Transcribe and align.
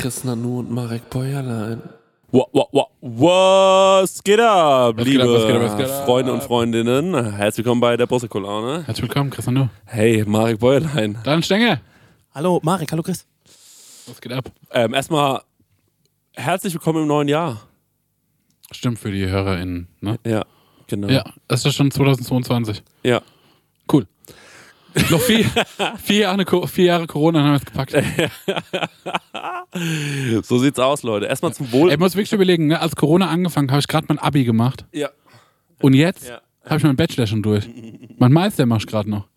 Chris 0.00 0.24
Nanu 0.24 0.60
und 0.60 0.70
Marek 0.70 1.10
Bäuerlein. 1.10 1.82
Wa- 2.32 2.46
wa- 2.52 2.66
wa- 2.72 2.86
Was 3.02 4.22
geht 4.24 4.40
ab, 4.40 4.94
Was 4.96 5.04
geht 5.04 5.12
liebe 5.12 5.24
ab, 5.24 5.28
was 5.30 5.46
geht 5.46 5.56
ab, 5.56 5.62
was 5.62 5.76
geht 5.76 5.90
ab? 5.90 6.04
Freunde 6.06 6.32
und 6.32 6.42
Freundinnen? 6.42 7.34
Herzlich 7.34 7.66
willkommen 7.66 7.82
bei 7.82 7.98
der 7.98 8.06
Prosecco-Laune. 8.06 8.84
Herzlich 8.86 9.02
willkommen, 9.02 9.28
Chris 9.30 9.44
du. 9.44 9.68
Hey, 9.84 10.24
Marek 10.26 10.58
Bäuerlein. 10.58 11.18
Dann 11.24 11.42
Stenge. 11.42 11.82
Hallo 12.34 12.60
Marek, 12.62 12.90
hallo 12.92 13.02
Chris. 13.02 13.26
Was 14.06 14.18
geht 14.22 14.32
ab? 14.32 14.50
Ähm, 14.70 14.94
erstmal 14.94 15.42
herzlich 16.34 16.72
willkommen 16.72 17.02
im 17.02 17.08
neuen 17.08 17.28
Jahr. 17.28 17.60
Stimmt 18.70 18.98
für 19.00 19.10
die 19.10 19.26
HörerInnen, 19.28 19.86
ne? 20.00 20.18
Ja, 20.24 20.44
genau. 20.86 21.08
Ja, 21.08 21.24
es 21.48 21.66
ist 21.66 21.74
schon 21.74 21.90
2022. 21.90 22.82
ja. 23.02 23.20
Cool. 23.92 24.06
Noch 25.10 25.20
vier, 25.20 25.44
vier, 26.02 26.18
Jahre, 26.20 26.68
vier 26.68 26.84
Jahre 26.84 27.06
Corona 27.06 27.42
haben 27.42 27.52
wir 27.52 27.56
es 27.56 27.64
gepackt. 27.64 27.94
So 30.42 30.58
sieht's 30.58 30.78
aus, 30.78 31.02
Leute. 31.04 31.26
Erstmal 31.26 31.54
zum 31.54 31.70
Wohl. 31.72 31.92
Ich 31.92 31.98
muss 31.98 32.14
wirklich 32.16 32.32
überlegen, 32.32 32.66
ne? 32.66 32.80
als 32.80 32.96
Corona 32.96 33.28
angefangen 33.28 33.70
habe 33.70 33.80
ich 33.80 33.86
gerade 33.88 34.06
mein 34.08 34.18
Abi 34.18 34.44
gemacht. 34.44 34.84
ja. 34.92 35.10
Und 35.80 35.94
jetzt 35.94 36.28
Ja. 36.28 36.42
habe 36.66 36.76
ich 36.76 36.82
meinen 36.82 36.96
Bachelor 36.96 37.26
schon 37.26 37.42
durch. 37.42 37.66
Mein 38.18 38.32
Meister 38.32 38.66
mach 38.66 38.78
ich 38.78 38.86
gerade 38.86 39.08
noch. 39.08 39.28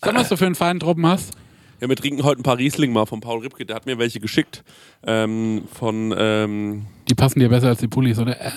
Sag 0.00 0.14
mal, 0.14 0.20
was 0.20 0.28
du 0.28 0.36
für 0.36 0.46
einen 0.46 0.54
feinen 0.54 0.78
Truppen 0.78 1.04
hast. 1.06 1.32
ja, 1.80 1.88
wir 1.88 1.96
trinken 1.96 2.22
heute 2.22 2.40
ein 2.40 2.44
paar 2.44 2.58
Riesling 2.58 2.92
mal 2.92 3.06
von 3.06 3.20
Paul 3.20 3.40
Ripke. 3.40 3.66
Der 3.66 3.74
hat 3.74 3.86
mir 3.86 3.98
welche 3.98 4.20
geschickt. 4.20 4.62
Ähm, 5.04 5.64
von, 5.72 6.14
ähm, 6.16 6.86
Die 7.08 7.14
passen 7.16 7.40
dir 7.40 7.48
besser 7.48 7.68
als 7.68 7.80
die 7.80 7.88
Pullis, 7.88 8.20
oder? 8.20 8.40
Äh, 8.40 8.52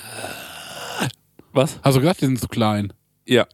was? 1.54 1.80
Hast 1.82 1.96
du 1.96 2.02
gesagt, 2.02 2.22
die 2.22 2.26
sind 2.26 2.40
zu 2.40 2.48
klein. 2.50 2.94
Ja. 3.26 3.48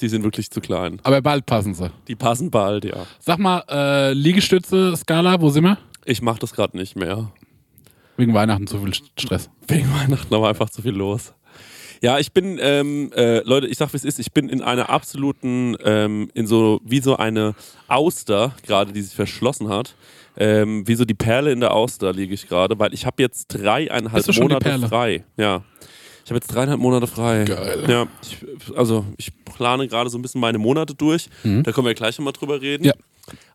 Die 0.00 0.08
sind 0.08 0.22
wirklich 0.22 0.50
zu 0.50 0.60
klein. 0.60 1.00
Aber 1.02 1.20
bald 1.20 1.46
passen 1.46 1.74
sie. 1.74 1.90
Die 2.06 2.14
passen 2.14 2.50
bald, 2.50 2.84
ja. 2.84 3.06
Sag 3.18 3.38
mal, 3.38 3.64
äh, 3.68 4.12
Liegestütze, 4.12 4.96
Skala, 4.96 5.40
wo 5.40 5.50
sind 5.50 5.64
wir? 5.64 5.78
Ich 6.04 6.22
mach 6.22 6.38
das 6.38 6.52
gerade 6.52 6.76
nicht 6.76 6.96
mehr. 6.96 7.32
Wegen 8.16 8.34
Weihnachten 8.34 8.66
zu 8.66 8.80
viel 8.80 8.94
Stress. 8.94 9.50
Wegen 9.66 9.92
Weihnachten 9.92 10.34
aber 10.34 10.48
einfach 10.48 10.70
zu 10.70 10.82
viel 10.82 10.94
los. 10.94 11.34
Ja, 12.00 12.18
ich 12.18 12.32
bin, 12.32 12.58
ähm, 12.60 13.10
äh, 13.14 13.40
Leute, 13.40 13.66
ich 13.66 13.76
sag 13.76 13.92
wie 13.92 13.96
es 13.96 14.04
ist, 14.04 14.18
ich 14.20 14.32
bin 14.32 14.48
in 14.48 14.62
einer 14.62 14.88
absoluten, 14.88 15.76
ähm, 15.84 16.30
in 16.34 16.46
so, 16.46 16.80
wie 16.84 17.00
so 17.00 17.16
eine 17.16 17.54
Auster, 17.88 18.54
gerade 18.64 18.92
die 18.92 19.02
sich 19.02 19.14
verschlossen 19.14 19.68
hat. 19.68 19.94
Ähm, 20.36 20.86
wie 20.86 20.94
so 20.94 21.04
die 21.04 21.14
Perle 21.14 21.50
in 21.50 21.58
der 21.58 21.74
Auster 21.74 22.12
liege 22.12 22.32
ich 22.32 22.48
gerade, 22.48 22.78
weil 22.78 22.94
ich 22.94 23.04
habe 23.04 23.20
jetzt 23.20 23.48
dreieinhalb 23.48 24.36
Monate 24.38 24.60
Perle? 24.60 24.88
frei. 24.88 25.24
Ja. 25.36 25.64
Ich 26.28 26.30
habe 26.30 26.40
jetzt 26.40 26.54
dreieinhalb 26.54 26.78
Monate 26.78 27.06
frei. 27.06 27.44
Geil. 27.44 27.84
Ja, 27.88 28.06
ich, 28.20 28.76
also 28.76 29.06
ich 29.16 29.32
plane 29.46 29.88
gerade 29.88 30.10
so 30.10 30.18
ein 30.18 30.20
bisschen 30.20 30.42
meine 30.42 30.58
Monate 30.58 30.94
durch. 30.94 31.30
Da 31.42 31.72
können 31.72 31.86
wir 31.86 31.94
gleich 31.94 32.18
nochmal 32.18 32.34
drüber 32.34 32.60
reden. 32.60 32.82
Mhm. 32.82 32.88
Ja. 32.88 32.92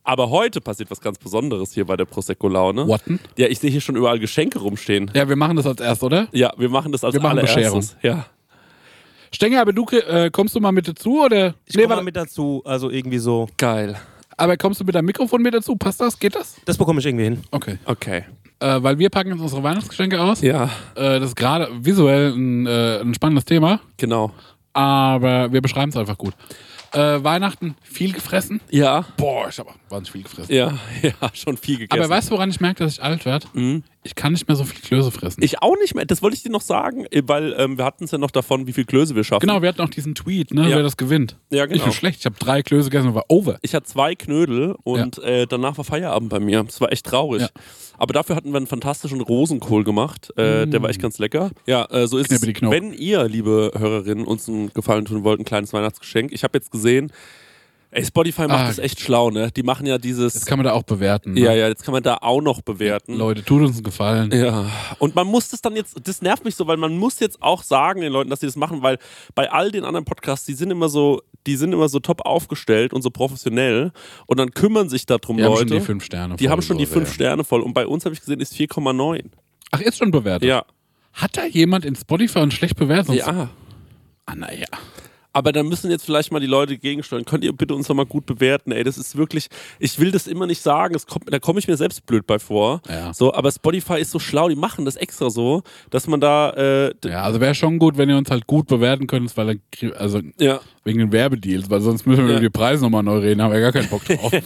Aber 0.03 0.31
heute 0.31 0.59
passiert 0.59 0.89
was 0.89 0.99
ganz 0.99 1.19
Besonderes 1.19 1.71
hier 1.71 1.85
bei 1.85 1.95
der 1.97 2.05
Prosecco-Laune. 2.05 2.87
Watten? 2.87 3.19
Ja, 3.37 3.45
ich 3.45 3.59
sehe 3.59 3.69
hier 3.69 3.79
schon 3.79 3.95
überall 3.95 4.17
Geschenke 4.17 4.57
rumstehen. 4.57 5.11
Ja, 5.13 5.29
wir 5.29 5.35
machen 5.35 5.55
das 5.55 5.67
als 5.67 5.81
erst, 5.81 6.01
oder? 6.01 6.27
Ja, 6.31 6.51
wir 6.57 6.67
machen 6.67 6.91
das 6.91 7.03
als 7.03 7.13
Wir 7.13 7.21
machen 7.21 7.37
allererstes. 7.37 7.95
Ja. 8.01 8.25
Stenger, 9.31 9.61
aber 9.61 9.73
du 9.73 9.85
äh, 9.91 10.31
kommst 10.31 10.55
du 10.55 10.59
mal 10.59 10.71
mit 10.71 10.87
dazu 10.87 11.25
oder? 11.25 11.53
Ich 11.67 11.75
komme 11.75 11.89
warte. 11.89 12.01
mal 12.01 12.05
mit 12.05 12.15
dazu, 12.15 12.63
also 12.65 12.89
irgendwie 12.89 13.19
so. 13.19 13.49
Geil. 13.57 13.99
Aber 14.35 14.57
kommst 14.57 14.81
du 14.81 14.83
mit 14.83 14.95
deinem 14.95 15.05
Mikrofon 15.05 15.43
mit 15.43 15.53
dazu? 15.53 15.75
Passt 15.75 16.01
das? 16.01 16.17
Geht 16.17 16.33
das? 16.33 16.55
Das 16.65 16.79
bekomme 16.79 17.01
ich 17.01 17.05
irgendwie 17.05 17.25
hin. 17.25 17.43
Okay. 17.51 17.77
Okay. 17.85 18.23
Äh, 18.63 18.81
weil 18.81 18.97
wir 18.97 19.09
packen 19.09 19.31
jetzt 19.31 19.41
unsere 19.41 19.61
Weihnachtsgeschenke 19.61 20.21
aus. 20.21 20.41
Ja, 20.41 20.69
Äh, 20.95 21.19
das 21.19 21.29
ist 21.29 21.35
gerade 21.35 21.67
visuell 21.81 22.31
ein, 22.33 22.65
äh, 22.65 22.99
ein 23.01 23.13
spannendes 23.13 23.43
Thema, 23.45 23.81
genau. 23.97 24.31
aber 24.71 25.51
wir 25.51 25.61
beschreiben 25.61 25.89
es 25.89 25.97
einfach 25.97 26.17
gut. 26.17 26.33
Äh, 26.93 27.23
Weihnachten 27.23 27.75
viel 27.81 28.13
gefressen. 28.13 28.61
Ja, 28.69 29.03
Boah, 29.17 29.49
ich 29.49 29.57
habe 29.59 29.71
wahnsinnig 29.89 30.11
viel 30.11 30.23
gefressen. 30.23 30.53
ja, 30.55 30.73
ja, 31.01 31.11
schon 31.33 31.57
viel 31.57 31.77
gegessen. 31.79 31.99
Aber 32.01 32.09
weißt 32.09 32.29
du, 32.29 32.35
woran 32.35 32.49
ich 32.51 32.61
merke, 32.61 32.83
dass 32.83 32.93
ich 32.93 33.03
alt 33.03 33.25
werde? 33.25 33.47
Ich 34.03 34.15
kann 34.15 34.33
nicht 34.33 34.47
mehr 34.47 34.55
so 34.55 34.63
viel 34.63 34.81
Klöße 34.81 35.11
fressen. 35.11 35.41
ich 35.43 35.61
auch 35.61 35.75
nicht 35.81 35.95
mehr. 35.95 36.05
Das 36.05 36.21
wollte 36.21 36.35
ich 36.35 36.43
dir 36.43 36.51
noch 36.51 36.61
sagen, 36.61 37.05
weil 37.23 37.55
ähm, 37.57 37.77
wir 37.77 37.85
hatten 37.85 38.03
es 38.03 38.11
ja 38.11 38.17
noch 38.17 38.31
davon, 38.31 38.67
wie 38.67 38.73
viel 38.73 38.85
Klöße 38.85 39.15
wir 39.15 39.23
schaffen. 39.23 39.47
genau, 39.47 39.61
wir 39.61 39.69
hatten 39.69 39.81
auch 39.81 39.89
diesen 39.89 40.15
Tweet, 40.15 40.53
ne, 40.53 40.69
Ja. 40.69 40.75
wer 40.77 40.83
das 40.83 40.97
gewinnt. 40.97 41.37
Ja, 41.51 41.65
genau. 41.65 41.77
Ich 41.77 41.83
bin 41.83 41.93
schlecht. 41.93 42.19
Ich 42.19 42.25
habe 42.25 42.35
drei 42.39 42.61
Klöße 42.61 42.89
gegessen 42.89 43.09
und 43.09 43.15
war 43.15 43.25
over. 43.29 43.57
Ich 43.61 43.73
hatte 43.73 43.85
zwei 43.85 44.15
Knödel 44.15 44.75
und 44.83 45.17
äh, 45.19 45.47
danach 45.47 45.77
war 45.77 45.83
Feierabend 45.85 46.29
bei 46.29 46.39
mir. 46.39 46.63
Das 46.63 46.79
war 46.81 46.91
echt 46.91 47.05
traurig. 47.05 47.41
Ja. 47.43 47.49
Aber 47.97 48.13
dafür 48.13 48.35
hatten 48.35 48.51
wir 48.51 48.57
einen 48.57 48.67
fantastischen 48.67 49.21
Rosenkohl 49.21 49.83
gemacht. 49.83 50.31
Äh, 50.37 50.67
Der 50.67 50.81
war 50.81 50.89
echt 50.89 51.01
ganz 51.01 51.19
lecker. 51.19 51.51
Ja, 51.67 51.85
äh, 51.91 52.07
so 52.07 52.17
ist 52.17 52.31
es. 52.31 52.41
Wenn 52.41 52.91
ihr, 52.93 53.23
liebe 53.29 53.71
Hörerinnen, 53.77 54.25
uns 54.25 54.49
einen 54.49 54.73
Gefallen 54.73 55.05
tun 55.05 55.23
wollt, 55.23 55.39
ein 55.39 55.45
kleines 55.45 55.71
Weihnachtsgeschenk. 55.73 56.31
Ich 56.33 56.43
habe 56.43 56.57
jetzt 56.57 56.71
gesehen, 56.71 57.11
ey, 57.93 58.05
Spotify 58.05 58.41
macht 58.47 58.59
Ah. 58.59 58.67
das 58.67 58.79
echt 58.79 58.99
schlau, 58.99 59.29
ne? 59.29 59.51
Die 59.55 59.63
machen 59.63 59.85
ja 59.85 59.97
dieses. 59.97 60.33
Das 60.33 60.45
kann 60.45 60.57
man 60.57 60.65
da 60.65 60.73
auch 60.73 60.83
bewerten. 60.83 61.33
Ne? 61.33 61.39
ja, 61.41 61.53
ja, 61.53 61.67
jetzt 61.67 61.83
kann 61.83 61.93
man 61.93 62.03
da 62.03 62.17
auch 62.21 62.41
noch 62.41 62.61
bewerten. 62.61 63.15
Leute, 63.15 63.43
tut 63.43 63.61
uns 63.61 63.75
einen 63.77 63.83
Gefallen. 63.83 64.31
Ja, 64.31 64.65
und 64.99 65.15
man 65.15 65.27
muss 65.27 65.49
das 65.49 65.61
dann 65.61 65.75
jetzt, 65.75 65.95
das 66.07 66.21
nervt 66.21 66.45
mich 66.45 66.55
so, 66.55 66.67
weil 66.67 66.77
man 66.77 66.97
muss 66.97 67.19
jetzt 67.19 67.41
auch 67.41 67.63
sagen 67.63 68.01
den 68.01 68.11
Leuten, 68.11 68.29
dass 68.29 68.39
sie 68.41 68.45
das 68.47 68.55
machen, 68.55 68.81
weil 68.81 68.97
bei 69.35 69.51
all 69.51 69.71
den 69.71 69.83
anderen 69.85 70.05
Podcasts, 70.05 70.45
die 70.45 70.53
sind 70.53 70.71
immer 70.71 70.89
so, 70.89 71.21
die 71.47 71.55
sind 71.55 71.73
immer 71.73 71.89
so 71.89 71.99
top 71.99 72.21
aufgestellt 72.25 72.93
und 72.93 73.01
so 73.01 73.09
professionell 73.09 73.91
und 74.27 74.39
dann 74.39 74.51
kümmern 74.51 74.89
sich 74.89 75.05
darum 75.05 75.37
Die 75.37 75.43
haben 75.43 75.51
Leute. 75.53 75.67
schon 75.69 75.79
die 75.79 75.85
fünf 75.85 76.03
Sterne 76.05 76.35
die 76.35 76.43
voll, 76.45 76.51
haben 76.51 76.61
schon 76.61 76.77
die 76.77 76.85
fünf. 76.85 77.13
Sterne 77.13 77.43
voll 77.43 77.61
und 77.61 77.73
bei 77.73 77.85
uns 77.85 78.05
habe 78.05 78.13
ich 78.15 78.21
gesehen, 78.21 78.39
ist 78.39 78.53
4,9. 78.55 79.25
Ach, 79.71 79.81
ist 79.81 79.97
schon 79.97 80.11
bewertet? 80.11 80.47
Ja. 80.47 80.65
Hat 81.13 81.37
da 81.37 81.45
jemand 81.45 81.85
in 81.85 81.95
Spotify 81.95 82.39
uns 82.39 82.53
schlecht 82.53 82.75
bewertet? 82.75 83.15
Ja. 83.15 83.49
Ah, 84.25 84.35
naja. 84.35 84.65
Aber 85.33 85.51
da 85.51 85.63
müssen 85.63 85.89
jetzt 85.89 86.05
vielleicht 86.05 86.31
mal 86.31 86.39
die 86.39 86.45
Leute 86.47 86.77
gegensteuern. 86.77 87.25
Könnt 87.25 87.43
ihr 87.43 87.53
bitte 87.53 87.73
uns 87.73 87.89
noch 87.89 87.95
mal 87.95 88.05
gut 88.05 88.27
bewerten? 88.27 88.71
Ey, 88.71 88.83
das 88.83 88.99
ist 88.99 89.17
wirklich, 89.17 89.47
ich 89.79 89.99
will 89.99 90.11
das 90.11 90.27
immer 90.27 90.45
nicht 90.45 90.61
sagen, 90.61 90.95
kommt, 91.09 91.33
da 91.33 91.39
komme 91.39 91.57
ich 91.59 91.67
mir 91.67 91.75
selbst 91.75 92.05
blöd 92.05 92.27
bei 92.27 92.37
vor. 92.37 92.81
Ja. 92.87 93.13
So, 93.13 93.33
aber 93.33 93.51
Spotify 93.51 93.99
ist 93.99 94.11
so 94.11 94.19
schlau, 94.19 94.47
die 94.47 94.55
machen 94.55 94.85
das 94.85 94.95
extra 94.95 95.31
so, 95.31 95.63
dass 95.89 96.07
man 96.07 96.21
da, 96.21 96.51
äh, 96.51 96.93
Ja, 97.03 97.23
also 97.23 97.41
wäre 97.41 97.55
schon 97.55 97.79
gut, 97.79 97.97
wenn 97.97 98.09
ihr 98.09 98.17
uns 98.17 98.29
halt 98.29 98.45
gut 98.47 98.67
bewerten 98.67 99.07
könnt, 99.07 99.35
weil 99.35 99.59
dann, 99.81 99.91
also 99.93 100.21
ja. 100.39 100.59
wegen 100.83 100.99
den 100.99 101.11
Werbedeals, 101.11 101.69
weil 101.69 101.81
sonst 101.81 102.05
müssen 102.05 102.25
wir 102.25 102.33
Ja. 102.33 102.37
über 102.37 102.41
die 102.47 102.51
Preise 102.51 102.83
nochmal 102.83 103.03
neu 103.03 103.17
reden, 103.17 103.41
haben 103.41 103.51
wir 103.53 103.59
gar 103.59 103.71
keinen 103.71 103.89
Bock 103.89 104.05
drauf. 104.05 104.31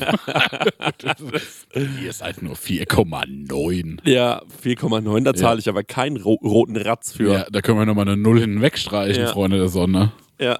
Ihr 2.03 2.13
seid 2.13 2.41
nur 2.41 2.55
4,9. 2.55 3.99
Ja, 4.09 4.41
4,9, 4.63 5.23
da 5.23 5.33
zahle 5.33 5.59
ich 5.59 5.69
aber 5.69 5.83
keinen 5.83 6.17
ro 6.17 6.37
roten 6.43 6.77
Ratz 6.77 7.11
für. 7.11 7.33
Ja, 7.33 7.45
da 7.51 7.61
können 7.61 7.79
wir 7.79 7.85
nochmal 7.85 8.07
eine 8.07 8.17
Null 8.17 8.39
hinten 8.39 8.61
wegstreichen, 8.61 9.23
Ja. 9.23 9.31
Freunde 9.31 9.57
der 9.57 9.69
Sonne. 9.69 10.11
Ja. 10.39 10.59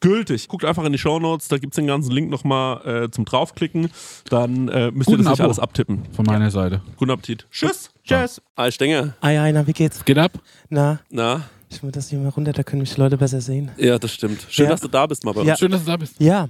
gültig. 0.00 0.48
Guckt 0.48 0.64
einfach 0.64 0.84
in 0.84 0.92
die 0.92 0.98
Shownotes, 0.98 1.48
da 1.48 1.58
gibt's 1.58 1.76
den 1.76 1.86
ganzen 1.86 2.10
Link 2.10 2.30
nochmal 2.30 3.04
äh, 3.04 3.10
zum 3.10 3.24
draufklicken. 3.24 3.90
Dann 4.28 4.68
äh, 4.68 4.90
müsst 4.90 5.08
ihr 5.08 5.16
Guten 5.16 5.24
das 5.24 5.32
nicht 5.32 5.40
Abo. 5.40 5.44
alles 5.44 5.58
abtippen. 5.58 6.02
Von 6.12 6.24
meiner 6.26 6.50
Seite. 6.50 6.82
Guten 6.96 7.10
Appetit. 7.10 7.46
Tschüss. 7.50 7.90
Tschüss. 8.04 8.40
Hi 8.56 8.72
Stenger. 8.72 9.14
Ei, 9.20 9.40
ei, 9.40 9.52
na, 9.52 9.66
wie 9.66 9.72
geht's? 9.72 10.04
Geht 10.04 10.18
ab? 10.18 10.32
Na, 10.68 11.00
Na? 11.10 11.42
ich 11.68 11.82
will 11.82 11.92
das 11.92 12.08
hier 12.10 12.18
mal 12.18 12.30
runter, 12.30 12.52
da 12.52 12.62
können 12.64 12.80
mich 12.82 12.94
die 12.94 13.00
Leute 13.00 13.16
besser 13.16 13.40
sehen. 13.40 13.70
Ja, 13.76 13.98
das 13.98 14.12
stimmt. 14.12 14.44
Schön, 14.48 14.64
Ja. 14.64 14.70
dass 14.72 14.80
du 14.80 14.88
da 14.88 15.06
bist, 15.06 15.24
mal 15.24 15.32
bei 15.32 15.40
uns. 15.40 15.48
Ja. 15.48 15.56
Schön, 15.56 15.70
dass 15.70 15.84
du 15.84 15.90
da 15.90 15.96
bist. 15.96 16.14
Ja. 16.18 16.48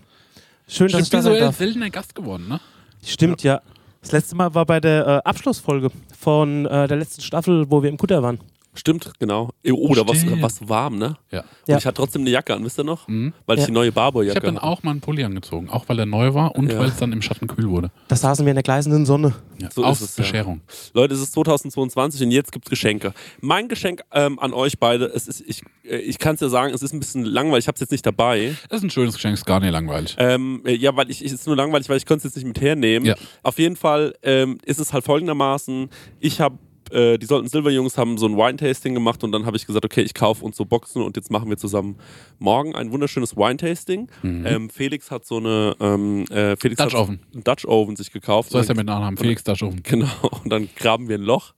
Schön, 0.67 0.87
Du 0.87 0.93
dass 0.93 1.01
bist 1.01 1.09
ich 1.09 1.11
da 1.11 1.23
sein 1.23 1.33
visuell 1.33 1.41
darf. 1.47 1.57
seltener 1.59 1.91
Gast 1.91 2.15
geworden, 2.15 2.49
ne? 2.49 2.61
Stimmt, 3.05 3.43
ja. 3.43 3.61
Das 4.01 4.13
letzte 4.13 4.35
Mal 4.37 4.55
war 4.55 4.65
bei 4.65 4.81
der 4.81 5.07
äh, 5.07 5.29
Abschlussfolge 5.29 5.91
von 6.19 6.65
äh, 6.65 6.89
der 6.89 6.97
letzten 6.97 7.21
Staffel, 7.21 7.71
wo 7.71 7.83
wir 7.83 7.91
im 7.91 7.99
Kutter 7.99 8.23
waren. 8.23 8.39
Stimmt, 8.73 9.13
genau. 9.19 9.51
Oh, 9.69 9.95
da 9.95 10.07
was, 10.07 10.25
was 10.41 10.69
warm, 10.69 10.97
ne? 10.97 11.17
Ja. 11.33 11.41
Und 11.41 11.47
Ja. 11.67 11.79
ich 11.79 11.87
hatte 11.87 11.95
trotzdem 11.97 12.23
eine 12.23 12.31
Jacke 12.31 12.55
an, 12.55 12.65
wisst 12.65 12.79
ihr 12.79 12.85
noch? 12.85 13.09
Mhm. 13.09 13.33
Weil 13.47 13.57
ich 13.57 13.63
Ja. 13.63 13.67
die 13.67 13.73
neue 13.73 13.89
Ich 13.89 13.95
Barbour-Jacke 13.95 14.37
habe 14.37 14.47
dann 14.47 14.57
hatte. 14.57 14.67
auch 14.67 14.83
mal 14.85 14.93
einen 14.93 15.01
Pulli 15.01 15.25
angezogen, 15.25 15.69
auch 15.69 15.89
weil 15.89 15.99
er 15.99 16.07
neu 16.07 16.35
war 16.35 16.55
und 16.55 16.71
Ja. 16.71 16.79
weil 16.79 16.87
es 16.89 16.97
dann 16.97 17.13
im 17.13 17.21
Schatten 17.21 17.49
kühl 17.49 17.69
wurde. 17.69 17.91
Da 18.07 18.15
saßen 18.15 18.47
wir 18.47 18.51
in 18.53 18.57
der 18.57 18.63
gleißenden 18.63 19.07
Sonne. 19.07 19.35
Ja. 19.61 19.71
So 19.73 19.85
Aus 19.85 20.01
ist 20.01 20.11
es, 20.11 20.17
ja. 20.19 20.23
Bescherung. 20.23 20.61
Leute, 20.95 21.15
es 21.15 21.21
ist 21.21 21.33
2022 21.33 22.23
und 22.23 22.31
jetzt 22.31 22.53
gibt's 22.53 22.71
Geschenke. 22.71 23.13
Mein 23.41 23.69
Geschenk 23.69 24.03
ähm, 24.13 24.39
an 24.39 24.53
euch 24.53 24.79
beide, 24.79 25.07
es 25.07 25.27
ist, 25.27 25.41
ich, 25.41 25.63
äh, 25.85 25.97
ich 25.97 26.19
kann 26.19 26.37
es 26.37 26.41
ja 26.41 26.49
sagen, 26.49 26.73
es 26.73 26.83
ist 26.83 26.93
ein 26.95 27.01
bisschen 27.01 27.25
langweilig, 27.25 27.65
ich 27.65 27.69
habe 27.69 27.75
es 27.75 27.81
jetzt 27.81 27.91
nicht 27.93 28.07
dabei. 28.07 28.55
Das 28.69 28.79
ist 28.79 28.85
ein 28.85 28.91
schönes 28.91 29.15
Geschenk, 29.15 29.35
ist 29.35 29.45
gar 29.47 29.59
nicht 29.61 29.73
langweilig. 29.73 30.15
Ähm, 30.19 30.63
äh, 30.65 30.75
ja, 30.77 30.95
weil 30.97 31.11
ich, 31.11 31.25
ich 31.25 31.33
es 31.33 31.41
ist 31.41 31.47
nur 31.49 31.57
langweilig, 31.57 31.89
weil 31.89 31.97
ich 31.97 32.07
konnte 32.07 32.19
es 32.29 32.35
jetzt 32.35 32.37
nicht 32.37 32.47
mit 32.47 32.61
hernehmen. 32.61 33.05
Ja. 33.07 33.17
Auf 33.43 33.59
jeden 33.59 33.77
Fall 33.77 34.15
ähm, 34.23 34.59
ist 34.65 34.79
es 34.79 34.93
halt 34.93 35.05
folgendermaßen, 35.05 35.91
ich 36.21 36.41
habe 36.41 36.57
äh, 36.91 37.19
die 37.19 37.27
sollten 37.27 37.49
Silberjungs 37.49 37.97
haben 37.99 38.19
so 38.19 38.27
ein 38.27 38.37
Wine-Tasting 38.37 38.95
gemacht 38.95 39.23
und 39.25 39.33
dann 39.33 39.47
habe 39.47 39.57
ich 39.57 39.67
gesagt, 39.67 39.85
okay, 39.85 40.03
ich 40.03 40.15
kaufe 40.15 40.45
uns 40.45 40.57
so 40.57 40.65
Boxen 40.65 41.03
und 41.03 41.17
jetzt 41.17 41.31
machen 41.31 41.49
wir 41.49 41.57
zusammen 41.57 41.97
morgen 42.39 42.75
ein 42.75 42.93
wunderschönes 42.93 43.37
Wine-Tasting. 43.37 44.09
Ähm, 44.23 44.71
Felix 44.71 45.11
hat 45.11 45.25
so 45.27 45.37
eine 45.39 45.77
ähm, 45.81 46.25
äh, 46.31 46.57
Felix 46.57 46.81
Mhm. 46.81 46.85
Dutch 46.85 46.95
hat 46.95 47.01
Oven. 47.01 47.21
einen 47.35 47.45
Dutch 47.45 47.65
Oven 47.67 47.97
sich 47.97 48.13
gekauft. 48.13 48.51
So 48.51 48.59
heißt 48.59 48.69
er 48.69 48.77
mit 48.77 48.87
Nachnamen. 48.87 49.17
Felix 49.17 49.45
Daschofen. 49.45 49.83
Genau, 49.83 50.07
und 50.45 50.51
dann 50.53 50.69
graben 50.77 51.09
wir 51.09 51.19
ein 51.19 51.23
Loch 51.23 51.55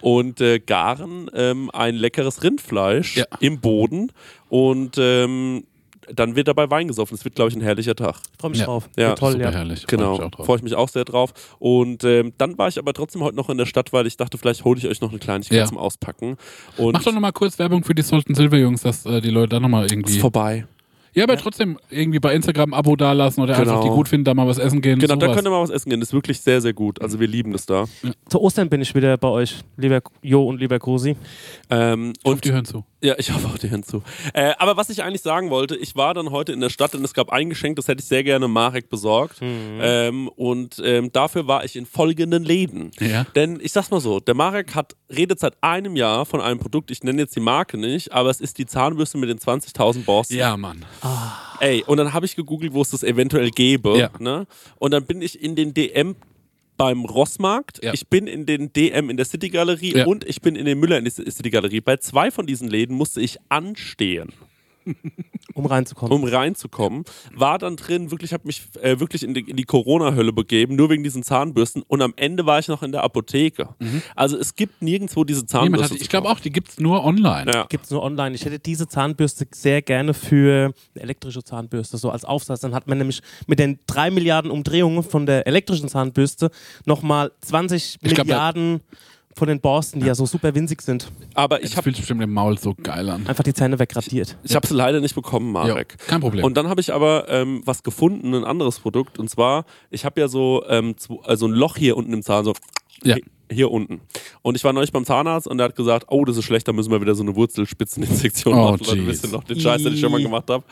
und 0.00 0.40
äh, 0.40 0.58
garen 0.60 1.30
ähm, 1.34 1.70
ein 1.72 1.94
leckeres 1.94 2.42
Rindfleisch 2.42 3.16
Ja. 3.16 3.24
im 3.40 3.60
Boden 3.60 4.12
und 4.48 4.96
ähm, 4.98 5.64
dann 6.14 6.36
wird 6.36 6.48
dabei 6.48 6.70
Wein 6.70 6.88
gesoffen. 6.88 7.14
Es 7.14 7.24
wird, 7.24 7.34
glaube 7.34 7.50
ich, 7.50 7.56
ein 7.56 7.60
herrlicher 7.62 7.94
Tag. 7.94 8.16
Ich 8.32 8.38
freue 8.40 8.50
mich 8.50 8.60
Ja. 8.60 8.66
drauf. 8.66 8.88
Ja, 8.96 9.14
toll, 9.14 9.32
Super 9.32 9.44
ja. 9.44 9.50
herrlich. 9.52 9.80
Freu 9.80 9.86
Genau, 9.96 10.12
mich 10.12 10.22
auch 10.22 10.30
drauf. 10.30 10.46
freue 10.46 10.56
ich 10.56 10.62
mich 10.62 10.74
auch 10.74 10.88
sehr 10.88 11.04
drauf. 11.04 11.32
Und 11.58 12.04
ähm, 12.04 12.32
dann 12.38 12.56
war 12.58 12.68
ich 12.68 12.78
aber 12.78 12.92
trotzdem 12.92 13.22
heute 13.22 13.36
noch 13.36 13.48
in 13.50 13.58
der 13.58 13.66
Stadt, 13.66 13.92
weil 13.92 14.06
ich 14.06 14.16
dachte, 14.16 14.38
vielleicht 14.38 14.64
hole 14.64 14.78
ich 14.78 14.86
euch 14.88 15.00
noch 15.00 15.10
eine 15.10 15.18
Kleinigkeit 15.18 15.58
Ja. 15.58 15.66
zum 15.66 15.78
Auspacken. 15.78 16.36
Und 16.76 16.92
Mach 16.92 17.02
doch 17.02 17.12
nochmal 17.12 17.32
kurz 17.32 17.58
Werbung 17.58 17.84
für 17.84 17.94
die 17.94 18.02
Sultan 18.02 18.34
Silver 18.34 18.56
Jungs, 18.58 18.82
dass 18.82 19.04
äh, 19.06 19.20
die 19.20 19.30
Leute 19.30 19.48
da 19.50 19.60
nochmal 19.60 19.86
ist 19.86 19.92
irgendwie. 19.92 20.18
vorbei. 20.18 20.66
Ja, 21.14 21.24
aber 21.24 21.36
trotzdem 21.36 21.78
irgendwie 21.90 22.18
bei 22.20 22.34
Instagram 22.34 22.72
ein 22.72 22.78
Abo 22.78 22.96
dalassen 22.96 23.42
oder 23.42 23.54
Genau. 23.56 23.70
einfach 23.72 23.82
die 23.84 23.90
gut 23.90 24.08
finden, 24.08 24.24
da 24.24 24.34
mal 24.34 24.46
was 24.46 24.58
essen 24.58 24.80
gehen. 24.80 24.98
Genau, 24.98 25.16
da 25.16 25.26
sowas. 25.26 25.36
könnt 25.36 25.46
ihr 25.48 25.50
mal 25.50 25.62
was 25.62 25.70
essen 25.70 25.90
gehen. 25.90 26.00
Das 26.00 26.10
ist 26.10 26.12
wirklich 26.12 26.40
sehr, 26.40 26.60
sehr 26.60 26.72
gut. 26.72 27.00
Also 27.02 27.18
wir 27.20 27.26
lieben 27.28 27.52
das 27.52 27.66
da. 27.66 27.84
Zu 28.28 28.40
Ostern 28.40 28.68
bin 28.68 28.80
ich 28.80 28.94
wieder 28.94 29.16
bei 29.16 29.28
euch, 29.28 29.56
lieber 29.76 30.00
Jo 30.22 30.44
und 30.46 30.58
lieber 30.60 30.78
Krusi. 30.78 31.16
Ähm, 31.68 32.12
Und 32.22 32.32
und 32.34 32.44
die 32.44 32.52
hören 32.52 32.64
zu. 32.64 32.84
Ja, 33.02 33.14
ich 33.18 33.32
hoffe 33.32 33.48
auch 33.48 33.56
dir 33.58 33.70
hinzu. 33.70 34.02
Äh, 34.34 34.52
aber 34.58 34.76
was 34.76 34.90
ich 34.90 35.02
eigentlich 35.02 35.22
sagen 35.22 35.48
wollte, 35.50 35.74
ich 35.74 35.96
war 35.96 36.12
dann 36.14 36.30
heute 36.30 36.52
in 36.52 36.60
der 36.60 36.68
Stadt 36.68 36.94
und 36.94 37.02
es 37.04 37.14
gab 37.14 37.30
ein 37.30 37.48
Geschenk, 37.48 37.76
das 37.76 37.88
hätte 37.88 38.00
ich 38.02 38.06
sehr 38.06 38.22
gerne 38.24 38.46
Marek 38.46 38.90
besorgt. 38.90 39.38
Ähm, 39.42 40.28
und 40.28 40.80
ähm, 40.84 41.10
dafür 41.10 41.46
war 41.46 41.64
ich 41.64 41.76
in 41.76 41.86
folgenden 41.86 42.44
Läden. 42.44 42.90
Ja. 43.00 43.24
Denn 43.34 43.58
ich 43.62 43.72
sag's 43.72 43.90
mal 43.90 44.00
so, 44.00 44.20
der 44.20 44.34
Marek 44.34 44.74
hat, 44.74 44.96
redet 45.14 45.40
seit 45.40 45.54
einem 45.62 45.96
Jahr 45.96 46.26
von 46.26 46.40
einem 46.42 46.60
Produkt, 46.60 46.90
ich 46.90 47.02
nenne 47.02 47.22
jetzt 47.22 47.34
die 47.36 47.40
Marke 47.40 47.78
nicht, 47.78 48.12
aber 48.12 48.28
es 48.30 48.40
ist 48.40 48.58
die 48.58 48.66
Zahnbürste 48.66 49.16
mit 49.18 49.30
den 49.30 49.38
20.000 49.38 50.04
Borsten. 50.04 50.36
Ja, 50.36 50.56
Mann. 50.56 50.84
Ey, 51.60 51.84
und 51.86 51.96
dann 51.98 52.12
habe 52.12 52.26
ich 52.26 52.36
gegoogelt, 52.36 52.72
wo 52.72 52.82
es 52.82 52.90
das 52.90 53.02
eventuell 53.02 53.50
gäbe. 53.50 53.98
Ja. 53.98 54.10
Ne? 54.18 54.46
Und 54.78 54.92
dann 54.92 55.04
bin 55.04 55.20
ich 55.22 55.42
in 55.42 55.56
den 55.56 55.74
DM 55.74 56.16
beim 56.76 57.04
Rossmarkt, 57.04 57.82
Ja. 57.84 57.92
ich 57.92 58.08
bin 58.08 58.26
in 58.26 58.46
den 58.46 58.72
DM 58.72 59.10
in 59.10 59.18
der 59.18 59.26
City 59.26 59.50
Galerie 59.50 59.94
Ja. 59.98 60.06
und 60.06 60.24
ich 60.24 60.40
bin 60.40 60.56
in 60.56 60.64
den 60.64 60.78
Müller 60.80 60.96
in 60.96 61.04
der 61.04 61.12
City 61.12 61.50
Galerie. 61.50 61.82
Bei 61.82 61.98
zwei 61.98 62.30
von 62.30 62.46
diesen 62.46 62.68
Läden 62.68 62.96
musste 62.96 63.20
ich 63.20 63.36
anstehen, 63.50 64.32
Um 65.54 65.66
reinzukommen. 65.66 66.12
um 66.16 66.24
reinzukommen. 66.24 67.04
War 67.34 67.58
dann 67.58 67.76
drin, 67.76 68.10
wirklich, 68.10 68.32
habe 68.32 68.46
mich 68.46 68.62
äh, 68.80 69.00
wirklich 69.00 69.22
in 69.22 69.34
die, 69.34 69.42
die 69.44 69.64
Corona-Hölle 69.64 70.32
begeben, 70.32 70.76
nur 70.76 70.90
wegen 70.90 71.02
diesen 71.02 71.22
Zahnbürsten. 71.22 71.82
Und 71.82 72.02
am 72.02 72.12
Ende 72.16 72.46
war 72.46 72.58
ich 72.58 72.68
noch 72.68 72.82
in 72.82 72.92
der 72.92 73.02
Apotheke. 73.04 73.68
Also 74.16 74.36
es 74.38 74.54
gibt 74.54 74.80
nirgendwo 74.82 75.24
diese 75.24 75.42
Mhm. 75.42 75.48
Zahnbürste. 75.48 75.94
hat, 75.94 76.00
ich 76.00 76.08
glaube 76.08 76.28
auch, 76.28 76.40
die 76.40 76.50
gibt's 76.50 76.78
nur 76.78 77.04
online. 77.04 77.50
Ja. 77.52 77.66
Gibt 77.68 77.84
es 77.84 77.90
nur 77.90 78.02
online. 78.02 78.34
Ich 78.34 78.44
hätte 78.44 78.58
diese 78.58 78.88
Zahnbürste 78.88 79.46
sehr 79.52 79.82
gerne 79.82 80.14
für 80.14 80.72
eine 80.94 81.02
elektrische 81.02 81.42
Zahnbürste, 81.42 81.98
so 81.98 82.10
als 82.10 82.24
Aufsatz. 82.24 82.60
Dann 82.60 82.74
hat 82.74 82.86
man 82.86 82.98
nämlich 82.98 83.20
mit 83.46 83.58
den 83.58 83.78
drei 83.86 84.10
Milliarden 84.10 84.50
Umdrehungen 84.50 85.02
von 85.02 85.26
der 85.26 85.46
elektrischen 85.46 85.88
Zahnbürste 85.88 86.50
nochmal 86.86 87.32
20 87.40 87.98
Ich 88.02 88.14
glaub, 88.14 88.26
Milliarden 88.26 88.80
von 89.36 89.48
den 89.48 89.60
Borsten, 89.60 90.00
die 90.00 90.06
ja 90.06 90.14
so 90.14 90.26
super 90.26 90.54
winzig 90.54 90.82
sind. 90.82 91.10
Aber 91.34 91.60
Ich 91.60 91.66
ich 91.70 91.76
habe 91.76 91.84
fühlt 91.84 91.96
sich 91.96 92.02
bestimmt 92.02 92.22
im 92.22 92.32
Maul 92.32 92.58
so 92.58 92.74
geil 92.74 93.08
an. 93.08 93.26
Einfach 93.26 93.44
die 93.44 93.54
Zähne 93.54 93.78
wegradiert. 93.78 94.36
ich 94.42 94.54
habe 94.56 94.66
sie 94.66 94.74
leider 94.74 95.00
nicht 95.00 95.14
bekommen, 95.14 95.52
Marek. 95.52 95.96
Ja, 96.00 96.06
kein 96.06 96.20
Problem. 96.20 96.44
Und 96.44 96.56
dann 96.56 96.68
habe 96.68 96.80
ich 96.80 96.92
aber 96.92 97.28
ähm, 97.28 97.62
was 97.64 97.82
gefunden, 97.82 98.34
ein 98.34 98.44
anderes 98.44 98.80
Produkt. 98.80 99.18
Und 99.18 99.30
zwar, 99.30 99.64
ich 99.90 100.04
habe 100.04 100.20
ja 100.20 100.28
so, 100.28 100.64
ähm, 100.68 100.94
also 101.24 101.46
ein 101.46 101.52
Loch 101.52 101.76
hier 101.76 101.96
unten 101.96 102.12
im 102.12 102.22
Zahn, 102.22 102.44
so. 102.44 102.54
Ja. 103.04 103.16
Hier 103.50 103.70
unten. 103.70 104.00
Und 104.42 104.56
ich 104.56 104.64
war 104.64 104.72
neulich 104.72 104.92
beim 104.92 105.04
Zahnarzt 105.04 105.46
und 105.46 105.58
der 105.58 105.66
hat 105.66 105.76
gesagt, 105.76 106.06
oh, 106.08 106.24
das 106.24 106.36
ist 106.36 106.44
schlecht, 106.44 106.68
da 106.68 106.72
müssen 106.72 106.90
wir 106.90 107.00
wieder 107.00 107.14
so 107.14 107.22
eine 107.22 107.34
Wurzelspitzeninsektion 107.36 108.54
Oh, 108.54 108.72
machen. 108.72 109.06
Wisst 109.06 109.24
ihr 109.24 109.30
noch 109.30 109.44
den 109.44 109.60
Scheiß, 109.60 109.82
den 109.82 109.94
ich 109.94 110.00
schon 110.00 110.12
mal 110.12 110.22
gemacht 110.22 110.48
habe. 110.50 110.64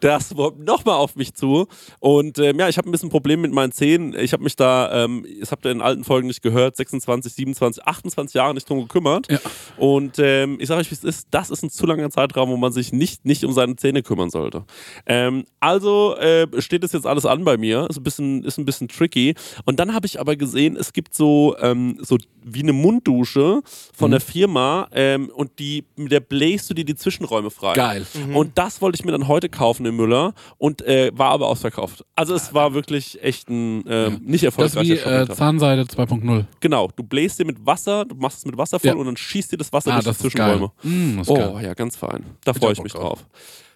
Das 0.00 0.34
nochmal 0.34 0.96
auf 0.96 1.16
mich 1.16 1.34
zu. 1.34 1.66
Und 2.00 2.38
ähm, 2.38 2.58
ja, 2.58 2.68
ich 2.68 2.78
habe 2.78 2.88
ein 2.88 2.92
bisschen 2.92 3.08
Problem 3.08 3.40
mit 3.40 3.52
meinen 3.52 3.72
Zähnen. 3.72 4.14
Ich 4.14 4.32
habe 4.32 4.42
mich 4.42 4.56
da, 4.56 5.04
ähm, 5.04 5.26
das 5.40 5.52
habt 5.52 5.64
ihr 5.64 5.70
in 5.70 5.80
alten 5.80 6.04
Folgen 6.04 6.28
nicht 6.28 6.42
gehört, 6.42 6.76
26, 6.76 7.32
27, 7.32 7.84
28 7.84 8.34
Jahre 8.34 8.54
nicht 8.54 8.68
drum 8.68 8.80
gekümmert. 8.80 9.30
Ja. 9.30 9.38
Und 9.76 10.18
ähm, 10.18 10.58
ich 10.60 10.68
sage 10.68 10.80
euch, 10.80 10.90
wie 10.90 10.94
es 10.94 11.04
ist, 11.04 11.28
das 11.30 11.50
ist 11.50 11.62
ein 11.62 11.70
zu 11.70 11.86
langer 11.86 12.10
Zeitraum, 12.10 12.50
wo 12.50 12.56
man 12.56 12.72
sich 12.72 12.92
nicht, 12.92 13.24
nicht 13.24 13.44
um 13.44 13.52
seine 13.52 13.76
Zähne 13.76 14.02
kümmern 14.02 14.30
sollte. 14.30 14.64
Ähm, 15.06 15.44
also 15.60 16.16
äh, 16.16 16.46
steht 16.60 16.84
es 16.84 16.92
jetzt 16.92 17.06
alles 17.06 17.26
an 17.26 17.44
bei 17.44 17.56
mir. 17.56 17.86
Ist 17.88 17.98
ein 17.98 18.02
bisschen, 18.02 18.44
ist 18.44 18.58
ein 18.58 18.64
bisschen 18.64 18.88
tricky. 18.88 19.34
Und 19.64 19.80
dann 19.80 19.94
habe 19.94 20.06
ich 20.06 20.20
aber 20.20 20.36
gesehen, 20.36 20.76
es 20.76 20.92
gibt 20.92 21.14
so, 21.14 21.56
ähm, 21.60 21.98
so 22.20 22.28
wie 22.50 22.62
eine 22.62 22.72
Munddusche 22.72 23.60
von 23.94 24.10
der 24.10 24.20
Firma 24.20 24.88
ähm, 24.92 25.28
und 25.34 25.58
die, 25.58 25.84
mit 25.96 26.12
der 26.12 26.20
bläst 26.20 26.70
du 26.70 26.74
dir 26.74 26.84
die 26.84 26.94
Zwischenräume 26.94 27.50
frei. 27.50 27.74
Geil. 27.74 28.06
Und 28.32 28.56
das 28.56 28.80
wollte 28.80 28.96
ich 28.98 29.04
mir 29.04 29.12
dann 29.12 29.28
heute 29.28 29.48
kaufen 29.50 29.84
im 29.84 29.96
Müller 29.96 30.32
und 30.56 30.80
äh, 30.82 31.10
war 31.14 31.30
aber 31.30 31.48
ausverkauft. 31.48 32.04
Also 32.16 32.34
es 32.34 32.54
war 32.54 32.72
wirklich 32.72 33.22
echt 33.22 33.50
ein 33.50 33.84
ähm, 33.86 34.20
nicht 34.24 34.44
Das 34.44 34.54
ist 34.54 34.58
erfolgreicher 34.68 35.26
wie 35.26 35.32
äh. 35.32 35.34
Zahnseide 35.34 35.82
2.0. 35.82 36.44
Genau, 36.60 36.88
du 36.96 37.02
bläst 37.02 37.38
dir 37.38 37.44
mit 37.44 37.66
Wasser, 37.66 38.04
du 38.06 38.14
machst 38.14 38.38
es 38.38 38.46
mit 38.46 38.56
Wasser 38.56 38.78
voll 38.78 38.88
Ja. 38.90 38.96
und 38.96 39.04
dann 39.06 39.16
schießt 39.16 39.52
dir 39.52 39.58
das 39.58 39.70
Wasser 39.72 39.90
Ah, 39.90 39.94
durch 39.96 40.04
das 40.06 40.18
die 40.18 40.28
ist 40.28 40.34
geil. 40.34 40.58
Zwischenräume. 40.58 41.12
Mm, 41.14 41.18
das 41.18 41.26
ist 41.28 41.30
Oh 41.30 41.34
geil. 41.54 41.64
ja, 41.64 41.74
ganz 41.74 41.96
fein. 41.96 42.24
Da 42.44 42.54
freue 42.54 42.72
ich 42.72 42.82
mich 42.82 42.92
drauf. 42.92 43.02
drauf. 43.20 43.26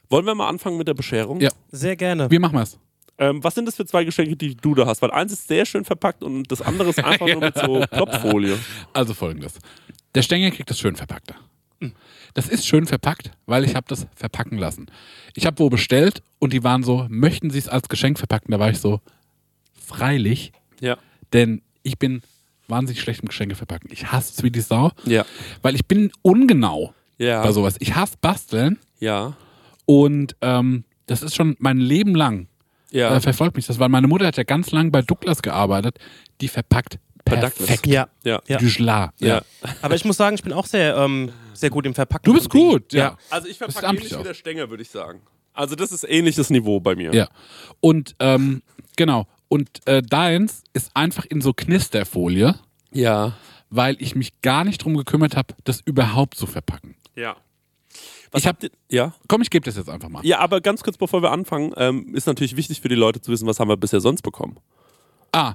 Wollen 0.09 0.25
wir 0.25 0.35
mal 0.35 0.49
anfangen 0.49 0.79
mit 0.79 0.89
der 0.89 0.95
Bescherung? 0.95 1.41
Ja. 1.41 1.51
Sehr 1.71 1.97
gerne. 1.97 2.31
Wie 2.31 2.39
machen 2.39 2.55
wir 2.57 2.63
es? 2.63 2.79
Ähm, 3.19 3.45
was 3.45 3.55
sind 3.55 3.67
das 3.67 3.77
für 3.77 3.85
zwei 3.87 4.05
Geschenke, 4.05 4.37
die 4.37 4.55
du 4.57 4.75
da 4.75 4.87
hast? 4.87 5.03
Weil 5.03 5.11
eins 5.11 5.33
ist 5.33 5.47
sehr 5.49 5.65
schön 5.67 5.85
verpackt 5.85 6.23
und 6.23 6.51
das 6.51 6.63
andere 6.63 6.89
ist 6.91 6.99
einfach 7.05 7.27
nur 7.27 7.41
mit 7.41 7.57
so 7.59 7.85
Plopfolie. 7.91 8.59
Also 8.93 9.15
folgendes. 9.15 9.55
Der 10.15 10.23
Stängel 10.23 10.51
kriegt 10.51 10.71
das 10.71 10.79
schön 10.79 10.97
verpackte. 10.97 11.35
Das 12.35 12.49
ist 12.49 12.67
schön 12.67 12.87
verpackt, 12.87 13.33
weil 13.47 13.65
ich 13.65 13.75
habe 13.75 13.87
das 13.89 14.07
verpacken 14.15 14.57
lassen. 14.57 14.87
Ich 15.35 15.45
habe 15.47 15.59
wo 15.59 15.69
bestellt 15.69 16.23
und 16.39 16.53
die 16.53 16.63
waren 16.65 16.83
so, 16.85 17.07
möchten 17.11 17.51
Sie 17.51 17.59
es 17.59 17.69
als 17.69 17.89
Geschenk 17.89 18.19
verpacken? 18.19 18.53
Da 18.53 18.59
war 18.61 18.71
ich 18.71 18.79
so, 18.79 19.01
freilich, 19.75 20.53
Ja. 20.81 20.97
denn 21.33 21.63
ich 21.83 21.99
bin 21.99 22.23
wahnsinnig 22.69 23.01
schlecht 23.03 23.21
im 23.23 23.29
Geschenke 23.29 23.55
verpacken. 23.55 23.89
Ich 23.93 24.11
hasse 24.13 24.33
es 24.37 24.43
wie 24.43 24.51
die 24.51 24.61
Sau, 24.61 24.93
Ja. 25.05 25.27
weil 25.61 25.75
ich 25.75 25.87
bin 25.87 26.11
ungenau 26.23 26.95
Ja. 27.19 27.43
bei 27.43 27.53
sowas. 27.53 27.77
Ich 27.81 27.95
hasse 27.95 28.15
basteln 28.21 28.79
ja. 29.01 29.37
und 29.85 30.37
ähm, 30.41 30.85
das 31.07 31.23
ist 31.23 31.35
schon 31.35 31.57
mein 31.59 31.79
Leben 31.79 32.15
lang 32.15 32.47
Ja. 32.93 33.17
äh, 33.17 33.21
verfolgt 33.21 33.57
mich 33.57 33.67
das, 33.67 33.79
weil 33.79 33.89
meine 33.89 34.07
Mutter 34.07 34.27
hat 34.27 34.37
ja 34.37 34.45
ganz 34.45 34.71
lang 34.71 34.91
bei 34.93 35.03
Douglas 35.03 35.43
gearbeitet, 35.43 35.99
die 36.41 36.49
verpackt 36.49 36.99
perfekt. 37.25 37.87
Ja. 37.87 38.09
ja. 38.25 38.41
Ja. 38.47 38.59
Du 38.59 38.69
Schla. 38.69 39.13
Ja. 39.19 39.43
Aber 39.81 39.95
ich 39.95 40.05
muss 40.05 40.17
sagen, 40.17 40.35
ich 40.35 40.43
bin 40.43 40.53
auch 40.53 40.67
sehr, 40.67 40.97
ähm, 40.97 41.31
sehr 41.55 41.71
gut 41.71 41.87
im 41.87 41.95
Verpacken. 41.95 42.25
Du 42.25 42.35
bist 42.35 42.51
gut, 42.51 42.93
ja. 42.93 43.17
Also 43.31 43.49
ich 43.49 43.59
verpacke 43.59 43.87
ähnlich 43.87 44.19
wie 44.19 44.23
der 44.23 44.35
Stänger, 44.35 44.71
würde 44.71 44.83
ich 44.83 44.91
sagen. 44.91 45.21
Also 45.55 45.75
das 45.75 45.93
ist 45.93 46.05
ähnliches 46.09 46.51
Niveau 46.51 46.81
bei 46.81 46.95
mir. 46.95 47.15
Ja. 47.15 47.29
Und 47.81 48.15
ähm, 48.21 48.63
genau. 48.97 49.27
Und 49.49 49.87
äh, 49.87 50.03
deins 50.03 50.65
ist 50.73 50.91
einfach 50.95 51.27
in 51.27 51.43
so 51.43 51.53
Knisterfolie, 51.53 52.55
Ja. 52.91 53.35
weil 53.69 53.97
ich 54.01 54.15
mich 54.15 54.41
gar 54.41 54.65
nicht 54.65 54.83
drum 54.83 54.97
gekümmert 54.97 55.37
habe, 55.37 55.55
das 55.65 55.81
überhaupt 55.85 56.37
zu 56.37 56.47
verpacken. 56.47 56.95
Ja. 57.15 57.37
Was 58.33 58.41
Ich 58.43 58.47
hab- 58.47 58.57
habt 58.57 58.65
ihr? 58.65 58.71
Ja. 58.91 59.15
Komm, 59.29 59.43
ich 59.43 59.51
gebe 59.51 59.65
das 59.65 59.77
jetzt 59.77 59.89
einfach 59.89 60.09
mal. 60.09 60.25
Ja, 60.27 60.39
aber 60.41 60.61
ganz 60.61 60.83
kurz 60.83 60.97
bevor 60.97 61.23
wir 61.23 61.31
anfangen, 61.31 61.73
ähm, 61.77 62.15
ist 62.15 62.27
natürlich 62.27 62.57
wichtig 62.57 62.81
für 62.81 62.89
die 62.89 62.95
Leute 62.95 63.21
zu 63.21 63.31
wissen, 63.31 63.47
was 63.47 63.61
haben 63.61 63.69
wir 63.69 63.77
bisher 63.77 64.01
sonst 64.01 64.23
bekommen. 64.23 64.57
Ah, 65.33 65.55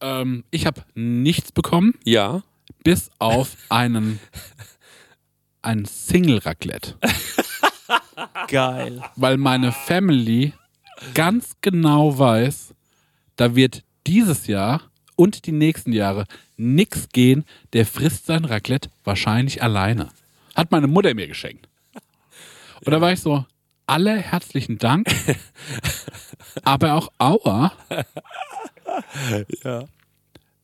ähm, 0.00 0.44
ich 0.50 0.64
habe 0.66 0.82
nichts 0.94 1.50
bekommen, 1.52 1.94
Ja. 2.04 2.42
bis 2.84 3.10
auf 3.18 3.56
einen 3.68 4.18
ein 5.62 5.84
Single 5.84 6.38
Raclette, 6.38 6.94
Geil. 8.48 9.02
weil 9.16 9.36
meine 9.36 9.72
Family 9.72 10.52
ganz 11.14 11.56
genau 11.60 12.16
weiß, 12.18 12.74
da 13.36 13.54
wird 13.54 13.82
dieses 14.06 14.46
Jahr 14.46 14.82
und 15.16 15.46
die 15.46 15.52
nächsten 15.52 15.92
Jahre 15.92 16.26
nix 16.56 17.08
gehen. 17.12 17.44
Der 17.72 17.86
frisst 17.86 18.26
sein 18.26 18.44
Raclette 18.44 18.88
wahrscheinlich 19.04 19.62
alleine. 19.62 20.10
Hat 20.54 20.70
meine 20.70 20.86
Mutter 20.86 21.12
mir 21.14 21.26
geschenkt. 21.28 21.68
Und 22.84 22.92
da 22.92 23.00
war 23.00 23.12
ich 23.12 23.20
so, 23.20 23.44
alle 23.86 24.16
herzlichen 24.16 24.78
Dank, 24.78 25.08
aber 26.64 26.94
auch 26.94 27.08
Aua. 27.18 27.72
Ja. 29.64 29.84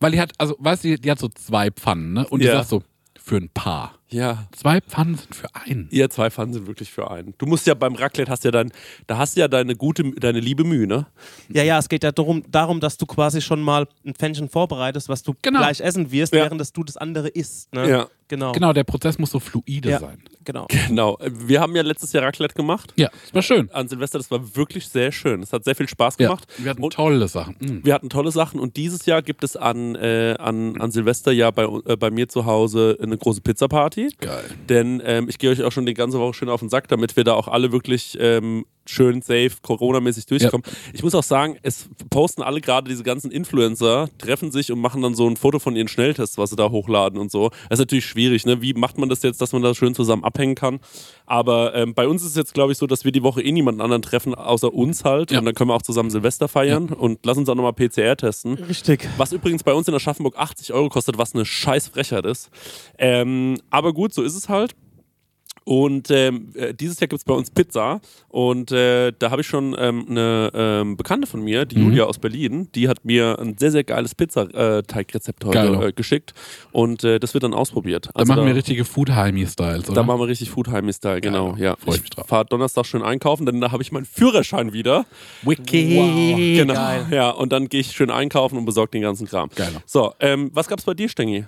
Weil 0.01 0.13
die 0.13 0.21
hat, 0.21 0.33
also, 0.39 0.57
weißt 0.59 0.85
du, 0.85 0.99
die 0.99 1.11
hat 1.11 1.19
so 1.19 1.29
zwei 1.29 1.71
Pfannen, 1.71 2.13
ne? 2.13 2.27
Und 2.29 2.41
die 2.41 2.47
Ja. 2.47 2.57
sagt 2.57 2.69
so, 2.69 2.83
für 3.19 3.37
ein 3.37 3.49
Paar. 3.49 3.95
Ja. 4.09 4.47
Zwei 4.53 4.83
Pfannen 4.83 5.15
sind 5.15 5.35
für 5.35 5.49
einen. 5.55 5.89
Ihr 5.91 6.11
zwei 6.11 6.31
Pfannen 6.31 6.53
sind 6.53 6.67
wirklich 6.67 6.91
für 6.93 7.11
einen. 7.11 7.33
Du 7.39 7.47
musst 7.47 7.67
ja 7.67 7.73
beim 7.73 7.95
Raclette 7.95 8.31
hast 8.31 8.45
ja 8.45 8.51
dein, 8.51 8.71
da 9.07 9.17
hast 9.17 9.37
du 9.37 9.41
ja 9.41 9.49
deine 9.49 9.75
gute, 9.77 10.11
deine 10.13 10.41
liebe 10.41 10.63
Mühe, 10.65 10.87
ne? 10.87 11.07
Ja, 11.49 11.63
ja, 11.63 11.79
es 11.79 11.89
geht 11.89 12.05
ja 12.05 12.13
darum, 12.13 12.45
darum, 12.51 12.81
dass 12.81 12.99
du 12.99 13.07
quasi 13.07 13.41
schon 13.41 13.63
mal 13.63 13.89
ein 14.05 14.15
Pfännchen 14.15 14.51
vorbereitest, 14.51 15.09
was 15.09 15.23
du 15.23 15.35
Genau. 15.41 15.61
gleich 15.61 15.81
essen 15.81 16.11
wirst, 16.13 16.35
Ja. 16.35 16.43
während 16.45 16.61
dass 16.61 16.73
du 16.73 16.85
das 16.85 16.99
andere 16.99 17.29
isst. 17.29 17.73
Ne? 17.73 17.89
Ja. 17.89 18.09
Genau. 18.29 18.53
Genau, 18.53 18.73
der 18.75 18.85
Prozess 18.85 19.19
muss 19.19 19.31
so 19.31 19.41
fluide 19.41 19.89
Ja. 19.91 20.01
sein. 20.01 20.23
Genau. 20.45 20.67
Genau. 20.89 21.19
Wir 21.31 21.61
haben 21.61 21.75
ja 21.75 21.83
letztes 21.83 22.13
Jahr 22.13 22.23
Raclette 22.25 22.55
gemacht. 22.55 22.93
Ja, 22.97 23.09
das 23.23 23.35
war 23.35 23.43
schön. 23.43 23.71
An 23.73 23.89
Silvester, 23.89 24.19
das 24.19 24.31
war 24.31 24.55
wirklich 24.57 24.89
sehr 24.89 25.11
schön. 25.13 25.43
Es 25.43 25.53
hat 25.53 25.65
sehr 25.65 25.75
viel 25.75 25.89
Spaß 25.89 26.17
Ja, 26.19 26.29
gemacht. 26.29 26.47
wir 26.59 26.71
hatten 26.71 26.83
Und 26.83 26.93
tolle 26.93 27.27
Sachen. 27.29 27.57
Mm. 27.61 27.85
wir 27.85 27.95
hatten 27.95 28.11
tolle 28.11 28.31
Sachen 28.31 28.61
und 28.61 28.77
dieses 28.77 29.07
Jahr 29.07 29.23
gibt 29.23 29.45
es 29.45 29.57
an, 29.57 29.95
äh, 29.95 30.37
an, 30.39 30.81
an 30.81 30.91
Silvester 30.91 31.33
ja 31.33 31.51
bei, 31.51 31.65
äh, 31.87 31.97
bei 31.97 32.11
mir 32.11 32.29
zu 32.29 32.47
Hause 32.47 32.99
eine 33.03 33.17
große 33.17 33.41
Pizza-Party. 33.41 34.15
Geil. 34.21 34.45
Denn 34.69 35.03
ähm, 35.05 35.29
ich 35.29 35.39
gehe 35.39 35.51
euch 35.51 35.63
auch 35.63 35.73
schon 35.73 35.87
die 35.87 35.95
ganze 35.95 36.19
Woche 36.19 36.35
schön 36.35 36.49
auf 36.49 36.61
den 36.61 36.69
Sack, 36.69 36.89
damit 36.89 37.17
wir 37.17 37.25
da 37.25 37.35
auch 37.35 37.49
alle 37.49 37.73
wirklich 37.73 38.17
ähm, 38.21 38.65
schön 38.87 39.23
safe, 39.23 39.53
Corona-mäßig 39.63 40.27
durchkommen. 40.27 40.65
Ich 40.93 41.03
muss 41.03 41.15
auch 41.15 41.23
sagen, 41.23 41.57
es 41.63 41.89
posten 42.11 42.43
alle 42.43 42.61
gerade 42.61 42.89
diese 42.89 43.03
ganzen 43.03 43.31
Influencer, 43.31 44.09
treffen 44.19 44.51
sich 44.51 44.71
und 44.73 44.81
machen 44.81 45.03
dann 45.03 45.15
so 45.15 45.29
ein 45.29 45.37
Foto 45.37 45.59
von 45.59 45.77
ihren 45.77 45.89
Schnelltests, 45.89 46.39
was 46.39 46.51
sie 46.51 46.57
da 46.57 46.71
hochladen 46.71 47.19
und 47.19 47.31
so. 47.31 47.51
Das 47.69 47.79
ist 47.79 47.79
natürlich 47.81 48.07
schwierig, 48.07 48.47
ne? 48.47 48.61
Wie 48.63 48.75
macht 48.75 48.99
man 48.99 49.09
das 49.09 49.23
jetzt, 49.23 49.41
dass 49.41 49.53
man 49.53 49.63
da 49.63 49.75
schön 49.75 49.95
zusammen 49.95 50.25
abhängen 50.25 50.55
kann? 50.55 50.81
Aber 51.27 51.75
ähm, 51.75 51.95
bei 51.95 52.07
uns 52.07 52.23
ist 52.23 52.31
es 52.31 52.37
jetzt, 52.37 52.55
glaube 52.55 52.73
ich, 52.73 52.79
so, 52.79 52.87
dass 52.87 53.05
wir 53.05 53.13
die 53.13 53.23
Woche 53.23 53.43
eh 53.43 53.53
niemanden 53.53 53.81
anderen 53.81 54.03
treffen, 54.03 54.35
außer 54.35 54.73
uns 54.73 55.05
halt. 55.05 55.31
Ja. 55.31 55.39
Und 55.39 55.47
dann 55.47 55.55
können 55.55 55.71
wir 55.71 55.75
auch 55.75 55.83
zusammen 55.83 56.11
Silvester 56.11 56.49
feiern 56.49 56.89
und 56.91 57.21
lass 57.25 57.39
uns 57.39 57.49
auch 57.49 57.55
nochmal 57.55 57.73
PCR 57.73 58.17
testen. 58.17 58.55
Richtig. 58.55 59.09
Was 59.17 59.33
übrigens 59.33 59.63
bei 59.63 59.73
uns 59.73 59.89
in 59.89 59.95
Aschaffenburg 59.95 60.37
80 60.37 60.73
Euro 60.73 60.89
kostet, 60.89 61.19
was 61.19 61.35
eine 61.35 61.45
scheiß 61.45 61.89
Frechheit 61.89 62.27
ist. 62.27 62.51
Ähm, 62.99 63.59
aber 63.71 63.93
gut, 63.93 64.13
so 64.13 64.23
ist 64.23 64.35
es 64.35 64.49
halt. 64.49 64.75
Und 65.65 66.11
ähm, 66.11 66.51
äh, 66.55 66.75
dieses 66.75 67.01
Jahr 67.01 67.09
gibt 67.09 67.21
es 67.21 67.25
bei 67.25 67.33
uns 67.35 67.51
Pizza. 67.51 68.01
Und 68.29 68.71
äh, 68.71 69.13
da 69.19 69.31
habe 69.31 69.41
ich 69.41 69.47
schon 69.47 69.75
ähm, 69.79 70.05
eine 70.11 70.51
ähm, 70.55 70.97
Bekannte 70.97 71.27
von 71.27 71.41
mir, 71.43 71.65
die 71.65 71.77
Mhm. 71.79 71.85
Julia 71.85 72.05
aus 72.05 72.19
Berlin, 72.19 72.69
die 72.75 72.89
hat 72.89 73.05
mir 73.05 73.39
ein 73.39 73.57
sehr, 73.59 73.71
sehr 73.71 73.83
geiles 73.85 74.15
Pizzateigrezept 74.15 75.41
Geil. 75.51 75.77
heute 75.77 75.89
äh, 75.89 75.93
geschickt. 75.93 76.35
Und 76.73 77.03
äh, 77.05 77.19
das 77.19 77.35
wird 77.35 77.45
dann 77.45 77.55
ausprobiert. 77.55 78.11
Da 78.15 78.25
machen 78.25 78.47
wir 78.47 78.55
richtige 78.55 78.85
Food-Heimi-Styles, 78.85 79.87
oder? 79.89 79.95
Da 79.95 80.03
machen 80.03 80.21
wir 80.21 80.29
richtig 80.29 80.51
Food-Heimi-Style, 80.51 81.21
genau. 81.21 81.53
Geil. 81.53 81.63
Ja. 81.63 81.77
Freu 81.77 81.95
ich 81.95 82.03
mich 82.03 82.11
drauf. 82.11 82.27
fahre 82.27 82.45
Donnerstag 82.47 82.87
schön 82.87 83.03
einkaufen, 83.03 83.47
denn 83.47 83.61
da 83.61 83.73
habe 83.73 83.83
ich 83.83 83.91
meinen 83.93 84.05
Führerschein 84.07 84.73
wieder. 84.73 85.07
Wiki. 85.43 86.57
Genau. 86.57 86.75
Geil. 86.75 87.07
Ja, 87.11 87.31
und 87.31 87.53
dann 87.53 87.69
gehe 87.69 87.81
ich 87.81 87.93
schön 87.93 88.11
einkaufen 88.11 88.59
und 88.59 88.65
besorge 88.65 88.91
den 88.93 89.03
ganzen 89.03 89.27
Kram. 89.27 89.49
Geil. 89.55 89.73
So, 89.87 90.13
ähm, 90.21 90.51
was 90.53 90.69
gab's 90.69 90.85
bei 90.85 90.95
dir, 90.95 91.09
Stengi? 91.09 91.45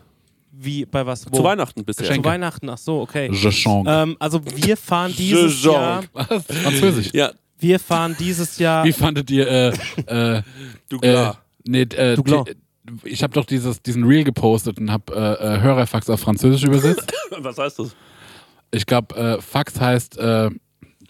Wie, 0.58 0.86
bei 0.86 1.04
was? 1.04 1.26
Wo? 1.30 1.36
Zu 1.36 1.44
Weihnachten 1.44 1.84
bisher. 1.84 2.06
Geschenke. 2.06 2.26
Zu 2.26 2.32
Weihnachten, 2.32 2.68
ach 2.70 2.78
so, 2.78 3.00
okay. 3.02 3.30
Ähm, 3.86 4.16
also 4.18 4.40
wir 4.44 4.76
fahren 4.76 5.12
dieses 5.16 5.62
Je 5.62 5.70
Jahr, 5.70 6.02
Was? 6.12 6.44
Französisch. 6.46 7.10
Ja, 7.12 7.30
wir 7.58 7.78
fahren 7.80 8.16
dieses 8.18 8.58
Jahr, 8.58 8.84
Wie 8.84 8.92
fandet 8.92 9.30
ihr, 9.30 9.46
äh, 9.48 9.68
äh, 10.38 10.42
du 10.88 10.96
äh, 10.96 11.00
klar. 11.00 11.42
nee, 11.66 11.82
äh, 11.82 12.16
Du 12.16 12.22
klar. 12.22 12.44
die- 12.44 12.54
ich 13.02 13.22
habe 13.24 13.32
doch 13.34 13.44
dieses, 13.44 13.82
diesen 13.82 14.04
Reel 14.04 14.22
gepostet 14.22 14.78
und 14.78 14.90
habe 14.92 15.12
äh, 15.12 15.56
äh, 15.56 15.60
Hörerfax 15.60 16.08
auf 16.08 16.20
Französisch 16.20 16.62
übersetzt. 16.62 17.12
was 17.38 17.58
heißt 17.58 17.80
das? 17.80 17.96
Ich 18.70 18.86
glaube, 18.86 19.14
äh, 19.16 19.40
Fax 19.42 19.80
heißt, 19.80 20.16
äh, 20.18 20.50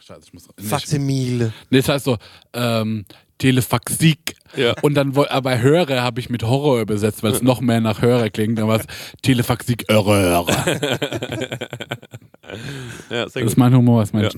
Scheiße, 0.00 0.20
ich 0.24 0.32
muss, 0.32 0.48
nee, 0.58 0.64
Faximile. 0.66 1.52
Nee, 1.68 1.78
das 1.78 1.88
heißt 1.90 2.04
so, 2.06 2.16
ähm, 2.54 3.04
Telefaxik. 3.38 4.36
Ja. 4.54 4.74
Und 4.82 4.94
dann, 4.94 5.16
aber 5.16 5.40
bei 5.42 5.60
Hörer 5.60 6.02
habe 6.02 6.20
ich 6.20 6.28
mit 6.30 6.42
Horror 6.42 6.80
übersetzt, 6.80 7.22
weil 7.22 7.32
es 7.32 7.42
noch 7.42 7.60
mehr 7.60 7.80
nach 7.80 8.02
Hörer 8.02 8.30
klingt. 8.30 8.58
Dann 8.58 8.68
war 8.68 8.80
es 8.80 8.86
Telefaxik, 9.22 9.84
Hörer. 9.90 10.46
Ja, 13.10 13.24
Das 13.24 13.34
ist 13.34 13.56
mein 13.56 13.74
Humor, 13.74 14.00
das 14.02 14.10
ist 14.10 14.12
mein 14.14 14.22
Ja. 14.24 14.30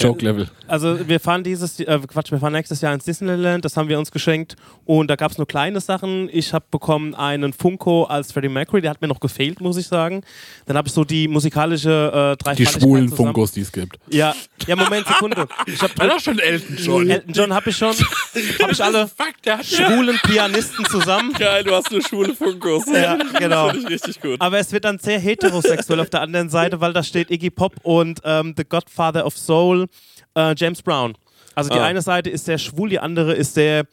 Joke-Level. 0.00 0.48
Also 0.66 1.08
wir 1.08 1.20
fahren 1.20 1.44
dieses, 1.44 1.78
äh, 1.78 2.00
Quatsch, 2.08 2.32
wir 2.32 2.38
fahren 2.40 2.52
nächstes 2.54 2.80
Jahr 2.80 2.92
ins 2.92 3.04
Disneyland, 3.04 3.64
das 3.64 3.76
haben 3.76 3.88
wir 3.88 4.00
uns 4.00 4.10
geschenkt 4.10 4.56
und 4.84 5.08
da 5.08 5.14
gab 5.14 5.30
es 5.30 5.38
nur 5.38 5.46
kleine 5.46 5.80
Sachen. 5.80 6.28
Ich 6.32 6.52
habe 6.52 6.64
bekommen 6.72 7.14
einen 7.14 7.52
Funko 7.52 8.04
als 8.04 8.32
Freddie 8.32 8.48
Mercury, 8.48 8.80
der 8.82 8.90
hat 8.90 9.00
mir 9.00 9.06
noch 9.06 9.20
gefehlt, 9.20 9.60
muss 9.60 9.76
ich 9.76 9.86
sagen. 9.86 10.22
Dann 10.66 10.76
habe 10.76 10.88
ich 10.88 10.94
so 10.94 11.04
die 11.04 11.28
musikalische 11.28 11.90
äh, 11.90 12.36
Die 12.36 12.44
Dreifaltigkeit 12.44 12.82
schwulen 12.82 13.08
zusammen- 13.08 13.26
Funkos, 13.28 13.52
die 13.52 13.60
es 13.60 13.70
gibt. 13.70 13.96
Ja, 14.10 14.34
ja, 14.66 14.74
Moment, 14.76 15.06
Sekunde. 15.06 15.46
Ich 15.66 15.80
habe 15.80 15.92
doch 16.08 16.18
schon 16.20 16.38
Elton 16.40 17.08
Elton 17.10 17.32
John 17.32 17.54
habe 17.54 17.70
ich 17.70 17.76
schon. 17.76 17.94
Habe 18.62 18.72
ich 18.72 18.82
alle. 18.82 19.06
Fuck, 19.06 19.34
der 19.58 19.64
schwulen 19.64 20.18
Pianisten 20.22 20.84
zusammen. 20.86 21.32
Geil, 21.38 21.64
du 21.64 21.74
hast 21.74 21.90
nur 21.90 22.02
schwule 22.02 22.34
Funkos. 22.34 22.84
Ja, 22.86 23.16
genau. 23.38 23.66
Das 23.68 23.76
finde 23.76 23.94
ich 23.94 24.02
richtig 24.04 24.20
gut. 24.20 24.40
Aber 24.40 24.58
es 24.58 24.72
wird 24.72 24.84
dann 24.84 24.98
sehr 24.98 25.18
heterosexuell 25.18 26.00
auf 26.00 26.10
der 26.10 26.20
anderen 26.22 26.48
Seite, 26.48 26.80
weil 26.80 26.92
da 26.92 27.02
steht 27.02 27.30
Iggy 27.30 27.50
Pop 27.50 27.74
und 27.82 28.20
ähm, 28.24 28.54
The 28.56 28.64
Godfather 28.64 29.26
of 29.26 29.36
Soul, 29.36 29.86
äh, 30.36 30.54
James 30.56 30.82
Brown. 30.82 31.14
Also 31.54 31.70
die 31.70 31.78
Ah. 31.78 31.84
eine 31.84 32.00
Seite 32.02 32.30
ist 32.30 32.46
sehr 32.46 32.58
schwul, 32.58 32.88
die 32.88 32.98
andere 32.98 33.34
ist 33.34 33.54
sehr, 33.54 33.84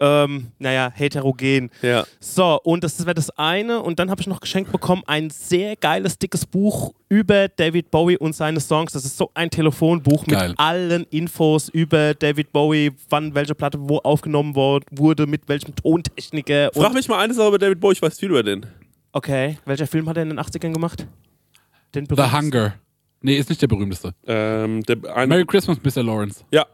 ähm, 0.00 0.48
naja, 0.58 0.90
heterogen. 0.94 1.70
Ja. 1.82 2.04
So, 2.18 2.58
und 2.62 2.82
das 2.82 2.98
wäre 3.00 3.14
das 3.14 3.30
eine. 3.38 3.80
Und 3.82 3.98
dann 3.98 4.10
habe 4.10 4.20
ich 4.20 4.26
noch 4.26 4.40
geschenkt 4.40 4.72
bekommen 4.72 5.02
ein 5.06 5.30
sehr 5.30 5.76
geiles, 5.76 6.18
dickes 6.18 6.46
Buch 6.46 6.92
über 7.08 7.48
David 7.48 7.90
Bowie 7.90 8.16
und 8.16 8.34
seine 8.34 8.60
Songs. 8.60 8.92
Das 8.92 9.04
ist 9.04 9.16
so 9.16 9.30
ein 9.34 9.50
Telefonbuch 9.50 10.26
mit 10.26 10.36
Geil. 10.36 10.54
allen 10.56 11.04
Infos 11.10 11.68
über 11.68 12.14
David 12.14 12.52
Bowie, 12.52 12.92
wann 13.10 13.34
welche 13.34 13.54
Platte 13.54 13.78
wo 13.80 13.98
aufgenommen 13.98 14.54
wurde, 14.56 15.26
mit 15.26 15.48
welchem 15.48 15.74
Tontechniker. 15.76 16.70
Frag 16.74 16.94
mich 16.94 17.08
mal 17.08 17.18
eine 17.18 17.34
Sache 17.34 17.48
über 17.48 17.58
David 17.58 17.78
Bowie, 17.80 17.92
ich 17.92 18.02
weiß 18.02 18.18
viel 18.18 18.30
über 18.30 18.42
den. 18.42 18.66
okay, 19.12 19.58
welcher 19.66 19.86
Film 19.86 20.08
hat 20.08 20.16
er 20.16 20.22
in 20.22 20.30
den 20.30 20.40
80ern 20.40 20.72
gemacht? 20.72 21.06
Den 21.94 22.06
The. 22.06 22.16
Hunger. 22.22 22.74
Nee, 23.22 23.36
ist 23.36 23.50
nicht 23.50 23.60
der 23.60 23.66
berühmteste. 23.66 24.14
Ähm, 24.26 24.82
der, 24.84 24.96
Merry 25.26 25.44
Christmas, 25.44 25.78
Mr. 25.82 26.02
Lawrence. 26.02 26.42
ja, 26.52 26.64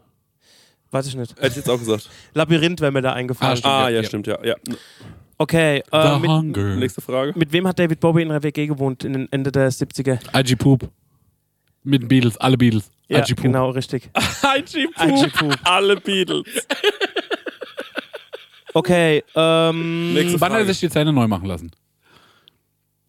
Weiß 0.91 1.07
ich 1.07 1.15
nicht. 1.15 1.35
hätte 1.35 1.47
ich 1.47 1.55
jetzt 1.57 1.69
auch 1.69 1.79
gesagt. 1.79 2.09
Labyrinth 2.33 2.79
wäre 2.81 2.91
mir 2.91 3.01
da 3.01 3.13
eingefallen. 3.13 3.57
stimmt. 3.57 3.73
Ah, 3.73 3.89
ja, 3.89 4.01
ja, 4.01 4.03
stimmt, 4.03 4.27
ja. 4.27 4.37
ja. 4.43 4.55
Okay, 5.37 5.83
The 5.91 5.97
äh, 5.97 6.19
mit, 6.19 6.29
Hunger. 6.29 6.75
Nächste 6.77 7.01
Frage. 7.01 7.33
mit 7.35 7.51
wem 7.51 7.67
hat 7.67 7.77
David 7.77 7.99
Bowie 7.99 8.23
in 8.23 8.31
einer 8.31 8.41
WG 8.41 8.67
gewohnt 8.67 9.03
in 9.03 9.13
den 9.13 9.31
Ende 9.31 9.51
der 9.51 9.71
70er? 9.71 10.19
IG 10.39 10.55
Poop. 10.55 10.89
Mit 11.83 12.01
den 12.01 12.07
Beatles, 12.07 12.37
alle 12.37 12.57
Beatles. 12.57 12.89
Ja, 13.07 13.19
IG 13.19 13.35
Poop. 13.35 13.43
genau, 13.43 13.69
richtig. 13.69 14.09
IG 14.57 14.87
IG 14.99 15.27
Poop. 15.37 15.55
Alle 15.63 15.97
Beatles. 15.97 16.45
Okay, 18.73 19.23
ähm, 19.35 20.15
Wann 20.37 20.53
hat 20.53 20.59
er 20.59 20.65
sich 20.65 20.79
die 20.79 20.89
Zähne 20.89 21.11
neu 21.13 21.27
machen 21.27 21.47
lassen? 21.47 21.71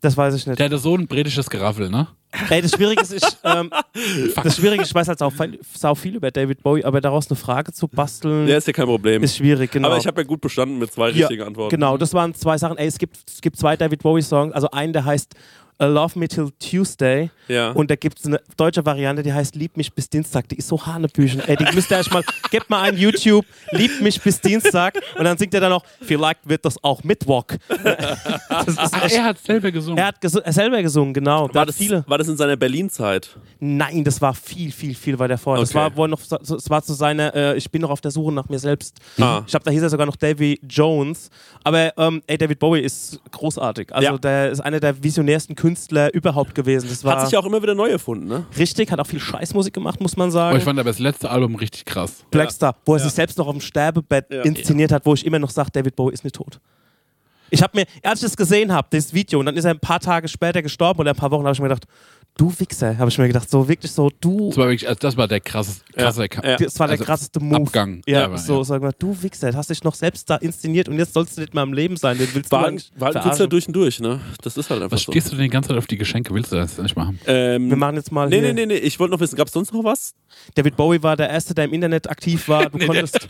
Das 0.01 0.17
weiß 0.17 0.35
ich 0.35 0.47
nicht. 0.47 0.59
Der 0.59 0.67
hatte 0.67 0.79
so 0.79 0.95
ein 0.97 1.07
britisches 1.07 1.49
Geraffel, 1.51 1.91
ne? 1.91 2.07
Ey, 2.51 2.61
das 2.61 2.73
Schwierige 2.73 3.01
ist, 3.03 3.13
ich, 3.15 3.23
ähm, 3.43 3.71
das 4.43 4.57
Schwierige 4.57 4.83
ist, 4.83 4.89
ich 4.91 4.95
weiß 4.95 5.09
halt 5.09 5.19
sau, 5.19 5.31
viel- 5.31 5.59
sau 5.75 5.95
viel 5.95 6.15
über 6.17 6.31
David 6.31 6.63
Bowie, 6.63 6.85
aber 6.85 7.01
daraus 7.01 7.29
eine 7.31 7.37
Frage 7.37 7.73
zu 7.73 7.89
basteln, 7.89 8.47
Ja, 8.47 8.59
ist 8.59 8.67
ja 8.67 8.73
kein 8.75 8.85
Problem. 8.87 9.23
ist 9.23 9.37
schwierig, 9.37 9.71
genau. 9.71 9.89
Aber 9.89 9.97
ich 9.97 10.07
habe 10.07 10.21
ja 10.21 10.27
gut 10.27 10.41
bestanden 10.43 10.79
mit 10.79 10.93
zwei 10.93 11.09
Ja, 11.11 11.27
richtigen 11.27 11.43
Antworten. 11.45 11.71
Genau, 11.75 11.97
das 11.97 12.13
waren 12.15 12.35
zwei 12.35 12.59
Sachen. 12.59 12.77
Ey, 12.77 12.87
es 12.87 12.99
gibt, 12.99 13.17
es 13.27 13.41
gibt 13.41 13.57
zwei 13.57 13.77
David 13.77 14.03
Bowie-Songs, 14.03 14.53
also 14.53 14.71
einen, 14.71 14.93
der 14.93 15.05
heißt 15.07 15.35
äh, 15.79 15.87
Love 15.87 16.19
Me 16.19 16.29
Till 16.29 16.51
Tuesday 16.59 17.31
Ja. 17.49 17.71
und 17.73 17.91
da 17.91 17.97
gibt 17.97 18.19
es 18.19 18.27
eine 18.27 18.41
deutsche 18.57 18.85
Variante, 18.85 19.23
die 19.23 19.33
heißt 19.33 19.55
Lieb 19.55 19.77
mich 19.77 19.93
bis 19.93 20.09
Dienstag. 20.11 20.49
Die 20.49 20.57
ist 20.57 20.69
so 20.69 20.85
hanebüchen. 20.87 21.41
Ey, 21.47 21.57
die 21.57 21.65
müsst 21.75 21.91
ihr 21.91 22.01
mal, 22.13 22.23
gebt 22.51 22.69
mal 22.71 22.83
ein 22.83 22.97
YouTube, 22.97 23.45
Lieb 23.73 24.01
mich 24.01 24.21
bis 24.23 24.41
Dienstag 24.41 24.99
und 25.17 25.25
dann 25.25 25.39
singt 25.39 25.55
er 25.55 25.61
dann 25.61 25.71
noch, 25.71 25.85
vielleicht 26.01 26.49
wird 26.49 26.65
das 26.65 26.83
auch 26.83 27.05
Mittwoch. 27.05 27.45
das 27.69 28.69
ist 28.69 28.79
Ach, 28.79 29.05
echt, 29.05 29.15
er 29.17 29.25
hat 29.25 29.39
selber 29.39 29.71
gesungen. 29.71 29.99
er 29.99 30.07
hat 30.07 30.21
gesu 30.21 30.41
er 30.41 30.53
selber 30.53 30.83
gesungen, 30.83 31.15
genau. 31.15 31.49
Da 31.49 31.55
war, 31.55 31.61
hat 31.63 31.69
das, 31.69 31.77
viele. 31.77 32.05
war 32.07 32.19
das 32.19 32.29
in 32.29 32.37
seiner 32.37 32.57
Berlin-Zeit? 32.57 33.37
Nein, 33.61 34.05
das 34.05 34.21
war 34.21 34.35
viel, 34.35 34.73
viel, 34.73 34.95
viel 34.95 35.19
weiter 35.19 35.39
vor. 35.39 35.57
Das 35.59 35.71
Okay. 35.71 35.79
war 35.79 35.97
wohl 35.97 36.09
noch, 36.09 36.21
es 36.21 36.71
war 36.71 36.83
zu 36.83 36.95
seiner, 36.95 37.35
äh, 37.35 37.57
ich 37.57 37.71
bin 37.71 37.83
noch 37.83 37.91
auf 37.91 38.01
der 38.01 38.11
Suche 38.11 38.33
nach 38.33 38.49
mir 38.49 38.59
selbst. 38.59 38.97
Ah. 39.21 39.43
Ich 39.45 39.51
glaube, 39.51 39.65
da 39.65 39.71
hieß 39.71 39.83
er 39.83 39.91
sogar 39.91 40.07
noch 40.07 40.17
Davy 40.17 40.59
Jones. 40.69 41.29
Aber 41.65 41.93
ähm, 41.99 42.23
ey, 42.27 42.39
David 42.39 42.59
Bowie 42.59 42.81
ist 42.81 43.21
großartig. 43.31 43.93
Also 43.95 44.05
Ja. 44.13 44.19
der 44.19 44.51
ist 44.51 44.61
einer 44.61 44.81
der 44.81 45.03
visionärsten 45.03 45.55
Künstler 45.55 45.68
überhaupt 46.15 46.55
gewesen. 46.55 46.89
Das 46.89 47.05
war 47.05 47.17
Hat 47.17 47.23
sich 47.25 47.33
ja 47.33 47.39
auch 47.41 47.47
immer 47.47 47.63
wieder 47.63 47.75
neu 47.75 47.89
erfunden, 47.89 48.27
ne? 48.29 48.47
richtig, 48.57 48.91
hat 48.93 49.01
auch 49.01 49.07
viel 49.07 49.21
Scheißmusik 49.21 49.73
gemacht, 49.75 50.01
muss 50.01 50.17
man 50.17 50.31
sagen. 50.31 50.55
Oh, 50.55 50.59
ich 50.59 50.65
fand 50.65 50.79
aber 50.79 50.91
das 50.91 50.99
letzte 50.99 51.31
Album 51.31 51.55
richtig 51.57 51.85
krass. 51.85 52.25
Blackstar, 52.31 52.77
wo 52.87 52.95
er 52.95 53.01
sich 53.01 53.13
selbst 53.13 53.39
noch 53.39 53.47
auf 53.47 53.55
dem 53.55 53.61
Sterbebett 53.61 54.27
Ja. 54.31 54.43
inszeniert 54.43 54.93
hat, 54.93 55.05
wo 55.07 55.15
ich 55.15 55.25
immer 55.27 55.39
noch 55.39 55.51
sage, 55.51 55.71
David 55.73 55.97
Bowie 55.97 56.13
ist 56.15 56.25
nicht 56.25 56.37
tot. 56.37 56.61
Ich 57.51 57.63
habe 57.63 57.79
mir, 57.79 57.87
als 58.03 58.21
ich 58.21 58.29
das 58.29 58.37
gesehen 58.37 58.73
habe, 58.73 58.89
das 58.91 59.13
Video, 59.15 59.41
und 59.41 59.47
dann 59.47 59.57
ist 59.57 59.65
er 59.65 59.71
ein 59.73 59.81
paar 59.81 60.01
Tage 60.01 60.29
später 60.29 60.63
gestorben 60.63 61.01
oder 61.01 61.11
ein 61.11 61.17
paar 61.17 61.31
Wochen, 61.31 61.45
habe 61.45 61.53
ich 61.55 61.61
mir 61.61 61.69
gedacht, 61.69 61.85
du 62.37 62.53
Wichser, 62.59 62.97
habe 62.99 63.09
ich 63.11 63.19
mir 63.19 63.27
gedacht, 63.27 63.51
so 63.51 63.69
wirklich 63.69 63.91
so, 63.91 64.11
du, 64.21 64.49
Das 64.49 64.59
war 64.59 64.67
wirklich, 64.69 64.87
also 64.89 64.99
das 65.01 65.17
war 65.17 65.27
der 65.27 65.41
krasse, 65.41 65.81
krasse 65.93 66.23
Ja. 66.45 66.57
das 66.57 66.79
war 66.79 66.87
der 66.87 66.93
also 66.95 67.05
krasseste 67.05 67.41
Move. 67.41 67.57
Abgang. 67.57 68.01
Ja, 68.07 68.27
Aber, 68.27 68.39
so, 68.39 68.59
ja. 68.59 68.65
sag 68.65 68.81
mal, 68.83 68.93
du 68.97 69.21
Wichser, 69.23 69.53
hast 69.55 69.71
dich 69.71 69.83
noch 69.83 69.95
selbst 69.95 70.31
da 70.31 70.37
inszeniert 70.37 70.89
und 70.89 70.99
jetzt 70.99 71.15
sollst 71.15 71.37
du 71.37 71.41
nicht 71.41 71.53
mehr 71.55 71.65
im 71.65 71.73
Leben 71.73 71.97
sein. 71.97 72.17
Den 72.17 72.29
willst 72.35 72.53
War, 72.53 72.63
du 72.63 72.69
eigentlich 72.69 72.91
war 72.97 73.09
ein 73.09 73.13
verarschen. 73.13 73.31
Künstler 73.31 73.47
durch 73.49 73.67
und 73.67 73.75
durch, 73.75 73.99
ne? 73.99 74.21
Das 74.43 74.57
ist 74.57 74.71
halt 74.71 74.83
einfach 74.83 74.93
Was 74.95 75.03
so. 75.03 75.11
stehst 75.13 75.29
du 75.29 75.31
denn 75.37 75.43
die 75.45 75.49
ganze 75.51 75.71
Zeit 75.71 75.79
auf 75.79 75.87
die 75.89 75.99
Geschenke? 75.99 76.33
Willst 76.33 76.53
du 76.53 76.57
das 76.57 76.79
nicht 76.79 76.95
machen? 76.97 77.19
Ähm, 77.27 77.71
Wir 77.71 77.77
machen 77.77 77.97
jetzt 77.97 78.13
mal 78.13 78.29
nee, 78.29 78.39
hier. 78.39 78.53
nee, 78.55 78.67
nee, 78.67 78.67
nee, 78.67 78.75
ich 78.79 79.01
wollte 79.01 79.13
noch 79.15 79.21
wissen, 79.21 79.35
gab 79.37 79.49
es 79.49 79.53
sonst 79.55 79.73
noch 79.73 79.83
was? 79.83 80.15
David 80.55 80.77
Bowie 80.77 81.03
war 81.03 81.17
der 81.17 81.31
Erste, 81.31 81.55
der 81.55 81.65
im 81.65 81.73
Internet 81.73 82.09
aktiv 82.09 82.47
war. 82.49 82.71
Du 82.71 82.79
konntest... 82.87 83.29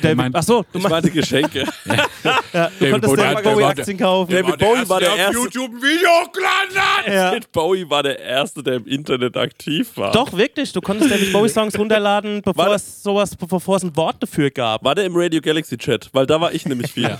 David, 0.00 0.16
meint- 0.16 0.36
achso, 0.36 0.62
du, 0.62 0.78
Ich 0.78 0.82
meinst, 0.84 0.90
meinte 0.90 1.10
Geschenke. 1.10 1.64
ja, 2.52 2.70
du 2.78 2.90
konntest 2.90 3.14
Bowie, 3.14 3.16
David 3.22 3.44
der 3.44 3.50
Bowie 3.50 3.64
Aktien 3.64 3.98
kaufen. 3.98 4.30
David 4.32 4.58
Bowie 4.58 4.88
war 4.88 5.00
der 5.00 5.16
erste. 5.16 5.36
YouTube 5.38 5.70
ein 5.72 5.82
Video 5.82 6.08
hat! 6.10 7.06
ja. 7.12 7.30
David 7.30 7.52
Bowie 7.52 7.90
war 7.90 8.02
der 8.02 8.18
Erste, 8.20 8.62
der 8.62 8.74
im 8.74 8.86
Internet 8.86 9.36
aktiv 9.36 9.90
war. 9.96 10.12
Doch, 10.12 10.32
wirklich. 10.36 10.72
Du 10.72 10.80
konntest 10.80 11.10
David 11.10 11.32
Bowie 11.32 11.48
Songs 11.48 11.76
runterladen, 11.78 12.42
bevor 12.42 12.66
War- 12.66 12.74
es 12.74 13.02
sowas, 13.02 13.34
bevor 13.34 13.76
es 13.76 13.82
ein 13.82 13.94
Wort 13.96 14.22
dafür 14.22 14.50
gab. 14.50 14.84
War 14.84 14.94
der 14.94 15.04
im 15.04 15.16
Radio 15.16 15.40
Galaxy 15.40 15.76
Chat? 15.76 16.08
Weil 16.12 16.26
da 16.26 16.40
war 16.40 16.52
ich 16.52 16.64
nämlich 16.66 16.92
viel. 16.92 17.18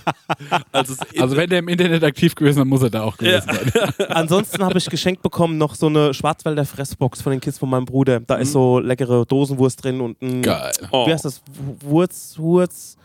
Als 0.72 0.90
es 0.90 0.98
Also 1.18 1.36
wenn 1.36 1.50
der 1.50 1.58
im 1.60 1.68
Internet 1.68 2.04
aktiv 2.04 2.34
gewesen 2.34 2.50
ist, 2.50 2.58
dann 2.58 2.68
muss 2.68 2.82
er 2.82 2.90
da 2.90 3.02
auch 3.02 3.16
gewesen 3.16 3.42
sein. 3.46 3.92
Ansonsten 4.08 4.62
habe 4.64 4.78
ich 4.78 4.86
geschenkt 4.88 5.22
bekommen 5.22 5.58
noch 5.58 5.74
so 5.74 5.86
eine 5.86 6.14
Schwarzwälder 6.14 6.64
Fressbox 6.64 7.22
von 7.22 7.32
den 7.32 7.40
Kids 7.40 7.58
von 7.58 7.68
meinem 7.70 7.86
Bruder. 7.86 8.20
Da 8.20 8.36
ist 8.36 8.52
so 8.52 8.78
leckere 8.78 9.26
Dosenwurst 9.26 9.82
drin 9.84 10.00
und 10.00 10.20
ein 10.22 10.42
Geil. 10.42 10.72
oh, 10.92 11.06
wie 11.06 11.12
heißt 11.12 11.24
das? 11.24 11.42
Wurz, 11.80 12.35
Wurz, 12.38 12.96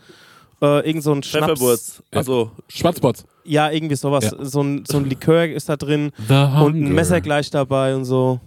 äh, 0.60 0.86
irgend 0.86 1.02
so 1.02 1.12
ein 1.12 1.22
Schnaps. 1.22 2.02
Also, 2.10 2.50
Schwarzbots. 2.68 3.24
Ja, 3.44 3.70
irgendwie 3.70 3.96
sowas. 3.96 4.24
Ja. 4.24 4.44
So, 4.44 4.62
ein, 4.62 4.84
so 4.86 4.98
ein 4.98 5.06
Likör 5.06 5.46
ist 5.46 5.68
da 5.68 5.76
drin 5.76 6.12
The 6.28 6.34
und 6.62 6.76
ein 6.76 6.92
Messer 6.92 7.20
gleich 7.20 7.50
dabei 7.50 7.94
und 7.94 8.04
so. 8.04 8.40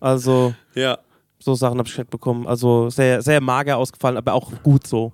Also, 0.00 0.54
ja. 0.74 0.98
so 1.38 1.54
Sachen 1.54 1.78
habe 1.78 1.86
ich 1.86 1.92
geschenkt 1.92 2.10
bekommen. 2.10 2.46
Also 2.46 2.90
sehr, 2.90 3.22
sehr 3.22 3.40
mager 3.40 3.76
ausgefallen, 3.76 4.16
aber 4.16 4.32
auch 4.34 4.50
gut 4.64 4.86
so. 4.86 5.12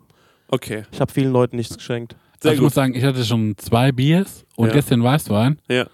Okay. 0.49 0.85
Ich 0.91 1.01
habe 1.01 1.13
vielen 1.13 1.33
Leuten 1.33 1.57
nichts 1.57 1.77
geschenkt. 1.77 2.17
Sehr 2.41 2.51
also 2.51 2.55
ich 2.55 2.59
gut. 2.61 2.65
muss 2.65 2.75
sagen, 2.75 2.95
ich 2.95 3.05
hatte 3.05 3.25
schon 3.25 3.55
zwei 3.59 3.93
Biers 3.93 4.47
und 4.57 4.69
Ja. 4.69 4.73
gestern 4.75 5.03
Weißwein. 5.03 5.61
Ja. 5.69 5.87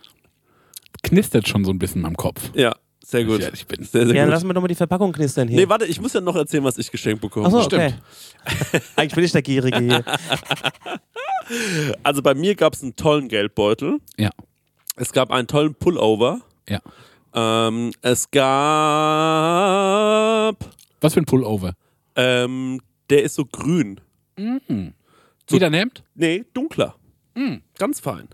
Knistert 1.03 1.49
schon 1.49 1.65
so 1.65 1.73
ein 1.73 1.79
bisschen 1.79 1.97
in 1.97 2.03
meinem 2.03 2.17
Kopf. 2.17 2.51
Ja. 2.55 2.77
Sehr 3.07 3.25
gut. 3.25 3.40
ich 3.53 3.67
bin. 3.67 3.85
Sehr, 3.85 4.07
sehr 4.07 4.14
Ja, 4.14 4.23
dann 4.23 4.25
gut. 4.27 4.33
lassen 4.35 4.47
wir 4.49 4.55
doch 4.55 4.62
mal 4.62 4.69
die 4.69 4.75
Verpackung 4.75 5.12
knistern 5.12 5.47
hier. 5.49 5.59
Nee, 5.59 5.69
warte, 5.69 5.85
ich 5.85 6.01
muss 6.01 6.12
ja 6.14 6.21
noch 6.23 6.37
erzählen, 6.37 6.64
was 6.64 6.79
ich 6.79 6.90
geschenkt 6.90 7.21
bekommen 7.21 7.47
Achso, 7.47 7.61
habe. 7.61 7.77
okay. 7.77 7.95
Eigentlich 8.97 9.14
bin 9.14 9.25
ich 9.25 9.33
der 9.33 9.43
Gierige 9.43 9.79
hier. 9.79 10.05
Also 12.03 12.23
bei 12.23 12.35
mir 12.35 12.55
gab 12.55 12.73
es 12.73 12.83
einen 12.83 12.97
tollen 12.97 13.29
Geldbeutel. 13.29 13.99
Ja. 14.17 14.31
Es 14.97 15.12
gab 15.12 15.31
einen 15.31 15.47
tollen 15.47 15.75
Pullover. 15.75 16.40
Ja. 16.69 16.81
Ähm, 17.35 17.93
es 18.01 18.31
gab. 19.35 20.57
Was 21.01 21.14
für 21.14 21.21
ein 21.21 21.27
Pullover? 21.27 21.75
Ähm, 22.17 22.81
der 23.11 23.23
ist 23.25 23.35
so 23.35 23.45
grün. 23.45 24.01
Wieder 25.49 25.69
nehmt? 25.71 26.05
Nee, 26.14 26.45
dunkler. 26.55 26.95
Mm. 27.35 27.57
Ganz 27.79 28.01
fein. 28.01 28.29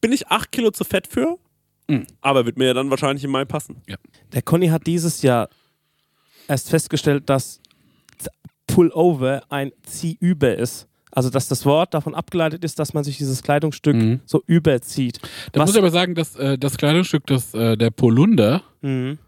Bin 0.00 0.10
ich 0.12 0.28
8 0.28 0.50
Kilo 0.50 0.70
zu 0.70 0.84
fett 0.84 1.06
für? 1.06 1.38
Mm. 1.88 2.02
Aber 2.20 2.46
wird 2.46 2.58
mir 2.58 2.66
ja 2.66 2.74
dann 2.74 2.90
wahrscheinlich 2.90 3.24
im 3.24 3.30
Mai 3.30 3.44
passen. 3.44 3.76
Der 4.32 4.42
Conny 4.42 4.68
hat 4.68 4.86
dieses 4.86 5.22
Jahr 5.22 5.48
erst 6.48 6.70
festgestellt, 6.70 7.28
dass 7.30 7.60
Pullover 8.66 9.42
ein 9.48 9.72
Ziehüber 9.82 10.56
ist. 10.56 10.88
Also, 11.12 11.30
dass 11.30 11.48
das 11.48 11.64
Wort 11.64 11.94
davon 11.94 12.14
abgeleitet 12.14 12.62
ist, 12.64 12.78
dass 12.78 12.92
man 12.92 13.02
sich 13.02 13.16
dieses 13.16 13.42
Kleidungsstück 13.42 13.96
Mhm. 13.96 14.20
so 14.26 14.42
überzieht. 14.46 15.18
Da 15.52 15.60
muss 15.60 15.70
ich 15.70 15.78
aber 15.78 15.90
sagen, 15.90 16.14
dass 16.14 16.36
äh, 16.36 16.58
das 16.58 16.76
Kleidungsstück, 16.76 17.26
das, 17.26 17.54
äh, 17.54 17.76
der 17.76 17.90
Polunder, 17.90 18.62
Mhm. 18.82 19.18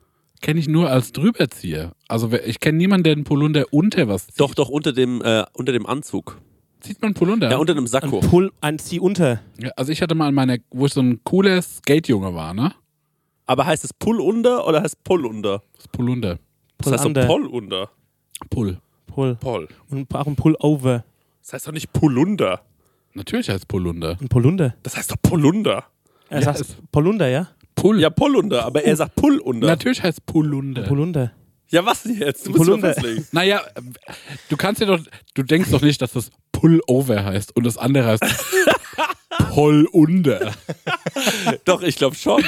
kenne 0.42 0.60
ich 0.60 0.68
nur 0.68 0.90
als 0.90 1.12
Drüberzieher. 1.12 1.92
Also 2.06 2.30
ich 2.32 2.60
kenne 2.60 2.76
niemanden, 2.76 3.04
der 3.04 3.12
einen 3.14 3.24
Polunder 3.24 3.64
unter 3.70 4.06
was 4.06 4.26
zieht. 4.26 4.40
Doch, 4.40 4.54
doch, 4.54 4.68
unter 4.68 4.92
dem, 4.92 5.22
äh, 5.22 5.44
unter 5.54 5.72
dem 5.72 5.86
Anzug. 5.86 6.38
Zieht 6.80 7.00
man 7.02 7.14
Polunder? 7.14 7.50
Ja, 7.50 7.56
unter 7.58 7.74
dem 7.74 7.84
Ein 7.84 7.88
Sakko. 7.88 8.20
Pull, 8.20 8.52
ein 8.60 8.78
Ziehunter. 8.78 9.40
Ja, 9.60 9.70
also 9.76 9.90
ich 9.92 10.00
hatte 10.02 10.14
mal 10.14 10.30
meine, 10.32 10.58
wo 10.70 10.86
ich 10.86 10.92
so 10.94 11.00
ein 11.00 11.20
cooler 11.24 11.60
Skate-Junge 11.60 12.34
war, 12.34 12.54
ne? 12.54 12.72
Aber 13.46 13.66
heißt 13.66 13.84
es 13.84 13.92
Pull 13.92 14.20
unter 14.20 14.66
oder 14.66 14.82
heißt 14.82 15.02
Pull 15.04 15.24
unter? 15.26 15.62
Das 15.76 15.88
Polunder. 15.88 16.38
Das 16.78 16.92
heißt 16.92 17.02
Pull-under. 17.02 17.20
doch 17.22 17.28
Poll 17.28 17.46
unter. 17.46 17.90
Pull. 18.50 18.78
Pull. 19.06 19.34
Poll. 19.36 19.68
Und 19.90 20.14
auch 20.14 20.26
ein 20.26 20.36
Pullover. 20.36 21.04
Das 21.42 21.54
heißt 21.54 21.66
doch 21.66 21.72
nicht 21.72 21.92
Pullunder. 21.92 22.60
Natürlich 23.14 23.48
heißt 23.48 23.66
Polunder. 23.66 24.16
Ein 24.20 24.28
Pullunder. 24.28 24.74
Das 24.82 24.96
heißt 24.96 25.10
doch 25.10 25.16
Pullunder. 25.22 25.84
Er 26.28 26.42
Ja, 26.42 26.52
sagt 26.54 26.76
Pullunder, 26.92 27.26
ja? 27.28 27.48
Pull. 27.74 28.00
Ja, 28.00 28.10
Pullunder, 28.10 28.64
aber 28.66 28.84
er 28.84 28.94
sagt 28.94 29.16
Pullunder. 29.16 29.66
Natürlich 29.66 30.02
heißt 30.02 30.24
Polunder. 30.26 30.82
Pullunder. 30.82 31.32
Ja, 31.70 31.84
was 31.84 32.02
denn 32.02 32.18
jetzt? 32.18 32.46
Du 32.46 32.50
musst 32.50 32.62
Pullunder. 32.62 32.94
festlegen. 32.94 33.26
Naja, 33.32 33.62
du 34.48 34.56
kannst 34.56 34.80
ja 34.80 34.86
doch, 34.86 35.00
du 35.34 35.42
denkst 35.42 35.70
doch 35.70 35.82
nicht, 35.82 36.00
dass 36.00 36.12
das 36.12 36.30
Pullover 36.52 37.24
heißt 37.24 37.54
und 37.56 37.64
das 37.64 37.76
andere 37.76 38.06
heißt 38.06 38.22
Polunder. 39.52 40.52
Doch, 41.64 41.82
ich 41.82 41.96
glaube 41.96 42.16
schon. 42.16 42.44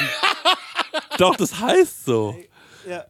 Doch, 1.17 1.35
das 1.35 1.59
heißt 1.59 2.05
so. 2.05 2.35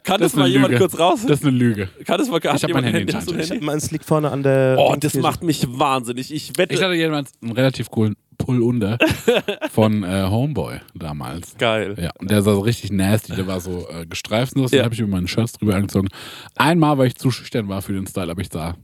Kann 0.02 0.20
Das 0.20 0.20
das, 0.20 0.26
ist 0.32 0.36
mal 0.36 0.44
eine 0.44 0.52
jemand 0.52 0.72
Lüge. 0.72 0.84
kurz 0.84 0.98
raus? 0.98 1.20
Das 1.26 1.40
ist 1.40 1.46
eine 1.46 1.56
Lüge. 1.56 1.88
Kann 2.04 2.18
das 2.18 2.28
mal 2.28 2.40
gar 2.40 2.54
Ich 2.54 2.62
hab 2.64 2.70
mein 2.72 2.84
Handy 2.84 3.02
in 3.10 3.14
Hast 3.16 3.28
du 3.28 3.32
ein 3.32 3.36
der 3.38 3.44
Hand. 3.44 3.52
Handy? 3.54 3.64
Meins 3.66 3.90
liegt 3.90 4.04
vorne 4.04 4.30
an 4.30 4.42
der. 4.42 4.76
Oh, 4.78 4.94
das 4.98 5.14
macht 5.14 5.42
mich 5.42 5.66
wahnsinnig. 5.68 6.32
Ich 6.32 6.52
wette. 6.58 6.74
Ich 6.74 6.82
hatte 6.82 6.94
jemals 6.94 7.32
einen 7.42 7.52
relativ 7.52 7.90
coolen 7.90 8.16
Pull-Under 8.38 8.98
von 9.72 10.02
äh, 10.02 10.24
Homeboy 10.28 10.80
damals. 10.94 11.56
Geil. 11.58 11.94
Ja, 12.00 12.10
und 12.18 12.30
der 12.30 12.42
sah 12.42 12.54
so 12.54 12.60
richtig 12.60 12.90
nasty, 12.90 13.34
der 13.34 13.46
war 13.46 13.60
so 13.60 13.86
äh, 13.88 14.04
gestreift 14.06 14.56
und 14.56 14.66
so, 14.68 14.74
Ja. 14.76 14.78
dann 14.82 14.84
habe 14.86 14.94
ich 14.94 15.00
mir 15.00 15.06
meine 15.06 15.28
Shirts 15.28 15.52
drüber 15.52 15.74
angezogen. 15.76 16.08
Einmal, 16.56 16.98
weil 16.98 17.06
ich 17.08 17.14
zu 17.16 17.30
schüchtern 17.30 17.68
war 17.68 17.82
für 17.82 17.92
den 17.92 18.06
Style, 18.06 18.30
aber 18.30 18.40
ich 18.40 18.48
sah 18.50 18.74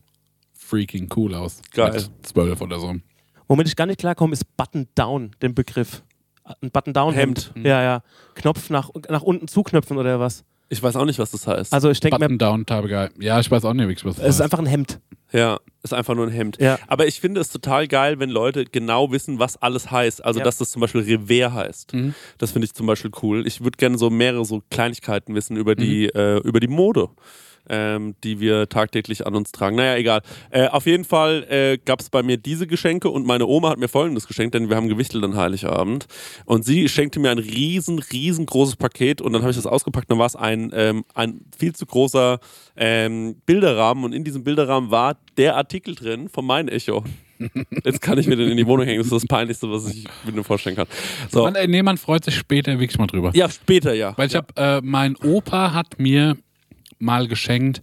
freaking 0.57 1.09
cool 1.16 1.35
aus. 1.35 1.61
Geil. 1.72 1.92
Mit 1.92 2.11
zwölf 2.27 2.61
oder 2.61 2.79
so. 2.79 2.94
Womit 3.48 3.66
ich 3.68 3.77
gar 3.77 3.87
nicht 3.87 3.98
klarkomme, 3.98 4.35
ist 4.35 4.44
Button 4.57 4.87
Down, 4.94 5.31
den 5.42 5.55
Begriff. 5.55 6.03
Ein 6.62 6.70
Button 6.70 6.92
Down 6.92 7.14
Hemd. 7.14 7.53
Hemd. 7.55 7.66
Ja, 7.66 7.83
ja. 7.83 8.03
Knopf 8.35 8.70
nach, 8.70 8.90
nach 9.09 9.22
unten 9.22 9.48
zuknöpfen 9.48 9.96
oder 9.98 10.20
was? 10.20 10.44
Ich 10.70 10.83
weiß 10.83 10.96
auch 10.96 11.04
nicht, 11.07 11.18
was 11.18 11.31
das 11.31 11.46
heißt. 11.46 11.72
Also 11.72 11.90
ich 11.90 11.98
denke 12.00 12.16
mir, 12.18 12.26
Button 12.26 12.38
down, 12.38 12.66
Tabe 12.66 12.88
geil. 12.88 13.11
Ja, 13.18 13.40
ich 13.40 13.50
weiß 13.50 13.64
auch 13.64 13.72
nicht 13.72 14.04
was 14.04 14.16
das 14.16 14.18
es 14.18 14.18
ist 14.18 14.24
heißt. 14.35 14.42
einfach 14.42 14.59
ein 14.59 14.66
Hemd. 14.66 15.00
ja, 15.33 15.59
ist 15.83 15.94
einfach 15.94 16.14
nur 16.14 16.26
ein 16.26 16.33
Hemd. 16.33 16.59
Ja. 16.61 16.78
Aber 16.88 17.07
ich 17.07 17.20
finde 17.20 17.40
es 17.40 17.48
total 17.50 17.88
geil, 17.88 18.18
wenn 18.18 18.28
Leute 18.28 18.64
genau 18.66 19.11
wissen, 19.11 19.38
was 19.38 19.57
alles 19.57 19.90
heißt. 19.90 20.22
Also, 20.24 20.40
Ja. 20.40 20.44
dass 20.44 20.59
das 20.59 20.70
zum 20.70 20.81
Beispiel 20.81 21.00
Revers 21.02 21.52
heißt. 21.54 21.94
Mhm. 21.94 22.14
Das 22.37 22.50
finde 22.52 22.66
ich 22.66 22.74
zum 22.74 22.87
Beispiel 22.87 23.11
cool. 23.22 23.46
Ich 23.46 23.61
würde 23.62 23.76
gerne 23.78 23.96
so 23.96 24.11
mehrere 24.11 24.44
so 24.44 24.62
Kleinigkeiten 24.70 25.35
wissen 25.35 25.57
über 25.57 25.74
die, 25.74 26.11
Mhm. 26.14 26.20
äh, 26.20 26.37
über 26.38 26.61
die 26.61 26.68
Mode. 26.68 27.09
Ähm, 27.68 28.14
die 28.24 28.40
wir 28.40 28.68
tagtäglich 28.68 29.26
an 29.26 29.35
uns 29.35 29.52
tragen. 29.52 29.76
Naja, 29.76 29.96
egal. 29.96 30.22
Äh, 30.50 30.68
auf 30.68 30.87
jeden 30.87 31.04
Fall 31.04 31.44
äh, 31.50 31.78
gab 31.85 32.00
es 32.00 32.11
bei 32.11 32.22
mir 32.22 32.37
diese 32.37 32.66
Geschenke 32.66 33.11
und 33.11 33.26
meine 33.26 33.46
Oma 33.46 33.70
hat 33.70 33.78
mir 33.78 33.88
folgendes 33.88 34.26
geschenkt, 34.26 34.54
denn 34.54 34.68
wir 34.68 34.76
haben 34.76 34.88
gewichtelt 34.88 35.22
an 35.24 35.37
Heiligabend. 35.37 36.07
Und 36.44 36.64
sie 36.64 36.88
schenkte 36.88 37.20
mir 37.20 37.31
ein 37.31 37.38
riesen, 37.38 37.98
riesengroßes 37.98 38.76
Paket 38.76 39.20
und 39.20 39.33
dann 39.33 39.42
habe 39.42 39.50
ich 39.50 39.57
das 39.57 39.66
ausgepackt. 39.66 40.11
Dann 40.11 40.18
war 40.18 40.26
es 40.26 40.37
ein, 40.37 40.70
ähm, 40.74 41.04
ein 41.14 41.40
viel 41.57 41.74
zu 41.74 41.87
großer 41.87 42.40
ähm, 42.76 43.37
Bilderrahmen 43.44 44.04
und 44.04 44.12
in 44.12 44.24
diesem 44.24 44.44
Bilderrahmen 44.44 44.90
war 44.90 45.18
der 45.37 45.57
Artikel 45.57 45.94
drin 45.94 46.28
von 46.28 46.46
mein 46.46 46.68
Echo. 46.68 47.04
Jetzt 47.85 48.00
kann 48.00 48.18
ich 48.18 48.26
mir 48.26 48.37
den 48.37 48.50
in 48.50 48.57
die 48.57 48.66
Wohnung 48.66 48.87
hängen. 48.87 48.98
Das 48.98 49.07
ist 49.07 49.12
das 49.12 49.26
Peinlichste, 49.26 49.70
was 49.70 49.88
ich 49.88 50.07
mir 50.33 50.44
vorstellen 50.44 50.76
kann. 50.76 50.87
So. 51.31 51.44
Man, 51.44 51.70
nee, 51.70 51.83
man 51.83 51.96
freut 51.96 52.24
sich 52.24 52.35
später 52.35 52.72
wirklich 52.78 52.98
mal 52.98 53.07
drüber. 53.07 53.31
Ja, 53.35 53.48
später, 53.48 53.94
ja. 53.94 54.16
Weil 54.16 54.26
ich 54.26 54.35
habe, 54.35 54.48
äh, 54.57 54.81
mein 54.83 55.16
Opa 55.16 55.72
hat 55.72 55.98
mir 55.98 56.37
mal 56.99 57.29
geschenkt 57.29 57.83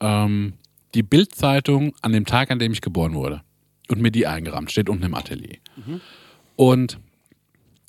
ähm, 0.00 0.54
die 0.94 1.02
Bildzeitung 1.02 1.94
an 2.02 2.12
dem 2.12 2.24
Tag, 2.26 2.50
an 2.50 2.58
dem 2.58 2.72
ich 2.72 2.80
geboren 2.80 3.14
wurde. 3.14 3.42
Und 3.88 4.00
mir 4.00 4.10
die 4.10 4.26
eingerahmt. 4.26 4.70
Steht 4.70 4.88
unten 4.88 5.04
im 5.04 5.14
Atelier. 5.14 5.56
Und 6.56 6.98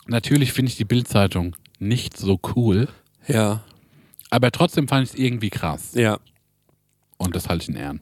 natürlich 0.08 0.54
finde 0.54 0.70
ich 0.72 0.78
die 0.78 0.86
Bildzeitung 0.86 1.56
nicht 1.80 2.18
so 2.18 2.40
cool, 2.56 2.88
Ja, 3.28 3.64
aber 4.30 4.52
trotzdem 4.52 4.88
fand 4.88 5.08
ich 5.08 5.14
es 5.14 5.20
irgendwie 5.20 5.50
krass. 5.50 5.94
ja. 5.94 6.20
Und 7.18 7.36
das 7.36 7.50
halte 7.50 7.64
ich 7.64 7.70
in 7.70 7.76
Ehren. 7.76 8.00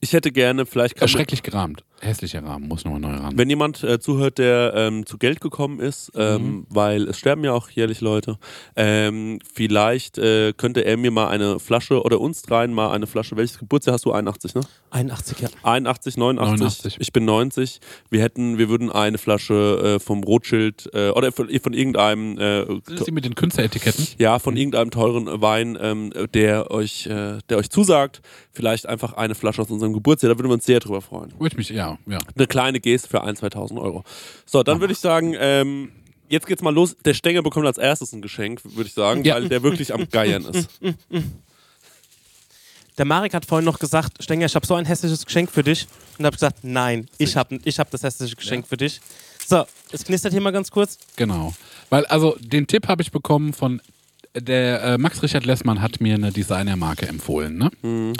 Ich 0.00 0.14
hätte 0.14 0.32
gerne, 0.32 0.64
vielleicht 0.64 0.94
kann 0.96 1.02
man, 1.04 1.08
Schrecklich 1.10 1.42
gerahmt. 1.42 1.84
Hässlicher 2.04 2.44
Rahmen, 2.44 2.68
muss 2.68 2.84
nochmal 2.84 3.00
neu 3.00 3.14
ran. 3.16 3.36
wenn 3.36 3.48
jemand 3.50 3.82
äh, 3.82 3.98
zuhört, 3.98 4.38
der 4.38 4.72
ähm, 4.76 5.06
zu 5.06 5.18
Geld 5.18 5.40
gekommen 5.40 5.80
ist, 5.80 6.12
ähm, 6.16 6.34
Mhm. 6.44 6.66
weil 6.68 7.08
es 7.08 7.18
sterben 7.18 7.44
ja 7.44 7.52
auch 7.52 7.70
jährlich 7.70 8.00
Leute, 8.00 8.38
ähm, 8.76 9.38
vielleicht 9.52 10.18
äh, 10.18 10.52
könnte 10.56 10.84
er 10.84 10.96
mir 10.96 11.10
mal 11.10 11.28
eine 11.28 11.58
Flasche 11.60 12.02
oder 12.02 12.20
uns 12.20 12.42
dreien 12.42 12.72
mal 12.72 12.90
eine 12.90 13.06
Flasche, 13.06 13.36
welches 13.36 13.58
Geburtsjahr 13.58 13.94
hast 13.94 14.04
du? 14.04 14.12
81, 14.12 14.54
ne? 14.54 14.60
81, 14.90 15.40
ja. 15.40 15.48
81, 15.62 16.16
89, 16.16 16.60
89. 16.60 16.96
ich 17.00 17.12
bin 17.12 17.24
90. 17.24 17.80
Wir 18.10 18.22
hätten, 18.22 18.58
wir 18.58 18.68
würden 18.68 18.90
eine 18.92 19.18
Flasche 19.18 19.96
äh, 19.96 20.00
vom 20.00 20.22
Rothschild 20.22 20.90
äh, 20.92 21.10
oder 21.10 21.32
von, 21.32 21.48
von 21.60 21.72
irgendeinem 21.72 22.38
äh, 22.38 22.64
das 22.86 23.04
die 23.04 23.12
mit 23.12 23.24
den 23.24 23.34
Künstleretiketten? 23.34 24.06
ja, 24.18 24.38
von 24.38 24.56
irgendeinem 24.56 24.90
teuren 24.90 25.40
Wein, 25.40 25.76
ähm, 25.80 26.12
der 26.34 26.70
euch, 26.70 27.06
äh, 27.06 27.38
der 27.48 27.58
euch 27.58 27.70
zusagt, 27.70 28.20
vielleicht 28.52 28.86
einfach 28.86 29.14
eine 29.14 29.34
Flasche 29.34 29.62
aus 29.62 29.70
unserem 29.70 29.92
Geburtsjahr, 29.92 30.32
da 30.32 30.38
würden 30.38 30.48
wir 30.50 30.54
uns 30.54 30.64
sehr 30.64 30.80
drüber 30.80 31.00
freuen. 31.00 31.32
Würde 31.38 31.48
ich 31.48 31.56
mich, 31.56 31.68
ja, 31.70 31.93
ja. 32.06 32.18
Eine 32.36 32.46
kleine 32.46 32.80
Geste 32.80 33.08
für 33.08 33.24
1.000, 33.24 33.52
2.000 33.54 33.80
Euro. 33.80 34.04
So, 34.46 34.62
dann 34.62 34.80
würde 34.80 34.92
ich 34.92 34.98
sagen, 34.98 35.34
ähm, 35.38 35.92
jetzt 36.28 36.46
geht's 36.46 36.62
mal 36.62 36.74
los. 36.74 36.96
Der 37.04 37.14
Stängel 37.14 37.42
bekommt 37.42 37.66
als 37.66 37.78
erstes 37.78 38.12
ein 38.12 38.22
Geschenk, 38.22 38.60
würde 38.64 38.88
ich 38.88 38.94
sagen, 38.94 39.24
Ja. 39.24 39.34
weil 39.34 39.48
der 39.48 39.62
wirklich 39.62 39.92
am 39.94 40.08
Geiern 40.10 40.44
ist. 40.44 40.68
Der 42.96 43.04
Marek 43.04 43.34
hat 43.34 43.44
vorhin 43.44 43.64
noch 43.64 43.78
gesagt, 43.80 44.22
Stenger, 44.22 44.46
ich 44.46 44.54
habe 44.54 44.64
so 44.66 44.74
ein 44.74 44.84
hässliches 44.84 45.26
Geschenk 45.26 45.50
für 45.50 45.64
dich. 45.64 45.86
Und 46.18 46.26
habe 46.26 46.36
gesagt, 46.36 46.58
nein, 46.62 47.08
ich 47.18 47.36
habe 47.36 47.58
ich 47.64 47.78
hab 47.80 47.90
das 47.90 48.04
hässliche 48.04 48.36
Geschenk 48.36 48.68
für 48.68 48.76
dich. 48.76 49.00
So, 49.46 49.64
es 49.90 50.04
knistert 50.04 50.32
hier 50.32 50.40
mal 50.40 50.52
ganz 50.52 50.70
kurz. 50.70 50.98
Genau. 51.16 51.52
Weil, 51.90 52.06
also, 52.06 52.36
den 52.40 52.66
Tipp 52.68 52.86
habe 52.86 53.02
ich 53.02 53.10
bekommen 53.10 53.52
von 53.52 53.82
der 54.36 54.82
äh, 54.82 54.98
Max 54.98 55.22
Richard 55.22 55.44
Lessmann 55.44 55.80
hat 55.82 56.00
mir 56.00 56.14
eine 56.14 56.32
Designermarke 56.32 57.06
empfohlen, 57.06 57.56
ne? 57.58 58.12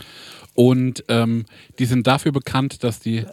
Und 0.55 1.05
ähm, 1.09 1.47
die 1.79 1.87
sind 1.87 2.07
dafür 2.07 2.33
bekannt, 2.33 2.85
dass 2.85 3.01
die, 3.01 3.27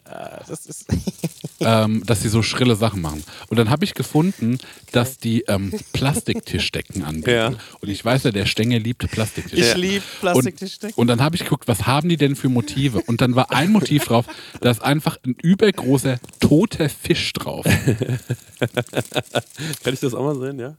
Das 0.48 0.66
ist 0.66 0.86
ähm, 1.62 2.04
dass 2.06 2.22
die 2.22 2.30
so 2.30 2.42
schrille 2.42 2.76
Sachen 2.76 3.02
machen. 3.02 3.24
Und 3.50 3.58
dann 3.58 3.70
habe 3.70 3.86
ich 3.86 3.94
gefunden, 3.94 4.58
dass 4.92 5.18
die 5.18 5.44
ähm, 5.48 5.74
Plastiktischdecken 5.94 7.04
anbieten. 7.04 7.30
Ja. 7.30 7.54
Und 7.80 7.90
ich 7.90 8.04
weiß 8.04 8.24
ja, 8.24 8.32
der 8.32 8.46
Stängel 8.46 8.82
liebt 8.82 9.10
Plastiktischdecken. 9.10 9.84
ich 9.84 9.92
liebe 9.92 10.06
Plastiktischdecken. 10.20 10.96
Und 10.96 11.08
dann 11.08 11.22
habe 11.22 11.36
ich 11.36 11.44
geguckt, 11.44 11.68
was 11.68 11.86
haben 11.86 12.10
die 12.10 12.18
denn 12.18 12.36
für 12.36 12.50
Motive? 12.50 13.02
Und 13.02 13.22
dann 13.22 13.36
war 13.36 13.52
ein 13.52 13.72
Motiv 13.72 14.06
drauf, 14.06 14.26
da 14.62 14.72
ist 14.72 14.82
einfach 14.82 15.18
ein 15.26 15.36
übergroßer 15.42 16.20
toter 16.40 16.90
Fisch 16.90 17.34
drauf. 17.34 17.66
Kann 19.84 19.94
ich 19.94 20.00
das 20.00 20.14
auch 20.14 20.24
mal 20.24 20.40
sehen, 20.40 20.60
ja? 20.60 20.76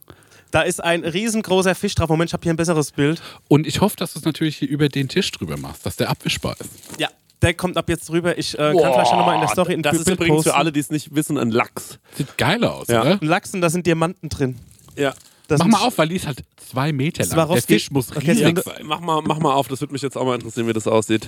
Da 0.53 0.61
ist 0.61 0.83
ein 0.83 1.03
riesengroßer 1.03 1.73
Fisch 1.73 1.95
drauf. 1.95 2.09
Moment, 2.09 2.29
ich 2.29 2.33
habe 2.33 2.43
hier 2.43 2.53
ein 2.53 2.57
besseres 2.57 2.91
Bild. 2.91 3.19
Und 3.47 3.65
ich 3.65 3.81
hoffe, 3.81 3.95
dass 3.97 4.13
du 4.13 4.19
es 4.19 4.25
natürlich 4.25 4.57
hier 4.57 4.69
über 4.69 4.87
den 4.87 5.09
Tisch 5.09 5.31
drüber 5.31 5.57
machst, 5.57 5.83
dass 5.83 5.95
der 5.95 6.11
abwischbar 6.11 6.55
ist. 6.59 6.69
Ja, 6.99 7.09
der 7.41 7.55
kommt 7.55 7.75
ab 7.75 7.89
jetzt 7.89 8.11
rüber. 8.11 8.37
Ich 8.37 8.53
äh, 8.53 8.57
kann 8.57 8.77
vielleicht 8.77 9.11
nochmal 9.13 9.33
in 9.33 9.41
der 9.41 9.49
Story 9.49 9.73
ein 9.73 9.81
Das 9.81 9.93
Bild 9.93 10.07
ist 10.07 10.13
übrigens 10.13 10.35
posten. 10.35 10.51
für 10.51 10.55
alle, 10.55 10.71
die 10.71 10.79
es 10.79 10.91
nicht 10.91 11.15
wissen, 11.15 11.39
ein 11.39 11.49
Lachs. 11.49 11.97
Sieht 12.15 12.37
geil 12.37 12.63
aus, 12.63 12.87
Ja. 12.87 13.01
oder? 13.01 13.19
Ein 13.19 13.27
Lachsen, 13.27 13.61
da 13.61 13.69
sind 13.71 13.87
Diamanten 13.87 14.29
drin. 14.29 14.59
Ja. 14.95 15.15
Das 15.47 15.57
Mach 15.57 15.65
sind- 15.65 15.71
mal 15.71 15.79
auf, 15.87 15.97
weil 15.97 16.07
die 16.09 16.17
ist 16.17 16.27
halt 16.27 16.43
zwei 16.69 16.93
Meter 16.93 17.23
lang. 17.23 17.29
Der 17.35 17.37
Swarovski- 17.47 17.65
Fisch 17.67 17.89
muss 17.89 18.11
Okay, 18.15 18.31
riesig 18.31 18.59
sein. 18.59 18.83
Mach 18.83 18.99
mal, 18.99 19.21
mach 19.23 19.39
mal 19.39 19.53
auf, 19.55 19.67
das 19.67 19.81
würde 19.81 19.91
mich 19.93 20.03
jetzt 20.03 20.15
auch 20.15 20.25
mal 20.25 20.35
interessieren, 20.35 20.67
wie 20.67 20.73
das 20.73 20.85
aussieht. 20.87 21.27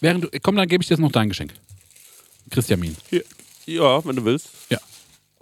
Während 0.00 0.24
du, 0.24 0.28
komm, 0.42 0.56
dann 0.56 0.66
gebe 0.66 0.82
ich 0.82 0.88
dir 0.88 0.94
jetzt 0.94 1.00
noch 1.00 1.12
dein 1.12 1.28
Geschenk. 1.28 1.52
Christiamin. 2.50 2.96
Hier. 3.08 3.22
Ja, 3.66 4.04
wenn 4.04 4.16
du 4.16 4.24
willst. 4.24 4.48
Ja. 4.68 4.78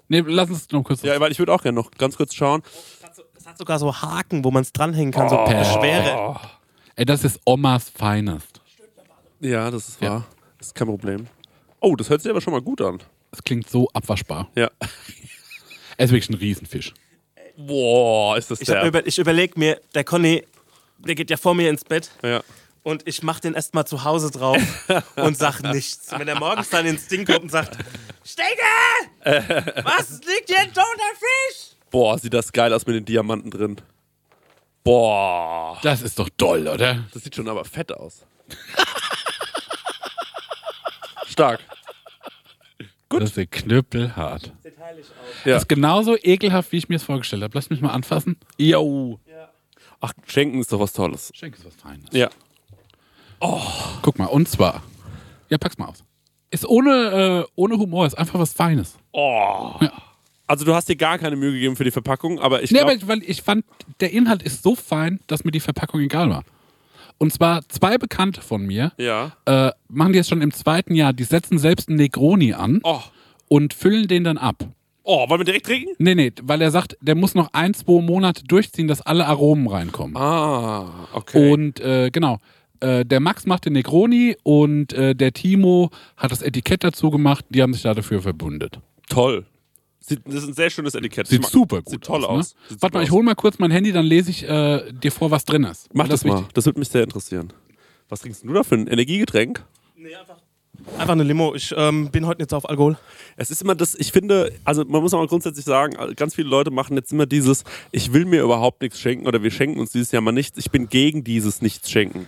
Nee, 0.08 0.22
lass 0.26 0.50
uns 0.50 0.70
noch 0.70 0.82
kurz. 0.84 1.00
Ja, 1.02 1.18
weil 1.18 1.32
ich 1.32 1.38
würde 1.38 1.52
auch 1.54 1.62
gerne 1.62 1.74
noch 1.76 1.90
ganz 1.92 2.16
kurz 2.16 2.34
schauen. 2.34 2.62
Das 3.42 3.50
hat 3.50 3.58
sogar 3.58 3.78
so 3.80 3.92
Haken, 3.94 4.44
wo 4.44 4.50
man 4.52 4.62
es 4.62 4.72
dranhängen 4.72 5.12
kann, 5.12 5.28
so 5.28 5.36
Oh. 5.40 5.44
per 5.44 5.64
Schwere. 5.64 6.40
Ey, 6.94 7.04
das 7.04 7.24
ist 7.24 7.40
Omas 7.44 7.88
Finest. 7.90 8.60
Ja, 9.40 9.68
das 9.70 9.88
ist 9.88 10.00
Ja. 10.00 10.10
wahr. 10.10 10.26
Das 10.58 10.68
ist 10.68 10.74
kein 10.76 10.86
Problem. 10.86 11.26
Oh, 11.80 11.96
das 11.96 12.08
hört 12.08 12.22
sich 12.22 12.30
aber 12.30 12.40
schon 12.40 12.52
mal 12.52 12.62
gut 12.62 12.80
an. 12.80 13.02
Das 13.32 13.42
klingt 13.42 13.68
so 13.68 13.88
abwaschbar. 13.92 14.48
Ja. 14.54 14.70
Er 15.98 16.06
ist 16.06 16.10
wirklich 16.12 16.30
ein 16.30 16.34
Riesenfisch. 16.34 16.94
Boah, 17.56 18.36
ist 18.38 18.50
das 18.50 18.60
Ich, 18.60 18.66
der. 18.66 18.84
über, 18.84 19.06
ich 19.06 19.18
überlege 19.18 19.58
mir, 19.58 19.80
der 19.94 20.04
Conny, 20.04 20.44
der 20.98 21.14
geht 21.14 21.28
ja 21.30 21.36
vor 21.36 21.54
mir 21.54 21.68
ins 21.68 21.84
Bett 21.84 22.10
ja. 22.22 22.42
und 22.82 23.06
ich 23.06 23.22
mach 23.22 23.40
den 23.40 23.54
erstmal 23.54 23.86
zu 23.86 24.02
Hause 24.04 24.30
drauf 24.30 24.56
und 25.16 25.36
sag 25.36 25.60
nichts. 25.62 26.12
Und 26.12 26.20
wenn 26.20 26.28
er 26.28 26.38
morgens 26.38 26.70
dann 26.70 26.86
ins 26.86 27.08
Ding 27.08 27.26
kommt 27.26 27.42
und 27.42 27.50
sagt, 27.50 27.76
Stecke! 28.24 28.62
Was 29.84 30.20
liegt 30.20 30.48
hier 30.48 30.60
ein 30.60 30.68
toter 30.72 31.12
Fisch? 31.18 31.71
Boah, 31.92 32.18
sieht 32.18 32.34
das 32.34 32.52
geil 32.52 32.72
aus 32.72 32.86
mit 32.86 32.96
den 32.96 33.04
Diamanten 33.04 33.50
drin. 33.50 33.76
Boah. 34.82 35.78
Das 35.82 36.02
ist 36.02 36.18
doch 36.18 36.28
doll, 36.30 36.66
oder? 36.66 37.04
Das 37.12 37.22
sieht 37.22 37.36
schon 37.36 37.48
aber 37.48 37.64
fett 37.64 37.92
aus. 37.92 38.24
Stark. 41.26 41.60
Das 43.10 43.24
ist 43.24 43.36
ja 43.36 43.44
knüppelhart. 43.44 44.52
Ja. 45.44 45.52
Das 45.52 45.62
ist 45.62 45.68
genauso 45.68 46.16
ekelhaft, 46.16 46.72
wie 46.72 46.78
ich 46.78 46.88
mir 46.88 46.96
es 46.96 47.04
vorgestellt 47.04 47.42
habe. 47.42 47.54
Lass 47.54 47.70
mich 47.70 47.80
mal 47.80 47.90
anfassen. 47.90 48.36
Yo. 48.56 49.20
Ach, 50.00 50.12
Schenken 50.26 50.60
ist 50.60 50.72
doch 50.72 50.80
was 50.80 50.92
Tolles. 50.92 51.30
Schenk 51.34 51.56
ist 51.56 51.64
was 51.64 51.76
Feines. 51.76 52.08
Ja. 52.12 52.28
Guck 54.02 54.18
mal, 54.18 54.26
und 54.26 54.48
zwar. 54.48 54.82
Ja, 55.48 55.58
pack's 55.58 55.78
mal 55.78 55.86
aus. 55.86 56.02
Ist 56.50 56.66
ohne, 56.66 57.44
äh, 57.44 57.50
ohne 57.54 57.78
Humor, 57.78 58.06
ist 58.06 58.18
einfach 58.18 58.38
was 58.38 58.52
Feines. 58.52 58.98
Oh. 59.12 59.74
Ja. 59.80 59.92
Also 60.52 60.66
du 60.66 60.74
hast 60.74 60.86
dir 60.86 60.96
gar 60.96 61.16
keine 61.16 61.34
Mühe 61.36 61.50
gegeben 61.52 61.76
für 61.76 61.84
die 61.84 61.90
Verpackung, 61.90 62.38
aber 62.38 62.62
ich 62.62 62.70
Nee, 62.72 62.80
glaube... 62.80 63.08
weil 63.08 63.22
ich 63.26 63.40
fand, 63.40 63.64
der 64.00 64.12
Inhalt 64.12 64.42
ist 64.42 64.62
so 64.62 64.74
fein, 64.76 65.18
dass 65.26 65.44
mir 65.44 65.50
die 65.50 65.60
Verpackung 65.60 65.98
egal 66.02 66.28
war. 66.28 66.44
Und 67.16 67.32
zwar 67.32 67.66
zwei 67.68 67.96
Bekannte 67.96 68.42
von 68.42 68.66
mir 68.66 68.92
ja. 68.98 69.32
äh, 69.46 69.70
machen 69.88 70.12
die 70.12 70.18
jetzt 70.18 70.28
schon 70.28 70.42
im 70.42 70.52
zweiten 70.52 70.94
Jahr, 70.94 71.14
die 71.14 71.24
setzen 71.24 71.56
selbst 71.56 71.88
einen 71.88 71.96
Negroni 71.96 72.52
an 72.52 72.80
Oh. 72.84 73.00
und 73.48 73.72
füllen 73.72 74.08
den 74.08 74.24
dann 74.24 74.36
ab. 74.36 74.56
Oh, 75.04 75.26
wollen 75.30 75.40
wir 75.40 75.44
direkt 75.46 75.64
trinken? 75.64 75.92
Nee, 75.96 76.14
nee, 76.14 76.32
weil 76.42 76.60
er 76.60 76.70
sagt, 76.70 76.98
der 77.00 77.14
muss 77.14 77.34
noch 77.34 77.48
ein, 77.54 77.72
zwei 77.72 78.02
Monate 78.02 78.44
durchziehen, 78.44 78.88
dass 78.88 79.00
alle 79.00 79.26
Aromen 79.28 79.66
reinkommen. 79.68 80.18
Ah, 80.18 81.08
okay. 81.14 81.50
Und 81.50 81.80
äh, 81.80 82.10
genau, 82.10 82.40
äh, 82.80 83.06
der 83.06 83.20
Max 83.20 83.46
macht 83.46 83.64
den 83.64 83.72
Negroni 83.72 84.36
und 84.42 84.92
äh, 84.92 85.14
der 85.14 85.32
Timo 85.32 85.88
hat 86.18 86.30
das 86.30 86.42
Etikett 86.42 86.84
dazu 86.84 87.08
gemacht, 87.10 87.46
die 87.48 87.62
haben 87.62 87.72
sich 87.72 87.84
da 87.84 87.94
dafür 87.94 88.20
verbundet. 88.20 88.80
Toll. 89.08 89.46
Sieht, 90.04 90.20
das 90.26 90.34
ist 90.42 90.48
ein 90.48 90.54
sehr 90.54 90.68
schönes 90.70 90.94
Etikett. 90.94 91.28
Sieht 91.28 91.42
mag- 91.42 91.50
super 91.50 91.76
gut 91.82 91.90
Sieht 91.92 92.02
toll 92.02 92.24
aus. 92.24 92.30
aus. 92.30 92.54
Ne? 92.54 92.60
Sieht 92.70 92.82
Warte 92.82 92.96
mal, 92.98 93.04
ich 93.04 93.10
hole 93.12 93.22
mal 93.22 93.34
kurz 93.34 93.58
mein 93.58 93.70
Handy, 93.70 93.92
dann 93.92 94.04
lese 94.04 94.30
ich 94.30 94.42
äh, 94.48 94.92
dir 94.92 95.12
vor, 95.12 95.30
was 95.30 95.44
drin 95.44 95.64
ist. 95.64 95.88
Mach 95.94 96.04
Weil 96.04 96.10
das, 96.10 96.24
mal. 96.24 96.38
wichtig- 96.38 96.52
Das 96.54 96.66
würde 96.66 96.78
mich 96.80 96.88
sehr 96.88 97.04
interessieren. 97.04 97.52
Was 98.08 98.20
trinkst 98.20 98.42
du 98.44 98.52
da 98.52 98.62
für 98.64 98.74
ein 98.74 98.88
Energiegetränk? 98.88 99.64
Einfach 100.98 101.12
eine 101.12 101.22
Limo. 101.22 101.54
Ich 101.54 101.72
ähm, 101.76 102.10
bin 102.10 102.26
heute 102.26 102.40
nicht 102.42 102.50
so 102.50 102.56
auf 102.56 102.68
Alkohol. 102.68 102.98
Es 103.36 103.50
ist 103.52 103.62
immer 103.62 103.74
das, 103.76 103.94
ich 103.94 104.10
finde, 104.10 104.52
also 104.64 104.84
man 104.84 105.00
muss 105.00 105.14
auch 105.14 105.18
mal 105.20 105.28
grundsätzlich 105.28 105.64
sagen, 105.64 105.94
ganz 106.16 106.34
viele 106.34 106.48
Leute 106.48 106.70
machen 106.72 106.96
jetzt 106.96 107.12
immer 107.12 107.26
dieses, 107.26 107.62
ich 107.92 108.12
will 108.12 108.24
mir 108.24 108.42
überhaupt 108.42 108.82
nichts 108.82 108.98
schenken 108.98 109.26
oder 109.28 109.42
wir 109.44 109.50
schenken 109.52 109.78
uns 109.78 109.92
dieses 109.92 110.10
Jahr 110.10 110.22
mal 110.22 110.32
nichts. 110.32 110.58
Ich 110.58 110.70
bin 110.72 110.88
gegen 110.88 111.22
dieses 111.22 111.62
Nichts 111.62 111.88
schenken. 111.90 112.26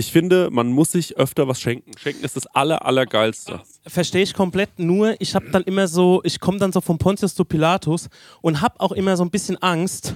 Ich 0.00 0.12
finde, 0.12 0.48
man 0.52 0.68
muss 0.68 0.92
sich 0.92 1.16
öfter 1.16 1.48
was 1.48 1.60
schenken. 1.60 1.90
Schenken 1.98 2.24
ist 2.24 2.36
das 2.36 2.46
aller, 2.46 2.84
allergeilste. 2.86 3.60
Verstehe 3.84 4.22
ich 4.22 4.32
komplett, 4.32 4.78
nur 4.78 5.20
ich 5.20 5.34
habe 5.34 5.50
dann 5.50 5.64
immer 5.64 5.88
so, 5.88 6.20
ich 6.22 6.38
komme 6.38 6.58
dann 6.60 6.70
so 6.70 6.80
vom 6.80 6.98
Pontius 6.98 7.34
zu 7.34 7.44
Pilatus 7.44 8.08
und 8.40 8.60
habe 8.60 8.78
auch 8.78 8.92
immer 8.92 9.16
so 9.16 9.24
ein 9.24 9.30
bisschen 9.30 9.56
Angst, 9.60 10.14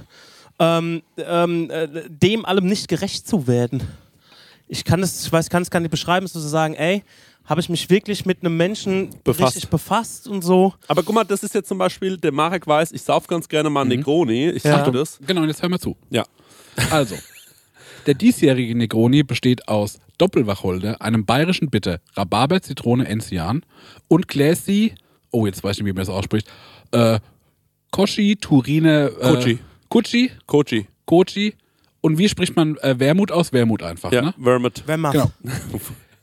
ähm, 0.60 1.02
ähm, 1.16 1.68
äh, 1.70 1.88
dem 2.08 2.44
allem 2.44 2.66
nicht 2.66 2.86
gerecht 2.86 3.26
zu 3.26 3.48
werden. 3.48 3.82
Ich 4.68 4.84
kann 4.84 5.02
es, 5.02 5.26
ich 5.26 5.32
weiß, 5.32 5.50
kann 5.50 5.62
es 5.62 5.70
gar 5.70 5.80
nicht 5.80 5.90
beschreiben, 5.90 6.28
so 6.28 6.38
zu 6.40 6.46
sagen, 6.46 6.74
ey, 6.74 7.02
habe 7.44 7.60
ich 7.60 7.68
mich 7.68 7.90
wirklich 7.90 8.24
mit 8.24 8.38
einem 8.44 8.56
Menschen 8.56 9.10
Befasst. 9.24 9.56
richtig 9.56 9.68
befasst 9.68 10.28
und 10.28 10.42
so. 10.42 10.74
Aber 10.86 11.02
guck 11.02 11.12
mal, 11.16 11.24
das 11.24 11.42
ist 11.42 11.56
jetzt 11.56 11.66
zum 11.68 11.78
Beispiel, 11.78 12.16
der 12.18 12.30
Marek 12.30 12.68
weiß, 12.68 12.92
ich 12.92 13.02
sauf 13.02 13.26
ganz 13.26 13.48
gerne 13.48 13.68
mal 13.68 13.80
einen 13.80 13.88
Negroni. 13.90 14.50
Ich 14.50 14.62
Ja. 14.62 14.78
sage 14.78 14.92
das. 14.92 15.18
Genau, 15.26 15.40
und 15.42 15.48
jetzt 15.48 15.60
hör 15.60 15.68
mal 15.68 15.80
zu. 15.80 15.96
Ja. 16.08 16.22
Also, 16.90 17.16
der 18.06 18.14
diesjährige 18.14 18.74
Negroni 18.74 19.22
besteht 19.22 19.68
aus 19.68 19.98
Doppelwacholder, 20.18 21.00
einem 21.02 21.24
bayerischen 21.24 21.70
Bitter, 21.70 22.00
Rhabarber, 22.16 22.60
Zitrone, 22.62 23.06
Enzian 23.08 23.62
und 24.08 24.28
Gläsi, 24.28 24.94
oh, 25.30 25.46
jetzt 25.46 25.64
weiß 25.64 25.76
ich 25.78 25.82
nicht, 25.82 25.88
wie 25.90 25.92
man 25.96 26.04
das 26.04 26.08
ausspricht, 26.08 26.48
äh, 26.92 27.18
Koshi, 27.90 28.36
Turine, 28.36 29.10
äh, 29.20 29.28
Kochi. 29.34 29.58
Kuchi, 29.88 30.30
Kochi. 30.46 30.86
Kochi. 31.06 31.54
Und 32.00 32.18
wie 32.18 32.28
spricht 32.28 32.56
man 32.56 32.76
äh, 32.78 32.98
Wermut 32.98 33.30
aus? 33.30 33.52
Wermut 33.52 33.82
einfach, 33.82 34.10
Ja, 34.12 34.22
ne? 34.22 34.34
Vermouth. 34.40 34.82
Wenn 34.86 35.00
man 35.00 35.12
Genau. 35.12 35.30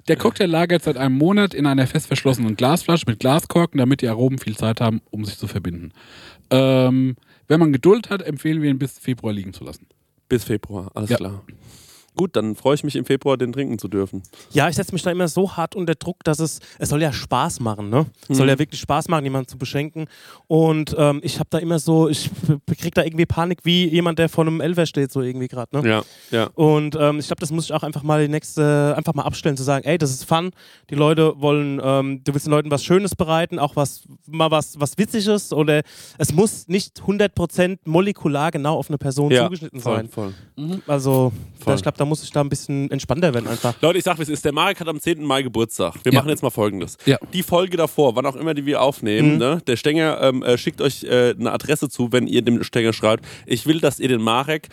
Der 0.08 0.16
Cocktail 0.16 0.48
lagert 0.48 0.82
seit 0.84 0.98
einem 0.98 1.16
Monat 1.16 1.54
in 1.54 1.68
einer 1.68 1.86
fest 1.86 2.08
verschlossenen 2.08 2.56
Glasflasche 2.56 3.04
mit 3.06 3.20
Glaskorken, 3.20 3.78
damit 3.78 4.02
die 4.02 4.08
Aromen 4.08 4.40
viel 4.40 4.58
Zeit 4.58 4.82
haben, 4.82 5.02
um 5.12 5.24
sich 5.24 5.38
zu 5.38 5.46
verbinden. 5.46 5.92
Ähm, 6.50 7.16
wenn 7.48 7.60
man 7.60 7.72
Geduld 7.72 8.10
hat, 8.10 8.24
empfehlen 8.24 8.64
wir 8.64 8.72
ihn 8.72 8.80
bis 8.80 8.98
Februar 8.98 9.34
liegen 9.34 9.54
zu 9.54 9.64
lassen. 9.64 9.86
Bis 10.28 10.46
Februar, 10.46 10.90
alles 10.96 11.12
Ja. 11.12 11.18
klar. 11.18 11.44
Gut, 12.20 12.36
dann 12.36 12.54
freue 12.54 12.76
ich 12.76 12.84
mich 12.84 12.98
im 12.98 13.06
Februar, 13.06 13.38
den 13.38 13.54
trinken 13.54 13.80
zu 13.80 13.88
dürfen. 13.88 14.24
Ja, 14.52 14.68
ich 14.68 14.76
setze 14.76 14.92
mich 14.92 15.02
da 15.04 15.10
immer 15.10 15.30
so 15.30 15.56
hart 15.56 15.74
unter 15.74 15.96
Druck, 15.96 16.22
dass 16.26 16.40
es, 16.40 16.60
es 16.78 16.90
soll 16.90 17.02
ja 17.02 17.14
Spaß 17.14 17.62
machen, 17.62 17.90
ne? 17.90 18.08
Es 18.28 18.36
soll 18.36 18.50
ja 18.50 18.60
wirklich 18.60 18.82
Spaß 18.82 19.08
machen, 19.08 19.24
jemanden 19.24 19.48
zu 19.48 19.58
beschenken. 19.58 20.06
Und 20.48 20.94
ähm, 21.00 21.22
ich 21.24 21.40
habe 21.40 21.48
da 21.50 21.60
immer 21.60 21.80
so, 21.80 22.10
ich 22.10 22.30
krieg 22.78 22.94
da 22.94 23.06
irgendwie 23.06 23.26
Panik, 23.26 23.60
wie 23.64 23.88
jemand, 23.88 24.20
der 24.20 24.28
vor 24.28 24.46
einem 24.46 24.60
Elfer 24.60 24.86
steht, 24.86 25.14
so 25.14 25.22
irgendwie 25.22 25.48
gerade, 25.48 25.82
ne? 25.82 25.90
Ja, 25.90 26.02
ja. 26.30 26.50
Und 26.56 26.98
ähm, 27.00 27.20
ich 27.20 27.28
glaube, 27.28 27.40
das 27.40 27.52
muss 27.52 27.64
ich 27.64 27.74
auch 27.74 27.84
einfach 27.84 28.04
mal 28.04 28.22
die 28.22 28.28
nächste, 28.28 28.96
einfach 28.98 29.14
mal 29.14 29.24
abstellen, 29.24 29.56
zu 29.56 29.64
sagen, 29.64 29.86
ey, 29.86 29.98
das 29.98 30.12
ist 30.12 30.26
Fun. 30.26 30.52
Die 30.90 30.96
Leute 30.96 31.36
wollen, 31.38 31.80
ähm, 31.82 32.22
du 32.22 32.34
willst 32.34 32.48
den 32.48 32.52
Leuten 32.52 32.70
was 32.70 32.84
Schönes 32.84 33.16
bereiten, 33.16 33.60
auch 33.60 33.78
was, 33.78 34.04
mal 34.28 34.52
was, 34.52 34.78
was 34.78 34.98
Witziges 34.98 35.54
oder 35.54 35.84
es 36.18 36.34
muss 36.34 36.68
nicht 36.68 37.00
100% 37.00 37.78
molekular 37.86 38.52
genau 38.52 38.76
auf 38.76 38.90
eine 38.90 38.98
Person 38.98 39.32
ja 39.32 39.46
zugeschnitten 39.46 39.80
voll, 39.80 39.96
sein. 39.96 40.10
voll. 40.10 40.34
Also, 40.86 41.32
Voll. 41.60 41.76
ich 41.76 41.82
glaube, 41.82 41.98
da 41.98 42.09
muss 42.10 42.24
ich 42.24 42.32
da 42.32 42.42
ein 42.42 42.50
bisschen 42.50 42.92
entspannter 42.92 43.34
werden 43.34 43.48
einfach. 43.48 43.74
Leute, 43.82 43.98
ich 44.00 44.04
sag, 44.04 44.18
wie 44.18 44.24
es 44.24 44.30
ist. 44.30 44.44
Der 44.44 44.52
Marek 44.52 44.80
hat 44.82 44.88
am 44.88 45.00
10. 45.00 45.24
Mai 45.24 45.44
Geburtstag. 45.44 45.94
Wir 46.04 46.12
Ja. 46.12 46.20
machen 46.20 46.30
jetzt 46.30 46.44
mal 46.44 46.50
folgendes. 46.50 46.98
Ja. 47.06 47.18
Die 47.34 47.44
Folge 47.44 47.78
davor, 47.78 48.16
wann 48.16 48.26
auch 48.26 48.36
immer 48.36 48.54
die 48.54 48.66
wir 48.66 48.82
aufnehmen, 48.82 49.34
Mhm. 49.34 49.38
ne? 49.38 49.62
der 49.66 49.76
Stenger 49.78 50.20
ähm, 50.22 50.44
äh, 50.44 50.58
schickt 50.58 50.82
euch 50.82 51.04
äh, 51.06 51.36
eine 51.40 51.52
Adresse 51.52 51.88
zu, 51.90 52.12
wenn 52.12 52.28
ihr 52.28 52.42
dem 52.42 52.62
Stenger 52.64 52.92
schreibt. 52.92 53.26
Ich 53.46 53.66
will, 53.66 53.80
dass 53.80 54.00
ihr 54.00 54.08
den 54.10 54.22
Marek 54.22 54.68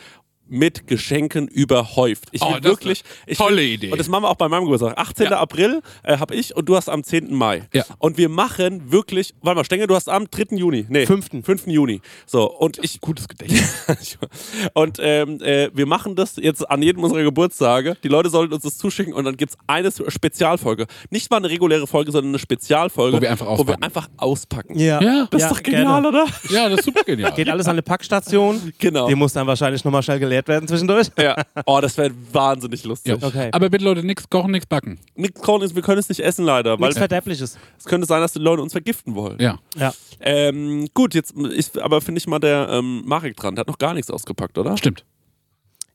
mit 0.48 0.86
Geschenken 0.86 1.48
überhäuft. 1.48 2.28
Ich 2.32 2.40
will 2.40 2.48
Oh, 2.48 2.52
das 2.52 2.58
ist 2.60 2.64
wirklich. 2.64 3.04
Ich 3.26 3.38
tolle 3.38 3.56
will, 3.56 3.64
Idee. 3.64 3.90
Und 3.92 3.98
das 3.98 4.08
machen 4.08 4.22
wir 4.24 4.30
auch 4.30 4.36
bei 4.36 4.48
meinem 4.48 4.62
Geburtstag. 4.64 4.96
18. 4.96 5.26
Ja. 5.30 5.38
April 5.38 5.82
äh, 6.04 6.18
habe 6.18 6.34
ich 6.34 6.54
und 6.56 6.68
du 6.68 6.76
hast 6.76 6.88
am 6.88 7.02
10. 7.02 7.34
Mai. 7.34 7.62
Ja. 7.72 7.84
Und 7.98 8.16
wir 8.18 8.28
machen 8.28 8.92
wirklich. 8.92 9.34
Warte 9.42 9.56
mal, 9.56 9.64
Stenger, 9.64 9.86
du 9.86 9.94
hast 9.94 10.08
am 10.08 10.30
3. 10.30 10.56
Juni. 10.56 10.86
Nee, 10.88 11.06
Fünften. 11.06 11.42
5. 11.42 11.66
Juni. 11.66 12.00
So, 12.26 12.50
und 12.50 12.78
ich. 12.82 13.00
Gutes 13.00 13.26
Gedächtnis. 13.28 14.18
Und 14.74 14.98
ähm, 15.00 15.40
äh, 15.42 15.70
wir 15.74 15.86
machen 15.86 16.16
das 16.16 16.36
jetzt 16.36 16.68
an 16.70 16.82
jedem 16.82 17.02
unserer 17.04 17.22
Geburtstage. 17.22 17.96
Die 18.02 18.08
Leute 18.08 18.30
sollten 18.30 18.54
uns 18.54 18.62
das 18.62 18.76
zuschicken 18.78 19.12
und 19.14 19.24
dann 19.24 19.36
gibt 19.36 19.52
es 19.52 19.58
eine 19.66 19.90
Spezialfolge. 20.08 20.86
Nicht 21.10 21.30
mal 21.30 21.38
eine 21.38 21.48
reguläre 21.50 21.86
Folge, 21.86 22.10
sondern 22.12 22.30
eine 22.32 22.38
Spezialfolge, 22.38 23.16
Wo 23.16 23.20
wir 23.20 23.30
einfach 23.30 23.46
wo 23.46 23.50
wir 23.50 23.60
auspacken. 23.60 23.82
einfach 23.82 24.08
auspacken. 24.16 24.78
Ja, 24.78 25.00
Ja, 25.00 25.28
Das 25.30 25.42
ist 25.44 25.50
doch 25.50 25.62
genial, 25.62 26.02
gerne. 26.02 26.08
oder? 26.08 26.26
ja, 26.50 26.68
das 26.68 26.80
ist 26.80 26.84
super 26.84 27.02
genial. 27.04 27.32
Geht 27.32 27.48
alles 27.48 27.66
an 27.66 27.72
eine 27.72 27.82
Packstation. 27.82 28.72
Genau. 28.78 29.08
Die 29.08 29.14
muss 29.14 29.32
dann 29.32 29.46
wahrscheinlich 29.46 29.84
nochmal 29.84 30.02
schnell 30.02 30.18
geleert 30.36 30.48
werden 30.48 30.68
zwischendurch. 30.68 31.08
Ja. 31.18 31.36
Oh, 31.64 31.80
das 31.80 31.96
wäre 31.98 32.12
wahnsinnig 32.32 32.84
lustig. 32.84 33.20
Ja. 33.20 33.26
Okay. 33.26 33.48
Aber 33.52 33.70
bitte 33.70 33.84
Leute, 33.84 34.04
nichts 34.04 34.28
kochen, 34.30 34.50
nichts 34.52 34.66
backen. 34.66 34.98
Korn 35.42 35.62
ist, 35.62 35.74
wir 35.74 35.82
können 35.82 35.98
es 35.98 36.08
nicht 36.08 36.20
essen 36.20 36.44
leider, 36.44 36.78
weil 36.78 36.88
Nichts 36.88 36.98
Verderbliches. 36.98 37.58
es 37.78 37.84
könnte 37.84 38.06
sein, 38.06 38.20
dass 38.20 38.32
die 38.32 38.38
Leute 38.38 38.62
uns 38.62 38.72
vergiften 38.72 39.14
wollen. 39.14 39.38
Ja. 39.40 39.58
Ja. 39.76 39.92
Ähm, 40.20 40.88
gut, 40.94 41.14
jetzt 41.14 41.32
ist 41.32 41.78
aber 41.78 42.00
finde 42.00 42.18
ich 42.18 42.26
mal 42.26 42.38
der 42.38 42.68
ähm, 42.70 43.02
Marek 43.06 43.36
dran. 43.36 43.54
Der 43.56 43.60
hat 43.60 43.68
noch 43.68 43.78
gar 43.78 43.94
nichts 43.94 44.10
ausgepackt, 44.10 44.58
oder? 44.58 44.76
Stimmt. 44.76 45.04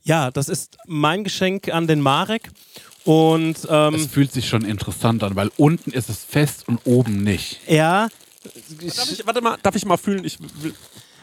ja, 0.04 0.32
das 0.32 0.50
ist 0.50 0.78
mein 0.88 1.24
Geschenk 1.24 1.70
an 1.74 1.88
den 1.88 2.02
Marek. 2.02 2.50
Und 3.06 3.58
Es 3.58 3.68
ähm, 3.70 4.10
fühlt 4.10 4.32
sich 4.32 4.48
schon 4.48 4.64
interessant 4.66 5.24
an, 5.24 5.36
weil 5.36 5.50
unten 5.58 5.92
ist 5.92 6.10
es 6.10 6.24
fest 6.24 6.68
und 6.68 6.82
oben 6.86 7.24
nicht. 7.24 7.60
ja, 7.68 8.10
Darf 8.44 9.12
ich, 9.12 9.26
warte 9.26 9.42
mal, 9.42 9.58
darf 9.62 9.76
ich 9.76 9.86
mal 9.86 9.98
fühlen? 9.98 10.26
Ich 10.26 10.40
will, 10.62 10.74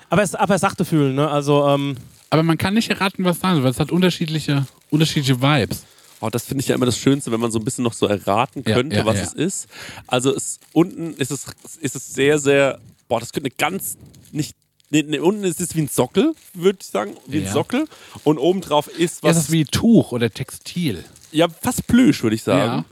aber 0.09 0.23
es, 0.23 0.35
aber 0.37 0.57
sachte 0.59 0.85
fühlen, 0.85 1.17
ne? 1.17 1.29
Also, 1.29 1.67
ähm, 1.69 1.97
Aber 2.31 2.43
man 2.43 2.59
kann 2.59 2.75
nicht 2.75 2.91
erraten, 2.91 3.25
was 3.25 3.41
da 3.41 3.55
ist, 3.57 3.63
weil 3.63 3.71
es 3.71 3.81
hat 3.81 3.91
unterschiedliche, 3.91 4.67
unterschiedliche 4.91 5.41
Vibes. 5.41 5.85
Oh, 6.21 6.29
das 6.31 6.45
finde 6.45 6.63
ich 6.63 6.69
ja 6.69 6.75
immer 6.75 6.87
das 6.87 6.99
Schönste, 6.99 7.31
wenn 7.31 7.41
man 7.41 7.53
so 7.53 7.59
ein 7.59 7.65
bisschen 7.65 7.85
noch 7.85 7.93
so 7.93 8.07
erraten 8.07 8.65
Ja, 8.67 8.75
könnte, 8.75 8.97
ja, 8.97 9.07
was 9.07 9.17
ja. 9.19 9.23
es 9.23 9.33
ist. 9.35 9.67
Also 10.09 10.35
es, 10.35 10.59
unten 10.73 11.15
ist 11.15 11.31
es, 11.31 11.47
ist 11.81 11.95
es 11.95 12.13
sehr, 12.13 12.39
sehr, 12.39 12.81
boah, 13.07 13.21
das 13.21 13.33
könnte 13.33 13.49
eine 13.51 13.55
ganz, 13.57 13.97
nicht, 14.33 14.57
nee, 14.91 15.05
nee, 15.07 15.21
unten 15.21 15.45
ist 15.45 15.61
es 15.61 15.77
wie 15.77 15.83
ein 15.83 15.89
Sockel, 15.89 16.35
würde 16.55 16.79
ich 16.83 16.89
sagen, 16.89 17.17
wie 17.29 17.39
ein 17.39 17.45
Ja. 17.45 17.53
Sockel. 17.53 17.87
Und 18.25 18.39
obendrauf 18.39 18.89
ist 18.89 19.23
Ja, 19.23 19.31
was, 19.31 19.37
es 19.37 19.43
ist 19.45 19.53
wie 19.53 19.65
Tuch 19.65 20.11
oder 20.13 20.29
Textil. 20.29 21.05
ja, 21.31 21.47
fast 21.49 21.87
Plüsch, 21.87 22.23
würde 22.25 22.35
ich 22.35 22.43
sagen. 22.43 22.85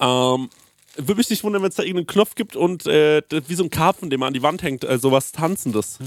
Ähm, 0.00 0.50
würde 0.96 1.16
mich 1.16 1.30
nicht 1.30 1.42
wundern, 1.44 1.62
wenn 1.62 1.70
es 1.70 1.76
da 1.76 1.82
irgendeinen 1.82 2.06
Knopf 2.06 2.34
gibt 2.34 2.56
und 2.56 2.86
äh, 2.86 3.22
wie 3.48 3.54
so 3.54 3.64
ein 3.64 3.70
Karpfen, 3.70 4.10
den 4.10 4.20
man 4.20 4.28
an 4.28 4.34
die 4.34 4.42
Wand 4.42 4.62
hängt, 4.62 4.84
äh, 4.84 4.98
sowas 4.98 5.32
Tanzendes. 5.32 5.98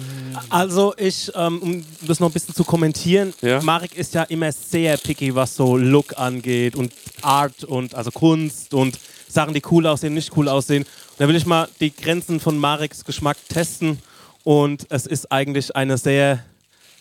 also 0.50 0.94
ich, 0.98 1.32
ähm, 1.36 1.62
um 1.62 1.86
das 2.08 2.20
noch 2.20 2.30
ein 2.30 2.34
bisschen 2.34 2.56
zu 2.56 2.64
kommentieren, 2.64 3.34
Ja. 3.42 3.62
Marek 3.62 3.96
ist 3.98 4.14
ja 4.14 4.24
immer 4.24 4.52
sehr 4.52 4.98
picky, 4.98 5.36
was 5.36 5.56
so 5.56 5.78
Look 5.78 6.18
angeht 6.18 6.76
und 6.76 6.94
Art 7.22 7.64
und 7.64 7.96
also 7.96 8.12
Kunst 8.12 8.74
und 8.74 9.00
Sachen, 9.28 9.54
die 9.54 9.62
cool 9.72 9.86
aussehen, 9.88 10.14
nicht 10.14 10.36
cool 10.38 10.48
aussehen. 10.48 10.84
Und 10.84 10.90
da 11.20 11.28
will 11.28 11.36
ich 11.36 11.46
mal 11.46 11.68
die 11.80 11.94
Grenzen 11.94 12.40
von 12.40 12.58
Mareks 12.58 13.04
Geschmack 13.04 13.38
testen 13.50 14.00
und 14.44 14.86
es 14.90 15.06
ist 15.06 15.32
eigentlich 15.32 15.76
eine 15.76 15.98
sehr, 15.98 16.44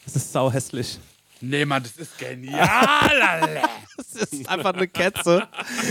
es 0.07 0.17
ist 0.17 0.33
sau 0.33 0.51
hässlich. 0.51 0.99
Nee, 1.41 1.65
Mann, 1.65 1.83
das 1.83 1.97
ist 1.97 2.19
genial. 2.19 3.63
Es 3.99 4.31
ist 4.33 4.49
einfach 4.49 4.75
eine 4.75 4.89
Ketze 4.89 5.47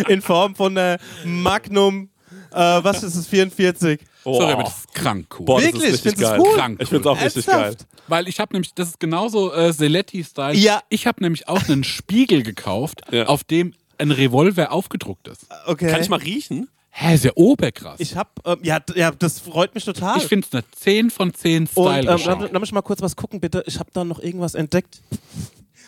in 0.07 0.21
Form 0.21 0.55
von 0.55 0.77
einer 0.77 0.97
Magnum, 1.25 2.09
äh, 2.51 2.55
was 2.57 3.03
ist 3.03 3.15
es, 3.15 3.27
44. 3.27 3.99
Sorry, 4.23 4.51
aber 4.51 4.63
das 4.63 4.77
ist 4.79 4.93
krank 4.93 5.27
cool. 5.39 5.45
Boah, 5.45 5.61
das 5.61 5.73
Wirklich? 5.73 6.01
Findest 6.01 6.21
geil. 6.21 6.37
du's 6.37 6.47
cool? 6.47 6.55
Krank 6.57 6.81
Ich 6.81 6.89
finde 6.89 7.01
es 7.01 7.15
auch 7.17 7.21
richtig 7.23 7.45
geil. 7.45 7.75
Weil 8.07 8.27
ich 8.27 8.39
habe 8.39 8.53
nämlich, 8.53 8.73
das 8.73 8.89
ist 8.89 8.99
genauso 8.99 9.53
äh, 9.53 9.71
Seletti-Style. 9.73 10.55
Ja. 10.55 10.81
Ich 10.89 11.05
habe 11.07 11.21
nämlich 11.23 11.47
auch 11.47 11.67
einen 11.67 11.83
Spiegel 11.83 12.41
gekauft, 12.43 13.01
Ja. 13.11 13.25
auf 13.25 13.43
dem 13.43 13.73
ein 13.97 14.11
Revolver 14.11 14.71
aufgedruckt 14.71 15.27
ist. 15.27 15.47
Okay. 15.67 15.89
Kann 15.89 16.01
ich 16.01 16.09
mal 16.09 16.19
riechen? 16.19 16.67
Hä, 16.97 17.13
ist 17.15 17.25
ja 17.25 17.31
oberkrass. 17.35 17.99
Ich, 17.99 18.11
Ich 18.11 18.17
hab, 18.17 18.39
ähm, 18.47 18.59
ja, 18.63 18.79
ja, 18.95 19.11
das 19.11 19.41
freut 19.41 19.75
mich 19.75 19.83
total. 19.83 20.19
finde 20.21 20.47
es 20.47 20.53
eine 20.53 20.63
10 20.71 21.09
von 21.11 21.33
10 21.33 21.67
Und 21.75 21.87
ähm, 21.87 22.17
Style. 22.17 22.39
lass, 22.39 22.51
lass 22.51 22.61
mich 22.61 22.71
mal 22.71 22.81
kurz 22.81 23.01
was 23.01 23.15
gucken, 23.17 23.41
bitte. 23.41 23.63
Ich 23.67 23.79
habe 23.79 23.89
da 23.91 24.05
noch 24.05 24.19
irgendwas 24.19 24.55
entdeckt. 24.55 25.01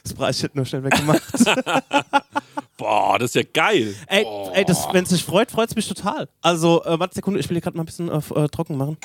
Das 0.03 0.13
Preis 0.13 0.43
hätte 0.43 0.57
nur 0.57 0.65
schnell 0.65 0.83
weggemacht. 0.83 1.21
Boah, 2.77 3.17
das 3.19 3.31
ist 3.31 3.35
ja 3.35 3.41
geil. 3.53 3.95
ey, 4.07 4.25
ey 4.53 4.65
das, 4.65 4.85
wenn 4.91 5.03
es 5.03 5.09
dich 5.09 5.23
freut, 5.23 5.49
freut 5.49 5.69
es 5.69 5.75
mich 5.75 5.87
total. 5.87 6.27
Also, 6.41 6.83
äh, 6.83 6.99
warte 6.99 7.15
Sekunde, 7.15 7.39
ich 7.39 7.49
will 7.49 7.55
hier 7.55 7.61
gerade 7.61 7.77
mal 7.77 7.83
ein 7.83 7.87
bisschen 7.87 8.09
äh, 8.09 8.17
äh, 8.43 8.47
trocken 8.49 8.75
machen. 8.77 8.97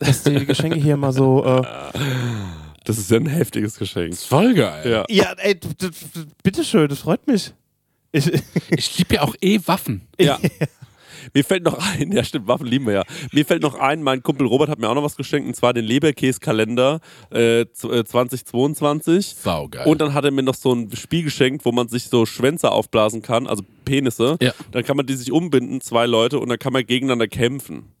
Dass 0.00 0.24
die 0.24 0.44
Geschenke 0.46 0.78
hier 0.78 0.96
mal 0.96 1.12
so. 1.12 1.44
Äh, 1.44 1.62
Das 2.84 2.98
ist 2.98 3.10
ja 3.10 3.18
ein 3.18 3.26
heftiges 3.26 3.78
Geschenk. 3.78 4.16
voll 4.16 4.52
geil. 4.54 4.88
Ja. 4.90 5.04
ja, 5.08 5.32
ey, 5.38 5.58
bitteschön, 6.42 6.88
das 6.88 6.98
freut 6.98 7.26
mich. 7.26 7.52
Ich, 8.12 8.30
Ich 8.70 8.98
liebe 8.98 9.14
ja 9.14 9.22
auch 9.22 9.34
eh 9.40 9.60
Waffen. 9.66 10.06
Ja. 10.18 10.38
Mir 11.34 11.44
fällt 11.44 11.64
noch 11.64 11.78
ein, 11.78 12.12
ja 12.16 12.24
stimmt, 12.24 12.46
Waffen 12.48 12.66
lieben 12.66 12.86
wir 12.86 12.92
ja. 12.94 13.02
Mir 13.32 13.44
fällt 13.44 13.62
noch 13.62 13.74
ein, 13.76 14.02
mein 14.02 14.22
Kumpel 14.22 14.46
Robert 14.46 14.68
hat 14.68 14.78
mir 14.78 14.88
auch 14.88 14.94
noch 14.94 15.02
was 15.02 15.16
geschenkt, 15.16 15.46
und 15.48 15.54
zwar 15.54 15.72
den 15.74 15.84
Leberkäse-Kalender 15.84 17.00
äh, 17.30 17.66
z- 17.72 17.90
äh, 17.90 18.04
2022. 18.04 19.26
Saugeil. 19.34 19.86
Und 19.86 20.00
dann 20.00 20.14
hat 20.14 20.24
er 20.24 20.30
mir 20.30 20.42
noch 20.42 20.54
so 20.54 20.72
ein 20.72 20.94
Spiel 20.96 21.22
geschenkt, 21.24 21.64
wo 21.64 21.72
man 21.72 21.88
sich 21.88 22.04
so 22.04 22.26
Schwänze 22.26 22.70
aufblasen 22.70 23.22
kann, 23.22 23.46
also 23.46 23.62
Penisse. 23.84 24.36
Ja. 24.40 24.52
Dann 24.72 24.84
kann 24.84 24.96
man 24.96 25.06
die 25.06 25.14
sich 25.14 25.32
umbinden, 25.32 25.80
zwei 25.80 26.06
Leute, 26.06 26.38
und 26.38 26.48
dann 26.48 26.58
kann 26.58 26.72
man 26.72 26.84
gegeneinander 26.86 27.28
kämpfen. 27.28 27.92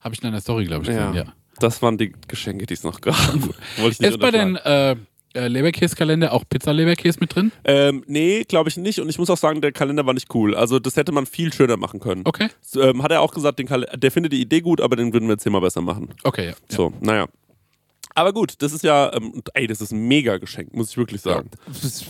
Habe 0.00 0.14
ich 0.14 0.22
in 0.22 0.28
einer 0.28 0.40
Story, 0.40 0.64
glaube 0.64 0.82
ich, 0.82 0.88
gesehen, 0.88 1.14
ja. 1.14 1.24
Das 1.60 1.82
waren 1.82 1.98
die 1.98 2.12
Geschenke, 2.28 2.66
die 2.66 2.74
es 2.74 2.84
noch 2.84 3.00
gab. 3.00 3.16
Wollte 3.78 3.92
ich 3.92 4.00
nicht 4.00 4.10
Ist 4.10 4.20
bei 4.20 4.30
den 4.30 4.54
äh, 4.56 4.94
äh, 5.38 5.48
Leberkäse-Kalender 5.48 6.32
auch 6.32 6.44
Pizza-Leberkäse 6.48 7.18
mit 7.20 7.34
drin? 7.34 7.52
Ähm, 7.64 8.04
nee, 8.06 8.44
glaube 8.44 8.68
ich 8.68 8.76
nicht. 8.76 9.00
Und 9.00 9.08
ich 9.08 9.18
muss 9.18 9.30
auch 9.30 9.36
sagen, 9.38 9.60
der 9.60 9.72
Kalender 9.72 10.04
war 10.06 10.14
nicht 10.14 10.34
cool. 10.34 10.54
Also 10.54 10.78
das 10.78 10.96
hätte 10.96 11.12
man 11.12 11.26
viel 11.26 11.52
schöner 11.52 11.76
machen 11.76 12.00
können. 12.00 12.22
Okay. 12.24 12.48
So, 12.60 12.82
Ähm, 12.82 13.02
hat 13.02 13.10
er 13.12 13.20
auch 13.20 13.32
gesagt, 13.32 13.58
den 13.58 13.66
Kal 13.66 13.86
der 13.94 14.10
findet 14.10 14.32
die 14.32 14.40
Idee 14.40 14.60
gut, 14.60 14.80
aber 14.80 14.96
den 14.96 15.12
würden 15.12 15.26
wir 15.28 15.34
jetzt 15.34 15.42
hier 15.44 15.52
mal 15.52 15.60
besser 15.60 15.80
machen. 15.80 16.08
Okay, 16.24 16.44
ja. 16.46 16.50
ja. 16.50 16.56
So, 16.68 16.92
naja. 17.00 17.26
Aber 18.14 18.32
gut, 18.32 18.54
das 18.58 18.72
ist 18.72 18.82
ja, 18.82 19.12
ähm, 19.14 19.42
ey, 19.54 19.66
das 19.68 19.80
ist 19.80 19.92
ein 19.92 20.08
mega 20.08 20.38
Geschenk, 20.38 20.74
muss 20.74 20.90
ich 20.90 20.96
wirklich 20.96 21.20
sagen. 21.20 21.50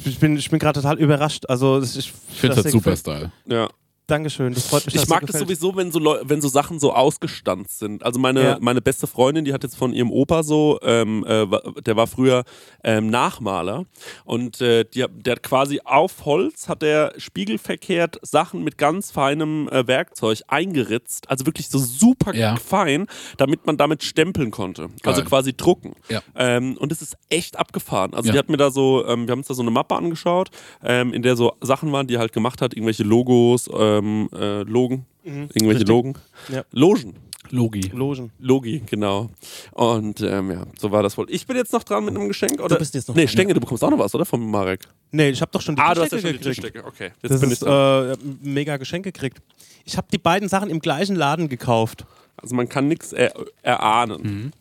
Ich 0.07 0.19
bin, 0.19 0.37
ich 0.39 0.49
bin 0.49 0.59
gerade 0.59 0.81
total 0.81 0.99
überrascht. 0.99 1.45
Also, 1.49 1.81
das- 1.81 1.97
ich, 1.97 2.13
Ich 2.33 2.41
finde 2.41 2.57
das 2.57 2.65
das 2.65 2.73
super 2.73 2.97
Style. 2.97 3.31
Ja. 3.47 3.69
Dankeschön, 4.09 4.55
das 4.55 4.67
freut 4.67 4.87
mich. 4.87 4.95
Ich 4.95 5.07
mag 5.07 5.21
das 5.21 5.33
gefällt. 5.33 5.45
sowieso, 5.49 5.77
wenn 5.77 5.93
so, 5.93 5.99
Leu 5.99 6.19
wenn 6.25 6.41
so 6.41 6.49
Sachen 6.49 6.81
so 6.81 6.95
ausgestanzt 6.95 7.79
sind. 7.79 8.03
Also 8.03 8.19
meine, 8.19 8.43
Ja. 8.43 8.59
meine 8.59 8.81
beste 8.81 9.07
Freundin, 9.07 9.45
die 9.45 9.53
hat 9.53 9.63
jetzt 9.65 9.77
von 9.77 9.93
ihrem 9.93 10.11
Opa 10.11 10.43
so, 10.43 10.79
ähm, 10.83 11.27
äh, 11.29 11.47
der 11.83 11.95
war 11.97 12.07
früher 12.07 12.45
ähm, 12.83 13.11
Nachmaler 13.11 13.85
und 14.25 14.63
äh, 14.63 14.85
die, 14.87 15.05
der 15.15 15.33
hat 15.33 15.43
quasi 15.43 15.81
auf 15.85 16.25
Holz 16.25 16.71
hat 16.71 16.81
der 16.81 17.13
spiegelverkehrt 17.19 18.19
Sachen 18.23 18.65
mit 18.65 18.79
ganz 18.79 19.11
feinem 19.11 19.69
äh, 19.69 19.87
Werkzeug 19.87 20.41
eingeritzt, 20.49 21.29
also 21.29 21.45
wirklich 21.45 21.69
so 21.69 21.79
super 21.79 22.35
Ja. 22.35 22.57
fein, 22.57 23.09
damit 23.37 23.67
man 23.67 23.77
damit 23.77 24.03
stempeln 24.03 24.51
konnte. 24.51 24.89
Also 25.05 25.21
Geil. 25.21 25.29
quasi 25.29 25.55
drucken. 25.55 25.93
Ja. 26.09 26.23
Ähm, 26.35 26.79
und 26.79 26.93
es 26.93 27.03
ist 27.03 27.19
echt 27.29 27.59
abgefahren. 27.59 28.15
Also 28.15 28.29
Ja. 28.29 28.33
die 28.33 28.39
hat 28.39 28.49
mir 28.49 28.57
da 28.57 28.71
so, 28.71 29.07
ähm, 29.07 29.27
wir 29.27 29.33
haben 29.33 29.41
uns 29.41 29.49
da 29.49 29.55
so 29.55 29.61
eine 29.61 29.71
Mappe 29.71 29.97
angeschaut, 29.97 30.49
ähm, 30.83 31.13
in 31.13 31.21
der 31.21 31.37
so 31.37 31.53
Sachen 31.61 31.93
waren, 31.93 32.07
die 32.07 32.15
er 32.15 32.21
halt 32.21 32.33
gemacht 32.33 32.63
hat, 32.63 32.73
irgendwelche 32.73 33.03
Logos, 33.05 33.69
ähm, 33.99 34.29
äh, 34.33 34.63
Logen, 34.63 35.05
irgendwelche 35.25 35.61
Mhm. 35.65 35.69
richtig. 35.69 35.89
Logen, 35.89 36.15
Ja. 36.49 36.65
Logen. 36.73 37.15
Logi. 37.51 37.81
Logen. 37.95 38.31
Logi, 38.39 38.83
genau. 38.85 39.31
Und 39.73 40.21
ähm, 40.21 40.51
ja, 40.51 40.65
so 40.79 40.91
war 40.91 41.03
das 41.03 41.17
wohl. 41.17 41.25
Ich 41.31 41.47
bin 41.47 41.57
jetzt 41.57 41.73
noch 41.73 41.83
dran 41.83 42.05
mit 42.05 42.15
einem 42.15 42.29
Geschenk, 42.29 42.61
oder? 42.61 42.77
bist 42.77 42.93
jetzt 42.95 43.09
noch 43.09 43.15
Nee, 43.15 43.23
dran, 43.23 43.29
Stenge, 43.33 43.55
du 43.55 43.61
bekommst 43.61 43.83
auch 43.83 43.91
noch 43.91 43.99
was, 43.99 44.15
oder? 44.15 44.27
Vom 44.27 44.51
Marek. 44.51 44.81
Nee, 45.13 45.31
ich 45.31 45.41
habe 45.41 45.51
doch 45.51 45.63
schon 45.63 45.75
die 45.75 45.81
Ah, 45.81 45.95
du 45.95 46.03
hast 46.03 46.13
ja 46.13 46.19
schon 46.19 46.33
die 46.33 46.39
gekriegt. 46.39 46.57
Tischdecke. 46.63 46.85
Okay, 46.85 47.13
jetzt 47.23 47.33
Das 47.33 47.41
bin 47.41 47.51
ist 47.51 47.63
ich 47.63 47.67
dran. 47.69 48.11
äh, 48.13 48.17
mega 48.43 48.77
Geschenk 48.77 49.05
gekriegt. 49.05 49.39
Ich 49.87 49.97
habe 49.97 50.07
die 50.13 50.19
beiden 50.19 50.51
Sachen 50.51 50.69
im 50.69 50.81
gleichen 50.81 51.17
Laden 51.17 51.49
gekauft. 51.49 52.05
Also 52.37 52.55
man 52.55 52.69
kann 52.69 52.87
nichts 52.87 53.15
er 53.15 53.33
erahnen. 53.63 54.21
Mhm. 54.23 54.53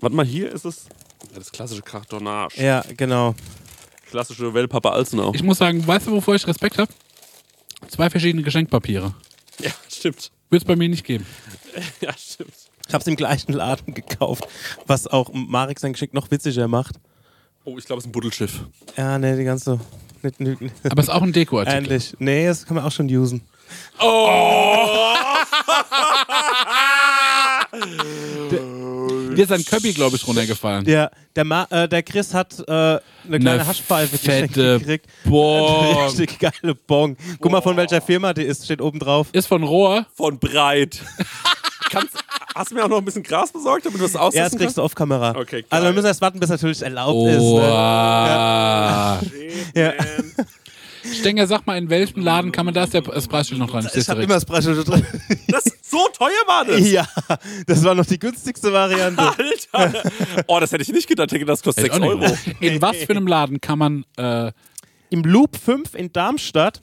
Warte 0.00 0.16
mal, 0.16 0.26
hier 0.26 0.50
ist 0.50 0.64
es. 0.64 0.86
Ja, 1.32 1.38
das 1.38 1.52
klassische 1.52 1.82
Kartonage. 1.82 2.60
Ja, 2.60 2.84
genau. 2.96 3.36
Klassische 4.10 4.52
Wellpapa 4.52 4.90
Alzenau. 4.90 5.32
Ich 5.34 5.42
muss 5.44 5.58
sagen, 5.58 5.86
weißt 5.86 6.08
du, 6.08 6.12
wovor 6.12 6.34
ich 6.34 6.44
Respekt 6.46 6.78
habe? 6.78 6.90
Zwei 7.86 8.10
verschiedene 8.10 8.42
Geschenkpapiere. 8.42 9.14
Ja, 9.60 9.70
stimmt. 9.88 10.32
Wird 10.50 10.62
es 10.62 10.66
bei 10.66 10.76
mir 10.76 10.88
nicht 10.88 11.04
geben. 11.04 11.26
Ja, 12.00 12.12
stimmt. 12.16 12.54
Ich 12.88 12.94
habe 12.94 13.02
es 13.02 13.06
im 13.06 13.14
gleichen 13.14 13.52
Laden 13.52 13.94
gekauft, 13.94 14.48
was 14.86 15.06
auch 15.06 15.30
Marek 15.32 15.78
sein 15.78 15.92
Geschenk 15.92 16.14
noch 16.14 16.30
witziger 16.30 16.66
macht. 16.66 16.96
Oh, 17.64 17.78
ich 17.78 17.84
glaube, 17.84 17.98
es 17.98 18.04
ist 18.04 18.08
ein 18.08 18.12
Buddelschiff. 18.12 18.60
Ja, 18.96 19.18
nee, 19.18 19.36
die 19.36 19.44
ganze. 19.44 19.78
Nicht, 20.22 20.40
nicht, 20.40 20.60
nicht. 20.60 20.74
Aber 20.84 21.00
es 21.00 21.08
ist 21.08 21.14
auch 21.14 21.22
ein 21.22 21.32
Dekoartikel. 21.32 21.84
Ähnlich. 21.84 22.16
Nee, 22.18 22.46
das 22.46 22.66
kann 22.66 22.76
man 22.76 22.84
auch 22.84 22.90
schon 22.90 23.06
usen. 23.06 23.42
Dir 29.38 29.44
ist 29.44 29.52
ein 29.52 29.64
Köppi, 29.64 29.92
glaube 29.92 30.16
ich, 30.16 30.26
runtergefallen. 30.26 30.84
Der, 30.84 31.12
der, 31.36 31.44
Ma 31.44 31.64
äh, 31.70 31.88
der 31.88 32.02
Chris 32.02 32.34
hat 32.34 32.58
äh, 32.58 32.72
eine 32.72 33.00
kleine 33.28 33.50
Eine 33.52 33.66
Haschpfeife 33.68 34.18
geschenkt 34.18 34.54
gekriegt. 34.54 35.06
Boah. 35.24 35.90
Eine 35.96 36.06
richtig 36.08 36.40
geile 36.40 36.74
Bong. 36.74 37.16
Guck 37.40 37.52
mal, 37.52 37.60
von 37.62 37.76
welcher 37.76 38.00
Firma 38.00 38.34
die 38.34 38.42
ist, 38.42 38.64
steht 38.64 38.82
oben 38.82 38.98
drauf. 38.98 39.28
Ist 39.30 39.46
von 39.46 39.62
Rohr. 39.62 40.06
Von 40.16 40.40
breit. 40.40 41.00
Kannst, 41.90 42.14
hast 42.52 42.72
du 42.72 42.74
mir 42.74 42.84
auch 42.84 42.88
noch 42.88 42.98
ein 42.98 43.04
bisschen 43.04 43.22
Gras 43.22 43.52
besorgt, 43.52 43.86
damit 43.86 44.00
du 44.00 44.02
das 44.08 44.12
Ja, 44.14 44.28
das 44.28 44.32
kriegst 44.50 44.58
kannst? 44.58 44.78
du 44.78 44.82
auf 44.82 44.96
Kamera. 44.96 45.30
Okay, 45.36 45.62
geil. 45.62 45.64
also 45.70 45.86
wir 45.86 45.92
müssen 45.92 46.06
erst 46.06 46.20
warten, 46.20 46.40
bis 46.40 46.50
natürlich 46.50 46.82
erlaubt 46.82 47.14
Oh. 47.14 47.28
ist. 47.28 47.34
Ne? 47.34 47.40
Wow. 47.42 49.22
Ja. 49.76 49.92
Stenger, 51.20 51.46
sag 51.46 51.66
mal, 51.66 51.76
in 51.78 51.88
welchem 51.90 52.22
Laden 52.22 52.52
kann 52.52 52.64
man 52.66 52.74
da? 52.74 52.84
Ist 52.84 52.94
der- 52.94 53.02
das 53.02 53.26
Preisschild 53.28 53.58
noch 53.60 53.70
dran? 53.70 53.86
Ich 53.86 53.94
Ich 53.96 54.08
habe 54.08 54.22
immer 54.22 54.34
das 54.34 54.44
Preisschild 54.44 54.86
drin. 54.88 55.06
Das, 55.48 55.64
so 55.82 55.98
teuer 56.12 56.30
war 56.46 56.64
das? 56.64 56.90
ja, 56.90 57.06
das 57.66 57.82
war 57.84 57.94
noch 57.94 58.06
die 58.06 58.18
günstigste 58.18 58.72
Variante. 58.72 59.22
Alter. 59.72 60.10
Oh, 60.46 60.60
das 60.60 60.72
hätte 60.72 60.82
ich 60.82 60.88
nicht 60.92 61.08
gedacht. 61.08 61.30
Das 61.32 61.62
kostet 61.62 61.84
Hätte 61.84 61.94
6 61.94 62.06
ich 62.06 62.12
auch 62.12 62.18
nicht 62.18 62.48
Euro. 62.48 62.56
In 62.60 62.82
was 62.82 62.96
für 62.98 63.10
einem 63.10 63.26
Laden 63.26 63.60
kann 63.60 63.78
man 63.78 64.04
äh, 64.16 64.52
Im 65.10 65.22
Loop 65.22 65.56
5 65.56 65.94
in 65.94 66.12
Darmstadt. 66.12 66.82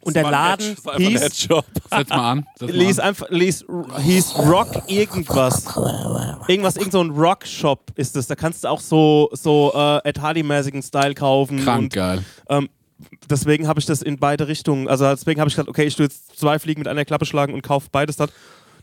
Und 0.00 0.14
der 0.14 0.22
Laden 0.30 0.66
Head- 0.66 0.76
das 0.78 0.84
war 0.84 0.94
einfach 0.94 1.04
ein 1.06 1.10
hieß, 1.10 1.20
Headshop. 1.22 1.64
Setz 1.90 2.08
mal 2.10 2.30
an. 2.30 2.46
Setz 2.60 2.68
mal 2.70 2.76
ließ 2.78 2.98
an. 3.00 3.08
einfach, 3.08 3.26
ließ, 3.30 3.64
hieß 4.02 4.34
Rock 4.38 4.82
irgendwas. 4.86 5.64
Irgendwas, 6.46 6.76
irgend 6.76 6.92
so 6.92 7.00
ein 7.02 7.10
Rock-Shop 7.10 7.90
ist 7.96 8.14
das. 8.14 8.28
Da 8.28 8.36
kannst 8.36 8.62
du 8.62 8.68
auch 8.68 8.80
so, 8.80 9.28
so 9.32 9.72
äh, 9.74 10.08
Ed 10.08 10.20
Hardy-mäßigen 10.20 10.80
Style 10.82 11.14
kaufen. 11.14 11.64
Krank 11.64 11.82
Und, 11.84 11.92
geil. 11.92 12.24
ähm, 12.48 12.68
deswegen 13.28 13.68
habe 13.68 13.80
ich 13.80 13.86
das 13.86 14.02
in 14.02 14.18
beide 14.18 14.48
Richtungen. 14.48 14.88
Also 14.88 15.04
deswegen 15.06 15.40
habe 15.40 15.48
ich 15.48 15.54
gesagt, 15.54 15.68
okay, 15.68 15.84
ich 15.84 15.96
tue 15.96 16.04
jetzt 16.04 16.38
zwei 16.38 16.58
Fliegen 16.58 16.80
mit 16.80 16.88
einer 16.88 17.04
Klappe 17.04 17.26
schlagen 17.26 17.54
und 17.54 17.62
kaufe 17.62 17.88
beides 17.90 18.16
dann. 18.16 18.30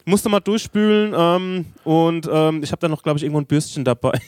Musste 0.06 0.28
mal 0.28 0.42
durchspülen 0.42 1.14
ähm, 1.18 1.66
und 1.86 2.30
ähm, 2.30 2.62
ich 2.62 2.72
habe 2.72 2.80
dann 2.82 2.92
noch, 2.92 3.04
glaube 3.04 3.18
ich, 3.18 3.24
irgendwo 3.24 3.40
ein 3.40 3.46
Bürstchen 3.46 3.86
dabei. 3.86 4.20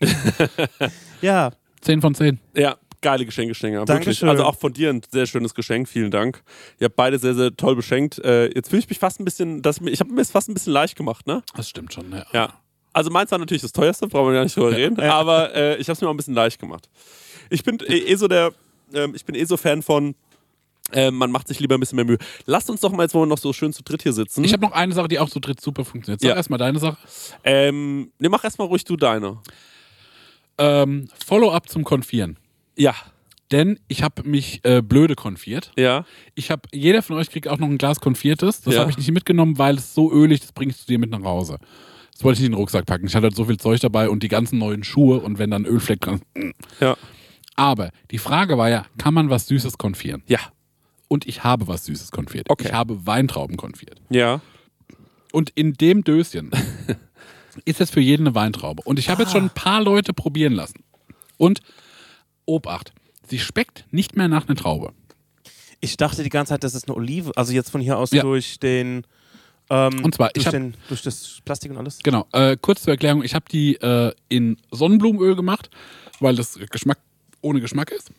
ja, 1.22 1.52
10 1.80 2.00
von 2.00 2.14
10. 2.14 2.40
Ja, 2.56 2.76
geile 3.02 3.24
Geschenke, 3.24 3.54
Stenger. 3.54 3.86
Wirklich. 3.86 4.24
Also 4.24 4.44
auch 4.44 4.56
von 4.56 4.72
dir 4.72 4.90
ein 4.90 5.02
sehr 5.10 5.26
schönes 5.26 5.54
Geschenk. 5.54 5.88
Vielen 5.88 6.10
Dank. 6.10 6.42
Ihr 6.80 6.86
habt 6.86 6.96
beide 6.96 7.18
sehr, 7.18 7.34
sehr 7.34 7.54
toll 7.54 7.76
beschenkt. 7.76 8.18
Äh, 8.18 8.46
jetzt 8.54 8.70
fühle 8.70 8.80
ich 8.80 8.88
mich 8.88 8.98
fast 8.98 9.20
ein 9.20 9.24
bisschen, 9.24 9.62
das, 9.62 9.80
ich 9.80 10.00
habe 10.00 10.12
mir 10.12 10.22
es 10.22 10.30
fast 10.30 10.48
ein 10.48 10.54
bisschen 10.54 10.72
leicht 10.72 10.96
gemacht, 10.96 11.26
ne? 11.26 11.42
Das 11.54 11.68
stimmt 11.68 11.92
schon, 11.92 12.10
ja. 12.10 12.24
Ja. 12.32 12.54
Also 12.92 13.10
meins 13.10 13.30
war 13.30 13.38
natürlich 13.38 13.62
das 13.62 13.72
teuerste, 13.72 14.06
brauchen 14.06 14.28
wir 14.28 14.34
gar 14.34 14.44
nicht 14.44 14.56
drüber 14.56 14.72
reden. 14.72 14.98
Aber 15.00 15.54
äh, 15.54 15.76
ich 15.76 15.88
habe 15.88 15.92
es 15.92 16.00
mir 16.00 16.08
auch 16.08 16.12
ein 16.12 16.16
bisschen 16.16 16.34
leicht 16.34 16.58
gemacht. 16.58 16.88
Ich 17.50 17.64
bin 17.64 17.78
eh, 17.80 17.98
eh 17.98 18.14
so 18.16 18.28
der, 18.28 18.52
ähm, 18.94 19.14
ich 19.14 19.24
bin 19.24 19.34
eh 19.34 19.44
so 19.44 19.56
Fan 19.56 19.82
von, 19.82 20.14
äh, 20.92 21.10
man 21.10 21.30
macht 21.30 21.48
sich 21.48 21.60
lieber 21.60 21.76
ein 21.76 21.80
bisschen 21.80 21.96
mehr 21.96 22.04
Mühe. 22.04 22.18
Lasst 22.46 22.68
uns 22.70 22.80
doch 22.80 22.92
mal 22.92 23.02
jetzt, 23.04 23.14
wo 23.14 23.20
wir 23.20 23.26
noch 23.26 23.38
so 23.38 23.52
schön 23.52 23.72
zu 23.72 23.82
dritt 23.82 24.02
hier 24.02 24.12
sitzen. 24.12 24.44
Ich 24.44 24.52
habe 24.52 24.62
noch 24.64 24.72
eine 24.72 24.92
Sache, 24.94 25.08
die 25.08 25.18
auch 25.18 25.30
zu 25.30 25.40
dritt 25.40 25.60
super 25.60 25.84
funktioniert. 25.84 26.20
Sag 26.20 26.28
Ja. 26.28 26.36
erstmal 26.36 26.58
deine 26.58 26.78
Sache. 26.78 26.98
ähm, 27.44 28.12
ne, 28.18 28.28
mach 28.28 28.44
erstmal 28.44 28.68
ruhig 28.68 28.84
du 28.84 28.96
deine. 28.96 29.38
Ähm, 30.58 31.08
Follow-up 31.24 31.68
zum 31.68 31.84
Konfieren. 31.84 32.36
Ja. 32.76 32.94
Denn 33.50 33.78
ich 33.88 34.02
habe 34.02 34.22
mich 34.26 34.60
äh, 34.64 34.80
blöde 34.82 35.14
konfiert. 35.14 35.72
Ja. 35.76 36.06
Ich 36.34 36.50
habe, 36.50 36.62
jeder 36.72 37.02
von 37.02 37.16
euch 37.16 37.30
kriegt 37.30 37.48
auch 37.48 37.58
noch 37.58 37.68
ein 37.68 37.76
Glas 37.78 38.00
konfiertes. 38.00 38.62
Das 38.62 38.74
Ja. 38.74 38.80
habe 38.80 38.90
ich 38.90 38.96
nicht 38.96 39.10
mitgenommen, 39.10 39.58
weil 39.58 39.76
es 39.76 39.94
so 39.94 40.10
ölig, 40.12 40.40
das 40.40 40.52
bringe 40.52 40.70
ich 40.72 40.78
zu 40.78 40.86
dir 40.86 40.98
mit 40.98 41.10
nach 41.10 41.22
Hause. 41.22 41.58
Das 42.12 42.24
wollte 42.24 42.36
ich 42.36 42.40
nicht 42.40 42.46
in 42.46 42.52
den 42.52 42.58
Rucksack 42.58 42.86
packen. 42.86 43.06
Ich 43.06 43.14
hatte 43.14 43.24
halt 43.24 43.36
so 43.36 43.44
viel 43.44 43.58
Zeug 43.58 43.80
dabei 43.80 44.08
und 44.08 44.22
die 44.22 44.28
ganzen 44.28 44.58
neuen 44.58 44.84
Schuhe 44.84 45.18
und 45.20 45.38
wenn 45.38 45.50
dann 45.50 45.66
Ölfleck 45.66 46.00
dran. 46.00 46.20
Ja. 46.80 46.96
Aber 47.62 47.90
die 48.10 48.18
Frage 48.18 48.58
war 48.58 48.68
ja, 48.68 48.86
kann 48.98 49.14
man 49.14 49.30
was 49.30 49.46
Süßes 49.46 49.78
konfieren? 49.78 50.22
Ja. 50.26 50.40
Und 51.06 51.26
ich 51.28 51.44
habe 51.44 51.68
was 51.68 51.84
Süßes 51.84 52.10
konfiert. 52.10 52.50
Okay. 52.50 52.66
Ich 52.68 52.72
habe 52.72 53.06
Weintrauben 53.06 53.56
konfiert. 53.56 54.00
Ja. 54.10 54.40
Und 55.32 55.50
in 55.50 55.74
dem 55.74 56.02
Döschen 56.02 56.50
ist 57.64 57.80
es 57.80 57.90
für 57.90 58.00
jeden 58.00 58.26
eine 58.26 58.34
Weintraube. 58.34 58.82
Und 58.84 58.98
ich 58.98 59.08
habe 59.08 59.22
jetzt 59.22 59.30
schon 59.32 59.44
ein 59.44 59.50
paar 59.50 59.80
Leute 59.82 60.12
probieren 60.12 60.54
lassen. 60.54 60.82
Und 61.36 61.60
Obacht, 62.46 62.92
sie 63.28 63.38
schmeckt 63.38 63.84
nicht 63.92 64.16
mehr 64.16 64.26
nach 64.28 64.48
einer 64.48 64.56
Traube. 64.56 64.92
ich 65.80 65.96
dachte 65.96 66.22
die 66.24 66.28
ganze 66.30 66.50
Zeit, 66.50 66.64
das 66.64 66.74
ist 66.74 66.88
eine 66.88 66.96
Olive. 66.96 67.30
Also 67.36 67.52
jetzt 67.52 67.70
von 67.70 67.80
hier 67.80 67.96
aus 67.98 68.10
Ja. 68.10 68.22
durch 68.22 68.58
den. 68.58 69.04
Ähm, 69.70 70.04
Und 70.04 70.14
zwar, 70.16 70.28
ich 70.28 70.32
durch, 70.34 70.46
hab- 70.46 70.52
den, 70.52 70.74
durch 70.88 71.02
das 71.02 71.38
Plastik 71.44 71.70
und 71.70 71.76
alles. 71.78 71.98
Genau, 72.02 72.26
äh, 72.32 72.56
kurz 72.60 72.82
zur 72.82 72.92
Erklärung, 72.92 73.22
ich 73.22 73.34
habe 73.36 73.44
die 73.50 73.76
äh, 73.76 74.12
in 74.28 74.56
Sonnenblumenöl 74.72 75.36
gemacht, 75.36 75.70
weil 76.20 76.34
das 76.34 76.58
Geschmack 76.70 76.98
ohne 77.42 77.60
Geschmack 77.60 77.90
ist. 77.90 78.10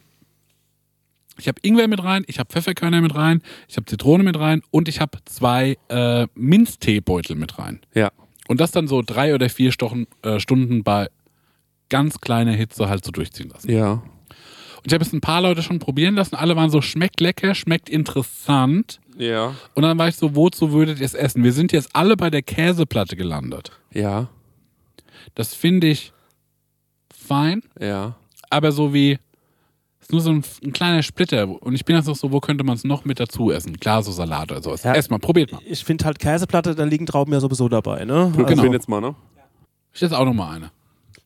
Ich 1.40 1.48
habe 1.48 1.60
Ingwer 1.64 1.88
mit 1.88 2.04
rein, 2.04 2.24
ich 2.28 2.38
habe 2.38 2.52
Pfefferkörner 2.52 3.02
mit 3.02 3.16
rein, 3.16 3.42
ich 3.68 3.76
habe 3.76 3.86
Zitrone 3.86 4.24
mit 4.24 4.38
rein 4.38 4.62
und 4.70 4.88
ich 4.88 5.02
habe 5.02 5.18
zwei 5.26 5.78
äh, 5.90 6.28
Minzteebeutel 6.36 7.36
mit 7.36 7.58
rein. 7.58 7.80
Ja. 7.96 8.12
Und 8.48 8.62
das 8.62 8.72
dann 8.72 8.88
so 8.88 9.02
drei 9.02 9.34
oder 9.34 9.50
vier 9.50 9.72
Stochen, 9.72 10.06
äh, 10.22 10.40
Stunden 10.40 10.84
bei 10.84 11.10
ganz 11.90 12.20
kleiner 12.20 12.52
Hitze 12.52 12.88
halt 12.88 13.04
so 13.04 13.12
durchziehen 13.12 13.50
lassen. 13.50 13.72
Ja. 13.72 13.94
Und 13.94 14.88
ich 14.88 14.94
habe 14.94 15.04
es 15.04 15.14
ein 15.14 15.22
paar 15.22 15.42
Leute 15.42 15.64
schon 15.64 15.80
probieren 15.80 16.16
lassen, 16.16 16.36
alle 16.36 16.56
waren 16.56 16.70
so, 16.70 16.82
schmeckt 16.82 17.20
lecker, 17.20 17.56
schmeckt 17.56 17.90
interessant. 17.90 19.00
Ja. 19.18 19.56
Und 19.74 19.84
dann 19.84 19.98
war 19.98 20.10
ich 20.10 20.18
so, 20.18 20.36
wozu 20.36 20.72
würdet 20.72 21.00
ihr 21.00 21.06
es 21.06 21.14
essen? 21.14 21.44
Wir 21.44 21.54
sind 21.54 21.72
jetzt 21.72 21.96
alle 21.96 22.18
bei 22.18 22.30
der 22.30 22.42
Käseplatte 22.42 23.16
gelandet. 23.16 23.72
Ja. 23.92 24.30
Das 25.36 25.56
finde 25.56 25.88
ich 25.88 26.12
fein, 27.14 27.64
Ja. 27.80 28.18
Aber 28.54 28.72
so 28.72 28.94
wie 28.94 29.20
ist 30.04 30.12
nur 30.12 30.22
so 30.22 30.32
ein, 30.32 30.44
ein 30.64 30.74
kleiner 30.74 31.02
Splitter. 31.02 31.48
Und 31.62 31.74
ich 31.76 31.86
bin 31.86 31.96
jetzt 31.96 32.08
noch 32.08 32.16
so, 32.16 32.32
wo 32.32 32.40
könnte 32.42 32.64
man 32.64 32.76
es 32.76 32.84
noch 32.84 33.06
mit 33.06 33.20
dazu 33.20 33.52
essen? 33.52 33.80
Klar, 33.80 34.04
so 34.04 34.12
Salat 34.12 34.52
oder 34.52 34.62
sowas. 34.62 34.84
Ja. 34.84 34.94
Erstmal, 34.94 35.20
probiert 35.20 35.52
mal. 35.52 35.62
Ich 35.66 35.84
finde 35.84 36.04
halt 36.06 36.20
Käseplatte, 36.20 36.76
da 36.76 36.84
liegen 36.84 37.06
Trauben 37.06 37.32
ja 37.32 37.40
sowieso 37.40 37.70
dabei. 37.70 38.04
Ne? 38.04 38.32
Genau. 38.36 38.48
Also, 38.48 38.62
bin 38.62 38.74
jetzt 38.74 38.90
mal, 38.90 39.00
ne? 39.00 39.16
Ich 39.94 40.02
esse 40.02 40.18
auch 40.18 40.26
noch 40.26 40.34
mal 40.34 40.56
eine. 40.56 40.72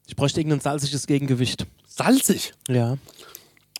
ich 0.05 0.15
bräuchte 0.15 0.39
irgendein 0.39 0.59
salziges 0.59 1.07
Gegengewicht. 1.07 1.65
Salzig. 1.87 2.53
Ja. 2.67 2.97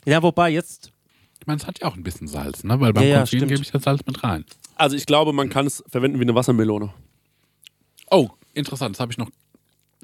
Ja, 0.06 0.24
wobei 0.24 0.50
jetzt. 0.50 0.92
Ich 1.40 1.46
meine, 1.46 1.60
es 1.60 1.68
hat 1.68 1.80
ja 1.80 1.88
auch 1.88 1.96
ein 1.96 2.04
bisschen 2.04 2.28
Salz, 2.28 2.64
ne? 2.64 2.80
Weil 2.80 2.94
beim 2.94 3.04
Ja, 3.04 3.24
ja, 3.24 3.24
gebe 3.26 3.54
ich 3.54 3.72
ja 3.72 3.80
Salz 3.80 4.02
mit 4.08 4.24
rein. 4.24 4.46
Also 4.76 4.96
ich 4.96 5.06
glaube, 5.06 5.34
man 5.34 5.50
kann 5.50 5.68
es 5.68 5.84
verwenden 5.88 6.20
wie 6.20 6.24
eine 6.24 6.34
Wassermelone. 6.34 6.94
Oh, 8.10 8.30
interessant, 8.54 8.96
das 8.96 9.00
habe 9.00 9.12
ich 9.12 9.18
noch, 9.18 9.30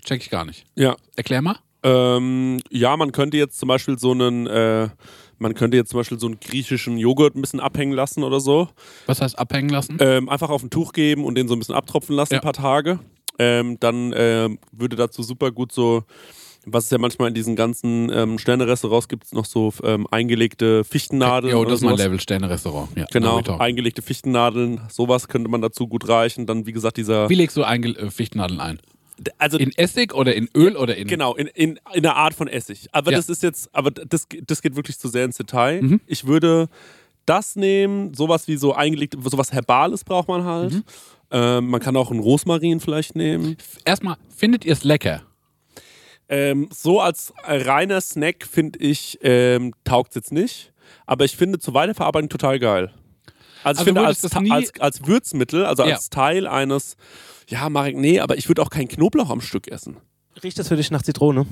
check 0.04 0.22
ich 0.22 0.30
gar 0.30 0.46
nicht. 0.46 0.66
Ja. 0.76 0.96
Erklär 1.16 1.42
mal. 1.42 1.58
Ähm, 1.84 2.60
ja, 2.70 2.96
man 2.98 3.12
könnte 3.12 3.38
jetzt 3.38 3.60
zum 3.60 3.68
Beispiel 3.68 4.00
so 4.00 4.12
einen, 4.12 4.48
äh, 4.48 4.90
man 5.38 5.54
könnte 5.54 5.78
jetzt 5.78 5.90
zum 5.90 6.00
Beispiel 6.00 6.20
so 6.20 6.28
einen 6.28 6.40
griechischen 6.40 6.98
Joghurt 6.98 7.36
ein 7.36 7.42
bisschen 7.42 7.60
abhängen 7.60 7.94
lassen 7.94 8.24
oder 8.24 8.40
so. 8.40 8.70
Was 9.06 9.22
heißt 9.22 9.38
abhängen 9.38 9.70
lassen? 9.70 9.98
Ähm, 10.00 10.30
einfach 10.30 10.50
auf 10.50 10.64
ein 10.64 10.70
Tuch 10.70 10.94
geben 10.94 11.26
und 11.26 11.36
den 11.36 11.48
so 11.48 11.56
ein 11.56 11.60
bisschen 11.60 11.76
abtropfen 11.76 12.16
lassen, 12.16 12.34
Ja. 12.34 12.40
ein 12.40 12.44
paar 12.44 12.54
Tage. 12.54 13.00
Ähm, 13.40 13.78
dann 13.80 14.14
ähm, 14.16 14.60
würde 14.72 14.96
dazu 14.96 15.24
super 15.24 15.52
gut 15.52 15.72
so, 15.72 16.04
was 16.66 16.86
es 16.86 16.92
ja 16.92 16.98
manchmal 16.98 17.28
in 17.30 17.34
diesen 17.34 17.56
ganzen 17.58 18.10
ähm, 18.14 18.38
Sterne-Restaurants 18.38 19.08
gibt, 19.10 19.26
es 19.26 19.34
noch 19.34 19.44
so 19.46 19.74
ähm, 19.84 20.08
eingelegte 20.12 20.84
Fichtennadeln. 20.86 21.56
Oder 21.56 21.72
das 21.72 21.80
ist 21.80 21.86
mein. 21.86 21.98
Level 21.98 22.20
Sterne-Restaurant. 22.20 22.90
Ja, 22.96 23.06
Genau, 23.12 23.40
eingelegte 23.58 24.02
Fichtennadeln, 24.02 24.80
sowas 24.90 25.28
könnte 25.28 25.50
man 25.50 25.62
dazu 25.62 25.88
gut 25.88 26.08
reichen. 26.08 26.46
Dann, 26.46 26.66
wie 26.66 26.72
gesagt, 26.72 26.96
dieser. 26.98 27.28
Wie 27.28 27.36
legst 27.36 27.58
du 27.58 27.64
Einge 27.64 27.90
äh, 27.98 28.10
Fichtennadeln 28.12 28.62
ein? 28.62 28.80
Also, 29.38 29.58
In 29.58 29.72
Essig 29.78 30.14
oder 30.14 30.36
in 30.36 30.50
Öl 30.56 30.76
oder 30.78 30.96
in. 30.96 31.08
Genau, 31.08 31.36
in, 31.36 31.48
in, 31.48 31.80
in 31.94 32.06
einer 32.06 32.16
Art 32.16 32.34
von 32.34 32.48
Essig. 32.48 32.88
Aber 32.92 33.12
Ja. 33.12 33.18
das 33.18 33.30
ist 33.30 33.44
jetzt, 33.44 33.70
aber 33.74 33.92
das, 33.92 34.28
das 34.46 34.62
geht 34.62 34.76
wirklich 34.76 34.98
zu 35.00 35.08
sehr 35.08 35.26
ins 35.26 35.38
Detail. 35.38 35.82
Mhm. 35.82 36.02
Ich 36.08 36.26
würde 36.26 36.68
das 37.26 37.56
nehmen, 37.56 38.14
sowas 38.14 38.48
wie 38.48 38.58
so 38.58 38.74
eingelegt, 38.74 39.16
sowas 39.24 39.52
Herbales 39.54 40.04
braucht 40.04 40.28
man 40.28 40.44
halt. 40.44 40.74
Mhm. 40.74 40.84
Ähm, 41.32 41.68
man 41.70 41.80
kann 41.80 41.96
auch 41.96 42.12
einen 42.12 42.20
Rosmarin 42.20 42.80
vielleicht 42.80 43.16
nehmen. 43.16 43.56
Erstmal, 43.86 44.18
findet 44.36 44.66
ihr 44.66 44.74
es 44.74 44.84
lecker? 44.84 45.22
Ähm, 46.30 46.70
so 46.72 47.00
als 47.02 47.34
reiner 47.44 48.02
Snack 48.02 48.46
finde 48.50 48.80
ich, 48.80 49.20
ähm, 49.22 49.74
taugt 49.84 50.10
es 50.12 50.16
jetzt 50.16 50.32
nicht. 50.32 50.72
Aber 51.06 51.26
ich 51.26 51.36
finde 51.36 51.60
zur 51.60 51.74
Weiterverarbeitung 51.74 52.30
total 52.30 52.60
geil. 52.60 52.92
Also, 53.64 53.80
Also 53.80 53.82
ich 53.82 53.86
finde 53.86 54.02
als, 54.06 54.24
als, 54.52 54.80
als 54.80 55.08
Würzmittel, 55.08 55.66
also 55.66 55.84
Ja. 55.86 55.96
als 55.96 56.10
Teil 56.10 56.48
eines, 56.48 56.96
ja, 57.48 57.70
Marek, 57.70 57.98
nee, 57.98 58.20
aber 58.20 58.38
ich 58.38 58.48
würde 58.48 58.62
auch 58.62 58.70
keinen 58.70 58.88
Knoblauch 58.88 59.30
am 59.30 59.42
Stück 59.42 59.68
essen. 59.70 59.98
Riecht 60.44 60.58
das 60.60 60.68
für 60.68 60.76
dich 60.76 60.92
nach 60.92 61.02
Zitrone? 61.02 61.46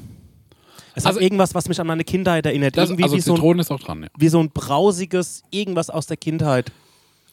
Es 0.95 1.05
Also- 1.05 1.17
hat 1.19 1.23
irgendwas, 1.23 1.55
was 1.55 1.67
mich 1.69 1.79
an 1.79 1.87
meine 1.87 2.03
Kindheit 2.03 2.45
erinnert. 2.45 2.75
Das, 2.77 2.89
Irgendwie 2.89 3.03
also 3.03 3.15
wie, 3.15 3.21
so 3.21 3.51
ein, 3.51 3.59
ist 3.59 3.71
auch 3.71 3.79
dran, 3.79 4.03
ja. 4.03 4.09
wie 4.17 4.27
so 4.27 4.39
ein 4.39 4.49
brausiges 4.49 5.43
irgendwas 5.51 5.89
aus 5.89 6.07
der 6.07 6.17
Kindheit. 6.17 6.71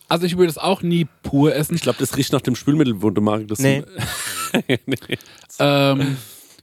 Also 0.09 0.25
ich 0.27 0.37
würde 0.39 0.51
es 0.51 0.59
auch 0.59 0.83
nie 0.83 1.07
pur 1.23 1.55
essen. 1.55 1.75
Ich 1.75 1.83
glaube, 1.83 1.99
das 1.99 2.17
riecht 2.17 2.33
nach 2.33 2.41
dem 2.41 2.55
Spülmittel, 2.57 3.03
wo 3.03 3.11
du 3.11 3.21
Marek 3.21 3.49
das 3.49 3.59
Nee. 3.59 3.83
nee. 4.87 4.97
Ähm, 5.59 6.17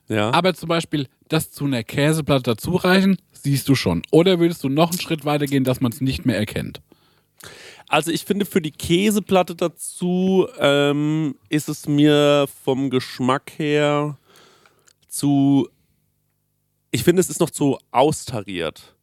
Ja. 0.07 0.31
aber 0.31 0.53
zum 0.53 0.69
Beispiel 0.69 1.07
das 1.27 1.51
zu 1.51 1.65
einer 1.65 1.83
Käseplatte 1.83 2.43
dazu 2.43 2.75
reichen, 2.75 3.17
siehst 3.33 3.67
du 3.69 3.75
schon. 3.75 4.01
Oder 4.11 4.39
würdest 4.39 4.63
du 4.63 4.69
noch 4.69 4.89
einen 4.91 4.99
Schritt 4.99 5.25
weiter 5.25 5.45
gehen, 5.45 5.63
dass 5.63 5.81
man 5.81 5.91
es 5.91 6.01
nicht 6.01 6.25
mehr 6.25 6.37
erkennt? 6.37 6.81
Also 7.87 8.11
ich 8.11 8.25
finde 8.25 8.45
für 8.45 8.61
die 8.61 8.71
Käseplatte 8.71 9.55
dazu 9.55 10.47
ähm, 10.59 11.35
ist 11.49 11.69
es 11.69 11.87
mir 11.87 12.47
vom 12.63 12.89
Geschmack 12.89 13.53
her 13.57 14.17
zu. 15.07 15.69
Ich 16.91 17.03
finde, 17.03 17.19
es 17.19 17.29
ist 17.29 17.39
noch 17.39 17.49
zu 17.49 17.77
austariert. 17.91 18.95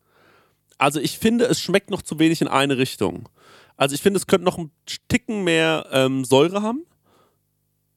Also 0.79 0.99
ich 0.99 1.19
finde, 1.19 1.45
es 1.45 1.61
schmeckt 1.61 1.91
noch 1.91 2.03
zu 2.03 2.19
wenig 2.19 2.41
in 2.41 2.49
eine 2.49 2.77
Richtung. 2.77 3.29
Also 3.77 3.95
ich 3.95 4.03
finde, 4.03 4.19
es 4.19 4.27
könnte 4.27 4.45
noch 4.45 4.59
ein 4.59 4.71
Ticken 5.09 5.45
mehr 5.45 5.87
ähm, 5.93 6.25
Säure 6.25 6.63
haben. 6.63 6.85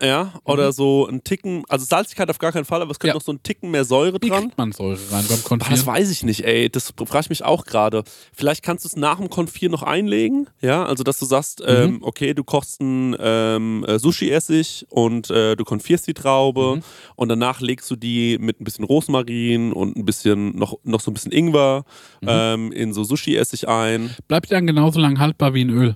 Ja, 0.03 0.33
oder 0.43 0.73
so 0.73 1.07
ein 1.07 1.23
Ticken, 1.23 1.63
also 1.69 1.85
Salzigkeit 1.85 2.29
auf 2.29 2.37
gar 2.37 2.51
keinen 2.51 2.65
Fall, 2.65 2.81
aber 2.81 2.91
es 2.91 2.99
könnte 2.99 3.11
Ja. 3.11 3.13
noch 3.13 3.21
so 3.21 3.31
ein 3.31 3.41
Ticken 3.43 3.71
mehr 3.71 3.85
Säure 3.85 4.17
Wie 4.21 4.27
dran. 4.27 4.41
kriegt 4.43 4.57
man 4.57 4.73
Säure 4.73 4.99
rein 5.09 5.09
beim 5.09 5.21
Ah, 5.21 5.27
das 5.29 5.43
Konfieren? 5.45 5.85
weiß 5.85 6.11
ich 6.11 6.23
nicht, 6.23 6.43
ey. 6.43 6.69
Das 6.69 6.93
frage 6.97 7.21
ich 7.21 7.29
mich 7.29 7.45
auch 7.45 7.63
gerade. 7.63 8.03
Vielleicht 8.33 8.61
kannst 8.61 8.83
du 8.83 8.89
es 8.89 8.97
nach 8.97 9.19
dem 9.19 9.29
Konfir 9.29 9.69
noch 9.69 9.83
einlegen, 9.83 10.49
ja? 10.61 10.85
Also, 10.85 11.05
dass 11.05 11.17
du 11.19 11.25
sagst, 11.25 11.61
Mhm. 11.61 11.65
ähm, 11.69 11.99
okay, 12.01 12.33
du 12.33 12.43
kochst 12.43 12.81
einen 12.81 13.15
ähm, 13.17 13.85
äh, 13.87 13.97
Sushi-Essig 13.97 14.85
und 14.89 15.29
äh, 15.29 15.55
du 15.55 15.63
konfierst 15.63 16.07
die 16.07 16.13
Traube 16.13 16.75
Mhm. 16.75 16.83
und 17.15 17.29
danach 17.29 17.61
legst 17.61 17.89
du 17.89 17.95
die 17.95 18.37
mit 18.37 18.59
ein 18.59 18.65
bisschen 18.65 18.83
Rosmarin 18.83 19.71
und 19.71 19.95
ein 19.95 20.03
bisschen, 20.03 20.57
noch, 20.57 20.77
noch 20.83 20.99
so 20.99 21.09
ein 21.09 21.13
bisschen 21.13 21.31
Ingwer 21.31 21.85
Mhm. 22.21 22.27
ähm, 22.29 22.71
in 22.73 22.93
so 22.93 23.05
Sushi-Essig 23.05 23.69
ein. 23.69 24.13
Bleibt 24.27 24.49
die 24.49 24.55
dann 24.55 24.67
genauso 24.67 24.99
lang 24.99 25.19
haltbar 25.19 25.53
wie 25.53 25.61
in 25.61 25.69
Öl? 25.69 25.95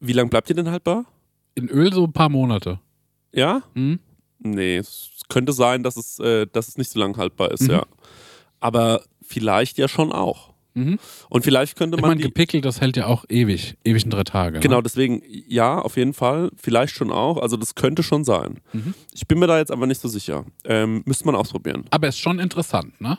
Wie 0.00 0.14
lange 0.14 0.30
bleibt 0.30 0.48
die 0.48 0.54
denn 0.54 0.70
haltbar? 0.70 1.04
In 1.54 1.68
Öl 1.68 1.92
so 1.92 2.04
ein 2.04 2.12
paar 2.14 2.30
Monate. 2.30 2.80
Ja? 3.34 3.62
Hm? 3.74 3.98
Nee, 4.38 4.76
es 4.78 5.10
könnte 5.28 5.52
sein, 5.52 5.82
dass 5.82 5.96
es, 5.96 6.18
äh, 6.18 6.46
dass 6.52 6.68
es 6.68 6.78
nicht 6.78 6.90
so 6.90 6.98
lang 7.00 7.16
haltbar 7.16 7.50
ist, 7.50 7.62
Mhm. 7.62 7.70
ja. 7.70 7.86
Aber 8.60 9.02
vielleicht 9.22 9.78
ja 9.78 9.88
schon 9.88 10.12
auch. 10.12 10.52
Mhm. 10.76 10.98
Und 11.30 11.44
vielleicht 11.44 11.76
könnte 11.76 11.96
Ich 11.96 12.00
man 12.02 12.10
meine, 12.10 12.18
die, 12.22 12.26
gepickelt, 12.28 12.64
das 12.64 12.80
hält 12.80 12.96
ja 12.96 13.06
auch 13.06 13.24
ewig. 13.28 13.76
Ewig 13.84 14.04
in 14.04 14.10
drei 14.10 14.24
Tage. 14.24 14.58
Genau, 14.58 14.78
Ne? 14.78 14.82
deswegen, 14.82 15.22
ja, 15.48 15.78
auf 15.78 15.96
jeden 15.96 16.14
Fall. 16.14 16.50
Vielleicht 16.56 16.94
schon 16.94 17.12
auch. 17.12 17.38
Also, 17.40 17.56
das 17.56 17.74
könnte 17.76 18.02
schon 18.02 18.24
sein. 18.24 18.58
Mhm. 18.72 18.92
Ich 19.12 19.26
bin 19.28 19.38
mir 19.38 19.46
da 19.46 19.58
jetzt 19.58 19.70
aber 19.70 19.86
nicht 19.86 20.00
so 20.00 20.08
sicher. 20.08 20.44
Ähm, 20.64 21.02
müsste 21.06 21.26
man 21.26 21.36
ausprobieren. 21.36 21.84
Aber 21.90 22.08
ist 22.08 22.18
schon 22.18 22.40
interessant, 22.40 23.00
ne? 23.00 23.18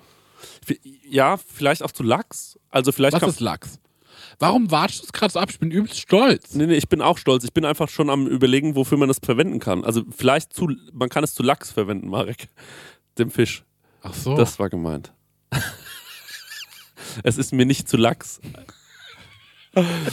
Ja, 1.10 1.38
vielleicht 1.38 1.82
auch 1.84 1.92
zu 1.92 2.04
Lachs. 2.04 2.60
Also, 2.70 2.92
vielleicht 2.92 3.14
Was 3.22 3.24
ist 3.24 3.40
Lachs? 3.40 3.80
Warum 4.40 4.70
watschst 4.72 5.02
du 5.02 5.06
es 5.06 5.14
gerade 5.14 5.32
so 5.34 5.40
ab? 5.40 5.50
Ich 5.50 5.60
bin 5.60 5.72
übelst 5.72 6.00
stolz. 6.00 6.54
Nee, 6.56 6.66
nee, 6.68 6.76
ich 6.76 6.90
bin 6.90 7.02
auch 7.02 7.18
stolz. 7.18 7.44
Ich 7.44 7.54
bin 7.54 7.66
einfach 7.66 7.90
schon 7.90 8.10
am 8.10 8.28
Überlegen, 8.28 8.76
wofür 8.76 8.98
man 8.98 9.08
das 9.08 9.20
verwenden 9.24 9.60
kann. 9.60 9.84
Also, 9.86 10.04
vielleicht 10.16 10.54
zu, 10.54 10.70
man 10.94 11.10
kann 11.10 11.24
es 11.24 11.34
zu 11.34 11.44
Lachs 11.44 11.72
verwenden, 11.72 12.10
Marek. 12.10 12.50
Dem 13.18 13.32
Fisch. 13.32 13.64
Ach 14.02 14.14
so. 14.14 14.36
Das 14.36 14.60
war 14.60 14.70
gemeint. 14.70 15.14
es 17.24 17.38
ist 17.38 17.54
mir 17.54 17.66
nicht 17.66 17.88
zu 17.88 17.98
Lachs. 17.98 18.40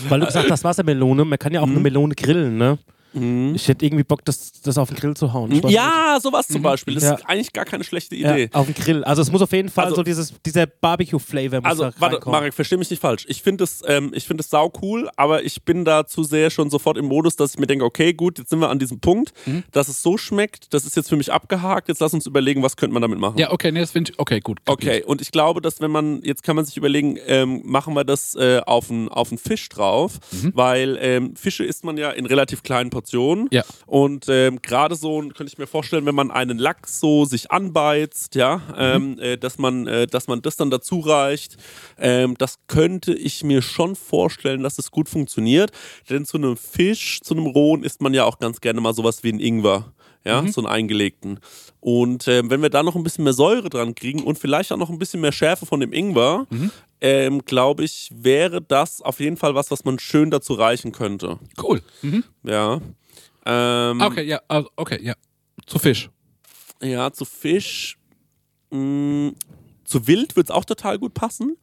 Weil 0.09 0.21
du 0.21 0.27
gesagt 0.27 0.51
hast, 0.51 0.65
Wassermelone, 0.65 1.25
man 1.25 1.39
kann 1.39 1.53
ja 1.53 1.61
auch 1.61 1.67
Mhm. 1.67 1.73
eine 1.73 1.81
Melone 1.83 2.15
grillen, 2.15 2.57
ne? 2.59 2.79
Ich 3.15 3.69
hätte 3.69 3.85
irgendwie 3.85 4.05
Bock, 4.05 4.25
das, 4.25 4.53
das 4.63 4.79
auf 4.79 4.89
den 4.89 4.97
Grill 4.97 5.15
zu 5.15 5.33
hauen. 5.33 5.63
Weiß 5.63 5.71
Ja, 5.73 6.19
sowas 6.23 6.49
zum 6.49 6.63
Beispiel. 6.63 6.95
Das 6.95 7.05
Ja. 7.05 7.15
ist 7.15 7.27
eigentlich 7.27 7.53
gar 7.53 7.65
keine 7.65 7.85
schlechte 7.85 8.15
nicht. 8.15 8.25
ja, 8.25 8.33
Idee. 8.35 8.51
auf 8.53 8.67
den 8.67 8.75
Grill. 8.75 9.05
Also 9.05 9.23
es 9.23 9.31
muss 9.31 9.43
auf 9.43 9.53
jeden 9.53 9.69
Fall 9.69 9.85
Also- 9.85 9.97
so 9.97 10.03
dieses, 10.03 10.33
dieser 10.45 10.67
Barbecue-Flavor 10.67 11.61
muss 11.61 11.71
Also, 11.71 11.85
da 11.85 11.93
warte. 11.99 12.31
Marek, 12.31 12.55
versteh 12.55 12.77
mich 12.77 12.91
nicht 12.91 13.01
falsch. 13.01 13.25
Ich 13.29 13.43
finde 13.43 13.65
es, 13.65 13.83
ähm, 13.87 14.13
ich 14.15 14.25
finde 14.27 14.43
es 14.43 14.51
sau 14.51 14.73
cool, 14.83 15.11
aber 15.17 15.45
ich 15.45 15.63
bin 15.65 15.85
da 15.85 16.07
zu 16.07 16.25
sehr 16.25 16.51
schon 16.51 16.71
sofort 16.71 16.97
im 16.97 17.07
Modus, 17.07 17.37
dass 17.37 17.53
ich 17.55 17.59
mir 17.59 17.67
denke, 17.67 17.85
okay, 17.85 18.13
gut, 18.15 18.39
jetzt 18.39 18.51
sind 18.51 18.61
wir 18.61 18.71
an 18.71 18.79
diesem 18.79 19.01
Punkt, 19.01 19.33
Mhm. 19.47 19.65
dass 19.73 19.89
es 19.89 20.03
so 20.03 20.17
schmeckt, 20.17 20.73
das 20.75 20.85
ist 20.87 20.97
jetzt 20.97 21.09
für 21.09 21.17
mich 21.17 21.33
abgehakt, 21.33 21.89
jetzt 21.89 22.01
lass 22.01 22.15
uns 22.15 22.27
überlegen, 22.27 22.63
was 22.63 22.77
könnte 22.77 22.95
man 22.95 23.03
damit 23.03 23.19
machen. 23.19 23.39
ja, 23.39 23.51
okay, 23.53 23.73
nee, 23.73 23.81
das 23.81 23.91
finde 23.91 24.13
ich. 24.13 24.19
Okay, 24.19 24.41
gut. 24.41 24.65
kapiert. 24.65 24.95
Okay, 24.95 25.05
und 25.05 25.21
ich 25.21 25.31
glaube, 25.33 25.61
dass 25.61 25.81
wenn 25.81 25.91
man, 25.91 26.23
jetzt 26.23 26.43
kann 26.43 26.57
man 26.57 26.65
sich 26.65 26.77
überlegen, 26.77 27.19
ähm, 27.27 27.61
machen 27.65 27.95
wir 27.95 28.05
das 28.05 28.35
äh, 28.35 28.61
auf 28.65 28.91
einen 28.91 29.09
auf 29.09 29.31
einen 29.31 29.39
Fisch 29.39 29.69
drauf, 29.69 30.19
weil 30.55 30.99
ähm, 31.01 31.37
Fische 31.37 31.65
isst 31.65 31.85
man 31.85 31.97
ja 31.97 32.11
in 32.11 32.27
relativ 32.27 32.63
kleinen 32.63 32.89
Portionen. 32.91 33.02
Mhm. 33.11 33.49
Ja. 33.51 33.65
Und 33.87 34.27
ähm, 34.29 34.61
gerade 34.63 34.95
so 34.95 35.21
könnte 35.21 35.45
ich 35.47 35.59
mir 35.59 35.67
vorstellen, 35.67 36.07
wenn 36.07 36.15
man 36.15 36.31
einen 36.31 36.59
Lachs 36.59 37.01
so 37.01 37.25
sich 37.25 37.51
anbeizt, 37.51 38.35
ja, 38.35 38.57
Mhm. 38.57 38.75
ähm, 38.79 39.19
äh, 39.19 39.37
dass 39.37 39.59
man, 39.59 39.87
äh, 39.87 40.07
dass 40.07 40.29
man 40.29 40.43
das 40.43 40.57
dann 40.57 40.71
dazu 40.71 41.01
reicht, 41.01 41.57
ähm, 41.99 42.35
das 42.39 42.59
könnte 42.67 43.15
ich 43.15 43.45
mir 43.45 43.63
schon 43.63 43.97
vorstellen, 43.97 44.63
dass 44.63 44.79
es 44.79 44.91
gut 44.91 45.09
funktioniert. 45.09 45.73
Denn 46.11 46.25
zu 46.25 46.37
einem 46.37 46.57
Fisch, 46.57 47.21
zu 47.23 47.35
einem 47.35 47.47
rohen 47.47 47.85
isst 47.85 48.01
man 48.01 48.15
ja 48.15 48.25
auch 48.25 48.39
ganz 48.39 48.61
gerne 48.61 48.81
mal 48.81 48.95
sowas 48.95 49.23
wie 49.23 49.31
einen 49.31 49.41
Ingwer. 49.41 49.93
Ja, 50.25 50.41
Mhm. 50.43 50.53
so 50.53 50.61
einen 50.61 50.69
eingelegten. 50.69 51.41
Und 51.81 52.29
ähm, 52.29 52.49
wenn 52.51 52.63
wir 52.63 52.71
da 52.71 52.83
noch 52.83 52.95
ein 52.95 53.03
bisschen 53.03 53.25
mehr 53.25 53.33
Säure 53.33 53.69
dran 53.71 53.95
kriegen 53.95 54.23
und 54.23 54.39
vielleicht 54.39 54.71
auch 54.73 54.77
noch 54.77 54.89
ein 54.91 54.99
bisschen 54.99 55.21
mehr 55.21 55.33
Schärfe 55.33 55.67
von 55.67 55.81
dem 55.81 55.93
Ingwer, 55.93 56.47
Mhm. 56.51 56.71
ähm, 57.01 57.45
glaube 57.45 57.83
ich, 57.85 58.11
wäre 58.15 58.63
das 58.63 59.03
auf 59.03 59.19
jeden 59.19 59.37
Fall 59.37 59.55
was, 59.57 59.71
was 59.73 59.85
man 59.85 59.99
schön 59.99 60.31
dazu 60.31 60.53
reichen 60.55 60.93
könnte. 60.93 61.39
Cool. 61.61 61.83
Mhm. 62.03 62.23
Ja. 62.45 62.81
Ähm, 63.45 64.01
Okay, 64.01 64.23
ja, 64.25 64.41
also, 64.47 64.69
okay, 64.77 65.01
ja. 65.03 65.15
Zu 65.67 65.79
Fisch. 65.81 66.09
Ja, 66.81 67.13
zu 67.13 67.25
Fisch. 67.25 67.99
Mh, 68.71 69.33
zu 69.85 70.07
Wild 70.07 70.37
wird 70.37 70.47
es 70.47 70.51
auch 70.51 70.65
total 70.65 70.99
gut 70.99 71.15
passen, 71.15 71.57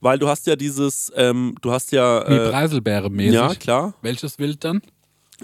weil 0.00 0.18
du 0.18 0.26
hast 0.28 0.46
ja 0.46 0.56
dieses, 0.56 1.12
ähm, 1.14 1.54
du 1.60 1.70
hast 1.70 1.92
ja. 1.92 2.28
Wie 2.28 2.34
Äh, 2.34 2.50
Preiselbeere 2.50 3.10
mäßig. 3.10 3.34
ja, 3.34 3.54
klar. 3.54 3.94
Welches 4.02 4.38
Wild 4.38 4.64
dann? 4.64 4.80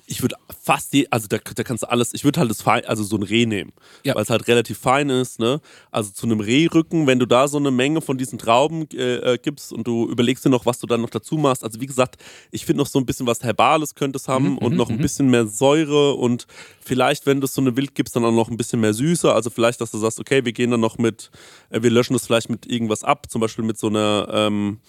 Ich 0.06 0.22
würde 0.22 0.36
fast 0.62 0.92
die, 0.94 1.10
also 1.12 1.28
da, 1.28 1.36
da 1.36 1.62
kannst 1.64 1.82
du 1.82 1.90
alles, 1.90 2.14
ich 2.14 2.24
würde 2.24 2.40
halt 2.40 2.48
das 2.50 2.62
fein, 2.62 2.84
also 2.86 3.02
so 3.04 3.16
ein 3.16 3.22
Reh 3.22 3.44
nehmen, 3.44 3.72
Ja. 4.04 4.14
weil 4.14 4.22
es 4.22 4.30
halt 4.30 4.48
relativ 4.48 4.78
fein 4.78 5.10
ist, 5.10 5.38
ne? 5.38 5.60
Also 5.90 6.10
zu 6.12 6.24
einem 6.24 6.40
Rehrücken, 6.40 7.06
wenn 7.06 7.18
du 7.18 7.26
da 7.26 7.46
so 7.46 7.58
eine 7.58 7.70
Menge 7.70 8.00
von 8.00 8.16
diesen 8.16 8.38
Trauben 8.38 8.88
äh, 8.94 9.34
äh, 9.34 9.38
gibst 9.38 9.70
und 9.72 9.86
du 9.86 10.08
überlegst 10.08 10.44
dir 10.46 10.48
noch, 10.50 10.64
was 10.64 10.78
du 10.78 10.86
dann 10.86 11.02
noch 11.02 11.10
dazu 11.10 11.36
machst. 11.36 11.62
Also 11.62 11.80
wie 11.80 11.86
gesagt, 11.86 12.16
ich 12.50 12.64
finde 12.64 12.78
noch 12.82 12.86
so 12.86 12.98
ein 12.98 13.04
bisschen 13.04 13.26
was 13.26 13.42
Herbales 13.42 13.94
könnte 13.94 14.16
es 14.16 14.28
haben 14.28 14.56
und 14.58 14.76
noch 14.76 14.88
ein 14.88 14.98
bisschen 14.98 15.28
mehr 15.28 15.46
Säure 15.46 16.14
und 16.14 16.46
vielleicht, 16.80 17.26
wenn 17.26 17.40
du 17.42 17.46
so 17.46 17.60
eine 17.60 17.76
Wild 17.76 17.94
gibst, 17.94 18.16
dann 18.16 18.24
auch 18.24 18.32
noch 18.32 18.48
ein 18.48 18.56
bisschen 18.56 18.80
mehr 18.80 18.94
Süße. 18.94 19.30
Also 19.32 19.50
vielleicht, 19.50 19.80
dass 19.82 19.90
du 19.90 19.98
sagst, 19.98 20.18
okay, 20.18 20.44
wir 20.44 20.52
gehen 20.52 20.70
dann 20.70 20.80
noch 20.80 20.96
mit, 20.96 21.30
äh, 21.68 21.82
wir 21.82 21.90
löschen 21.90 22.14
das 22.14 22.24
vielleicht 22.26 22.48
mit 22.48 22.64
irgendwas 22.66 23.04
ab, 23.04 23.30
zum 23.30 23.40
Beispiel 23.42 23.64
mit 23.64 23.78
so 23.78 23.88
einer, 23.88 24.26
ähm, 24.32 24.80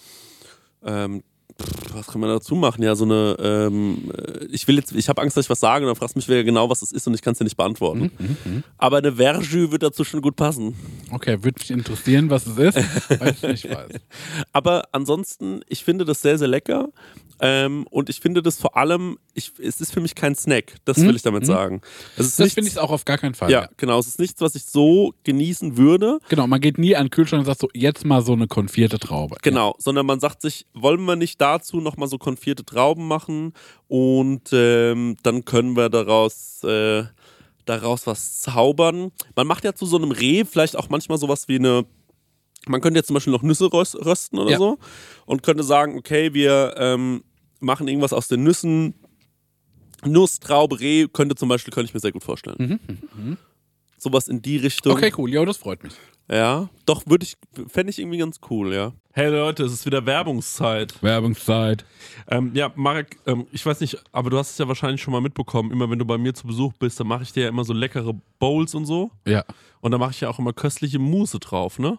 ähm, 0.82 1.22
was 1.92 2.08
kann 2.08 2.20
man 2.20 2.30
dazu 2.30 2.56
machen? 2.56 2.82
Ja, 2.82 2.96
so 2.96 3.04
eine, 3.04 3.36
ähm, 3.38 4.10
äh, 4.16 4.46
ich 4.46 4.66
will 4.66 4.76
jetzt, 4.76 4.92
ich 4.92 5.08
habe 5.08 5.22
Angst, 5.22 5.36
dass 5.36 5.46
ich 5.46 5.50
was 5.50 5.60
sage 5.60 5.84
und 5.84 5.88
dann 5.88 5.96
fragst 5.96 6.14
du 6.14 6.18
mich 6.18 6.28
wieder 6.28 6.42
genau, 6.42 6.68
was 6.68 6.80
das 6.80 6.90
ist 6.90 7.06
und 7.06 7.14
ich 7.14 7.22
kann 7.22 7.32
es 7.32 7.38
dir 7.38 7.44
nicht 7.44 7.56
beantworten. 7.56 8.10
Aber 8.76 8.98
eine 8.98 9.12
Verjus 9.12 9.70
wird 9.70 9.82
dazu 9.82 10.04
schon 10.04 10.20
gut 10.20 10.36
passen. 10.36 10.74
Okay, 11.10 11.42
würde 11.42 11.60
mich 11.60 11.70
interessieren, 11.70 12.30
was 12.30 12.46
es 12.46 12.58
ist, 12.58 12.76
weil 13.20 13.32
ich 13.32 13.42
nicht 13.42 13.70
weiß. 13.70 13.92
Aber 14.52 14.88
ansonsten, 14.92 15.60
ich 15.68 15.84
finde 15.84 16.04
das 16.04 16.20
sehr, 16.20 16.38
sehr 16.38 16.48
lecker 16.48 16.88
Ähm, 17.40 17.86
und 17.90 18.08
ich 18.08 18.20
finde 18.20 18.42
das 18.42 18.58
vor 18.60 18.76
allem, 18.76 19.18
ich, 19.34 19.52
es 19.58 19.80
ist 19.80 19.92
für 19.92 20.00
mich 20.00 20.14
kein 20.14 20.34
Snack. 20.34 20.76
Das 20.84 20.98
Mhm. 20.98 21.08
will 21.08 21.16
ich 21.16 21.22
damit 21.22 21.42
Mhm. 21.42 21.46
sagen. 21.46 21.80
Das 22.16 22.36
finde 22.36 22.68
ich 22.70 22.78
auch 22.78 22.90
auf 22.90 23.04
gar 23.04 23.18
keinen 23.18 23.34
Fall. 23.34 23.50
Ja, 23.50 23.68
genau. 23.76 23.98
Es 23.98 24.06
ist 24.06 24.18
nichts, 24.20 24.40
was 24.40 24.54
ich 24.54 24.64
so 24.64 25.12
genießen 25.24 25.76
würde. 25.76 26.18
Genau, 26.28 26.46
man 26.46 26.60
geht 26.60 26.78
nie 26.78 26.94
an 26.96 27.06
den 27.06 27.10
Kühlschrank 27.10 27.40
und 27.40 27.46
sagt 27.46 27.60
so, 27.60 27.68
jetzt 27.74 28.04
mal 28.04 28.22
so 28.22 28.32
eine 28.32 28.46
konfierte 28.46 28.98
Traube. 28.98 29.36
Genau, 29.42 29.74
sondern 29.78 30.06
man 30.06 30.20
sagt 30.20 30.42
sich, 30.42 30.66
wollen 30.74 31.04
wir 31.04 31.16
nicht 31.16 31.40
dazu 31.40 31.78
nochmal 31.80 32.08
so 32.08 32.18
konfierte 32.18 32.64
Trauben 32.64 33.06
machen 33.08 33.52
und 33.88 34.50
ähm, 34.52 35.16
dann 35.22 35.44
können 35.44 35.76
wir 35.76 35.88
daraus, 35.88 36.62
äh, 36.64 37.04
daraus 37.64 38.06
was 38.06 38.40
zaubern. 38.42 39.10
Man 39.36 39.46
macht 39.46 39.64
ja 39.64 39.74
zu 39.74 39.86
so 39.86 39.96
einem 39.96 40.10
Reh 40.10 40.44
vielleicht 40.44 40.76
auch 40.76 40.88
manchmal 40.88 41.18
sowas 41.18 41.48
wie 41.48 41.56
eine, 41.56 41.84
man 42.68 42.80
könnte 42.80 42.98
jetzt 42.98 43.06
zum 43.08 43.14
Beispiel 43.14 43.32
noch 43.32 43.42
Nüsse 43.42 43.66
rös- 43.72 43.96
rösten 43.96 44.38
oder 44.38 44.52
Ja. 44.52 44.58
so 44.58 44.78
und 45.26 45.42
könnte 45.42 45.62
sagen, 45.62 45.96
okay, 45.98 46.34
wir 46.34 46.74
ähm, 46.78 47.24
machen 47.60 47.88
irgendwas 47.88 48.12
aus 48.12 48.28
den 48.28 48.42
Nüssen. 48.42 48.94
Nuss, 50.04 50.38
Traube, 50.38 50.80
Reh 50.80 51.06
könnte 51.08 51.34
zum 51.34 51.48
Beispiel, 51.48 51.72
könnte 51.72 51.88
ich 51.88 51.94
mir 51.94 52.00
sehr 52.00 52.12
gut 52.12 52.24
vorstellen. 52.24 52.78
Sowas 53.96 54.28
in 54.28 54.42
die 54.42 54.58
Richtung. 54.58 54.92
Okay, 54.92 55.12
cool. 55.16 55.30
Ja, 55.32 55.44
das 55.46 55.56
freut 55.56 55.82
mich. 55.82 55.94
Ja, 56.30 56.68
doch, 56.86 57.02
würde 57.06 57.24
ich, 57.24 57.34
fände 57.68 57.90
ich 57.90 57.98
irgendwie 57.98 58.16
ganz 58.18 58.40
cool, 58.50 58.74
ja. 58.74 58.92
Hey 59.12 59.28
Leute, 59.30 59.62
es 59.64 59.72
ist 59.72 59.86
wieder 59.86 60.04
Werbungszeit. 60.06 61.02
Werbungszeit. 61.02 61.84
Ähm, 62.28 62.50
ja, 62.54 62.72
Marek, 62.76 63.18
ähm, 63.26 63.46
ich 63.52 63.64
weiß 63.64 63.80
nicht, 63.80 63.98
aber 64.10 64.30
du 64.30 64.38
hast 64.38 64.52
es 64.52 64.58
ja 64.58 64.66
wahrscheinlich 64.66 65.02
schon 65.02 65.12
mal 65.12 65.20
mitbekommen. 65.20 65.70
Immer 65.70 65.88
wenn 65.90 65.98
du 65.98 66.04
bei 66.06 66.16
mir 66.18 66.32
zu 66.34 66.46
Besuch 66.46 66.72
bist, 66.78 66.98
dann 66.98 67.06
mache 67.08 67.22
ich 67.24 67.32
dir 67.32 67.44
ja 67.44 67.48
immer 67.50 67.64
so 67.64 67.74
leckere 67.74 68.14
Bowls 68.38 68.74
und 68.74 68.86
so. 68.86 69.10
Ja. 69.26 69.44
Und 69.82 69.90
da 69.90 69.98
mache 69.98 70.12
ich 70.12 70.20
ja 70.22 70.30
auch 70.30 70.38
immer 70.38 70.52
köstliche 70.54 70.98
Mousse 70.98 71.38
drauf, 71.38 71.78
ne? 71.78 71.98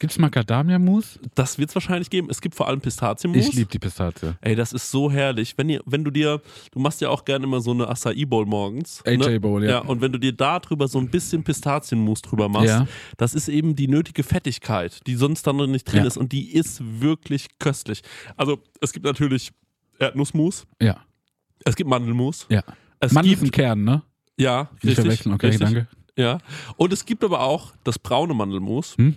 Gibt's 0.00 0.16
Macadamia-Mus? 0.18 1.18
Das 1.34 1.58
wird 1.58 1.70
es 1.70 1.74
wahrscheinlich 1.74 2.08
geben. 2.08 2.28
Es 2.30 2.40
gibt 2.40 2.54
vor 2.54 2.68
allem 2.68 2.80
Pistazienmus. 2.80 3.48
Ich 3.48 3.52
liebe 3.54 3.68
die 3.70 3.80
Pistazie. 3.80 4.34
Ey, 4.40 4.54
das 4.54 4.72
ist 4.72 4.90
so 4.92 5.10
herrlich. 5.10 5.58
Wenn, 5.58 5.68
ihr, 5.68 5.82
wenn 5.86 6.04
du 6.04 6.12
dir, 6.12 6.40
du 6.70 6.78
machst 6.78 7.00
ja 7.00 7.08
auch 7.08 7.24
gerne 7.24 7.44
immer 7.46 7.60
so 7.60 7.72
eine 7.72 7.88
Acai 7.88 8.24
Bowl 8.24 8.46
morgens. 8.46 9.02
AJ 9.04 9.16
ne? 9.16 9.40
Bowl, 9.40 9.64
ja. 9.64 9.70
Ja, 9.70 9.78
und 9.80 10.00
wenn 10.00 10.12
du 10.12 10.18
dir 10.20 10.32
da 10.32 10.60
drüber 10.60 10.86
so 10.86 10.98
ein 11.00 11.08
bisschen 11.10 11.42
Pistazienmus 11.42 12.22
drüber 12.22 12.48
machst, 12.48 12.68
Ja. 12.68 12.86
das 13.16 13.34
ist 13.34 13.48
eben 13.48 13.74
die 13.74 13.88
nötige 13.88 14.22
Fettigkeit, 14.22 15.04
die 15.08 15.16
sonst 15.16 15.44
dann 15.48 15.56
noch 15.56 15.66
nicht 15.66 15.84
drin 15.84 16.02
Ja. 16.02 16.06
ist. 16.06 16.16
Und 16.16 16.30
die 16.30 16.52
ist 16.52 16.80
wirklich 17.00 17.48
köstlich. 17.58 18.02
Also, 18.36 18.60
es 18.80 18.92
gibt 18.92 19.04
natürlich 19.04 19.50
Erdnussmus, 19.98 20.64
Ja, 20.80 20.98
es 21.64 21.74
gibt 21.74 21.90
Mandelmus. 21.90 22.46
ja. 22.48 22.62
Es 23.00 23.12
ist 23.12 23.22
gibt, 23.22 23.42
ein 23.42 23.50
Kern, 23.50 23.84
ne? 23.84 24.02
ja, 24.36 24.70
Nicht 24.74 24.84
richtig, 24.84 24.94
verwechseln, 24.96 25.34
okay, 25.34 25.46
richtig. 25.48 25.64
danke. 25.66 25.88
Ja. 26.16 26.38
Und 26.76 26.92
es 26.92 27.04
gibt 27.04 27.22
aber 27.24 27.40
auch 27.40 27.72
das 27.84 27.98
braune 27.98 28.34
Mandelmus. 28.34 28.96
Hm? 28.96 29.16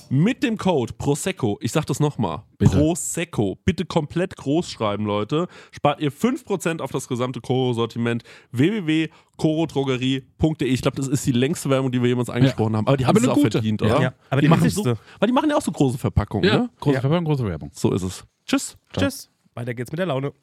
mit 0.11 0.43
dem 0.43 0.57
Code 0.57 0.91
Prosecco, 0.97 1.57
ich 1.61 1.71
sag 1.71 1.85
das 1.85 2.01
nochmal. 2.01 2.43
Prosecco, 2.59 3.57
bitte 3.63 3.85
komplett 3.85 4.35
groß 4.35 4.69
schreiben, 4.69 5.05
Leute, 5.05 5.47
spart 5.71 6.01
ihr 6.01 6.11
5% 6.11 6.81
auf 6.81 6.91
das 6.91 7.07
gesamte 7.07 7.39
Koro-Sortiment 7.39 8.23
www.korodrogerie.de. 8.51 10.67
Ich 10.67 10.81
glaube, 10.81 10.97
das 10.97 11.07
ist 11.07 11.25
die 11.25 11.31
längste 11.31 11.69
Werbung, 11.69 11.91
die 11.91 12.01
wir 12.01 12.09
jemals 12.09 12.29
angesprochen 12.29 12.75
haben. 12.75 12.87
Aber 12.87 12.97
die 12.97 13.05
haben 13.05 13.17
es 13.17 13.23
eine 13.23 13.31
auch 13.31 13.35
gute. 13.37 13.51
verdient, 13.51 13.81
Ja. 13.81 13.87
oder? 13.87 14.01
Ja, 14.01 14.13
aber 14.29 14.41
die 14.41 14.47
machen 14.47 14.69
so. 14.69 14.85
Weil 14.85 15.27
die 15.27 15.33
machen 15.33 15.49
ja 15.49 15.57
auch 15.57 15.61
so 15.61 15.71
große 15.71 15.97
Verpackungen, 15.97 16.47
Ja, 16.49 16.57
ne? 16.59 16.69
große 16.79 16.95
Ja. 16.95 17.01
Verpackung, 17.01 17.25
große 17.25 17.45
Werbung. 17.45 17.71
So 17.73 17.91
ist 17.93 18.03
es. 18.03 18.23
Tschüss. 18.45 18.77
Tschüss. 18.97 19.29
Weiter 19.53 19.73
geht's 19.73 19.91
mit 19.91 19.99
der 19.99 20.05
Laune. 20.07 20.33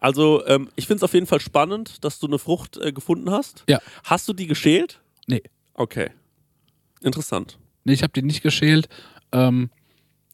Also, 0.00 0.44
ähm, 0.46 0.68
ich 0.74 0.86
finde 0.86 0.96
es 0.96 1.02
auf 1.04 1.14
jeden 1.14 1.26
Fall 1.26 1.40
spannend, 1.40 2.04
dass 2.04 2.18
du 2.18 2.26
eine 2.26 2.38
Frucht 2.38 2.78
äh, 2.78 2.92
gefunden 2.92 3.30
hast. 3.30 3.64
Ja. 3.68 3.78
Hast 4.04 4.28
du 4.28 4.32
die 4.32 4.46
geschält? 4.46 5.00
Nee. 5.26 5.42
Okay. 5.74 6.10
Interessant. 7.00 7.58
Nee, 7.84 7.92
ich 7.94 8.02
habe 8.02 8.12
die 8.12 8.22
nicht 8.22 8.42
geschält. 8.42 8.88
Ähm, 9.32 9.70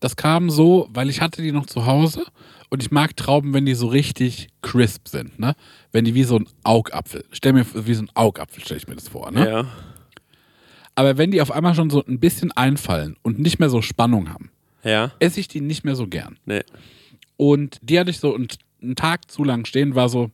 das 0.00 0.16
kam 0.16 0.48
so, 0.50 0.88
weil 0.92 1.08
ich 1.10 1.20
hatte 1.20 1.42
die 1.42 1.50
noch 1.52 1.66
zu 1.66 1.86
Hause 1.86 2.24
und 2.70 2.82
ich 2.82 2.90
mag 2.90 3.16
Trauben, 3.16 3.52
wenn 3.52 3.66
die 3.66 3.74
so 3.74 3.86
richtig 3.88 4.48
crisp 4.62 5.08
sind, 5.08 5.38
ne? 5.38 5.54
Wenn 5.90 6.04
die 6.04 6.14
wie 6.14 6.22
so 6.24 6.36
ein 6.38 6.46
Augapfel. 6.62 7.24
Stell 7.32 7.52
mir 7.52 7.66
wie 7.74 7.94
so 7.94 8.02
ein 8.02 8.10
Augapfel, 8.14 8.62
stelle 8.62 8.78
ich 8.78 8.86
mir 8.88 8.94
das 8.94 9.08
vor, 9.08 9.30
ne? 9.32 9.48
Ja. 9.48 9.66
Aber 10.94 11.16
wenn 11.16 11.30
die 11.30 11.40
auf 11.40 11.50
einmal 11.52 11.74
schon 11.74 11.90
so 11.90 12.04
ein 12.04 12.18
bisschen 12.20 12.52
einfallen 12.52 13.16
und 13.22 13.38
nicht 13.38 13.58
mehr 13.60 13.70
so 13.70 13.82
Spannung 13.82 14.28
haben, 14.28 14.50
Ja. 14.84 15.12
esse 15.20 15.40
ich 15.40 15.48
die 15.48 15.60
nicht 15.60 15.84
mehr 15.84 15.94
so 15.96 16.06
gern. 16.06 16.38
Nee. 16.44 16.62
Und 17.36 17.78
die 17.82 17.98
hatte 18.00 18.10
ich 18.10 18.18
so 18.18 18.34
einen, 18.34 18.48
einen 18.82 18.96
Tag 18.96 19.30
zu 19.30 19.44
lang 19.44 19.64
stehen, 19.64 19.94
war 19.94 20.08
so, 20.08 20.30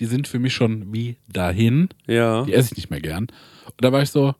die 0.00 0.06
sind 0.06 0.26
für 0.28 0.38
mich 0.38 0.54
schon 0.54 0.92
wie 0.92 1.16
dahin. 1.28 1.88
Ja. 2.06 2.44
Die 2.44 2.52
esse 2.52 2.70
ich 2.72 2.76
nicht 2.76 2.90
mehr 2.90 3.00
gern. 3.00 3.24
Und 3.66 3.74
da 3.84 3.92
war 3.92 4.02
ich 4.02 4.10
so, 4.10 4.34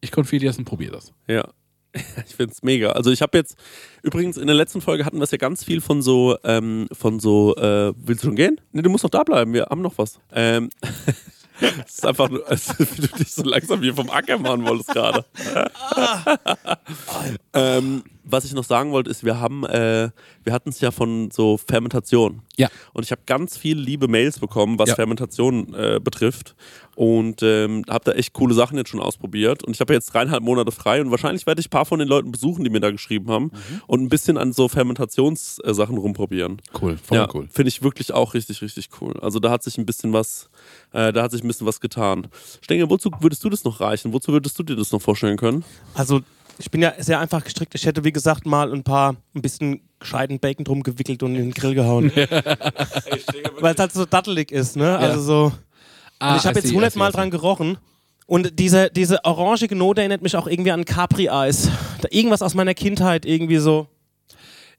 ich 0.00 0.10
konfide 0.10 0.46
jetzt 0.46 0.58
und 0.58 0.64
probiere 0.64 0.92
das. 0.92 1.12
Ja. 1.26 1.48
Ich 2.26 2.34
finde 2.34 2.52
es 2.52 2.62
mega. 2.62 2.92
Also 2.92 3.10
ich 3.10 3.22
habe 3.22 3.38
jetzt, 3.38 3.56
übrigens 4.02 4.36
in 4.36 4.46
der 4.46 4.56
letzten 4.56 4.80
Folge 4.80 5.04
hatten 5.04 5.16
wir 5.16 5.24
es 5.24 5.30
ja 5.30 5.38
ganz 5.38 5.64
viel 5.64 5.80
von 5.80 6.02
so, 6.02 6.36
ähm, 6.44 6.88
von 6.92 7.20
so, 7.20 7.54
äh, 7.56 7.94
willst 7.96 8.22
du 8.22 8.28
schon 8.28 8.36
gehen? 8.36 8.60
Nee, 8.72 8.82
du 8.82 8.90
musst 8.90 9.04
noch 9.04 9.10
da 9.10 9.22
bleiben, 9.22 9.54
wir 9.54 9.66
haben 9.70 9.80
noch 9.80 9.96
was. 9.96 10.18
Ähm, 10.32 10.68
es 11.86 11.94
ist 11.94 12.06
einfach 12.06 12.28
nur, 12.28 12.46
als 12.48 12.78
wie 12.78 13.06
du 13.06 13.16
dich 13.16 13.32
so 13.32 13.44
langsam 13.44 13.80
hier 13.80 13.94
vom 13.94 14.10
Acker 14.10 14.38
machen 14.38 14.66
wolltest 14.66 14.90
gerade. 14.90 15.24
ähm, 17.54 18.02
was 18.28 18.44
ich 18.44 18.52
noch 18.52 18.64
sagen 18.64 18.92
wollte, 18.92 19.10
ist, 19.10 19.24
wir 19.24 19.40
haben, 19.40 19.64
äh, 19.64 20.10
wir 20.44 20.52
hatten 20.52 20.70
es 20.70 20.80
ja 20.80 20.90
von 20.90 21.30
so 21.30 21.56
Fermentation. 21.56 22.42
Ja. 22.56 22.68
Und 22.92 23.04
ich 23.04 23.10
habe 23.12 23.22
ganz 23.26 23.56
viele 23.56 23.80
liebe 23.80 24.08
Mails 24.08 24.38
bekommen, 24.38 24.78
was 24.78 24.90
Ja. 24.90 24.94
Fermentation 24.96 25.72
äh, 25.74 26.00
betrifft. 26.02 26.54
Und 26.96 27.42
ähm, 27.42 27.84
habe 27.90 28.04
da 28.06 28.12
echt 28.12 28.32
coole 28.32 28.54
Sachen 28.54 28.78
jetzt 28.78 28.88
schon 28.88 29.00
ausprobiert. 29.00 29.62
Und 29.62 29.74
ich 29.74 29.80
habe 29.80 29.92
jetzt 29.92 30.12
dreieinhalb 30.14 30.42
Monate 30.42 30.72
frei 30.72 31.00
und 31.02 31.10
wahrscheinlich 31.10 31.46
werde 31.46 31.60
ich 31.60 31.66
ein 31.66 31.70
paar 31.70 31.84
von 31.84 31.98
den 31.98 32.08
Leuten 32.08 32.32
besuchen, 32.32 32.64
die 32.64 32.70
mir 32.70 32.80
da 32.80 32.90
geschrieben 32.90 33.30
haben 33.30 33.50
und 33.86 34.02
ein 34.02 34.08
bisschen 34.08 34.38
an 34.38 34.52
so 34.54 34.66
Fermentationssachen 34.68 35.98
rumprobieren. 35.98 36.60
Cool, 36.80 36.96
voll 36.96 37.18
ja, 37.18 37.28
cool. 37.34 37.48
Finde 37.50 37.68
ich 37.68 37.82
wirklich 37.82 38.12
auch 38.14 38.34
richtig, 38.34 38.62
richtig 38.62 38.88
cool. 39.00 39.14
Also 39.20 39.38
da 39.40 39.50
hat 39.50 39.62
sich 39.62 39.76
ein 39.78 39.86
bisschen 39.86 40.12
was, 40.12 40.48
äh, 40.92 41.12
da 41.12 41.22
hat 41.22 41.32
sich 41.32 41.44
ein 41.44 41.48
bisschen 41.48 41.66
was 41.66 41.80
getan. 41.80 42.28
Stenge, 42.62 42.88
wozu 42.88 43.10
würdest 43.20 43.44
du 43.44 43.50
das 43.50 43.64
noch 43.64 43.80
reichen? 43.80 44.12
Wozu 44.12 44.32
würdest 44.32 44.58
du 44.58 44.62
dir 44.62 44.76
das 44.76 44.90
noch 44.90 45.02
vorstellen 45.02 45.36
können? 45.36 45.64
Also, 45.94 46.22
ich 46.58 46.70
bin 46.70 46.82
ja 46.82 46.94
sehr 46.98 47.20
einfach 47.20 47.44
gestrickt. 47.44 47.74
Ich 47.74 47.86
hätte, 47.86 48.04
wie 48.04 48.12
gesagt, 48.12 48.46
mal 48.46 48.72
ein 48.72 48.82
paar, 48.82 49.16
ein 49.34 49.42
bisschen 49.42 49.80
gescheiten 49.98 50.38
Bacon 50.38 50.64
drum 50.64 50.82
gewickelt 50.82 51.22
und 51.22 51.34
in 51.34 51.42
den 51.42 51.54
Grill 51.54 51.74
gehauen. 51.74 52.10
Weil 53.60 53.74
es 53.74 53.80
halt 53.80 53.92
so 53.92 54.04
dattelig 54.04 54.52
ist, 54.52 54.76
ne? 54.76 54.96
Also 54.98 55.20
so. 55.20 55.52
Ah, 56.18 56.32
Und 56.32 56.40
ich 56.40 56.46
habe 56.46 56.58
jetzt 56.58 56.72
hundertmal 56.72 57.12
dran 57.12 57.30
gerochen. 57.30 57.78
Und 58.26 58.58
diese, 58.58 58.90
diese 58.90 59.24
orangige 59.24 59.76
Note 59.76 60.00
erinnert 60.00 60.22
mich 60.22 60.36
auch 60.36 60.46
irgendwie 60.46 60.72
an 60.72 60.84
Capri-Eis. 60.84 61.70
Da 62.00 62.08
Irgendwas 62.10 62.42
aus 62.42 62.54
meiner 62.54 62.74
Kindheit 62.74 63.24
irgendwie 63.24 63.58
so. 63.58 63.86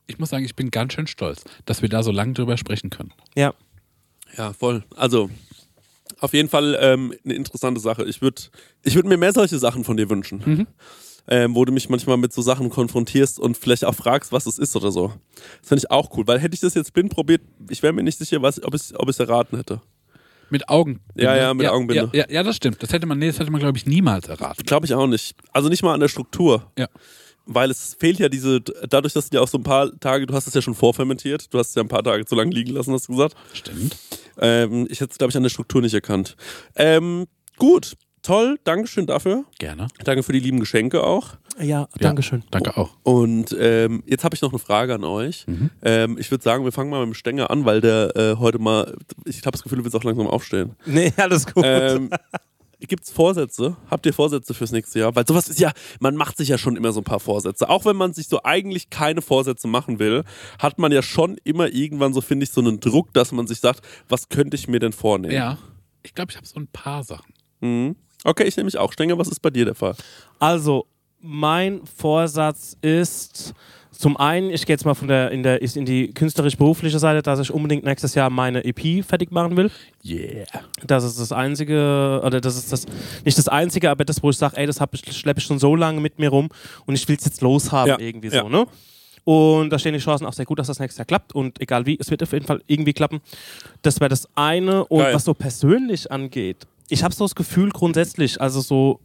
Ich 0.06 0.20
muss 0.20 0.30
sagen, 0.30 0.46
ich 0.46 0.56
bin 0.56 0.72
ganz 0.72 0.94
schön 0.94 1.08
stolz, 1.08 1.44
dass 1.66 1.82
wir 1.82 1.90
da 1.90 2.04
so 2.04 2.12
lange 2.12 2.34
drüber 2.34 2.58
sprechen 2.58 2.90
können. 2.90 3.14
Ja. 3.36 3.54
Ja, 4.38 4.54
voll. 4.54 4.84
Also, 4.96 5.30
auf 6.20 6.34
jeden 6.34 6.50
Fall 6.50 6.78
ähm, 6.80 7.14
eine 7.24 7.34
interessante 7.36 7.80
Sache. 7.80 8.04
Ich 8.06 8.22
würde 8.22 8.42
ich 8.84 8.96
würd 8.96 9.06
mir 9.06 9.18
mehr 9.18 9.34
solche 9.34 9.58
Sachen 9.60 9.84
von 9.84 9.98
dir 9.98 10.10
wünschen. 10.10 10.68
Ähm, 11.30 11.56
wo 11.56 11.66
du 11.66 11.74
mich 11.74 11.90
manchmal 11.90 12.16
mit 12.16 12.32
so 12.32 12.42
Sachen 12.42 12.70
konfrontierst 12.70 13.38
und 13.38 13.58
vielleicht 13.58 13.84
auch 13.84 13.96
fragst, 13.96 14.32
was 14.32 14.46
es 14.46 14.58
ist 14.58 14.76
oder 14.78 14.92
so. 14.92 15.12
Das 15.60 15.68
finde 15.68 15.84
ich 15.84 15.92
auch 15.92 16.16
cool, 16.16 16.26
weil 16.26 16.40
hätte 16.40 16.54
ich 16.54 16.62
das 16.62 16.74
jetzt 16.74 16.94
blind 16.94 17.12
probiert, 17.12 17.42
ich 17.70 17.84
wäre 17.84 17.92
mir 17.92 18.04
nicht 18.04 18.18
sicher, 18.18 18.42
was, 18.42 18.64
ob 18.64 18.74
ich 18.74 18.92
es 18.92 19.20
erraten 19.20 19.58
hätte. 19.58 19.82
Mit 20.50 20.70
Augenbinde. 20.70 21.24
Ja, 21.24 21.36
ja, 21.36 21.54
mit 21.54 21.68
Augenbinde. 21.68 22.10
Ja, 22.14 22.20
ja, 22.20 22.26
ja, 22.30 22.44
das 22.44 22.56
stimmt. 22.56 22.82
Das 22.82 22.94
hätte 22.94 23.06
man, 23.06 23.20
nee, 23.20 23.28
das 23.28 23.40
hätte 23.40 23.52
man, 23.52 23.60
glaube 23.60 23.78
ich, 23.78 23.86
niemals 23.86 24.28
erraten. 24.28 24.64
Glaube 24.66 24.86
ich 24.86 24.94
auch 24.94 25.08
nicht. 25.08 25.36
Also 25.52 25.70
nicht 25.70 25.84
mal 25.84 25.94
an 25.94 26.00
der 26.00 26.08
Struktur. 26.08 26.72
Ja. 26.78 26.88
Weil 27.46 27.72
es 27.72 27.96
fehlt 27.98 28.20
ja 28.20 28.30
diese, 28.30 28.62
dadurch, 28.62 29.14
dass 29.14 29.30
du 29.30 29.38
ja 29.38 29.42
auch 29.42 29.48
so 29.48 29.58
ein 29.58 29.64
paar 29.64 29.98
Tage, 30.00 30.26
du 30.26 30.34
hast 30.34 30.48
es 30.48 30.54
ja 30.54 30.62
schon 30.62 30.76
vorfermentiert, 30.76 31.54
du 31.54 31.60
hast 31.60 31.70
es 31.70 31.76
ja 31.76 31.82
ein 31.82 31.88
paar 31.88 32.04
Tage 32.04 32.26
zu 32.26 32.36
lange 32.36 32.52
liegen 32.52 32.74
lassen, 32.74 32.94
hast 32.94 33.08
du 33.08 33.14
gesagt. 33.14 33.36
Stimmt. 33.54 33.98
Ähm, 34.40 34.88
ich 34.90 35.00
hätte 35.00 35.12
es, 35.12 35.18
glaube 35.18 35.32
ich, 35.32 35.38
an 35.38 35.44
der 35.44 35.50
Struktur 35.50 35.82
nicht 35.82 35.94
erkannt. 35.94 36.36
Ähm, 36.76 37.26
gut, 37.58 37.96
toll, 38.28 38.60
Dankeschön 38.66 39.06
dafür. 39.06 39.46
Gerne. 39.58 39.88
Danke 40.04 40.22
für 40.22 40.34
die 40.34 40.40
lieben 40.40 40.60
Geschenke 40.60 41.04
auch. 41.04 41.38
Ja, 41.60 41.88
Dankeschön. 41.98 42.44
Danke 42.52 42.76
auch. 42.76 42.92
Und 43.04 43.56
ähm, 43.58 44.04
jetzt 44.06 44.24
habe 44.26 44.36
ich 44.36 44.42
noch 44.42 44.52
eine 44.52 44.60
Frage 44.60 44.94
an 44.94 45.06
euch. 45.06 45.46
Ähm, 45.82 46.18
ich 46.20 46.30
würde 46.30 46.44
sagen, 46.44 46.66
wir 46.66 46.74
fangen 46.74 46.90
mal 46.90 47.00
mit 47.00 47.16
dem 47.16 47.18
Stenger 47.18 47.50
an, 47.50 47.64
weil 47.64 47.80
der 47.80 48.16
äh, 48.16 48.36
heute 48.38 48.60
mal, 48.60 48.96
ich 49.26 49.38
habe 49.40 49.52
das 49.52 49.64
Gefühl, 49.64 49.78
du 49.78 49.86
willst 49.86 49.96
auch 49.96 50.04
langsam 50.04 50.28
aufstehen. 50.28 50.76
Nee, 50.86 51.14
alles 51.18 51.46
gut. 51.46 51.64
Ähm, 51.66 52.10
Gibt's 52.80 53.12
Vorsätze? 53.12 53.78
Habt 53.90 54.06
ihr 54.06 54.14
Vorsätze 54.14 54.54
fürs 54.54 54.72
nächste 54.72 55.00
Jahr? 55.00 55.16
Weil 55.16 55.26
sowas 55.26 55.48
ist 55.48 55.60
ja, 55.60 55.72
man 56.00 56.16
macht 56.16 56.38
sich 56.38 56.50
ja 56.50 56.58
schon 56.58 56.76
immer 56.76 56.92
so 56.92 57.02
ein 57.02 57.04
paar 57.04 57.20
Vorsätze. 57.20 57.70
Auch 57.70 57.86
wenn 57.86 57.96
man 57.96 58.14
sich 58.14 58.28
so 58.28 58.42
eigentlich 58.44 58.90
keine 58.90 59.22
Vorsätze 59.22 59.68
machen 59.68 60.00
will, 60.00 60.24
hat 60.60 60.80
man 60.80 60.92
ja 60.92 61.02
schon 61.02 61.38
immer 61.44 61.70
irgendwann 61.70 62.14
so, 62.14 62.22
finde 62.22 62.44
ich, 62.44 62.52
so 62.52 62.62
einen 62.62 62.80
Druck, 62.80 63.14
dass 63.14 63.32
man 63.32 63.48
sich 63.48 63.60
sagt, 63.60 63.82
was 64.10 64.30
könnte 64.30 64.56
ich 64.56 64.68
mir 64.68 64.80
denn 64.80 64.94
vornehmen? 64.94 65.34
Ja. 65.34 65.58
Ich 66.04 66.14
glaube, 66.14 66.32
ich 66.32 66.38
habe 66.38 66.48
so 66.48 66.60
ein 66.60 66.68
paar 66.68 67.04
Sachen. 67.04 67.34
Mhm. 67.62 67.96
Okay, 68.24 68.44
ich 68.44 68.58
nehme 68.58 68.66
mich 68.66 68.78
auch. 68.78 68.92
Stenger, 68.92 69.18
was 69.18 69.28
ist 69.28 69.42
bei 69.42 69.50
dir 69.50 69.66
der 69.66 69.76
Fall? 69.76 69.96
Also, 70.40 70.88
mein 71.22 71.82
Vorsatz 71.86 72.78
ist 72.82 73.54
zum 73.92 74.16
einen, 74.18 74.52
ich 74.52 74.66
gehe 74.66 74.76
jetzt 74.76 74.86
mal 74.86 74.94
von 74.94 75.08
der 75.08 75.32
in 75.32 75.42
der 75.42 75.62
in 75.62 75.86
die 75.86 76.14
künstlerisch-berufliche 76.14 77.00
Seite, 77.00 77.24
dass 77.24 77.40
ich 77.40 77.52
unbedingt 77.52 77.84
nächstes 77.84 78.14
Jahr 78.14 78.30
meine 78.30 78.64
EP 78.64 79.04
fertig 79.04 79.32
machen 79.32 79.58
will. 79.58 79.72
Yeah. 80.06 80.46
Das 80.86 81.04
ist 81.04 81.20
das 81.20 81.32
einzige, 81.32 82.22
oder 82.24 82.40
das 82.40 82.58
ist 82.58 82.72
das 82.72 82.86
nicht 83.26 83.38
das 83.38 83.48
einzige, 83.48 83.90
aber 83.90 84.06
das, 84.06 84.22
wo 84.22 84.30
ich 84.30 84.38
sage, 84.38 84.58
ey, 84.58 84.68
das 84.68 84.80
ich, 84.92 85.18
schleppe 85.18 85.40
ich 85.40 85.46
schon 85.46 85.58
so 85.58 85.76
lange 85.76 86.00
mit 86.00 86.20
mir 86.20 86.30
rum 86.30 86.50
und 86.86 86.94
ich 86.94 87.08
will 87.08 87.18
es 87.18 87.26
jetzt 87.26 87.42
loshaben 87.42 87.90
Ja, 87.90 88.00
irgendwie 88.00 88.30
ja. 88.30 88.42
so, 88.42 88.50
ne? 88.50 88.68
Und 89.24 89.72
da 89.72 89.80
stehen 89.80 89.94
die 89.94 90.00
Chancen 90.00 90.26
auch 90.26 90.32
sehr 90.32 90.46
gut, 90.46 90.58
dass 90.58 90.68
das 90.68 90.80
nächstes 90.80 91.00
Jahr 91.00 91.06
klappt. 91.06 91.36
Und 91.36 91.60
egal 91.60 91.86
wie, 91.86 91.98
es 92.00 92.10
wird 92.10 92.24
auf 92.24 92.32
jeden 92.32 92.46
Fall 92.46 92.62
irgendwie 92.66 92.94
klappen. 92.94 93.20
Das 93.82 94.00
wäre 94.00 94.08
das 94.08 94.26
eine. 94.36 94.86
Und 94.86 95.00
Geil. 95.00 95.14
was 95.14 95.26
so 95.26 95.34
persönlich 95.34 96.10
angeht, 96.10 96.66
ich 96.90 97.04
habe 97.04 97.14
so 97.14 97.26
das 97.26 97.36
Gefühl 97.36 97.70
grundsätzlich, 97.70 98.40
also 98.42 98.62
so, 98.62 99.00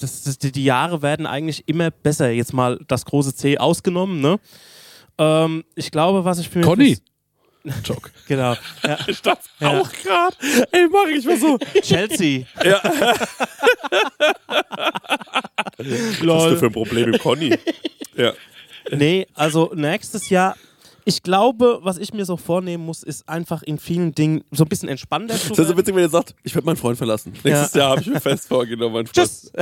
das, 0.00 0.22
das, 0.24 0.38
die, 0.38 0.52
die 0.52 0.64
Jahre 0.64 1.02
werden 1.02 1.26
eigentlich 1.26 1.64
immer 1.68 1.90
besser. 1.90 2.30
Jetzt 2.30 2.52
mal 2.52 2.78
das 2.88 3.04
große 3.04 3.34
C 3.34 3.58
ausgenommen, 3.58 4.20
ne? 4.20 4.40
Ähm, 5.18 5.64
ich 5.76 5.90
glaube, 5.90 6.24
was 6.24 6.38
ich 6.38 6.48
für. 6.48 6.60
Conny. 6.62 6.98
Joke. 7.84 8.10
Genau. 8.26 8.56
Ja. 8.82 8.98
Ich 9.06 9.22
dachte 9.22 9.42
Ja. 9.60 9.80
auch 9.80 9.88
gerade. 9.92 10.36
Ey, 10.72 10.88
mach 10.90 11.06
ich 11.06 11.24
mal 11.24 11.38
so. 11.38 11.58
Chelsea. 11.82 12.44
Was 15.78 16.42
hast 16.42 16.50
du 16.50 16.56
für 16.56 16.66
ein 16.66 16.72
Problem 16.72 17.10
mit 17.10 17.20
Conny? 17.20 17.56
ja. 18.16 18.32
Nee, 18.90 19.26
also 19.34 19.70
nächstes 19.74 20.28
Jahr, 20.28 20.56
ich 21.04 21.22
glaube, 21.22 21.80
was 21.82 21.98
ich 21.98 22.12
mir 22.12 22.24
so 22.24 22.36
vornehmen 22.36 22.84
muss, 22.84 23.02
ist 23.02 23.28
einfach 23.28 23.62
in 23.62 23.78
vielen 23.78 24.14
Dingen 24.14 24.44
so 24.50 24.64
ein 24.64 24.68
bisschen 24.68 24.88
entspannter 24.88 25.34
zu 25.34 25.48
Das 25.48 25.50
ist 25.50 25.56
so 25.56 25.62
werden. 25.64 25.78
witzig, 25.78 25.94
wenn 25.94 26.02
ihr 26.02 26.08
sagt, 26.08 26.34
ich 26.42 26.54
werde 26.54 26.66
meinen 26.66 26.76
Freund 26.76 26.96
verlassen. 26.98 27.32
Nächstes 27.42 27.74
Jahr 27.74 27.90
habe 27.90 28.00
ich 28.00 28.06
mir 28.08 28.20
fest 28.20 28.48
vorgenommen, 28.48 28.94
mein 28.94 29.06
Freund. 29.06 29.16
Tschüss. 29.16 29.52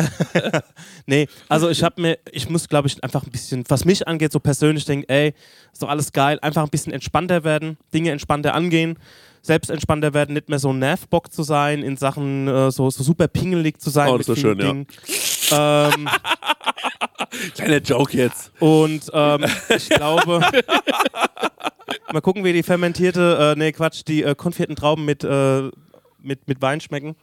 nee, 1.06 1.26
also 1.48 1.68
ich 1.70 1.82
habe 1.82 2.00
mir, 2.00 2.18
ich 2.32 2.48
muss, 2.48 2.68
glaube 2.68 2.88
ich, 2.88 3.02
einfach 3.02 3.24
ein 3.24 3.30
bisschen, 3.30 3.64
was 3.68 3.84
mich 3.84 4.06
angeht, 4.06 4.32
so 4.32 4.40
persönlich 4.40 4.84
denken, 4.84 5.08
ey, 5.08 5.34
ist 5.72 5.82
doch 5.82 5.88
alles 5.88 6.12
geil, 6.12 6.38
einfach 6.42 6.62
ein 6.62 6.70
bisschen 6.70 6.92
entspannter 6.92 7.44
werden, 7.44 7.78
Dinge 7.94 8.10
entspannter 8.10 8.54
angehen, 8.54 8.98
selbst 9.42 9.70
entspannter 9.70 10.12
werden, 10.12 10.34
nicht 10.34 10.48
mehr 10.48 10.58
so 10.58 10.70
ein 10.72 10.78
Nervbock 10.78 11.32
zu 11.32 11.42
sein, 11.42 11.82
in 11.82 11.96
Sachen 11.96 12.48
äh, 12.48 12.70
so, 12.70 12.90
so 12.90 13.02
super 13.02 13.28
pingelig 13.28 13.80
zu 13.80 13.90
sein. 13.90 14.10
Oh, 14.10 14.18
das 14.18 14.26
vielen 14.26 14.36
schön, 14.36 14.58
ja. 14.58 15.14
Ähm, 15.52 16.08
Kleiner 17.54 17.78
Joke 17.78 18.16
jetzt. 18.16 18.52
Und 18.60 19.02
ähm, 19.12 19.44
ich 19.76 19.88
glaube, 19.88 20.40
mal 22.12 22.20
gucken, 22.20 22.44
wie 22.44 22.52
die 22.52 22.62
fermentierte, 22.62 23.54
äh, 23.56 23.58
nee, 23.58 23.72
Quatsch, 23.72 24.02
die 24.06 24.22
äh, 24.22 24.34
konfierten 24.34 24.76
Trauben 24.76 25.04
mit, 25.04 25.24
äh, 25.24 25.70
mit, 26.18 26.46
mit 26.48 26.60
Wein 26.62 26.80
schmecken. 26.80 27.16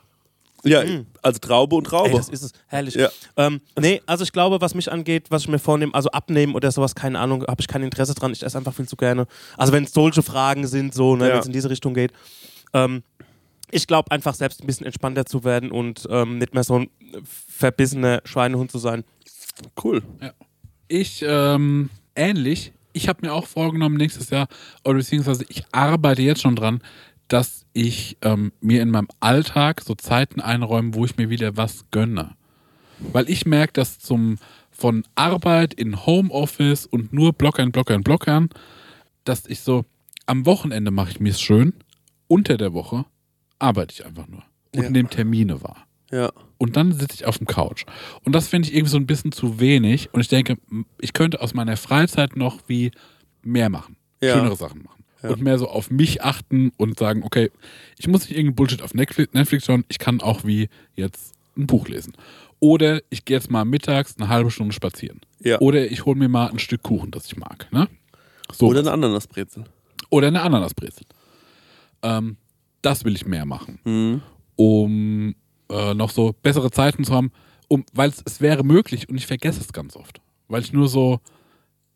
Ja, 0.63 0.82
also 1.21 1.39
Traube 1.39 1.75
und 1.75 1.86
Traube. 1.86 2.09
Ey, 2.09 2.15
das 2.15 2.30
ist 2.30 2.41
es, 2.41 2.51
herrlich. 2.65 2.95
Ja. 2.95 3.09
Ähm, 3.38 3.61
nee, 3.80 4.01
also 4.05 4.23
ich 4.23 4.32
glaube, 4.34 4.59
was 4.59 4.73
mich 4.73 4.91
angeht, 4.91 5.28
was 5.30 5.43
ich 5.43 5.47
mir 5.49 5.59
vornehme, 5.59 5.93
also 5.93 6.09
abnehmen 6.09 6.55
oder 6.55 6.71
sowas, 6.71 6.95
keine 6.95 7.19
Ahnung, 7.19 7.45
habe 7.47 7.61
ich 7.61 7.67
kein 7.67 7.84
Interesse 7.84 8.15
dran. 8.15 8.32
Ich 8.34 8.43
esse 8.43 8.57
einfach 8.57 8.73
viel 8.73 8.88
zu 8.88 8.95
gerne. 8.95 9.28
Also 9.55 9.71
wenn 9.71 9.84
es 9.84 9.93
solche 9.93 10.23
Fragen 10.23 10.65
sind, 10.67 10.93
so, 10.93 11.15
ne, 11.15 11.28
Ja. 11.28 11.34
wenn 11.36 11.39
es 11.41 11.45
in 11.45 11.53
diese 11.53 11.69
Richtung 11.69 11.93
geht. 11.93 12.11
Ähm, 12.73 13.03
ich 13.72 13.88
glaube 13.88 14.11
einfach 14.11 14.34
selbst 14.34 14.61
ein 14.61 14.68
bisschen 14.68 14.86
entspannter 14.86 15.26
zu 15.26 15.43
werden 15.43 15.72
und 15.72 16.07
ähm, 16.09 16.38
nicht 16.38 16.53
mehr 16.53 16.63
so 16.63 16.80
ein 16.80 16.89
verbissener 17.24 18.22
Schweinehund 18.24 18.72
zu 18.72 18.78
sein. 18.78 19.03
cool. 19.84 20.01
Ich, 20.88 21.24
ähm, 21.28 21.89
ähnlich. 22.15 22.74
Ich 22.93 23.07
habe 23.09 23.26
mir 23.26 23.34
auch 23.34 23.45
vorgenommen, 23.45 23.97
nächstes 23.97 24.30
Jahr, 24.30 24.47
oder 24.84 24.95
beziehungsweise 24.95 25.45
ich 25.49 25.65
arbeite 25.72 26.22
jetzt 26.22 26.41
schon 26.41 26.55
dran, 26.55 26.82
dass 27.28 27.65
ich 27.74 28.18
ähm, 28.22 28.53
mir 28.61 28.82
in 28.82 28.89
meinem 28.89 29.09
Alltag 29.20 29.82
so 29.82 29.93
Zeiten 29.95 30.39
einräume, 30.39 30.93
wo 30.93 31.05
ich 31.05 31.18
mir 31.18 31.30
wieder 31.30 31.57
was 31.57 31.86
gönne. 31.91 32.36
Weil 33.11 33.30
ich 33.30 33.45
merke, 33.45 33.74
dass 33.74 33.99
zum 33.99 34.38
von 34.72 35.03
Arbeit 35.15 35.74
in 35.74 36.05
Homeoffice 36.05 36.86
und 36.86 37.11
nur 37.11 37.34
Blockern, 37.34 37.72
Blockern, 37.72 38.03
Blockern, 38.03 38.49
dass 39.24 39.45
ich 39.47 39.61
so 39.61 39.86
am 40.28 40.45
Wochenende 40.45 40.91
mache 40.91 41.11
ich 41.11 41.20
mir 41.20 41.32
es 41.32 41.41
schön, 41.41 41.74
unter 42.28 42.57
der 42.57 42.74
Woche 42.74 43.05
arbeite 43.60 43.93
ich 43.93 44.05
einfach 44.05 44.28
nur 44.28 44.43
und 44.76 44.84
Ja. 44.84 44.89
nehme 44.89 45.10
Termine 45.10 45.62
wahr. 45.64 45.86
Ja. 46.12 46.32
Und 46.58 46.76
dann 46.78 46.91
sitze 46.93 47.16
ich 47.16 47.26
auf 47.26 47.38
dem 47.38 47.47
Couch. 47.47 47.86
Und 48.24 48.34
das 48.34 48.47
finde 48.47 48.70
ich 48.70 48.76
irgendwie 48.76 48.91
so 48.91 48.97
ein 48.97 49.08
bisschen 49.08 49.32
zu 49.32 49.60
wenig. 49.60 50.14
Und 50.14 50.22
ich 50.22 50.28
denke, 50.30 50.58
ich 50.99 51.14
könnte 51.14 51.41
aus 51.41 51.53
meiner 51.53 51.76
Freizeit 51.78 52.36
noch 52.38 52.60
wie 52.68 52.91
mehr 53.43 53.70
machen. 53.70 53.97
Ja. 54.22 54.34
Schönere 54.36 54.55
Sachen 54.55 54.84
machen. 54.84 55.03
Ja. 55.22 55.30
Und 55.32 55.41
mehr 55.41 55.58
so 55.60 55.68
auf 55.68 55.89
mich 55.91 56.24
achten 56.24 56.72
und 56.78 56.97
sagen, 56.97 57.24
okay, 57.24 57.51
ich 57.97 58.08
muss 58.08 58.22
nicht 58.22 58.32
irgendeinen 58.32 58.55
Bullshit 58.55 58.82
auf 58.82 58.93
Netflix, 58.93 59.34
Netflix 59.34 59.66
schauen, 59.66 59.84
ich 59.89 59.99
kann 59.99 60.22
auch 60.22 60.45
wie 60.45 60.70
jetzt 60.95 61.34
ein 61.58 61.68
Buch 61.68 61.88
lesen. 61.88 62.14
Oder 62.60 63.01
ich 63.10 63.26
gehe 63.26 63.36
jetzt 63.38 63.51
mal 63.51 63.66
mittags 63.66 64.16
eine 64.18 64.30
halbe 64.30 64.49
Stunde 64.51 64.74
spazieren. 64.74 65.22
Ja. 65.39 65.60
Oder 65.60 65.91
ich 65.91 66.05
hole 66.05 66.18
mir 66.18 66.30
mal 66.30 66.47
ein 66.49 66.60
Stück 66.60 66.84
Kuchen, 66.84 67.12
das 67.12 67.26
ich 67.28 67.36
mag. 67.38 67.68
Ne? 67.72 67.88
So. 68.53 68.68
Oder 68.68 68.80
eine 68.80 68.91
Ananasbrezel. 68.91 69.66
Oder 70.10 70.28
eine 70.28 70.41
Ananasbrezel. 70.41 71.05
Ähm, 72.03 72.38
das 72.82 73.05
will 73.05 73.15
ich 73.15 73.25
mehr 73.25 73.45
machen, 73.45 73.80
Mhm. 73.84 74.21
um 74.55 75.36
äh, 75.69 75.93
noch 75.93 76.09
so 76.11 76.34
bessere 76.43 76.71
Zeiten 76.71 77.03
zu 77.03 77.13
haben, 77.13 77.32
um, 77.67 77.84
weil 77.93 78.09
es, 78.25 78.39
wäre 78.41 78.63
möglich 78.63 79.09
und 79.09 79.17
ich 79.17 79.28
vergesse 79.28 79.59
es 79.61 79.73
ganz 79.73 79.95
oft, 79.95 80.21
weil 80.47 80.61
ich 80.61 80.71
nur 80.73 80.88
so 80.88 81.19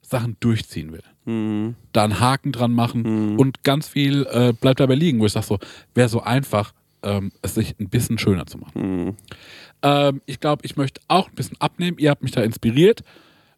Sachen 0.02 0.36
durchziehen 0.42 0.92
will. 0.92 1.04
Mhm. 1.26 1.76
Da 1.94 2.04
einen 2.04 2.20
Haken 2.20 2.52
dran 2.52 2.74
machen 2.74 3.32
Mhm. 3.34 3.40
und 3.40 3.64
ganz 3.64 3.88
viel 3.88 4.26
äh, 4.32 4.52
bleibt 4.54 4.80
dabei 4.82 4.96
liegen, 4.96 5.20
wo 5.20 5.26
ich 5.26 5.32
sage 5.32 5.46
so, 5.46 5.60
wäre 5.96 6.10
so 6.10 6.22
einfach, 6.22 6.74
ähm, 7.04 7.32
es 7.42 7.56
sich 7.56 7.80
ein 7.80 7.90
bisschen 7.90 8.18
schöner 8.18 8.46
zu 8.46 8.58
machen. 8.58 9.06
Mhm. 9.06 9.16
Ähm, 9.84 10.22
ich 10.26 10.40
glaube, 10.40 10.66
ich 10.66 10.76
möchte 10.76 11.00
auch 11.08 11.30
ein 11.30 11.36
bisschen 11.36 11.60
abnehmen. 11.62 11.98
Ihr 11.98 12.10
habt 12.12 12.22
mich 12.24 12.32
da 12.32 12.42
inspiriert. 12.42 13.02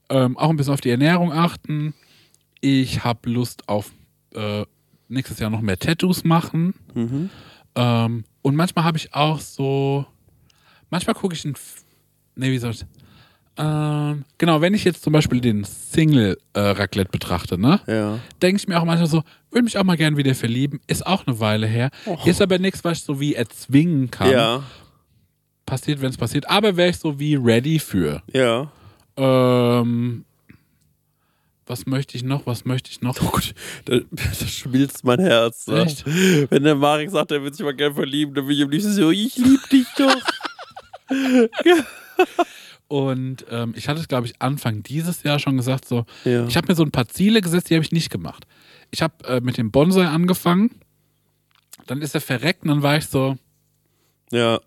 Ähm, 0.09 0.37
auch 0.37 0.49
ein 0.49 0.55
bisschen 0.57 0.73
auf 0.73 0.81
die 0.81 0.91
Ernährung 0.91 1.33
achten. 1.33 1.93
Ich 2.61 3.03
habe 3.03 3.29
Lust 3.29 3.67
auf 3.67 3.91
äh, 4.35 4.63
nächstes 5.13 5.39
Jahr 5.39 5.49
noch 5.49 5.61
mehr 5.61 5.77
Tattoos 5.79 6.23
machen. 6.23 6.73
Mhm. 6.93 7.29
Ähm, 7.75 8.23
und 8.41 8.55
manchmal 8.55 8.83
habe 8.85 8.97
ich 8.97 9.13
auch 9.13 9.39
so. 9.39 10.05
Manchmal 10.89 11.15
gucke 11.15 11.33
ich 11.35 11.45
ein. 11.45 11.53
F- 11.53 11.83
Nee, 12.35 12.51
wie 12.51 12.57
soll 12.57 12.71
ich. 12.71 12.83
Ähm, 13.57 14.25
genau, 14.39 14.59
wenn 14.61 14.73
ich 14.73 14.83
jetzt 14.83 15.03
zum 15.03 15.13
Beispiel 15.13 15.39
den 15.39 15.63
Single-Raclette 15.63 17.11
betrachte, 17.11 17.59
ne? 17.59 17.79
Ja. 17.85 18.17
denke 18.41 18.59
ich 18.59 18.67
mir 18.67 18.79
auch 18.81 18.85
manchmal 18.85 19.07
so, 19.07 19.21
würde 19.51 19.63
mich 19.65 19.77
auch 19.77 19.83
mal 19.83 19.97
gern 19.97 20.17
wieder 20.17 20.33
verlieben. 20.33 20.81
Ist 20.87 21.05
auch 21.05 21.27
eine 21.27 21.39
Weile 21.39 21.67
her. 21.67 21.91
Ist 22.25 22.41
aber 22.41 22.57
nichts, 22.57 22.83
was 22.83 22.97
ich 22.97 23.03
so 23.03 23.19
wie 23.19 23.35
erzwingen 23.35 24.09
kann. 24.09 24.31
Ja. 24.31 24.63
Passiert, 25.67 26.01
wenn 26.01 26.09
es 26.09 26.17
passiert. 26.17 26.49
Aber 26.49 26.75
wäre 26.75 26.89
ich 26.89 26.97
so 26.97 27.19
wie 27.19 27.35
ready 27.35 27.77
für. 27.77 28.23
Ja. 28.33 28.71
Ähm, 29.15 30.25
was 31.65 31.85
möchte 31.85 32.17
ich 32.17 32.23
noch? 32.23 32.45
Was 32.45 32.65
möchte 32.65 32.89
ich 32.91 33.01
noch? 33.01 33.15
Oh 33.21 33.29
Gott, 33.31 33.53
da, 33.85 33.99
da 34.11 34.45
schmilzt 34.47 35.03
mein 35.03 35.19
Herz. 35.19 35.67
Ne? 35.67 35.85
Wenn 36.49 36.63
der 36.63 36.75
Marek 36.75 37.09
sagt, 37.09 37.31
er 37.31 37.41
wird 37.43 37.55
sich 37.55 37.65
mal 37.65 37.73
gern 37.75 37.93
verlieben, 37.93 38.33
dann 38.33 38.45
bin 38.47 38.57
ich 38.57 38.63
am 38.63 38.69
liebsten 38.69 38.93
so, 38.93 39.11
ich 39.11 39.37
lieb 39.37 39.69
dich 39.69 39.87
doch. 39.97 40.15
Und 42.87 43.45
ähm, 43.49 43.73
ich 43.75 43.87
hatte 43.87 43.99
es, 43.99 44.07
glaube 44.07 44.27
ich, 44.27 44.39
Anfang 44.39 44.83
dieses 44.83 45.23
Jahr 45.23 45.39
schon 45.39 45.57
gesagt, 45.57 45.87
so, 45.87 46.05
Ja. 46.25 46.45
ich 46.45 46.57
habe 46.57 46.67
mir 46.67 46.75
so 46.75 46.83
ein 46.83 46.91
paar 46.91 47.07
Ziele 47.07 47.41
gesetzt, 47.41 47.69
die 47.69 47.75
habe 47.75 47.83
ich 47.83 47.91
nicht 47.91 48.09
gemacht. 48.11 48.45
Ich 48.91 49.01
habe 49.01 49.13
äh, 49.25 49.41
mit 49.41 49.57
dem 49.57 49.71
Bonsai 49.71 50.05
angefangen, 50.05 50.69
dann 51.87 52.01
ist 52.01 52.13
er 52.13 52.21
verreckt 52.21 52.63
und 52.63 52.69
dann 52.69 52.83
war 52.83 52.97
ich 52.97 53.07
so, 53.07 53.37
ja. 54.31 54.59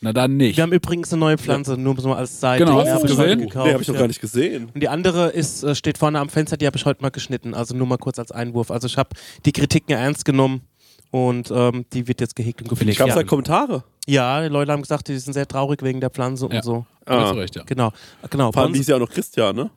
Na 0.00 0.12
dann 0.12 0.36
nicht. 0.36 0.56
Wir 0.56 0.62
haben 0.62 0.72
übrigens 0.72 1.12
eine 1.12 1.20
neue 1.20 1.38
Pflanze, 1.38 1.76
nur 1.76 2.00
so 2.00 2.08
mal 2.08 2.16
als 2.16 2.40
Seite. 2.40 2.64
Genau, 2.64 2.80
Die 2.82 2.88
hast 2.88 2.94
habe 2.94 3.06
du 3.06 3.12
ich 3.12 3.18
heute 3.18 3.28
gesehen? 3.36 3.48
gekauft, 3.48 3.66
Nee, 3.66 3.74
hab 3.74 3.80
ich 3.80 3.88
noch 3.88 3.94
ja. 3.94 4.00
gar 4.00 4.08
nicht 4.08 4.20
gesehen. 4.20 4.70
Und 4.74 4.80
die 4.82 4.88
andere 4.88 5.28
ist, 5.28 5.62
äh, 5.62 5.74
steht 5.74 5.98
vorne 5.98 6.18
am 6.18 6.28
Fenster, 6.28 6.56
die 6.56 6.66
habe 6.66 6.76
ich 6.76 6.84
heute 6.86 7.02
mal 7.02 7.10
geschnitten. 7.10 7.54
Also 7.54 7.74
nur 7.76 7.86
mal 7.86 7.98
kurz 7.98 8.18
als 8.18 8.32
Einwurf. 8.32 8.70
Also 8.70 8.86
ich 8.86 8.96
habe 8.96 9.10
die 9.44 9.52
Kritiken 9.52 9.94
ernst 9.96 10.24
genommen 10.24 10.62
und 11.10 11.50
ähm, 11.50 11.84
die 11.92 12.06
wird 12.08 12.20
jetzt 12.20 12.36
gehegt 12.36 12.62
und 12.62 12.68
gepflegt. 12.68 12.98
Gab 12.98 13.08
es 13.08 13.14
Ja. 13.14 13.22
da 13.22 13.26
Kommentare? 13.26 13.84
ja, 14.06 14.42
die 14.42 14.48
Leute 14.48 14.72
haben 14.72 14.82
gesagt, 14.82 15.08
die 15.08 15.18
sind 15.18 15.32
sehr 15.34 15.46
traurig 15.46 15.82
wegen 15.82 16.00
der 16.00 16.10
Pflanze 16.10 16.46
Ja. 16.50 16.56
und 16.56 16.64
so. 16.64 16.86
Hast 17.06 17.30
Ah. 17.30 17.32
du 17.32 17.38
recht, 17.40 17.56
ja. 17.56 17.62
Genau, 17.64 17.92
genau. 18.28 18.52
Vor 18.52 18.62
allem 18.62 18.72
die 18.72 18.80
ist 18.80 18.88
ja 18.88 18.96
auch 18.96 19.00
noch 19.00 19.10
Christian, 19.10 19.54
ne? 19.56 19.70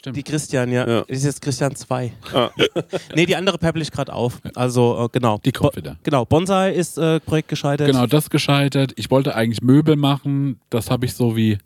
Stimmt. 0.00 0.16
die 0.16 0.22
Christian, 0.22 0.72
ja. 0.72 0.88
Ja. 0.88 1.00
Das 1.06 1.18
ist 1.18 1.24
jetzt 1.24 1.42
Christian 1.42 1.74
2. 1.76 2.12
Ah. 2.32 2.50
nee, 3.14 3.26
die 3.26 3.36
andere 3.36 3.58
peppel 3.58 3.82
ich 3.82 3.90
gerade 3.92 4.12
auf. 4.12 4.40
Also, 4.54 5.04
äh, 5.04 5.08
genau. 5.12 5.38
Die 5.44 5.52
kommt 5.52 5.72
Bo- 5.72 5.76
wieder. 5.76 5.96
Genau, 6.02 6.24
Bonsai 6.24 6.72
ist 6.72 6.96
äh, 6.96 7.20
Projekt 7.20 7.48
gescheitert. 7.48 7.86
Genau, 7.86 8.06
das 8.06 8.30
gescheitert. 8.30 8.92
Ich 8.96 9.10
wollte 9.10 9.34
eigentlich 9.34 9.60
Möbel 9.60 9.96
machen. 9.96 10.58
Das 10.70 10.90
habe 10.90 11.04
ich 11.06 11.12
so 11.14 11.36
wie 11.36 11.58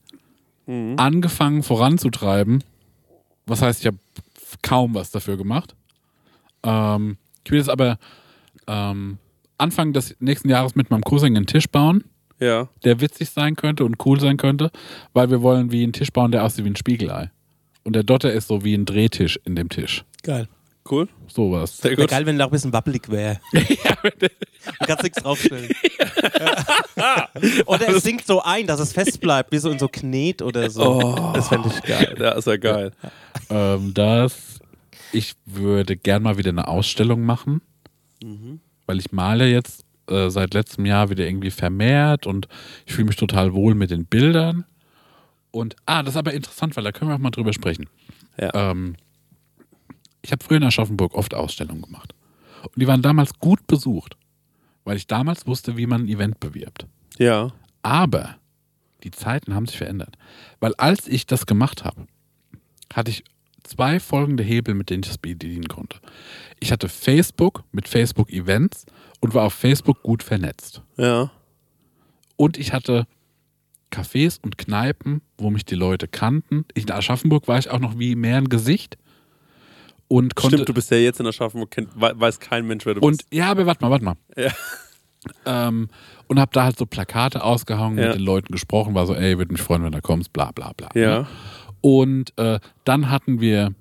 Mhm. 0.66 0.95
angefangen 0.99 1.62
voranzutreiben. 1.62 2.64
Was 3.47 3.62
heißt, 3.62 3.80
ich 3.82 3.87
habe 3.87 3.99
kaum 4.62 4.95
was 4.95 5.11
dafür 5.11 5.37
gemacht. 5.37 5.74
Ähm, 6.62 7.18
ich 7.45 7.51
will 7.53 7.59
jetzt 7.59 7.68
aber 7.70 7.99
ähm, 8.66 9.18
Anfang 9.59 9.93
des 9.93 10.16
nächsten 10.20 10.49
Jahres 10.49 10.74
mit 10.74 10.91
meinem 10.91 11.03
Cousin 11.03 11.37
einen 11.37 11.47
Tisch 11.47 11.68
bauen, 11.68 12.05
Ja. 12.41 12.68
der 12.82 13.01
witzig 13.01 13.30
sein 13.30 13.55
könnte 13.57 13.85
und 13.85 14.05
cool 14.07 14.18
sein 14.18 14.39
könnte, 14.39 14.70
weil 15.12 15.30
wir 15.30 15.43
wollen 15.43 15.70
wie 15.70 15.82
einen 15.82 15.93
Tisch 15.93 16.11
bauen, 16.12 16.32
der 16.32 16.43
aussieht 16.45 16.64
wie 16.64 16.70
ein 16.70 16.76
Spiegelei. 16.76 17.30
Und 17.85 17.95
der 17.95 18.03
Dotter 18.03 18.32
ist 18.32 18.49
so 18.49 18.64
wie 18.64 18.74
ein 18.74 18.87
Drehtisch 18.87 19.39
in 19.45 19.55
dem 19.57 19.68
Tisch. 19.68 20.05
Geil. 20.22 20.49
Cool. 20.91 21.09
Sowas. 21.28 21.78
Sehr 21.78 21.93
Wäre 21.93 22.03
gut. 22.03 22.11
geil, 22.11 22.26
wenn 22.26 22.39
da 22.39 22.45
auch 22.45 22.49
ein 22.49 22.53
bisschen 22.53 22.72
wappelig 22.72 23.11
wäre. 23.11 23.41
du 23.53 24.87
kannst 24.87 25.03
nichts 25.03 25.22
draufstellen. 25.22 25.70
oder 27.66 27.89
es 27.89 28.03
sinkt 28.03 28.26
so 28.26 28.43
ein, 28.43 28.66
dass 28.66 28.80
es 28.80 28.93
fest 28.93 29.20
bleibt, 29.20 29.51
wie 29.53 29.59
so 29.59 29.70
in 29.70 29.78
so 29.78 29.89
Knet 29.89 30.43
oder 30.43 30.68
so. 30.68 31.01
Oh. 31.01 31.32
Das 31.35 31.49
fände 31.49 31.70
ich 31.70 31.82
geil. 31.82 32.16
Ja, 32.18 32.32
ist 32.32 32.47
ja 32.47 32.57
geil. 32.59 32.93
Ähm, 33.49 33.95
das, 33.95 34.61
ich 35.12 35.35
würde 35.47 35.97
gern 35.97 36.22
mal 36.22 36.37
wieder 36.37 36.51
eine 36.51 36.68
Ausstellung 36.68 37.22
machen, 37.22 37.62
weil 38.87 38.99
ich 38.99 39.11
male 39.11 39.49
jetzt 39.49 39.85
äh, 40.11 40.28
seit 40.28 40.53
letztem 40.53 40.85
Jahr 40.85 41.09
wieder 41.09 41.24
irgendwie 41.26 41.51
vermehrt 41.51 42.26
und 42.26 42.47
ich 42.85 42.93
fühle 42.93 43.07
mich 43.07 43.16
total 43.16 43.55
wohl 43.55 43.74
mit 43.74 43.91
den 43.91 44.05
Bildern. 44.05 44.66
Und, 45.55 45.77
ah, 45.87 46.03
das 46.03 46.15
ist 46.15 46.19
aber 46.19 46.35
interessant, 46.35 46.77
weil 46.77 46.83
da 46.83 46.91
können 46.91 47.13
wir 47.13 47.15
auch 47.15 47.21
mal 47.21 47.31
drüber 47.31 47.53
sprechen. 47.53 47.89
Ja. 48.37 48.51
Ähm, 48.55 48.97
ich 50.21 50.33
habe 50.33 50.43
früher 50.43 50.57
in 50.57 50.65
Aschaffenburg 50.65 51.15
oft 51.15 51.33
Ausstellungen 51.33 51.83
gemacht. 51.83 52.13
Und 52.63 52.83
die 52.83 52.89
waren 52.89 53.03
damals 53.03 53.39
gut 53.39 53.65
besucht, 53.69 54.17
weil 54.83 54.97
ich 54.97 55.07
damals 55.07 55.47
wusste, 55.47 55.77
wie 55.77 55.87
man 55.87 56.03
ein 56.03 56.09
Event 56.09 56.41
bewirbt. 56.41 56.89
Ja. 57.19 57.53
Aber 57.83 58.37
die 59.05 59.13
Zeiten 59.13 59.55
haben 59.55 59.67
sich 59.67 59.79
verändert. 59.79 60.17
Weil 60.59 60.75
als 60.75 61.07
ich 61.07 61.25
das 61.25 61.47
gemacht 61.47 61.85
habe, 61.85 62.09
hatte 62.93 63.13
ich 63.13 63.23
zwei 63.63 64.01
folgende 64.01 64.43
Hebel, 64.43 64.75
mit 64.75 64.91
denen 64.91 65.05
ich 65.05 65.11
das 65.11 65.19
bedienen 65.19 65.69
konnte. 65.69 66.01
Ich 66.59 66.73
hatte 66.73 66.89
Facebook 66.89 67.63
mit 67.71 67.87
Facebook-Events 67.87 68.87
und 69.21 69.35
war 69.35 69.45
auf 69.45 69.55
Facebook 69.55 70.03
gut 70.03 70.25
vernetzt. 70.25 70.83
Ja. 70.97 71.31
Und 72.35 72.59
ich 72.59 72.73
hatte 72.73 73.07
Cafés 73.95 74.38
und 74.42 74.59
Kneipen, 74.59 75.20
wo 75.38 75.51
mich 75.51 75.64
die 75.64 75.74
Leute 75.74 76.09
kannten. 76.09 76.64
In 76.74 76.90
Aschaffenburg 76.90 77.47
war 77.49 77.59
ich 77.59 77.70
auch 77.70 77.78
noch 77.78 77.99
wie 77.99 78.14
mehr 78.16 78.38
ein 78.38 78.49
Gesicht. 78.49 78.97
Und 80.09 80.34
konnte, 80.36 80.57
Stimmt, 80.57 80.68
du 80.68 80.74
bist 80.74 80.90
ja 80.90 80.99
jetzt 80.99 81.20
in 81.20 81.26
Aschaffenburg, 81.26 81.74
weiß 81.97 82.38
kein 82.40 82.66
Mensch, 82.66 82.84
wer 82.86 82.95
du 82.95 83.01
Und 83.01 83.18
bist. 83.18 83.28
ja, 83.32 83.51
aber 83.51 83.66
warte 83.66 83.82
mal, 83.84 83.90
warte 83.90 84.05
mal. 84.05 84.14
Ja. 84.36 84.51
Ähm, 85.47 85.88
und 86.28 86.38
hab 86.38 86.53
da 86.53 86.64
halt 86.64 86.76
so 86.78 86.84
Plakate 86.86 87.42
ausgehangen, 87.42 87.99
Ja. 87.99 88.09
mit 88.09 88.16
den 88.16 88.22
Leuten 88.24 88.53
gesprochen, 88.53 88.95
war 88.95 89.07
so, 89.07 89.14
ey, 89.14 89.38
würde 89.38 89.53
mich 89.53 89.62
freuen, 89.62 89.82
wenn 89.82 89.92
du 89.92 90.03
kommst, 90.03 90.32
bla 90.32 90.53
bla 90.53 90.72
bla. 90.76 90.88
Ja. 90.95 91.20
Ne? 91.20 91.26
Und 91.80 92.36
äh, 92.38 92.61
dann 92.84 93.11
hatten 93.11 93.40
wir 93.40 93.74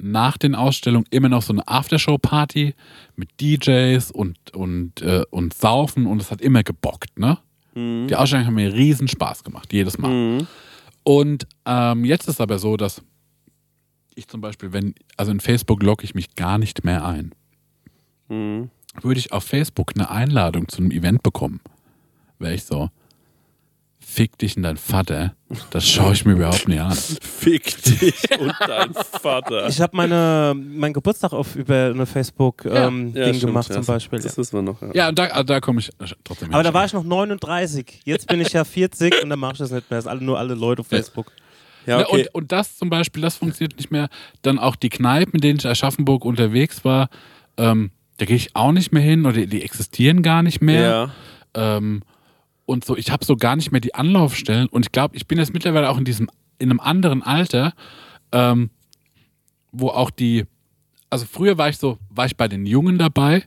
nach 0.00 0.38
den 0.38 0.54
Ausstellungen 0.54 1.06
immer 1.10 1.28
noch 1.28 1.42
so 1.42 1.52
eine 1.52 1.66
Aftershow-Party 1.66 2.74
mit 3.16 3.28
DJs 3.40 4.10
und, 4.12 4.38
und, 4.54 5.02
äh, 5.02 5.24
und 5.30 5.52
Saufen 5.54 6.06
und 6.06 6.22
es 6.22 6.30
hat 6.30 6.40
immer 6.40 6.62
gebockt, 6.62 7.18
ne? 7.18 7.38
Die 7.74 8.16
Ausstellungen 8.16 8.46
haben 8.46 8.54
mir 8.54 8.72
riesen 8.72 9.08
Spaß 9.08 9.44
gemacht, 9.44 9.72
jedes 9.72 9.98
Mal. 9.98 10.10
Mhm. 10.10 10.46
Und 11.04 11.46
ähm, 11.64 12.04
jetzt 12.04 12.28
ist 12.28 12.40
aber 12.40 12.58
so, 12.58 12.76
dass 12.76 13.02
ich 14.14 14.26
zum 14.26 14.40
Beispiel, 14.40 14.72
wenn, 14.72 14.94
also 15.16 15.30
in 15.30 15.40
Facebook 15.40 15.82
logge 15.82 16.04
ich 16.04 16.14
mich 16.14 16.34
gar 16.34 16.58
nicht 16.58 16.84
mehr 16.84 17.04
ein. 17.04 17.34
Mhm. 18.28 18.70
Würde 19.00 19.20
ich 19.20 19.32
auf 19.32 19.44
Facebook 19.44 19.92
eine 19.94 20.10
Einladung 20.10 20.68
zu 20.68 20.78
einem 20.78 20.90
Event 20.90 21.22
bekommen, 21.22 21.60
wäre 22.38 22.54
ich 22.54 22.64
so, 22.64 22.90
fick 24.08 24.38
dich 24.38 24.56
und 24.56 24.62
dein 24.62 24.78
Vater, 24.78 25.34
das 25.70 25.86
schaue 25.86 26.12
ich 26.14 26.24
mir 26.24 26.32
überhaupt 26.32 26.66
nicht 26.66 26.80
an. 26.80 26.92
Fick 26.92 27.82
dich 27.84 28.14
und 28.40 28.54
dein 28.66 28.94
Vater. 28.94 29.68
Ich 29.68 29.80
habe 29.80 29.96
meine, 29.96 30.54
meinen 30.56 30.94
Geburtstag 30.94 31.32
auf 31.32 31.54
über 31.54 31.90
eine 31.94 32.06
Facebook-Ding 32.06 32.72
Ja, 32.72 32.90
Ding 32.90 33.34
stimmt, 33.34 33.40
gemacht 33.50 33.68
ja, 33.68 33.74
zum 33.76 33.84
Beispiel. 33.84 34.18
Das 34.18 34.36
wissen 34.38 34.56
wir 34.56 34.62
noch. 34.62 34.80
Ja. 34.80 34.88
Ja, 34.94 35.08
und 35.10 35.18
da, 35.18 35.24
also 35.24 35.44
da 35.44 35.60
komme 35.60 35.80
ich 35.80 35.90
trotzdem 36.24 36.52
Aber 36.52 36.62
da 36.62 36.72
war 36.72 36.86
ich 36.86 36.92
noch 36.94 37.04
39. 37.04 38.00
Jetzt 38.04 38.26
bin 38.28 38.40
ich 38.40 38.52
ja 38.52 38.64
40 38.64 39.22
und 39.22 39.30
dann 39.30 39.38
mache 39.38 39.52
ich 39.52 39.58
das 39.58 39.70
nicht 39.70 39.90
mehr. 39.90 39.98
Das 39.98 40.04
sind 40.04 40.10
alle, 40.10 40.24
nur 40.24 40.38
alle 40.38 40.54
Leute 40.54 40.80
auf 40.80 40.88
Facebook. 40.88 41.30
Ja, 41.86 42.00
okay. 42.00 42.22
und, 42.22 42.34
und 42.34 42.52
das 42.52 42.76
zum 42.76 42.90
Beispiel, 42.90 43.22
das 43.22 43.36
funktioniert 43.36 43.76
nicht 43.76 43.90
mehr. 43.90 44.08
Dann 44.42 44.58
auch 44.58 44.74
die 44.74 44.88
Kneipen, 44.88 45.34
in 45.34 45.40
denen 45.42 45.58
ich 45.58 45.64
in 45.64 45.70
Aschaffenburg 45.70 46.24
unterwegs 46.24 46.84
war, 46.84 47.08
ähm, 47.56 47.90
da 48.16 48.24
gehe 48.24 48.36
ich 48.36 48.56
auch 48.56 48.72
nicht 48.72 48.90
mehr 48.90 49.02
hin 49.02 49.26
oder 49.26 49.46
die 49.46 49.62
existieren 49.62 50.22
gar 50.22 50.42
nicht 50.42 50.60
mehr. 50.60 50.90
ja. 50.90 51.76
Ähm, 51.76 52.02
und 52.68 52.84
so, 52.84 52.98
ich 52.98 53.10
habe 53.10 53.24
so 53.24 53.34
gar 53.34 53.56
nicht 53.56 53.72
mehr 53.72 53.80
die 53.80 53.94
Anlaufstellen. 53.94 54.68
Und 54.68 54.84
ich 54.84 54.92
glaube, 54.92 55.16
ich 55.16 55.26
bin 55.26 55.38
jetzt 55.38 55.54
mittlerweile 55.54 55.88
auch 55.88 55.96
in 55.96 56.04
diesem, 56.04 56.28
in 56.58 56.70
einem 56.70 56.80
anderen 56.80 57.22
Alter, 57.22 57.72
ähm, 58.30 58.68
wo 59.72 59.88
auch 59.88 60.10
die, 60.10 60.44
also 61.08 61.24
früher 61.24 61.56
war 61.56 61.70
ich 61.70 61.78
so, 61.78 61.98
war 62.10 62.26
ich 62.26 62.36
bei 62.36 62.46
den 62.46 62.66
Jungen 62.66 62.98
dabei 62.98 63.44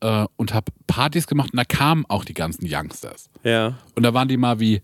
äh, 0.00 0.26
und 0.36 0.52
habe 0.52 0.70
Partys 0.86 1.26
gemacht 1.26 1.52
und 1.52 1.56
da 1.56 1.64
kamen 1.64 2.04
auch 2.06 2.26
die 2.26 2.34
ganzen 2.34 2.66
Youngsters. 2.70 3.30
Ja. 3.44 3.78
Und 3.94 4.02
da 4.02 4.12
waren 4.12 4.28
die 4.28 4.36
mal 4.36 4.60
wie 4.60 4.82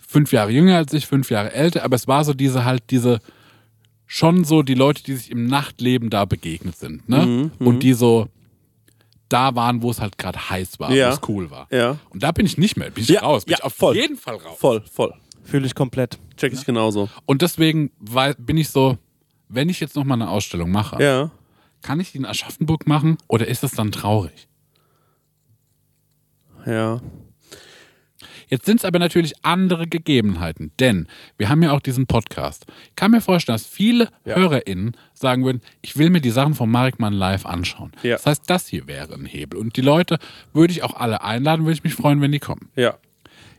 fünf 0.00 0.32
Jahre 0.32 0.52
jünger 0.52 0.76
als 0.76 0.92
ich, 0.92 1.08
fünf 1.08 1.32
Jahre 1.32 1.52
älter, 1.52 1.82
aber 1.82 1.96
es 1.96 2.06
war 2.06 2.24
so 2.24 2.32
diese 2.32 2.64
halt 2.64 2.84
diese 2.90 3.18
schon 4.06 4.44
so 4.44 4.62
die 4.62 4.74
Leute, 4.74 5.02
die 5.02 5.14
sich 5.14 5.32
im 5.32 5.46
Nachtleben 5.46 6.10
da 6.10 6.26
begegnet 6.26 6.76
sind, 6.76 7.08
ne? 7.08 7.26
Mhm, 7.26 7.66
Und 7.66 7.82
die 7.82 7.94
so 7.94 8.28
da 9.30 9.54
waren, 9.54 9.80
wo 9.82 9.90
es 9.90 10.00
halt 10.00 10.18
gerade 10.18 10.50
heiß 10.50 10.78
war, 10.80 10.92
Ja. 10.92 11.08
wo 11.10 11.14
es 11.14 11.20
cool 11.28 11.50
war. 11.50 11.66
Ja. 11.70 11.98
Und 12.10 12.22
da 12.22 12.32
bin 12.32 12.44
ich 12.46 12.58
nicht 12.58 12.76
mehr, 12.76 12.90
bin 12.90 13.02
ich 13.02 13.08
Ja, 13.10 13.20
raus, 13.22 13.44
bin 13.46 13.52
ja, 13.52 13.58
ich 13.58 13.64
auf 13.64 13.74
voll. 13.74 13.96
jeden 13.96 14.16
Fall 14.16 14.36
raus. 14.36 14.58
Voll, 14.58 14.82
voll. 14.92 15.14
Fühle 15.44 15.66
ich 15.66 15.74
komplett. 15.74 16.18
Check 16.36 16.52
ich 16.52 16.64
genauso. 16.64 17.08
Und 17.26 17.42
deswegen 17.42 17.90
war, 17.98 18.34
bin 18.34 18.56
ich 18.58 18.68
so, 18.68 18.98
wenn 19.48 19.68
ich 19.68 19.80
jetzt 19.80 19.96
noch 19.96 20.04
mal 20.04 20.14
eine 20.14 20.28
Ausstellung 20.28 20.70
mache, 20.70 21.02
Ja. 21.02 21.30
kann 21.82 21.98
ich 22.00 22.12
die 22.12 22.18
in 22.18 22.26
Aschaffenburg 22.26 22.86
machen 22.86 23.16
oder 23.26 23.46
ist 23.48 23.62
das 23.62 23.72
dann 23.72 23.90
traurig? 23.90 24.48
Ja. 26.66 27.00
Jetzt 28.50 28.66
sind 28.66 28.80
es 28.80 28.84
aber 28.84 28.98
natürlich 28.98 29.32
andere 29.42 29.86
Gegebenheiten, 29.86 30.72
denn 30.80 31.06
wir 31.38 31.48
haben 31.48 31.62
ja 31.62 31.70
auch 31.70 31.80
diesen 31.80 32.06
Podcast. 32.06 32.66
Ich 32.88 32.96
kann 32.96 33.12
mir 33.12 33.20
vorstellen, 33.20 33.54
dass 33.54 33.66
viele 33.66 34.08
HörerInnen 34.24 34.96
sagen 35.14 35.44
würden, 35.44 35.62
ich 35.82 35.96
will 35.96 36.10
mir 36.10 36.20
die 36.20 36.30
Sachen 36.30 36.54
von 36.54 36.68
Marek 36.68 36.98
Mann 36.98 37.14
live 37.14 37.46
anschauen. 37.46 37.92
Ja. 38.02 38.16
Das 38.16 38.26
heißt, 38.26 38.42
das 38.48 38.66
hier 38.66 38.88
wäre 38.88 39.14
ein 39.14 39.24
Hebel. 39.24 39.58
Und 39.58 39.76
die 39.76 39.82
Leute 39.82 40.18
würde 40.52 40.72
ich 40.72 40.82
auch 40.82 40.94
alle 40.94 41.22
einladen, 41.22 41.64
würde 41.64 41.74
ich 41.74 41.84
mich 41.84 41.94
freuen, 41.94 42.20
wenn 42.20 42.32
die 42.32 42.40
kommen. 42.40 42.68
Ja. 42.74 42.98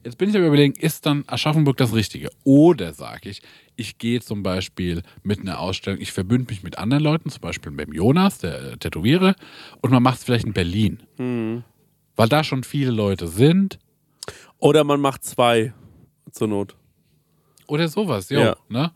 Jetzt 0.03 0.17
bin 0.17 0.29
ich 0.29 0.35
aber 0.35 0.47
überlegen, 0.47 0.73
ist 0.73 1.05
dann 1.05 1.23
Aschaffenburg 1.27 1.77
das 1.77 1.93
Richtige? 1.93 2.29
Oder 2.43 2.93
sage 2.93 3.29
ich, 3.29 3.41
ich 3.75 3.97
gehe 3.97 4.19
zum 4.19 4.43
Beispiel 4.43 5.03
mit 5.23 5.39
einer 5.39 5.59
Ausstellung, 5.59 6.01
ich 6.01 6.11
verbünde 6.11 6.51
mich 6.51 6.63
mit 6.63 6.77
anderen 6.77 7.03
Leuten, 7.03 7.29
zum 7.29 7.41
Beispiel 7.41 7.71
mit 7.71 7.87
dem 7.87 7.93
Jonas, 7.93 8.39
der 8.39 8.73
äh, 8.73 8.77
Tätowiere, 8.77 9.35
und 9.81 9.91
man 9.91 10.03
macht 10.03 10.17
es 10.17 10.23
vielleicht 10.23 10.45
in 10.45 10.53
Berlin. 10.53 11.03
Weil 12.15 12.29
da 12.29 12.43
schon 12.43 12.63
viele 12.63 12.91
Leute 12.91 13.27
sind. 13.27 13.79
Oder 14.61 14.85
man 14.85 15.01
macht 15.01 15.25
zwei 15.25 15.73
zur 16.31 16.47
Not. 16.47 16.75
Oder 17.67 17.87
sowas, 17.89 18.29
jo, 18.29 18.39
Ja. 18.39 18.55
Ne? 18.69 18.91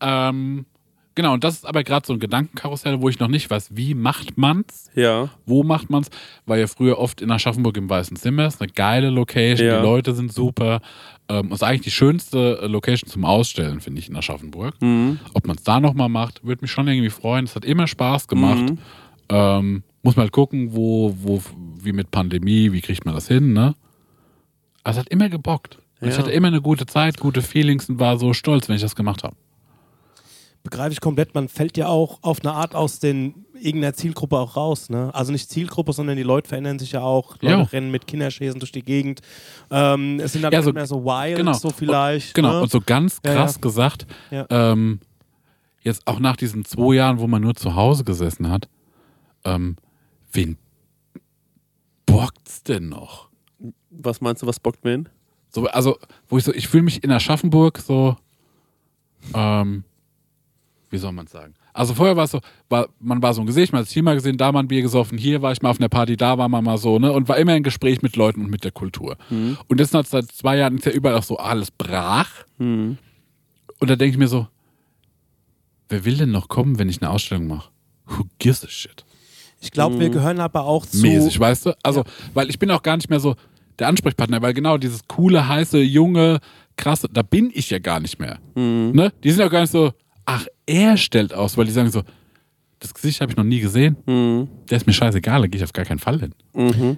Ähm, 0.00 0.66
genau, 1.14 1.34
und 1.34 1.44
das 1.44 1.54
ist 1.54 1.66
aber 1.66 1.82
gerade 1.84 2.06
so 2.06 2.12
ein 2.12 2.18
Gedankenkarussell, 2.18 3.00
wo 3.00 3.08
ich 3.08 3.18
noch 3.20 3.28
nicht 3.28 3.48
weiß, 3.48 3.70
wie 3.76 3.94
macht 3.94 4.36
man's? 4.36 4.90
Ja. 4.94 5.30
Wo 5.46 5.62
macht 5.62 5.88
man's? 5.88 6.10
War 6.46 6.58
ja 6.58 6.66
früher 6.66 6.98
oft 6.98 7.20
in 7.22 7.30
Aschaffenburg 7.30 7.76
im 7.76 7.88
Weißen 7.88 8.16
Zimmer, 8.16 8.46
ist 8.46 8.60
eine 8.60 8.72
geile 8.72 9.08
Location, 9.10 9.66
Ja. 9.68 9.78
die 9.78 9.82
Leute 9.86 10.14
sind 10.14 10.32
super. 10.32 10.80
Ähm, 11.28 11.52
ist 11.52 11.62
eigentlich 11.62 11.82
die 11.82 11.90
schönste 11.90 12.58
äh, 12.62 12.66
Location 12.66 13.08
zum 13.08 13.24
Ausstellen, 13.24 13.80
finde 13.80 14.00
ich, 14.00 14.08
in 14.10 14.16
Aschaffenburg. 14.16 14.74
Mhm. 14.82 15.20
Ob 15.32 15.46
man 15.46 15.56
es 15.56 15.62
da 15.62 15.80
nochmal 15.80 16.08
macht, 16.10 16.44
würde 16.44 16.60
mich 16.62 16.70
schon 16.72 16.86
irgendwie 16.88 17.08
freuen. 17.10 17.44
Es 17.46 17.54
hat 17.54 17.64
immer 17.64 17.86
Spaß 17.86 18.26
gemacht. 18.28 18.70
Mhm. 18.70 18.78
Ähm, 19.30 19.82
muss 20.02 20.16
man 20.16 20.24
halt 20.24 20.32
gucken, 20.32 20.74
wo, 20.74 21.14
wo, 21.22 21.40
wie 21.80 21.92
mit 21.92 22.10
Pandemie, 22.10 22.72
wie 22.72 22.82
kriegt 22.82 23.06
man 23.06 23.14
das 23.14 23.28
hin, 23.28 23.54
ne? 23.54 23.74
Aber 24.84 24.92
es 24.92 24.98
hat 24.98 25.08
immer 25.08 25.28
gebockt. 25.28 25.78
Und 26.00 26.08
Ich 26.08 26.14
Ja. 26.14 26.20
hatte 26.20 26.30
immer 26.32 26.48
eine 26.48 26.60
gute 26.62 26.86
Zeit, 26.86 27.18
gute 27.18 27.42
Feelings 27.42 27.88
und 27.88 27.98
war 27.98 28.18
so 28.18 28.32
stolz, 28.34 28.68
wenn 28.68 28.76
ich 28.76 28.82
das 28.82 28.94
gemacht 28.94 29.24
habe. 29.24 29.34
Begreife 30.62 30.92
ich 30.92 31.00
komplett, 31.02 31.34
man 31.34 31.48
fällt 31.48 31.76
ja 31.76 31.88
auch 31.88 32.18
auf 32.22 32.40
eine 32.42 32.52
Art 32.54 32.74
aus 32.74 32.98
den 32.98 33.44
irgendeiner 33.54 33.92
Zielgruppe 33.92 34.38
auch 34.38 34.56
raus. 34.56 34.88
Ne? 34.88 35.10
Also 35.14 35.30
nicht 35.30 35.50
Zielgruppe, 35.50 35.92
sondern 35.92 36.16
die 36.16 36.22
Leute 36.22 36.48
verändern 36.48 36.78
sich 36.78 36.92
ja 36.92 37.02
auch. 37.02 37.36
Leute 37.42 37.46
Ja. 37.54 37.62
rennen 37.64 37.90
mit 37.90 38.06
Kinderschäsen 38.06 38.60
durch 38.60 38.72
die 38.72 38.82
Gegend. 38.82 39.20
Ähm, 39.70 40.20
es 40.20 40.32
sind 40.32 40.40
dann 40.42 40.52
Ja, 40.52 40.60
nicht 40.60 40.64
so- 40.66 40.72
mehr 40.72 40.86
so 40.86 41.04
wild, 41.04 41.36
genau. 41.36 41.52
so 41.52 41.68
vielleicht. 41.70 42.34
Genau, 42.34 42.52
Ne? 42.54 42.60
und 42.62 42.70
so 42.70 42.80
ganz 42.80 43.20
Ja, 43.24 43.34
krass 43.34 43.54
ja. 43.56 43.60
gesagt, 43.60 44.06
Ja. 44.30 44.46
ähm, 44.48 45.00
jetzt 45.82 46.06
auch 46.06 46.18
nach 46.18 46.36
diesen 46.36 46.64
zwei 46.64 46.94
Jahren, 46.94 47.18
wo 47.18 47.26
man 47.26 47.42
nur 47.42 47.54
zu 47.54 47.74
Hause 47.74 48.04
gesessen 48.04 48.50
hat, 48.50 48.68
ähm, 49.44 49.76
wen 50.32 50.56
bockt's 52.06 52.62
denn 52.62 52.88
noch? 52.88 53.28
Was 54.00 54.20
meinst 54.20 54.42
du, 54.42 54.46
was 54.46 54.60
bockt 54.60 54.84
mir 54.84 54.92
hin? 54.92 55.08
So, 55.50 55.66
also, 55.66 55.98
wo 56.28 56.38
ich 56.38 56.44
so, 56.44 56.52
ich 56.52 56.68
fühle 56.68 56.82
mich 56.82 57.04
in 57.04 57.10
Aschaffenburg 57.10 57.78
so, 57.78 58.16
ähm, 59.34 59.84
wie 60.90 60.98
soll 60.98 61.12
man 61.12 61.26
sagen? 61.26 61.54
Also 61.72 61.94
vorher 61.94 62.16
war 62.16 62.24
es 62.24 62.30
so, 62.30 62.40
war, 62.68 62.88
man 63.00 63.20
war 63.20 63.34
so 63.34 63.40
ein 63.40 63.46
Gesicht, 63.46 63.72
man 63.72 63.80
hat 63.80 63.88
es 63.88 63.92
hier 63.92 64.02
mal 64.02 64.14
gesehen, 64.14 64.36
da 64.36 64.52
mal 64.52 64.60
ein 64.60 64.68
Bier 64.68 64.82
gesoffen, 64.82 65.18
hier 65.18 65.42
war 65.42 65.50
ich 65.50 65.60
mal 65.60 65.70
auf 65.70 65.80
einer 65.80 65.88
Party, 65.88 66.16
da 66.16 66.38
war 66.38 66.48
man 66.48 66.62
mal 66.62 66.78
so, 66.78 67.00
ne? 67.00 67.10
Und 67.12 67.28
war 67.28 67.36
immer 67.36 67.56
im 67.56 67.64
Gespräch 67.64 68.00
mit 68.00 68.14
Leuten 68.14 68.44
und 68.44 68.50
mit 68.50 68.62
der 68.62 68.70
Kultur. 68.70 69.16
Und 69.66 69.80
jetzt 69.80 69.92
hat 69.92 70.06
seit 70.06 70.30
zwei 70.30 70.56
Jahren 70.56 70.78
ist 70.78 70.86
ja 70.86 70.92
überall 70.92 71.16
auch 71.16 71.24
so 71.24 71.36
alles 71.36 71.72
brach. 71.72 72.30
Mhm. 72.58 72.98
Und 73.80 73.90
da 73.90 73.96
denke 73.96 74.12
ich 74.12 74.18
mir 74.18 74.28
so, 74.28 74.46
wer 75.88 76.04
will 76.04 76.16
denn 76.16 76.30
noch 76.30 76.48
kommen, 76.48 76.78
wenn 76.78 76.88
ich 76.88 77.02
eine 77.02 77.10
Ausstellung 77.10 77.48
mache? 77.48 77.70
Who 78.06 78.24
gives 78.38 78.64
a 78.64 78.68
shit? 78.68 79.04
Ich 79.60 79.70
glaube, 79.70 79.98
wir 79.98 80.10
gehören 80.10 80.40
aber 80.40 80.64
auch 80.64 80.84
zu. 80.84 80.98
Mäßig, 80.98 81.40
weißt 81.40 81.66
du? 81.66 81.76
Also, 81.82 82.04
weil 82.34 82.50
ich 82.50 82.58
bin 82.58 82.70
auch 82.70 82.82
gar 82.82 82.96
nicht 82.96 83.08
mehr 83.08 83.20
so 83.20 83.34
der 83.78 83.88
Ansprechpartner, 83.88 84.42
weil 84.42 84.54
genau 84.54 84.78
dieses 84.78 85.06
coole, 85.08 85.48
heiße, 85.48 85.80
junge, 85.80 86.40
krasse, 86.76 87.08
da 87.12 87.22
bin 87.22 87.50
ich 87.54 87.70
ja 87.70 87.78
gar 87.78 88.00
nicht 88.00 88.18
mehr. 88.18 88.38
Ne? 88.54 89.12
Die 89.22 89.30
sind 89.30 89.44
auch 89.44 89.50
gar 89.50 89.60
nicht 89.62 89.72
so, 89.72 89.92
ach, 90.24 90.46
er 90.66 90.96
stellt 90.96 91.34
aus, 91.34 91.56
weil 91.56 91.66
die 91.66 91.72
sagen 91.72 91.90
so, 91.90 92.02
das 92.80 92.92
Gesicht 92.92 93.20
habe 93.20 93.32
ich 93.32 93.36
noch 93.36 93.44
nie 93.44 93.60
gesehen. 93.60 93.96
Der 94.68 94.76
ist 94.76 94.86
mir 94.86 94.92
scheißegal, 94.92 95.40
da 95.42 95.46
gehe 95.46 95.58
ich 95.58 95.64
auf 95.64 95.72
gar 95.72 95.84
keinen 95.84 95.98
Fall 95.98 96.20
hin. 96.20 96.34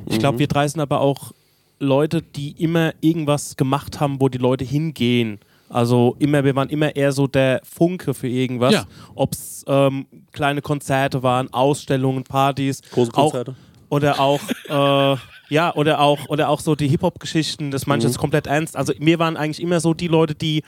Ich 0.06 0.18
glaube, 0.18 0.38
wir 0.38 0.48
drei 0.48 0.66
sind 0.66 0.80
aber 0.80 1.00
auch 1.00 1.32
Leute, 1.78 2.22
die 2.22 2.52
immer 2.52 2.92
irgendwas 3.00 3.56
gemacht 3.56 4.00
haben, 4.00 4.20
wo 4.20 4.28
die 4.28 4.38
Leute 4.38 4.64
hingehen. 4.64 5.38
Also 5.68 6.16
immer, 6.18 6.44
wir 6.44 6.54
waren 6.56 6.68
immer 6.70 6.94
eher 6.94 7.12
so 7.12 7.26
der 7.26 7.60
Funke 7.64 8.14
für 8.14 8.28
irgendwas. 8.28 8.72
Ja. 8.72 8.86
Ob 9.14 9.32
es 9.32 9.64
ähm, 9.66 10.06
kleine 10.32 10.62
Konzerte 10.62 11.22
waren, 11.22 11.52
Ausstellungen, 11.52 12.24
Partys. 12.24 12.82
Große 12.92 13.12
auch, 13.14 13.32
Konzerte. 13.32 13.54
Oder 13.88 14.20
auch, 14.20 14.40
äh, 14.68 15.16
ja, 15.48 15.74
oder 15.74 16.00
auch, 16.00 16.28
oder 16.28 16.48
auch 16.48 16.60
so 16.60 16.74
die 16.74 16.88
Hip-Hop-Geschichten, 16.88 17.70
das 17.70 17.86
manches 17.86 18.18
komplett 18.18 18.46
ernst. 18.46 18.76
Also 18.76 18.92
wir 18.98 19.18
waren 19.18 19.36
eigentlich 19.36 19.62
immer 19.62 19.80
so 19.80 19.94
die 19.94 20.08
Leute, 20.08 20.34
die 20.34 20.62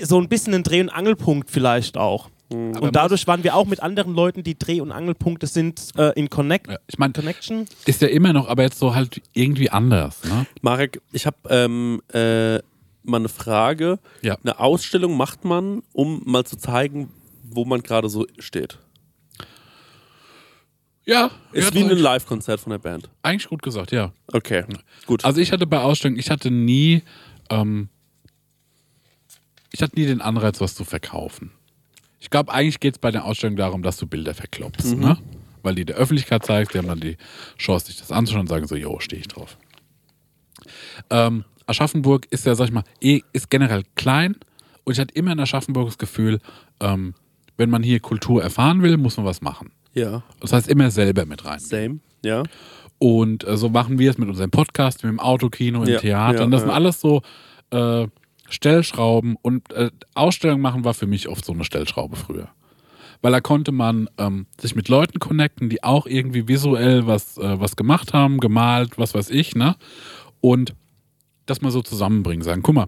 so 0.00 0.18
ein 0.20 0.28
bisschen 0.28 0.54
ein 0.54 0.62
Dreh- 0.62 0.80
und 0.80 0.88
Angelpunkt 0.90 1.50
vielleicht 1.50 1.96
auch. 1.98 2.30
und 2.48 2.94
dadurch 2.94 3.26
waren 3.26 3.42
wir 3.44 3.54
auch 3.56 3.66
mit 3.66 3.82
anderen 3.82 4.14
Leuten, 4.14 4.42
die 4.44 4.56
Dreh- 4.58 4.80
und 4.80 4.92
Angelpunkte 4.92 5.46
sind, 5.46 5.90
äh, 5.98 6.12
in 6.18 6.30
Connect 6.30 6.68
Ja, 6.70 6.78
ich 6.86 6.96
meine, 6.96 7.12
Connection. 7.12 7.66
ist 7.86 8.00
ja 8.00 8.08
immer 8.08 8.32
noch, 8.32 8.48
aber 8.48 8.62
jetzt 8.62 8.78
so 8.78 8.94
halt 8.94 9.20
irgendwie 9.32 9.68
anders. 9.68 10.22
Ne? 10.24 10.46
Marek, 10.62 11.02
ich 11.12 11.26
habe 11.26 11.36
ähm, 11.50 12.00
äh, 12.12 12.58
mal 13.02 13.18
eine 13.18 13.28
Frage. 13.28 13.98
Ja. 14.22 14.36
Eine 14.42 14.60
Ausstellung 14.60 15.16
macht 15.16 15.44
man, 15.44 15.82
um 15.92 16.22
mal 16.24 16.44
zu 16.44 16.56
zeigen, 16.56 17.10
wo 17.42 17.64
man 17.64 17.82
gerade 17.82 18.08
so 18.08 18.26
steht. 18.38 18.78
Ja, 21.06 21.30
Ist 21.52 21.72
wie 21.74 21.84
ein 21.84 21.88
Live-Konzert 21.90 22.60
von 22.60 22.70
der 22.70 22.78
Band. 22.78 23.08
eigentlich 23.22 23.48
gut 23.48 23.62
gesagt, 23.62 23.92
ja. 23.92 24.12
Okay, 24.32 24.64
gut. 25.06 25.24
Also 25.24 25.40
ich 25.40 25.52
hatte 25.52 25.66
bei 25.66 25.78
Ausstellungen, 25.80 26.18
ich 26.18 26.30
hatte 26.30 26.50
nie, 26.50 27.02
ähm, 27.48 27.88
ich 29.70 29.82
hatte 29.82 29.94
nie 29.98 30.06
den 30.06 30.20
Anreiz, 30.20 30.60
was 30.60 30.74
zu 30.74 30.84
verkaufen. 30.84 31.52
Ich 32.18 32.28
glaube, 32.28 32.52
eigentlich 32.52 32.80
geht 32.80 32.94
es 32.96 32.98
bei 32.98 33.12
der 33.12 33.24
Ausstellung 33.24 33.56
darum, 33.56 33.82
dass 33.82 33.98
du 33.98 34.06
Bilder 34.06 34.34
verklopst, 34.34 34.96
ne? 34.96 35.16
Weil 35.62 35.76
die 35.76 35.84
der 35.84 35.96
Öffentlichkeit 35.96 36.44
zeigst, 36.44 36.74
die 36.74 36.78
haben 36.78 36.88
dann 36.88 37.00
die 37.00 37.16
Chance, 37.56 37.86
sich 37.86 37.98
das 37.98 38.10
anzuschauen 38.10 38.42
und 38.42 38.48
sagen 38.48 38.66
so, 38.66 38.74
jo, 38.74 38.98
stehe 38.98 39.20
ich 39.20 39.28
drauf. 39.28 39.56
Ähm, 41.10 41.44
Aschaffenburg 41.66 42.26
ist 42.30 42.46
ja, 42.46 42.54
sag 42.56 42.66
ich 42.66 42.72
mal, 42.72 42.84
eh, 43.00 43.20
ist 43.32 43.48
generell 43.50 43.84
klein 43.94 44.36
und 44.84 44.92
ich 44.92 44.98
hatte 44.98 45.14
immer 45.14 45.32
in 45.32 45.40
Aschaffenburg 45.40 45.86
das 45.86 45.98
Gefühl, 45.98 46.40
ähm, 46.80 47.14
wenn 47.56 47.70
man 47.70 47.82
hier 47.84 48.00
Kultur 48.00 48.42
erfahren 48.42 48.82
will, 48.82 48.96
muss 48.96 49.16
man 49.16 49.26
was 49.26 49.40
machen. 49.40 49.70
Ja, 49.96 50.22
Das 50.40 50.52
heißt, 50.52 50.68
immer 50.68 50.90
selber 50.90 51.24
mit 51.26 51.44
rein. 51.44 51.58
same. 51.58 51.98
Ja. 52.24 52.42
Und 52.98 53.46
äh, 53.46 53.56
so 53.56 53.68
machen 53.68 53.98
wir 53.98 54.10
es 54.10 54.18
mit 54.18 54.28
unserem 54.28 54.50
Podcast, 54.50 55.02
mit 55.02 55.10
dem 55.10 55.20
Autokino, 55.20 55.82
im 55.82 55.88
Ja, 55.88 55.98
Theater. 56.00 56.38
ja, 56.38 56.44
und 56.44 56.50
das 56.50 56.60
sind 56.62 56.70
ja. 56.70 56.74
alles 56.76 57.00
so 57.00 57.22
äh, 57.70 58.06
Stellschrauben. 58.48 59.36
Und 59.42 59.72
äh, 59.72 59.90
Ausstellung 60.14 60.60
machen 60.60 60.84
war 60.84 60.94
für 60.94 61.06
mich 61.06 61.28
oft 61.28 61.44
so 61.44 61.52
eine 61.52 61.64
Stellschraube 61.64 62.16
früher. 62.16 62.48
Weil 63.22 63.32
da 63.32 63.40
konnte 63.40 63.72
man 63.72 64.08
ähm, 64.18 64.46
sich 64.60 64.74
mit 64.76 64.88
Leuten 64.88 65.18
connecten, 65.18 65.68
die 65.68 65.82
auch 65.82 66.06
irgendwie 66.06 66.48
visuell 66.48 67.06
was, 67.06 67.38
äh, 67.38 67.58
was 67.60 67.74
gemacht 67.76 68.12
haben, 68.14 68.38
gemalt, 68.38 68.98
was 68.98 69.14
weiß 69.14 69.30
ich, 69.30 69.54
ne? 69.56 69.74
Und 70.40 70.74
das 71.46 71.60
mal 71.60 71.70
so 71.70 71.82
zusammenbringen, 71.82 72.42
sagen, 72.44 72.62
guck 72.62 72.74
mal, 72.74 72.86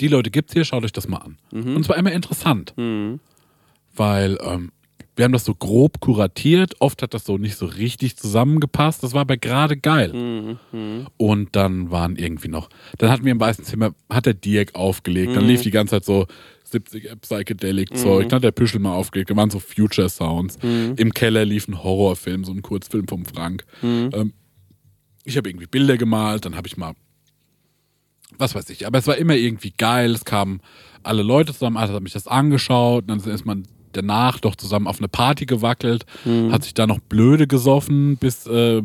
die 0.00 0.08
Leute 0.08 0.30
gibt's 0.30 0.52
hier, 0.54 0.64
schaut 0.64 0.84
euch 0.84 0.92
das 0.92 1.08
mal 1.08 1.18
an. 1.18 1.38
Und 1.50 1.84
zwar 1.84 1.96
immer 1.96 2.12
interessant. 2.12 2.74
Weil 3.96 4.38
ähm, 4.42 4.70
wir 5.18 5.24
haben 5.24 5.32
das 5.32 5.44
so 5.44 5.54
grob 5.54 5.98
kuratiert, 6.00 6.76
oft 6.78 7.02
hat 7.02 7.12
das 7.12 7.24
so 7.24 7.38
nicht 7.38 7.56
so 7.56 7.66
richtig 7.66 8.16
zusammengepasst, 8.16 9.02
das 9.02 9.14
war 9.14 9.22
aber 9.22 9.36
gerade 9.36 9.76
geil. 9.76 10.12
Und 11.16 11.56
dann 11.56 11.90
waren 11.90 12.14
irgendwie 12.14 12.46
noch, 12.46 12.68
dann 12.98 13.10
hatten 13.10 13.24
wir 13.24 13.32
im 13.32 13.40
Weißen 13.40 13.64
Zimmer, 13.64 13.94
hat 14.08 14.26
der 14.26 14.34
Dirk 14.34 14.76
aufgelegt, 14.76 15.34
dann 15.34 15.44
lief 15.44 15.62
die 15.62 15.72
ganze 15.72 15.96
Zeit 15.96 16.04
so 16.04 16.26
70er 16.72 17.16
Psychedelic-Zeug, 17.16 18.28
dann 18.28 18.36
hat 18.36 18.44
der 18.44 18.52
Püschel 18.52 18.78
mal 18.78 18.94
aufgelegt, 18.94 19.30
da 19.30 19.36
waren 19.36 19.50
so 19.50 19.58
Future-Sounds. 19.58 20.58
Im 20.96 21.12
Keller 21.12 21.44
lief 21.44 21.66
ein 21.66 21.82
Horrorfilm, 21.82 22.44
so 22.44 22.52
ein 22.52 22.62
Kurzfilm 22.62 23.08
vom 23.08 23.24
Frank. 23.26 23.64
Ähm, 23.82 24.32
ich 25.24 25.36
habe 25.36 25.48
irgendwie 25.50 25.66
Bilder 25.66 25.96
gemalt, 25.98 26.44
dann 26.44 26.54
habe 26.56 26.68
ich 26.68 26.76
mal 26.76 26.94
was 28.38 28.54
weiß 28.54 28.70
ich, 28.70 28.86
aber 28.86 28.98
es 28.98 29.06
war 29.08 29.16
immer 29.16 29.34
irgendwie 29.34 29.72
geil, 29.76 30.14
es 30.14 30.24
kamen 30.24 30.60
alle 31.02 31.22
Leute 31.22 31.52
zusammen, 31.52 31.78
hat 31.78 32.02
mich 32.02 32.12
das 32.12 32.28
angeschaut, 32.28 33.04
dann 33.08 33.18
ist 33.18 33.44
man 33.44 33.66
danach 33.92 34.38
doch 34.40 34.56
zusammen 34.56 34.86
auf 34.86 34.98
eine 34.98 35.08
Party 35.08 35.46
gewackelt, 35.46 36.04
hat 36.50 36.64
sich 36.64 36.74
da 36.74 36.86
noch 36.86 36.98
blöde 37.00 37.46
gesoffen 37.46 38.16
bis, 38.16 38.46
äh, 38.46 38.80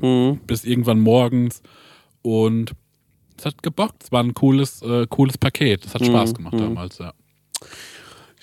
bis 0.47 0.63
irgendwann 0.65 0.99
morgens 0.99 1.61
und 2.21 2.73
es 3.37 3.45
hat 3.45 3.63
gebockt, 3.63 4.03
es 4.03 4.11
war 4.11 4.23
ein 4.23 4.33
cooles, 4.33 4.81
äh, 4.81 5.05
cooles 5.07 5.37
Paket, 5.37 5.85
es 5.85 5.93
hat 5.93 6.05
Spaß 6.05 6.33
gemacht 6.33 6.53
damals, 6.59 6.97
ja. 6.99 7.13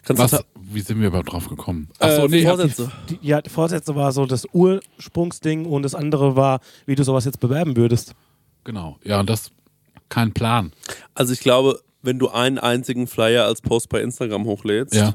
Was, 0.09 0.45
wie 0.59 0.81
sind 0.81 1.01
wir 1.01 1.09
überhaupt 1.09 1.31
drauf 1.31 1.49
gekommen? 1.49 1.89
Äh, 2.01 2.07
Achso, 2.07 2.27
nee, 2.27 2.43
Vorsätze. 2.45 2.91
Die, 3.11 3.19
ja, 3.23 3.41
die 3.43 3.51
Vorsätze 3.51 3.95
war 3.95 4.11
so 4.13 4.27
das 4.27 4.45
Ursprungsding 4.53 5.67
und 5.67 5.83
das 5.83 5.95
andere 5.95 6.35
war, 6.37 6.61
wie 6.87 6.95
du 6.97 7.05
sowas 7.05 7.25
jetzt 7.27 7.39
bewerben 7.41 7.77
würdest. 7.77 8.15
genau, 8.65 8.99
ja, 9.05 9.21
und 9.21 9.31
das, 9.31 9.51
kein 10.09 10.33
Plan. 10.33 10.73
Also 11.15 11.33
ich 11.33 11.41
glaube, 11.41 11.81
wenn 12.03 12.19
du 12.19 12.29
einen 12.31 12.59
einzigen 12.59 13.07
Flyer 13.07 13.45
als 13.45 13.61
Post 13.61 13.89
bei 13.91 14.01
Instagram 14.01 14.45
hochlädst, 14.47 14.95
Ja. 14.95 15.15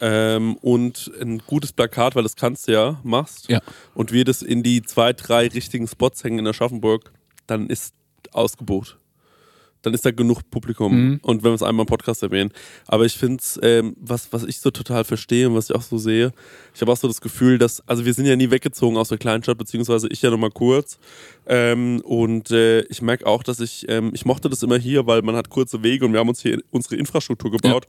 Ähm, 0.00 0.56
und 0.56 1.10
ein 1.20 1.38
gutes 1.46 1.72
Plakat, 1.72 2.14
weil 2.16 2.22
das 2.22 2.36
kannst 2.36 2.68
du 2.68 2.72
ja, 2.72 3.00
machst 3.02 3.48
Ja. 3.48 3.60
und 3.94 4.12
wir 4.12 4.24
das 4.24 4.42
in 4.42 4.62
die 4.62 4.82
zwei, 4.82 5.12
drei 5.12 5.48
richtigen 5.48 5.86
Spots 5.88 6.24
hängen 6.24 6.38
in 6.40 6.46
Aschaffenburg, 6.46 7.12
dann 7.46 7.68
ist 7.68 7.94
ausgebucht. 8.32 8.98
Dann 9.82 9.94
ist 9.94 10.04
da 10.04 10.10
genug 10.10 10.50
Publikum. 10.50 10.92
Mhm. 11.10 11.20
Und 11.22 11.44
wenn 11.44 11.52
wir 11.52 11.54
es 11.54 11.62
einmal 11.62 11.84
im 11.84 11.86
Podcast 11.86 12.20
erwähnen. 12.24 12.50
Aber 12.88 13.04
ich 13.04 13.16
finde 13.16 13.36
es, 13.40 13.56
ähm, 13.62 13.94
was, 14.00 14.32
was 14.32 14.42
ich 14.42 14.58
so 14.58 14.72
total 14.72 15.04
verstehe 15.04 15.48
und 15.48 15.54
was 15.54 15.70
ich 15.70 15.76
auch 15.76 15.82
so 15.82 15.96
sehe, 15.96 16.32
ich 16.74 16.80
habe 16.80 16.90
auch 16.90 16.96
so 16.96 17.06
das 17.06 17.20
Gefühl, 17.20 17.58
dass, 17.58 17.86
also 17.86 18.04
wir 18.04 18.12
sind 18.12 18.26
ja 18.26 18.34
nie 18.34 18.50
weggezogen 18.50 18.96
aus 18.96 19.10
der 19.10 19.18
Kleinstadt, 19.18 19.58
beziehungsweise 19.58 20.08
ich 20.08 20.22
ja 20.22 20.30
noch 20.30 20.38
mal 20.38 20.50
kurz. 20.50 20.98
Ähm, 21.46 22.00
und 22.00 22.50
äh, 22.50 22.80
ich 22.86 23.00
merke 23.00 23.26
auch, 23.26 23.44
dass 23.44 23.60
ich, 23.60 23.86
ähm, 23.88 24.10
ich 24.12 24.24
mochte 24.24 24.50
das 24.50 24.64
immer 24.64 24.76
hier, 24.76 25.06
weil 25.06 25.22
man 25.22 25.36
hat 25.36 25.50
kurze 25.50 25.84
Wege 25.84 26.04
und 26.04 26.12
wir 26.12 26.18
haben 26.18 26.28
uns 26.30 26.42
hier 26.42 26.60
unsere 26.70 26.96
Infrastruktur 26.96 27.52
gebaut. 27.52 27.86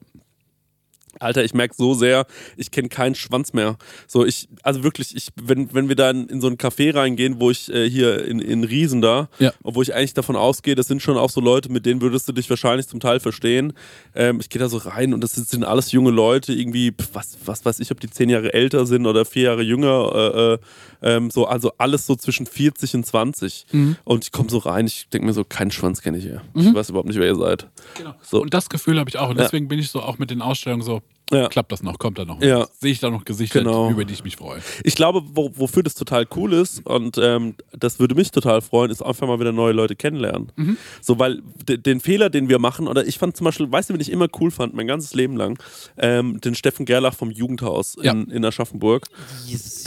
Alter, 1.19 1.43
ich 1.43 1.53
merke 1.53 1.75
so 1.75 1.93
sehr, 1.93 2.25
ich 2.55 2.71
kenne 2.71 2.89
keinen 2.89 3.15
Schwanz 3.15 3.53
mehr. 3.53 3.77
So, 4.07 4.25
ich, 4.25 4.47
also 4.63 4.83
wirklich, 4.83 5.15
ich, 5.15 5.29
wenn, 5.41 5.73
wenn 5.73 5.89
wir 5.89 5.95
da 5.95 6.09
in, 6.09 6.27
in 6.27 6.41
so 6.41 6.47
ein 6.47 6.57
Café 6.57 6.93
reingehen, 6.95 7.39
wo 7.39 7.51
ich 7.51 7.71
äh, 7.73 7.89
hier 7.89 8.25
in, 8.25 8.39
in 8.39 8.63
Riesen 8.63 9.01
da, 9.01 9.29
Ja. 9.39 9.53
obwohl 9.63 9.83
ich 9.83 9.93
eigentlich 9.93 10.13
davon 10.13 10.35
ausgehe, 10.35 10.75
das 10.75 10.87
sind 10.87 11.01
schon 11.01 11.17
auch 11.17 11.29
so 11.29 11.41
Leute, 11.41 11.71
mit 11.71 11.85
denen 11.85 12.01
würdest 12.01 12.27
du 12.27 12.31
dich 12.33 12.49
wahrscheinlich 12.49 12.87
zum 12.87 12.99
Teil 12.99 13.19
verstehen. 13.19 13.73
Ähm, 14.15 14.39
ich 14.39 14.49
gehe 14.49 14.59
da 14.59 14.69
so 14.69 14.77
rein 14.77 15.13
und 15.13 15.21
das 15.21 15.33
sind, 15.35 15.63
alles 15.63 15.91
junge 15.91 16.11
Leute, 16.11 16.53
irgendwie, 16.53 16.93
was, 17.13 17.37
was 17.45 17.65
weiß 17.65 17.79
ich, 17.79 17.91
ob 17.91 17.99
die 17.99 18.09
zehn 18.09 18.29
Jahre 18.29 18.53
älter 18.53 18.85
sind 18.85 19.05
oder 19.05 19.25
vier 19.25 19.43
Jahre 19.43 19.61
jünger, 19.63 20.11
äh, 20.13 20.53
äh, 20.53 20.57
ähm, 21.01 21.29
so, 21.31 21.45
also 21.47 21.71
alles 21.77 22.05
so 22.05 22.15
zwischen 22.15 22.45
40 22.45 22.95
und 22.95 23.05
20. 23.05 23.65
Und 24.03 24.23
ich 24.25 24.31
komme 24.31 24.49
so 24.49 24.57
rein, 24.59 24.87
ich 24.87 25.07
denke 25.09 25.27
mir 25.27 25.33
so, 25.33 25.43
keinen 25.43 25.71
Schwanz 25.71 26.01
kenne 26.01 26.17
ich 26.17 26.23
hier. 26.23 26.41
Ich 26.55 26.73
weiß 26.73 26.89
überhaupt 26.89 27.07
nicht, 27.07 27.19
wer 27.19 27.27
ihr 27.27 27.35
seid. 27.35 27.67
Genau. 27.95 28.13
So. 28.21 28.41
Und 28.41 28.53
das 28.53 28.69
Gefühl 28.69 28.99
habe 28.99 29.09
ich 29.09 29.17
auch. 29.17 29.29
Und 29.29 29.37
Ja. 29.37 29.43
deswegen 29.43 29.67
bin 29.67 29.79
ich 29.79 29.89
so 29.89 30.01
auch 30.01 30.17
mit 30.17 30.29
den 30.31 30.41
Ausstellungen 30.41 30.83
so, 30.83 31.01
Ja. 31.31 31.47
klappt 31.49 31.71
das 31.71 31.83
noch, 31.83 31.99
kommt 31.99 32.17
da 32.17 32.25
noch. 32.25 32.41
Ja. 32.41 32.67
Sehe 32.79 32.91
ich 32.91 32.99
da 32.99 33.09
noch 33.09 33.25
Gesichter, 33.25 33.59
Genau. 33.59 33.89
über 33.89 34.05
die 34.05 34.13
ich 34.13 34.23
mich 34.23 34.37
freue. 34.37 34.61
Ich 34.83 34.95
glaube, 34.95 35.23
wo, 35.33 35.51
wofür 35.55 35.83
das 35.83 35.93
total 35.95 36.25
cool 36.35 36.53
ist 36.53 36.85
und 36.85 37.17
ähm, 37.21 37.55
das 37.77 37.99
würde 37.99 38.15
mich 38.15 38.31
total 38.31 38.61
freuen, 38.61 38.91
ist 38.91 39.01
einfach 39.01 39.27
mal 39.27 39.39
wieder 39.39 39.51
neue 39.51 39.73
Leute 39.73 39.95
kennenlernen. 39.95 40.51
Mhm. 40.55 40.77
So, 41.01 41.19
weil 41.19 41.41
de, 41.67 41.77
den 41.77 41.99
Fehler, 41.99 42.29
den 42.29 42.47
wir 42.49 42.59
machen, 42.59 42.87
oder 42.87 43.05
ich 43.05 43.17
fand 43.17 43.35
zum 43.35 43.45
Beispiel, 43.45 43.71
weißt 43.71 43.89
du, 43.89 43.93
wen 43.93 44.01
ich 44.01 44.11
immer 44.11 44.27
cool 44.39 44.51
fand, 44.51 44.73
mein 44.73 44.87
ganzes 44.87 45.13
Leben 45.13 45.35
lang, 45.35 45.59
ähm, 45.97 46.39
den 46.41 46.55
Steffen 46.55 46.85
Gerlach 46.85 47.13
vom 47.13 47.29
Jugendhaus 47.31 47.97
Ja. 48.01 48.11
in, 48.13 48.29
in 48.31 48.45
Aschaffenburg. 48.45 49.07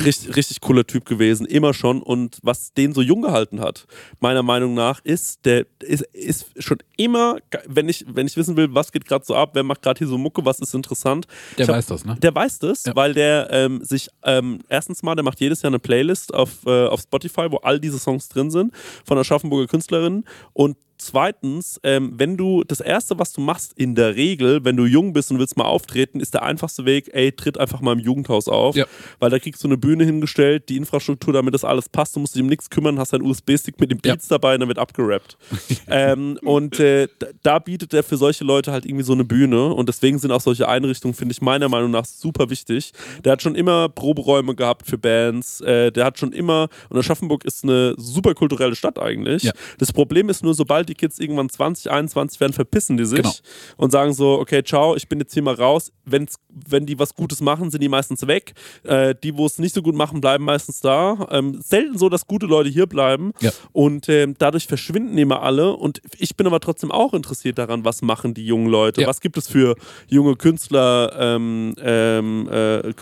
Richtig, 0.05 0.36
richtig 0.36 0.61
cooler 0.61 0.86
Typ 0.86 1.05
gewesen, 1.05 1.47
immer 1.47 1.74
schon. 1.74 2.03
Und 2.03 2.38
was 2.43 2.72
den 2.74 2.93
so 2.93 3.03
jung 3.03 3.22
gehalten 3.22 3.61
hat, 3.61 3.86
meiner 4.20 4.43
Meinung 4.43 4.74
nach, 4.74 5.01
ist, 5.05 5.45
der 5.45 5.66
ist, 5.80 6.03
ist 6.12 6.47
schon 6.59 6.78
immer, 6.97 7.38
wenn 7.66 7.88
ich, 7.88 8.05
wenn 8.09 8.26
ich 8.26 8.36
wissen 8.36 8.57
will, 8.57 8.68
was 8.74 8.93
geht 8.93 9.07
gerade 9.07 9.24
so 9.24 9.34
ab, 9.34 9.51
wer 9.55 9.62
macht 9.62 9.82
gerade 9.82 9.99
hier 9.99 10.07
so 10.07 10.18
Mucke, 10.18 10.45
was 10.45 10.61
ist 10.61 10.74
interessant. 10.74 11.26
Der 11.59 11.66
hab- 11.66 11.74
weiß 11.76 11.87
das, 11.87 12.05
ne? 12.05 12.16
der 12.20 12.35
weiß 12.35 12.59
das, 12.61 12.85
Ja. 12.85 12.97
weil 12.97 13.14
der 13.14 13.49
ähm, 13.51 13.85
sich 13.85 14.09
ähm, 14.24 14.61
erstens 14.68 15.03
mal, 15.03 15.14
der 15.14 15.24
macht 15.24 15.41
jedes 15.41 15.62
Jahr 15.62 15.70
eine 15.70 15.78
Playlist 15.78 16.33
auf, 16.35 16.64
äh, 16.66 16.87
auf 16.87 17.01
Spotify, 17.01 17.47
wo 17.51 17.57
all 17.59 17.78
diese 17.81 17.99
Songs 17.99 18.28
drin 18.28 18.51
sind 18.51 18.72
von 19.05 19.18
Aschaffenburger 19.18 19.66
Künstlerinnen. 19.66 20.24
Und 20.53 20.76
zweitens, 21.01 21.81
ähm, 21.83 22.13
wenn 22.17 22.37
du 22.37 22.63
das 22.65 22.81
erste, 22.81 23.19
was 23.19 23.33
du 23.33 23.41
machst, 23.41 23.73
in 23.77 23.95
der 23.95 24.17
Regel, 24.17 24.65
wenn 24.65 24.77
du 24.77 24.85
jung 24.85 25.13
bist 25.13 25.31
und 25.31 25.39
willst 25.39 25.57
mal 25.57 25.65
auftreten, 25.65 26.21
ist 26.21 26.35
der 26.35 26.43
einfachste 26.43 26.85
Weg, 26.85 27.11
ey, 27.13 27.33
tritt 27.33 27.59
einfach 27.59 27.81
mal 27.81 27.93
im 27.93 27.99
Jugendhaus 27.99 28.49
auf, 28.49 28.77
Ja. 28.77 28.85
weil 29.19 29.31
da 29.31 29.39
kriegst 29.39 29.63
du 29.65 29.69
eine 29.69 29.77
Bühne 29.77 30.05
hingestellt, 30.05 30.69
die 30.69 30.77
Infrastruktur, 30.77 31.33
damit 31.33 31.55
das 31.55 31.65
alles 31.65 31.89
passt, 31.89 32.17
du 32.17 32.21
musst 32.21 32.35
dich 32.35 32.43
um 32.43 32.49
nichts 32.49 32.71
kümmern, 32.71 32.99
hast 32.99 33.15
einen 33.15 33.25
USB-Stick 33.25 33.81
mit 33.81 33.91
Ja. 33.91 33.97
Beats 34.15 34.29
dabei 34.29 34.55
und 34.55 34.61
dann 34.61 34.69
wird 34.69 34.79
abgerappt. 34.79 35.37
ähm, 35.89 36.39
und 36.43 36.79
äh, 36.81 37.09
da- 37.19 37.27
da 37.43 37.59
bietet 37.59 37.95
er 37.95 38.03
für 38.03 38.17
solche 38.17 38.45
Leute 38.45 38.73
halt 38.73 38.85
irgendwie 38.85 39.05
so 39.05 39.13
eine 39.13 39.25
Bühne 39.25 39.73
und 39.75 39.89
deswegen 39.89 40.19
sind 40.19 40.31
auch 40.31 40.41
solche 40.41 40.69
Einrichtungen, 40.69 41.15
finde 41.15 41.33
ich 41.33 41.41
meiner 41.41 41.69
Meinung 41.69 41.91
nach 41.91 42.05
super 42.05 42.51
wichtig. 42.51 42.93
Der 43.25 43.33
hat 43.33 43.43
schon 43.43 43.55
immer 43.55 43.89
Proberäume 43.89 44.55
gehabt 44.55 44.87
für 44.87 44.99
Bands, 44.99 45.61
äh, 45.63 45.91
der 45.91 46.05
hat 46.05 46.19
schon 46.19 46.33
immer, 46.33 46.69
und 46.89 46.99
Aschaffenburg 46.99 47.45
ist 47.45 47.65
eine 47.65 47.95
super 47.97 48.35
kulturelle 48.35 48.75
Stadt 48.77 48.99
eigentlich. 48.99 49.45
Ja. 49.45 49.53
Das 49.79 49.93
Problem 49.93 50.29
ist 50.29 50.43
nur, 50.45 50.55
sobald 50.55 50.89
die 50.91 50.95
Kids 50.95 51.18
irgendwann 51.18 51.49
20, 51.49 51.91
21 51.91 52.41
werden, 52.41 52.53
verpissen 52.53 52.97
die 52.99 53.05
sich 53.07 53.20
Genau. 53.22 53.32
und 53.78 53.91
sagen 53.93 54.12
so, 54.12 54.38
okay, 54.38 54.62
ciao, 54.62 54.95
ich 54.97 55.09
bin 55.09 55.18
jetzt 55.20 55.32
hier 55.32 55.43
mal 55.43 55.55
raus. 55.55 55.93
Wenn's, 56.05 56.34
wenn 56.68 56.84
die 56.84 56.99
was 56.99 57.14
Gutes 57.14 57.41
machen, 57.41 57.70
sind 57.70 57.82
die 57.82 57.88
meistens 57.88 58.26
weg. 58.26 58.53
Äh, 58.82 59.14
die, 59.22 59.36
wo 59.36 59.47
es 59.47 59.59
nicht 59.59 59.74
so 59.74 59.80
gut 59.82 59.95
machen, 59.95 60.20
bleiben 60.20 60.45
meistens 60.45 60.80
da. 60.80 61.28
Ähm, 61.30 61.61
selten 61.62 61.97
so, 61.97 62.09
dass 62.09 62.26
gute 62.26 62.47
Leute 62.47 62.68
hier 62.68 62.86
bleiben. 62.86 63.32
Ja. 63.41 63.51
Und 63.72 64.09
ähm, 64.09 64.34
dadurch 64.38 64.66
verschwinden 64.66 65.16
immer 65.16 65.43
alle. 65.43 65.76
Und 65.76 66.03
ich 66.18 66.36
bin 66.36 66.47
aber 66.47 66.61
trotzdem 66.61 66.91
auch 66.91 67.14
interessiert 67.14 67.59
daran, 67.59 67.84
was 67.84 68.03
machen 68.03 68.34
die 68.34 68.45
jungen 68.45 68.66
Leute? 68.66 69.03
Ja. 69.03 69.07
Was 69.07 69.20
gibt 69.20 69.36
es 69.36 69.49
für 69.49 69.76
junge 70.09 70.34
Künstler, 70.36 71.12
ähm, 71.18 71.74
ähm, 71.80 72.49
äh, 72.51 72.78
äh, 72.80 72.93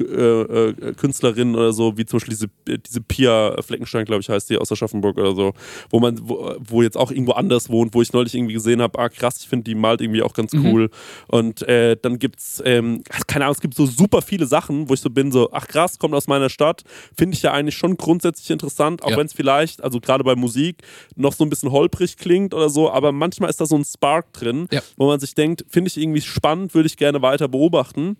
äh, 0.71 0.95
Künstlerinnen 0.95 1.55
oder 1.55 1.73
so, 1.73 1.97
wie 1.97 2.05
zum 2.05 2.19
Beispiel 2.19 2.35
diese, 2.35 2.79
diese 2.79 3.01
Pia 3.01 3.61
Fleckenstein, 3.63 4.05
glaube 4.05 4.21
ich, 4.21 4.29
heißt 4.29 4.51
die 4.51 4.59
aus 4.59 4.71
Aschaffenburg 4.71 5.17
oder 5.17 5.35
so, 5.35 5.55
wo 5.91 6.01
man, 6.01 6.19
wo, 6.23 6.55
wo 6.59 6.83
jetzt 6.83 6.97
auch 6.97 7.11
irgendwo 7.11 7.33
anders 7.33 7.71
wohnt, 7.79 7.95
wo 7.95 8.03
ich 8.03 8.13
neulich 8.13 8.35
irgendwie 8.35 8.55
gesehen 8.55 8.83
habe, 8.83 8.99
ah 8.99 9.09
krass, 9.09 9.39
ich 9.41 9.49
finde 9.49 9.65
die 9.65 9.75
malt 9.77 10.01
irgendwie 10.01 10.23
auch 10.23 10.35
ganz 10.35 10.53
cool. 10.53 10.91
Und 11.29 11.63
äh, 11.63 11.97
dann 12.01 12.19
gibt's, 12.19 12.61
ähm, 12.65 13.03
keine 13.29 13.45
Ahnung, 13.45 13.55
es 13.55 13.61
gibt 13.61 13.75
so 13.75 13.87
super 13.87 14.21
viele 14.21 14.47
Sachen, 14.47 14.89
wo 14.89 14.95
ich 14.95 15.01
so 15.01 15.11
bin, 15.11 15.31
so, 15.31 15.51
ach 15.53 15.69
krass, 15.69 15.99
kommt 15.99 16.15
aus 16.15 16.27
meiner 16.27 16.51
Stadt, 16.51 16.83
finde 17.17 17.37
ich 17.37 17.43
ja 17.43 17.53
eigentlich 17.53 17.77
schon 17.77 17.97
grundsätzlich 17.97 18.51
interessant, 18.51 19.03
auch 19.05 19.11
Ja. 19.11 19.17
wenn 19.17 19.27
es 19.27 19.33
vielleicht, 19.33 19.83
also 19.83 20.01
gerade 20.01 20.25
bei 20.25 20.35
Musik, 20.35 20.83
noch 21.15 21.33
so 21.33 21.45
ein 21.45 21.51
bisschen 21.51 21.71
holprig 21.71 22.17
klingt 22.17 22.53
oder 22.55 22.69
so, 22.69 22.91
aber 22.91 23.13
manchmal 23.13 23.51
ist 23.51 23.61
da 23.61 23.67
so 23.67 23.77
ein 23.77 23.85
Spark 23.85 24.33
drin, 24.33 24.67
Ja. 24.73 24.83
wo 24.97 25.07
man 25.07 25.21
sich 25.21 25.35
denkt, 25.35 25.65
finde 25.69 25.89
ich 25.89 25.97
irgendwie 25.97 26.21
spannend, 26.21 26.75
würde 26.75 26.87
ich 26.89 26.97
gerne 26.97 27.23
weiter 27.23 27.47
beobachten. 27.49 28.17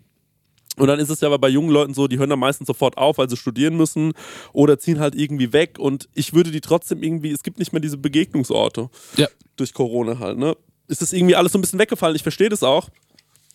Und 0.79 0.87
dann 0.87 0.99
ist 0.99 1.09
es 1.09 1.21
ja 1.21 1.27
aber 1.27 1.37
bei 1.39 1.49
jungen 1.49 1.69
Leuten 1.69 1.93
so, 1.93 2.07
die 2.07 2.17
hören 2.17 2.29
dann 2.29 2.39
meistens 2.39 2.67
sofort 2.67 2.97
auf, 2.97 3.17
weil 3.17 3.29
sie 3.29 3.37
studieren 3.37 3.75
müssen 3.77 4.13
oder 4.53 4.79
ziehen 4.79 4.99
halt 4.99 5.15
irgendwie 5.15 5.53
weg. 5.53 5.77
Und 5.79 6.09
ich 6.15 6.33
würde 6.33 6.51
die 6.51 6.61
trotzdem 6.61 7.03
irgendwie, 7.03 7.31
es 7.31 7.43
gibt 7.43 7.59
nicht 7.59 7.73
mehr 7.73 7.81
diese 7.81 7.97
Begegnungsorte 7.97 8.89
Ja. 9.17 9.27
durch 9.55 9.73
Corona 9.73 10.19
halt, 10.19 10.37
ne? 10.37 10.55
Ist 10.87 11.01
das 11.01 11.13
irgendwie 11.13 11.35
alles 11.35 11.51
so 11.51 11.57
ein 11.57 11.61
bisschen 11.61 11.77
weggefallen? 11.79 12.15
Ich 12.15 12.23
verstehe 12.23 12.49
das 12.49 12.63
auch. 12.63 12.89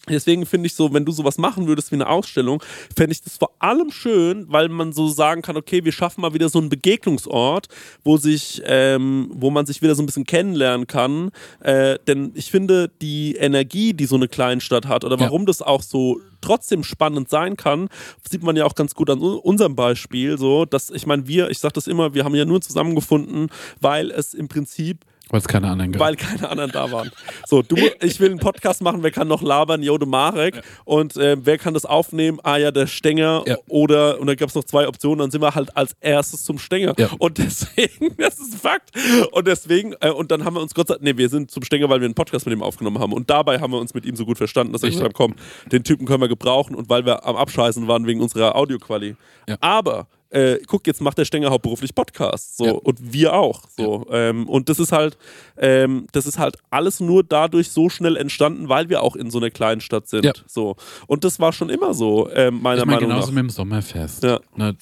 Deswegen 0.09 0.47
finde 0.47 0.67
ich 0.67 0.75
so, 0.75 0.93
wenn 0.93 1.05
du 1.05 1.13
sowas 1.13 1.39
machen 1.39 1.67
würdest 1.67 1.91
wie 1.91 1.97
eine 1.97 2.09
Ausstellung, 2.09 2.63
fände 2.97 3.13
ich 3.13 3.23
das 3.23 3.37
vor 3.37 3.51
allem 3.59 3.91
schön, 3.91 4.47
weil 4.49 4.69
man 4.69 4.93
so 4.93 5.09
sagen 5.09 5.43
kann, 5.43 5.57
okay, 5.57 5.85
wir 5.85 5.93
schaffen 5.93 6.21
mal 6.21 6.35
wieder 6.35 6.49
so 6.49 6.59
einen 6.59 6.69
Begegnungsort, 6.69 7.69
wo 8.03 8.17
sich, 8.17 8.63
ähm, 8.67 9.31
wo 9.33 9.51
man 9.51 9.67
sich 9.67 9.83
wieder 9.83 9.95
so 9.95 10.03
ein 10.03 10.07
bisschen 10.07 10.25
kennenlernen 10.25 10.87
kann. 10.87 11.31
Äh, 11.61 11.99
denn 12.07 12.33
ich 12.35 12.51
finde, 12.51 12.91
die 13.01 13.37
Energie, 13.37 13.95
die 13.95 14.07
so 14.07 14.17
eine 14.17 14.29
Kleinstadt 14.29 14.87
hat, 14.87 15.05
oder 15.05 15.17
Ja. 15.17 15.23
warum 15.23 15.47
das 15.47 15.63
auch 15.63 15.83
so 15.83 16.21
trotzdem 16.41 16.85
spannend 16.85 17.31
sein 17.31 17.57
kann, 17.57 17.89
sieht 18.29 18.43
man 18.43 18.57
ja 18.57 18.65
auch 18.67 18.75
ganz 18.75 18.95
gut 18.95 19.09
an 19.09 19.19
unserem 19.21 19.75
Beispiel. 19.75 20.37
So, 20.39 20.67
dass 20.67 20.91
ich 20.91 21.07
meine, 21.07 21.27
wir, 21.27 21.49
ich 21.51 21.59
sage 21.59 21.73
das 21.75 21.87
immer, 21.87 22.13
wir 22.15 22.25
haben 22.25 22.35
ja 22.35 22.45
nur 22.45 22.61
zusammengefunden, 22.61 23.49
weil 23.81 24.11
es 24.11 24.35
im 24.35 24.49
Prinzip 24.49 25.05
Weil 25.31 25.41
es 25.41 25.49
keine 25.49 25.71
anderen 25.71 25.93
gab. 25.93 26.01
weil 26.01 26.17
keine 26.17 26.49
anderen 26.49 26.71
da 26.71 26.93
waren. 26.93 27.11
So, 27.47 27.63
du, 27.63 27.77
ich 28.03 28.21
will 28.21 28.31
einen 28.31 28.39
Podcast 28.39 28.83
machen, 28.83 29.03
wer 29.03 29.11
kann 29.11 29.27
noch 29.27 29.43
labern? 29.43 29.83
Jode 29.83 30.07
Marek. 30.07 30.61
Und 30.85 31.17
äh, 31.17 31.37
wer 31.41 31.57
kann 31.57 31.73
das 31.73 31.87
aufnehmen? 31.87 32.39
Ah 32.43 32.59
ja, 32.59 32.71
der 32.71 32.87
Stenger. 32.87 33.43
Ja. 33.47 33.57
Oder, 33.69 34.21
und 34.21 34.27
dann 34.27 34.37
gab 34.37 34.51
es 34.51 34.55
noch 34.55 34.65
zwei 34.65 34.87
Optionen, 34.87 35.19
dann 35.19 35.31
sind 35.31 35.41
wir 35.41 35.55
halt 35.55 35.75
als 35.77 35.97
erstes 36.01 36.45
zum 36.45 36.59
Stenger. 36.59 36.95
Ja. 36.99 37.09
Und 37.19 37.39
deswegen, 37.39 38.17
das 38.19 38.39
ist 38.39 38.55
ein 38.55 38.59
Fakt. 38.59 38.91
Und 39.33 39.47
deswegen, 39.47 39.95
äh, 40.01 40.11
und 40.11 40.31
dann 40.31 40.45
haben 40.45 40.55
wir 40.55 40.61
uns 40.61 40.75
Gott 40.75 40.89
sei 40.89 40.95
Dank, 40.95 41.05
nee, 41.05 41.17
wir 41.17 41.29
sind 41.29 41.51
zum 41.51 41.65
Stenger, 41.65 41.89
weil 41.89 42.01
wir 42.01 42.07
einen 42.07 42.15
Podcast 42.15 42.47
mit 42.47 42.55
ihm 42.55 42.63
aufgenommen 42.63 42.99
haben. 42.99 43.13
Und 43.13 43.31
dabei 43.31 43.61
haben 43.61 43.73
wir 43.73 43.81
uns 43.81 43.95
mit 43.95 44.05
ihm 44.05 44.17
so 44.17 44.27
gut 44.27 44.37
verstanden, 44.37 44.73
dass 44.73 44.83
wir 44.83 44.91
gesagt 44.91 45.05
haben, 45.05 45.15
komm, 45.15 45.35
den 45.73 45.85
Typen 45.85 46.07
können 46.07 46.21
wir 46.21 46.29
gebrauchen. 46.29 46.75
Und 46.75 46.91
weil 46.91 47.07
wir 47.07 47.25
am 47.25 47.37
Abscheißen 47.37 47.89
waren 47.89 48.07
wegen 48.07 48.21
unserer 48.21 48.57
Audioquali. 48.57 49.17
Ja. 49.49 49.57
Aber 49.61 50.07
äh, 50.35 50.59
guck, 50.67 50.87
jetzt 50.87 51.01
macht 51.01 51.17
der 51.19 51.25
Stenger 51.25 51.51
hauptberuflich 51.51 51.95
Podcasts. 51.95 52.57
So, 52.57 52.65
Ja. 52.67 52.73
und 52.73 53.13
wir 53.13 53.33
auch. 53.35 53.63
So. 53.77 54.07
Ähm, 54.11 54.49
und 54.49 54.69
das 54.69 54.79
ist 54.79 54.93
halt, 54.93 55.17
ähm, 55.57 56.07
das 56.13 56.27
ist 56.27 56.39
halt 56.39 56.57
alles 56.71 57.01
nur 57.01 57.23
dadurch 57.25 57.71
so 57.71 57.89
schnell 57.89 58.17
entstanden, 58.17 58.69
weil 58.69 58.89
wir 58.89 59.03
auch 59.03 59.17
in 59.17 59.31
so 59.31 59.39
einer 59.39 59.51
kleinen 59.51 59.81
Stadt 59.81 60.09
sind. 60.09 60.25
Ja. 60.25 60.33
So. 60.47 60.77
Und 61.07 61.25
das 61.25 61.39
war 61.41 61.53
schon 61.53 61.71
immer 61.71 61.95
so, 61.95 62.29
ähm, 62.33 62.61
meiner 62.61 62.81
ich 62.81 62.85
meine, 62.87 62.97
Meinung 62.97 63.11
genauso 63.11 63.27
nach. 63.29 63.35
mit 63.35 63.43
dem 63.45 63.51
Sommerfest. 63.51 64.25
Ja. 64.25 64.41
Ne, 64.57 64.77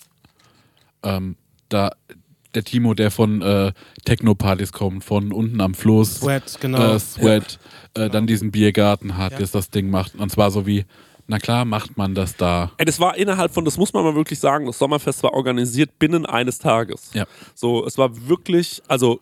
ähm, 1.02 1.36
da 1.68 1.92
der 2.54 2.64
Timo, 2.64 2.92
der 2.94 3.10
von 3.10 3.40
äh, 3.40 3.72
Techno-Partys 4.04 4.72
kommt, 4.72 5.04
von 5.04 5.32
unten 5.32 5.60
am 5.62 5.72
Fluss, 5.74 6.16
Sweat, 6.16 6.58
genau. 6.60 6.94
äh, 6.96 6.98
Sweat, 6.98 7.58
äh, 7.94 8.10
dann 8.10 8.26
diesen 8.26 8.50
Biergarten 8.50 9.16
hat, 9.16 9.40
das 9.40 9.52
das 9.52 9.70
Ding 9.70 9.88
macht. 9.88 10.14
Und 10.16 10.30
zwar 10.30 10.50
so 10.50 10.66
wie, 10.66 10.84
na 11.26 11.38
klar, 11.38 11.64
macht 11.64 11.96
man 11.96 12.14
das 12.14 12.36
da. 12.36 12.72
Ey, 12.78 12.84
das 12.84 13.00
war 13.00 13.16
innerhalb 13.16 13.52
von, 13.52 13.64
das 13.64 13.76
muss 13.76 13.92
man 13.92 14.04
mal 14.04 14.14
wirklich 14.14 14.38
sagen, 14.38 14.66
das 14.66 14.78
Sommerfest 14.78 15.22
war 15.22 15.32
organisiert 15.34 15.98
binnen 15.98 16.26
eines 16.26 16.58
Tages. 16.58 17.10
Ja. 17.14 17.26
So, 17.54 17.86
es 17.86 17.96
war 17.96 18.28
wirklich, 18.28 18.82
also 18.88 19.20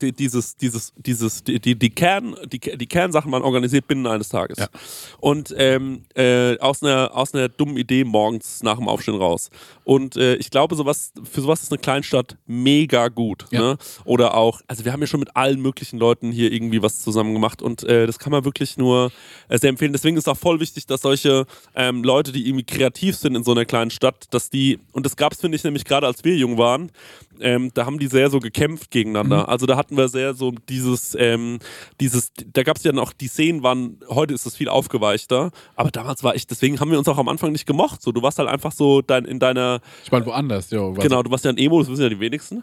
dieses, 0.00 0.56
dieses, 0.56 0.92
dieses, 0.96 1.44
die, 1.44 1.60
die, 1.60 1.76
die 1.76 1.90
Kern, 1.90 2.36
die, 2.46 2.58
die 2.58 2.86
Kernsachen 2.86 3.30
waren 3.30 3.42
organisiert 3.42 3.86
binnen 3.86 4.06
eines 4.06 4.28
Tages. 4.28 4.58
Ja. 4.58 4.68
Und 5.20 5.54
ähm, 5.56 6.02
äh, 6.14 6.58
aus 6.58 6.82
einer 6.82 7.14
aus 7.14 7.34
einer 7.34 7.48
dummen 7.48 7.76
Idee 7.76 8.04
morgens 8.04 8.62
nach 8.62 8.78
dem 8.78 8.88
Aufstehen 8.88 9.16
raus. 9.16 9.50
Und 9.84 10.16
äh, 10.16 10.36
ich 10.36 10.50
glaube, 10.50 10.74
sowas, 10.74 11.12
für 11.30 11.40
sowas 11.40 11.62
ist 11.62 11.72
eine 11.72 11.78
Kleinstadt 11.78 12.36
mega 12.46 13.08
gut. 13.08 13.46
Ja. 13.50 13.60
Ne? 13.60 13.78
Oder 14.04 14.34
auch, 14.34 14.60
also 14.66 14.84
wir 14.84 14.92
haben 14.92 15.00
ja 15.00 15.06
schon 15.06 15.20
mit 15.20 15.36
allen 15.36 15.60
möglichen 15.60 15.98
Leuten 15.98 16.32
hier 16.32 16.52
irgendwie 16.52 16.82
was 16.82 17.02
zusammen 17.02 17.34
gemacht 17.34 17.62
und 17.62 17.82
äh, 17.84 18.06
das 18.06 18.18
kann 18.18 18.30
man 18.30 18.44
wirklich 18.44 18.76
nur 18.76 19.12
äh, 19.48 19.58
sehr 19.58 19.70
empfehlen. 19.70 19.92
Deswegen 19.92 20.16
ist 20.16 20.26
es 20.26 20.28
auch 20.28 20.38
voll 20.38 20.60
wichtig, 20.60 20.86
dass 20.86 21.02
solche 21.02 21.41
viele 21.46 21.88
ähm, 21.88 22.02
Leute, 22.04 22.32
die 22.32 22.46
irgendwie 22.48 22.64
kreativ 22.64 23.16
sind 23.16 23.34
in 23.34 23.44
so 23.44 23.52
einer 23.52 23.64
kleinen 23.64 23.90
Stadt, 23.90 24.26
dass 24.30 24.50
die, 24.50 24.78
und 24.92 25.04
das 25.06 25.16
gab 25.16 25.32
es, 25.32 25.40
finde 25.40 25.56
ich, 25.56 25.64
nämlich 25.64 25.84
gerade 25.84 26.06
als 26.06 26.24
wir 26.24 26.36
jung 26.36 26.58
waren, 26.58 26.90
ähm, 27.40 27.70
da 27.74 27.86
haben 27.86 27.98
die 27.98 28.06
sehr 28.06 28.30
so 28.30 28.38
gekämpft 28.40 28.90
gegeneinander. 28.90 29.48
Also 29.48 29.66
da 29.66 29.76
hatten 29.76 29.96
wir 29.96 30.08
sehr 30.08 30.34
so 30.34 30.52
dieses, 30.68 31.16
ähm, 31.18 31.58
dieses, 32.00 32.30
da 32.52 32.62
gab 32.62 32.76
es 32.76 32.84
ja 32.84 32.92
noch, 32.92 33.12
die 33.12 33.26
Szenen 33.28 33.62
waren, 33.62 33.98
heute 34.08 34.32
ist 34.34 34.46
es 34.46 34.54
viel 34.56 34.68
aufgeweichter, 34.68 35.50
aber 35.74 35.90
damals 35.90 36.22
war 36.22 36.34
ich, 36.36 36.46
deswegen 36.46 36.78
haben 36.80 36.90
wir 36.90 36.98
uns 36.98 37.08
auch 37.08 37.18
am 37.18 37.28
Anfang 37.28 37.52
nicht 37.52 37.66
gemocht. 37.66 38.00
So, 38.02 38.12
du 38.12 38.22
warst 38.22 38.38
halt 38.38 38.48
einfach 38.48 38.72
so 38.72 39.02
dein, 39.02 39.24
in 39.24 39.38
deiner, 39.38 39.80
Ich 40.04 40.12
meine, 40.12 40.26
woanders, 40.26 40.70
was- 40.70 40.98
genau, 41.02 41.22
du 41.22 41.30
warst 41.30 41.44
ja 41.44 41.50
ein 41.50 41.58
Emo, 41.58 41.80
das 41.80 41.88
wissen 41.90 42.02
ja 42.02 42.08
die 42.08 42.20
wenigsten. 42.20 42.62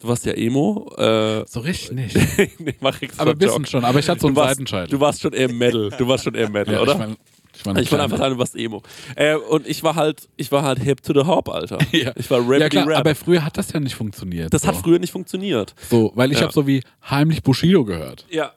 Du 0.00 0.06
warst 0.06 0.24
ja 0.26 0.32
Emo. 0.32 0.92
Äh, 0.96 1.44
So 1.48 1.58
richtig 1.60 1.90
nicht. 1.92 2.16
nee, 2.60 2.74
mach 2.80 3.02
extra 3.02 3.22
Aber 3.22 3.34
wissen 3.40 3.48
Joke. 3.56 3.66
schon, 3.66 3.84
aber 3.84 3.98
ich 3.98 4.08
hatte 4.08 4.20
so 4.20 4.28
einen 4.28 4.36
du 4.36 4.40
warst, 4.40 4.50
Seitenscheitel. 4.54 4.90
du 4.90 5.00
warst 5.00 5.20
schon 5.20 5.32
eher 5.32 5.52
Metal. 5.52 5.90
Du 5.98 6.06
warst 6.06 6.22
schon 6.24 6.34
eher 6.36 6.48
Metal, 6.50 6.74
ja, 6.74 6.80
oder? 6.82 6.92
Ich, 6.92 6.98
mein, 6.98 7.16
ich, 7.58 7.64
meine, 7.66 7.80
Ich 7.82 7.90
wollte 7.90 8.04
einfach 8.04 8.18
sagen, 8.18 8.34
du 8.34 8.38
warst 8.38 8.54
Emo. 8.56 8.82
Äh, 9.16 9.34
und 9.36 9.66
ich 9.66 9.82
war 9.82 9.94
halt, 9.96 10.28
ich 10.36 10.50
war 10.52 10.62
halt 10.62 10.78
hip 10.78 11.02
to 11.02 11.12
the 11.12 11.26
hop, 11.26 11.48
Alter. 11.48 11.78
Ja. 11.92 12.12
Ich 12.16 12.30
war 12.30 12.48
Rap, 12.48 12.60
ja 12.60 12.68
klar, 12.68 12.86
Rap. 12.86 12.98
aber 12.98 13.14
früher 13.14 13.44
hat 13.44 13.56
das 13.58 13.72
ja 13.72 13.80
nicht 13.80 13.94
funktioniert. 13.96 14.52
das 14.54 14.62
so. 14.62 14.68
hat 14.68 14.76
früher 14.76 14.98
nicht 14.98 15.10
funktioniert. 15.12 15.74
So, 15.90 16.12
weil 16.14 16.30
ich 16.32 16.38
Ja. 16.38 16.44
habe 16.44 16.52
so 16.52 16.66
wie 16.66 16.82
heimlich 17.10 17.42
Bushido 17.42 17.84
gehört. 17.84 18.26
Ja. 18.30 18.52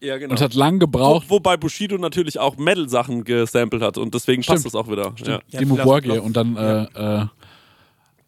Ja, 0.00 0.18
genau. 0.18 0.32
Und 0.32 0.40
hat 0.42 0.52
lang 0.54 0.74
Wo, 0.74 0.78
gebraucht, 0.80 1.26
wobei 1.30 1.56
Bushido 1.56 1.96
natürlich 1.96 2.38
auch 2.38 2.56
Metal-Sachen 2.58 3.24
gesampelt 3.24 3.82
hat 3.82 3.96
und 3.96 4.12
deswegen 4.14 4.42
passt 4.42 4.60
Stimmt. 4.60 4.66
das 4.66 4.74
auch 4.74 4.90
wieder. 4.90 5.14
Ja. 5.24 5.40
Ja, 5.48 5.58
Dimo 5.60 5.76
Borgir 5.76 6.22
und 6.22 6.36
dann 6.36 6.54
äh, 6.56 6.82
äh, 7.22 7.26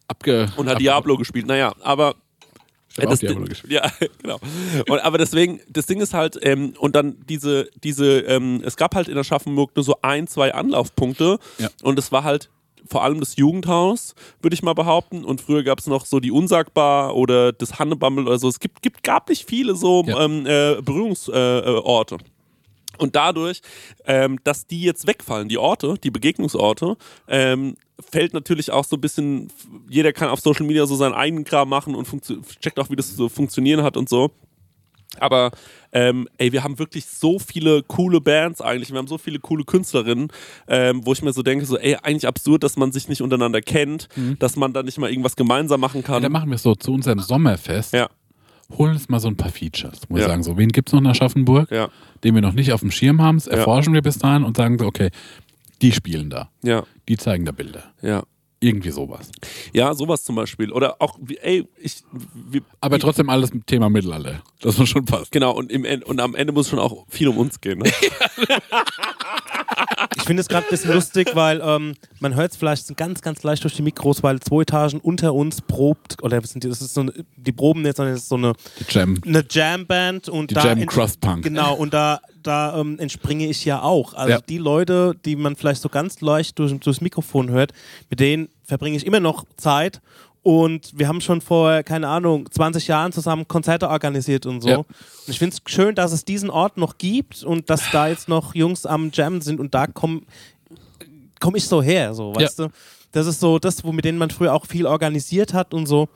abge... 0.08 0.50
Und 0.56 0.66
hat 0.66 0.74
ab- 0.74 0.78
Diablo 0.78 1.16
gespielt. 1.16 1.46
Naja, 1.46 1.74
aber 1.82 2.14
Auch 3.06 3.10
das. 3.10 3.62
Ja, 3.68 3.90
genau. 4.22 4.38
Und, 4.88 4.98
aber 5.00 5.18
deswegen, 5.18 5.60
das 5.68 5.86
Ding 5.86 6.00
ist 6.00 6.14
halt, 6.14 6.38
ähm, 6.42 6.74
und 6.78 6.96
dann 6.96 7.16
diese, 7.28 7.68
diese, 7.82 8.20
ähm, 8.20 8.62
es 8.64 8.76
gab 8.76 8.94
halt 8.94 9.08
in 9.08 9.16
Aschaffenburg 9.18 9.74
nur 9.76 9.84
so 9.84 9.96
ein, 10.02 10.26
zwei 10.26 10.54
Anlaufpunkte 10.54 11.38
Ja. 11.58 11.68
und 11.82 11.98
es 11.98 12.12
war 12.12 12.24
halt 12.24 12.50
vor 12.90 13.02
allem 13.04 13.20
das 13.20 13.36
Jugendhaus, 13.36 14.14
würde 14.40 14.54
ich 14.54 14.62
mal 14.62 14.72
behaupten. 14.72 15.22
Und 15.24 15.42
früher 15.42 15.62
gab 15.62 15.78
es 15.78 15.86
noch 15.86 16.06
so 16.06 16.20
die 16.20 16.30
Unsagbar 16.30 17.14
oder 17.16 17.52
das 17.52 17.78
Hannebammel 17.78 18.26
oder 18.26 18.38
so. 18.38 18.48
Es 18.48 18.60
gibt, 18.60 18.80
gibt, 18.80 19.02
gab 19.02 19.28
nicht 19.28 19.46
viele 19.46 19.74
so 19.74 20.04
Ja. 20.06 20.24
ähm, 20.24 20.46
äh, 20.46 20.80
Berührungsorte. 20.80 21.64
Äh, 21.66 21.70
Orte. 21.80 22.18
Und 22.96 23.14
dadurch, 23.14 23.60
ähm, 24.06 24.38
dass 24.42 24.66
die 24.66 24.82
jetzt 24.82 25.06
wegfallen, 25.06 25.48
die 25.48 25.58
Orte, 25.58 25.94
die 26.02 26.10
Begegnungsorte, 26.10 26.96
ähm, 27.28 27.76
fällt 28.00 28.32
natürlich 28.34 28.70
auch 28.70 28.84
so 28.84 28.96
ein 28.96 29.00
bisschen, 29.00 29.48
jeder 29.88 30.12
kann 30.12 30.28
auf 30.28 30.40
Social 30.40 30.66
Media 30.66 30.86
so 30.86 30.96
seinen 30.96 31.14
eigenen 31.14 31.44
Kram 31.44 31.68
machen 31.68 31.94
und 31.94 32.08
checkt 32.60 32.78
auch, 32.78 32.90
wie 32.90 32.96
das 32.96 33.14
so 33.16 33.28
funktionieren 33.28 33.82
hat 33.82 33.96
und 33.96 34.08
so. 34.08 34.30
Aber 35.20 35.50
ähm, 35.92 36.28
ey, 36.36 36.52
wir 36.52 36.62
haben 36.62 36.78
wirklich 36.78 37.06
so 37.06 37.38
viele 37.38 37.82
coole 37.82 38.20
Bands 38.20 38.60
eigentlich. 38.60 38.90
Wir 38.90 38.98
haben 38.98 39.06
so 39.06 39.16
viele 39.18 39.38
coole 39.38 39.64
Künstlerinnen, 39.64 40.28
ähm, 40.68 41.00
wo 41.04 41.12
ich 41.14 41.22
mir 41.22 41.32
so 41.32 41.42
denke, 41.42 41.64
so 41.64 41.78
ey, 41.78 41.96
eigentlich 41.96 42.26
absurd, 42.28 42.62
dass 42.62 42.76
man 42.76 42.92
sich 42.92 43.08
nicht 43.08 43.22
untereinander 43.22 43.62
kennt, 43.62 44.08
dass 44.38 44.54
man 44.56 44.72
da 44.74 44.82
nicht 44.82 44.98
mal 44.98 45.10
irgendwas 45.10 45.34
gemeinsam 45.34 45.80
machen 45.80 46.02
Ja, 46.02 46.06
kann. 46.06 46.22
dann 46.22 46.30
machen 46.30 46.50
wir 46.50 46.56
es 46.56 46.62
so 46.62 46.74
zu 46.74 46.92
unserem 46.92 47.20
Sommerfest. 47.20 47.94
Ja, 47.94 48.08
Holen 48.76 48.92
uns 48.92 49.08
mal 49.08 49.18
so 49.18 49.28
ein 49.28 49.36
paar 49.38 49.50
Features. 49.50 50.00
Wir 50.10 50.20
Ja. 50.20 50.26
sagen, 50.28 50.42
so, 50.42 50.58
wen 50.58 50.68
gibt's 50.68 50.92
noch 50.92 51.00
in 51.00 51.06
Aschaffenburg, 51.06 51.70
ja, 51.70 51.88
den 52.22 52.34
wir 52.34 52.42
noch 52.42 52.52
nicht 52.52 52.70
auf 52.74 52.80
dem 52.80 52.90
Schirm 52.90 53.22
haben, 53.22 53.38
das 53.38 53.46
erforschen 53.46 53.94
wir 53.94 54.02
bis 54.02 54.18
dahin 54.18 54.44
und 54.44 54.58
sagen 54.58 54.78
so, 54.78 54.84
okay, 54.84 55.08
die 55.82 55.92
spielen 55.92 56.30
da. 56.30 56.50
ja, 56.62 56.84
Die 57.08 57.16
zeigen 57.16 57.44
da 57.44 57.52
Bilder. 57.52 57.84
ja. 58.02 58.22
Irgendwie 58.60 58.90
sowas. 58.90 59.30
Ja, 59.72 59.94
sowas 59.94 60.24
zum 60.24 60.34
Beispiel. 60.34 60.72
Oder 60.72 61.00
auch, 61.00 61.16
ey, 61.42 61.64
ich, 61.80 62.02
wie, 62.34 62.60
Aber 62.80 62.96
wie, 62.96 63.00
trotzdem 63.00 63.30
alles 63.30 63.54
mit 63.54 63.68
Thema 63.68 63.88
Mittelalter. 63.88 64.42
Das 64.60 64.76
muss 64.78 64.88
schon 64.88 65.04
passen. 65.04 65.28
Genau, 65.30 65.52
und, 65.52 65.70
im, 65.70 65.84
End- 65.84 66.02
und 66.04 66.18
am 66.18 66.34
Ende 66.34 66.52
muss 66.52 66.68
schon 66.68 66.80
auch 66.80 67.06
viel 67.08 67.28
um 67.28 67.38
uns 67.38 67.60
gehen. 67.60 67.78
Ne? 67.78 67.92
Ich 70.16 70.22
finde 70.24 70.40
es 70.40 70.48
gerade 70.48 70.66
ein 70.66 70.70
bisschen 70.70 70.92
lustig, 70.92 71.30
weil 71.34 71.60
ähm, 71.62 71.94
man 72.20 72.34
hört 72.34 72.50
es 72.52 72.56
vielleicht 72.56 72.94
ganz, 72.96 73.20
ganz 73.22 73.42
leicht 73.42 73.62
durch 73.64 73.74
die 73.74 73.82
Mikros, 73.82 74.22
weil 74.22 74.40
zwei 74.40 74.62
Etagen 74.62 75.00
unter 75.00 75.34
uns 75.34 75.60
probt, 75.62 76.22
oder 76.22 76.40
das 76.40 76.50
sind 76.50 76.64
die- 76.64 76.68
das 76.68 76.80
ist 76.82 76.94
so 76.94 77.02
eine, 77.02 77.12
die 77.36 77.52
proben 77.52 77.84
jetzt, 77.84 77.96
sondern 77.98 78.14
es 78.14 78.22
ist 78.22 78.28
so 78.28 78.36
eine, 78.36 78.52
Die 78.80 78.84
Jam. 78.92 79.16
eine 79.24 79.44
Jam-Band 79.48 80.28
und 80.28 80.50
Die 80.50 80.54
da 80.54 80.64
Jam 80.66 80.84
Crust 80.86 81.20
Punk. 81.20 81.44
Genau, 81.44 81.74
und 81.74 81.94
da, 81.94 82.20
da 82.48 82.78
ähm, 82.80 82.98
entspringe 82.98 83.46
ich 83.46 83.64
ja 83.64 83.82
auch. 83.82 84.14
Also 84.14 84.30
Ja. 84.30 84.40
die 84.40 84.58
Leute, 84.58 85.14
die 85.24 85.36
man 85.36 85.54
vielleicht 85.56 85.82
so 85.82 85.88
ganz 85.88 86.20
leicht 86.20 86.58
durch, 86.58 86.76
durchs 86.80 87.00
Mikrofon 87.00 87.50
hört, 87.50 87.72
mit 88.10 88.18
denen 88.20 88.48
verbringe 88.64 88.96
ich 88.96 89.06
immer 89.06 89.20
noch 89.20 89.44
Zeit. 89.56 90.00
Und 90.42 90.98
wir 90.98 91.08
haben 91.08 91.20
schon 91.20 91.40
vor, 91.40 91.82
keine 91.82 92.08
Ahnung, 92.08 92.50
20 92.50 92.86
Jahren 92.88 93.12
zusammen 93.12 93.46
Konzerte 93.46 93.88
organisiert 93.90 94.46
und 94.46 94.62
so. 94.62 94.68
Ja. 94.68 94.76
Und 94.78 94.86
ich 95.26 95.38
finde 95.38 95.56
es 95.56 95.72
schön, 95.72 95.94
dass 95.94 96.12
es 96.12 96.24
diesen 96.24 96.48
Ort 96.48 96.78
noch 96.78 96.96
gibt 96.96 97.42
und 97.42 97.68
dass 97.68 97.90
da 97.90 98.08
jetzt 98.08 98.28
noch 98.28 98.54
Jungs 98.54 98.86
am 98.86 99.10
Jam 99.12 99.40
sind 99.42 99.60
und 99.60 99.74
da 99.74 99.86
komme 99.86 100.22
komm 101.40 101.54
ich 101.56 101.66
so 101.66 101.82
her, 101.82 102.14
so, 102.14 102.32
Ja. 102.32 102.40
weißt 102.40 102.58
du? 102.60 102.68
Das 103.12 103.26
ist 103.26 103.40
so 103.40 103.58
das, 103.58 103.84
wo 103.84 103.92
mit 103.92 104.04
denen 104.04 104.18
man 104.18 104.30
früher 104.30 104.52
auch 104.54 104.66
viel 104.66 104.86
organisiert 104.86 105.54
hat 105.54 105.72
und 105.74 105.86
so. 105.86 106.08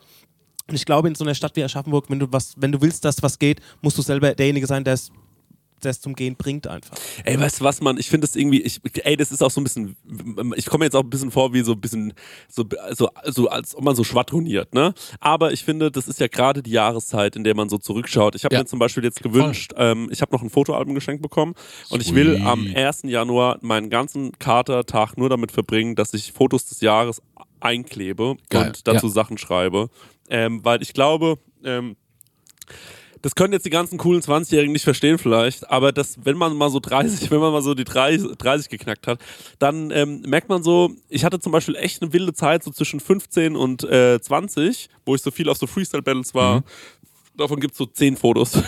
Und 0.68 0.74
ich 0.76 0.84
glaube, 0.84 1.08
in 1.08 1.14
so 1.14 1.24
einer 1.24 1.34
Stadt 1.34 1.54
wie 1.56 1.64
Aschaffenburg, 1.64 2.08
wenn 2.08 2.18
du 2.18 2.26
was, 2.30 2.54
wenn 2.56 2.72
du 2.72 2.80
willst, 2.80 3.04
dass 3.04 3.22
was 3.22 3.38
geht, 3.38 3.60
musst 3.82 3.98
du 3.98 4.02
selber 4.02 4.34
derjenige 4.34 4.66
sein, 4.66 4.84
der 4.84 4.94
es 4.94 5.10
der 5.84 5.90
es 5.90 6.00
zum 6.00 6.14
Gehen 6.14 6.36
bringt 6.36 6.66
einfach. 6.66 6.96
Ey, 7.24 7.38
weißt 7.38 7.60
du 7.60 7.64
was, 7.64 7.80
Mann? 7.80 7.98
Ich 7.98 8.08
finde 8.08 8.26
das 8.26 8.36
irgendwie, 8.36 8.60
ich, 8.62 8.80
ey, 9.04 9.16
das 9.16 9.32
ist 9.32 9.42
auch 9.42 9.50
so 9.50 9.60
ein 9.60 9.64
bisschen, 9.64 9.96
ich 10.56 10.66
komme 10.66 10.84
jetzt 10.84 10.94
auch 10.96 11.02
ein 11.02 11.10
bisschen 11.10 11.30
vor 11.30 11.52
wie 11.52 11.62
so 11.62 11.72
ein 11.72 11.80
bisschen, 11.80 12.14
so, 12.48 12.64
so, 12.92 13.10
so 13.26 13.48
als 13.48 13.74
ob 13.74 13.84
man 13.84 13.94
so 13.94 14.04
schwadroniert, 14.04 14.74
ne? 14.74 14.94
Aber 15.20 15.52
ich 15.52 15.64
finde, 15.64 15.90
das 15.90 16.08
ist 16.08 16.20
ja 16.20 16.28
gerade 16.28 16.62
die 16.62 16.70
Jahreszeit, 16.70 17.36
in 17.36 17.44
der 17.44 17.54
man 17.54 17.68
so 17.68 17.78
zurückschaut. 17.78 18.34
Ich 18.34 18.44
habe 18.44 18.54
Ja. 18.54 18.60
mir 18.60 18.66
zum 18.66 18.78
Beispiel 18.78 19.04
jetzt 19.04 19.22
gewünscht, 19.22 19.72
ähm, 19.76 20.08
ich 20.10 20.22
habe 20.22 20.32
noch 20.34 20.42
ein 20.42 20.50
Fotoalbum 20.50 20.94
geschenkt 20.94 21.22
bekommen 21.22 21.54
und 21.90 22.00
ich 22.02 22.14
will 22.14 22.34
Sweet. 22.36 22.46
am 22.46 22.66
1. 22.74 23.02
Januar 23.04 23.58
meinen 23.62 23.90
ganzen 23.90 24.32
Katertag 24.38 25.16
nur 25.18 25.28
damit 25.28 25.52
verbringen, 25.52 25.94
dass 25.96 26.14
ich 26.14 26.32
Fotos 26.32 26.66
des 26.66 26.80
Jahres 26.80 27.20
einklebe 27.60 28.36
Geil, 28.50 28.66
und 28.68 28.88
dazu 28.88 29.06
ja. 29.06 29.12
Sachen 29.12 29.38
schreibe. 29.38 29.88
Ähm, 30.28 30.64
weil 30.64 30.82
ich 30.82 30.94
glaube, 30.94 31.38
ähm, 31.64 31.96
das 33.22 33.34
können 33.34 33.52
jetzt 33.52 33.64
die 33.64 33.70
ganzen 33.70 33.98
coolen 33.98 34.20
20-Jährigen 34.20 34.72
nicht 34.72 34.84
verstehen 34.84 35.16
vielleicht, 35.16 35.70
aber 35.70 35.92
das, 35.92 36.18
wenn 36.24 36.36
man 36.36 36.56
mal 36.56 36.70
so 36.70 36.80
30, 36.80 37.30
wenn 37.30 37.40
man 37.40 37.52
mal 37.52 37.62
so 37.62 37.74
die 37.74 37.84
30, 37.84 38.36
30 38.36 38.68
geknackt 38.68 39.06
hat, 39.06 39.20
dann 39.58 39.90
ähm, 39.92 40.20
merkt 40.22 40.48
man 40.48 40.62
so, 40.62 40.92
ich 41.08 41.24
hatte 41.24 41.40
zum 41.40 41.52
Beispiel 41.52 41.76
echt 41.76 42.02
eine 42.02 42.12
wilde 42.12 42.34
Zeit, 42.34 42.64
so 42.64 42.70
zwischen 42.70 43.00
15 43.00 43.56
und 43.56 43.84
äh, 43.84 44.20
20, 44.20 44.88
wo 45.06 45.14
ich 45.14 45.22
so 45.22 45.30
viel 45.30 45.48
auf 45.48 45.56
so 45.56 45.66
Freestyle-Battles 45.66 46.34
war. 46.34 46.58
Mhm. 46.58 46.64
Davon 47.36 47.60
gibt 47.60 47.72
es 47.72 47.78
so 47.78 47.86
10 47.86 48.16
Fotos. 48.16 48.62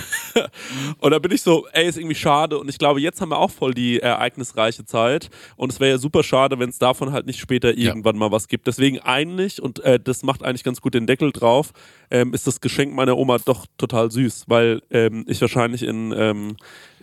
und 0.99 1.11
da 1.11 1.19
bin 1.19 1.33
ich 1.33 1.43
so, 1.43 1.67
ey, 1.73 1.87
ist 1.87 1.99
irgendwie 1.99 2.15
schade. 2.15 2.59
Und 2.59 2.69
ich 2.69 2.79
glaube, 2.79 3.01
jetzt 3.01 3.21
haben 3.21 3.29
wir 3.29 3.39
auch 3.39 3.51
voll 3.51 3.75
die 3.75 4.01
ereignisreiche 4.01 4.85
Zeit. 4.87 5.29
Und 5.57 5.71
es 5.71 5.81
wäre 5.81 5.93
ja 5.93 5.99
super 5.99 6.23
schade, 6.23 6.59
wenn 6.59 6.71
es 6.71 6.79
davon 6.79 7.13
halt 7.13 7.27
nicht 7.27 7.39
später 7.39 7.77
Ja. 7.77 7.89
irgendwann 7.89 8.17
mal 8.17 8.33
was 8.33 8.49
gibt. 8.49 8.67
Deswegen 8.67 9.01
eigentlich, 9.01 9.61
und 9.61 9.81
äh, 9.81 10.01
das 10.01 10.23
macht 10.23 10.43
eigentlich 10.43 10.65
ganz 10.65 10.81
gut 10.81 10.95
den 10.95 11.07
Deckel 11.07 11.31
drauf, 11.31 11.73
ähm, 12.11 12.33
ist 12.33 12.47
das 12.47 12.61
Geschenk 12.61 12.95
meiner 12.95 13.17
Oma 13.19 13.39
doch 13.45 13.67
total 13.77 14.11
süß, 14.11 14.45
weil 14.49 14.81
ähm, 14.91 15.25
ich 15.29 15.41
wahrscheinlich 15.41 15.83
in, 15.83 16.13
ähm, 16.17 16.57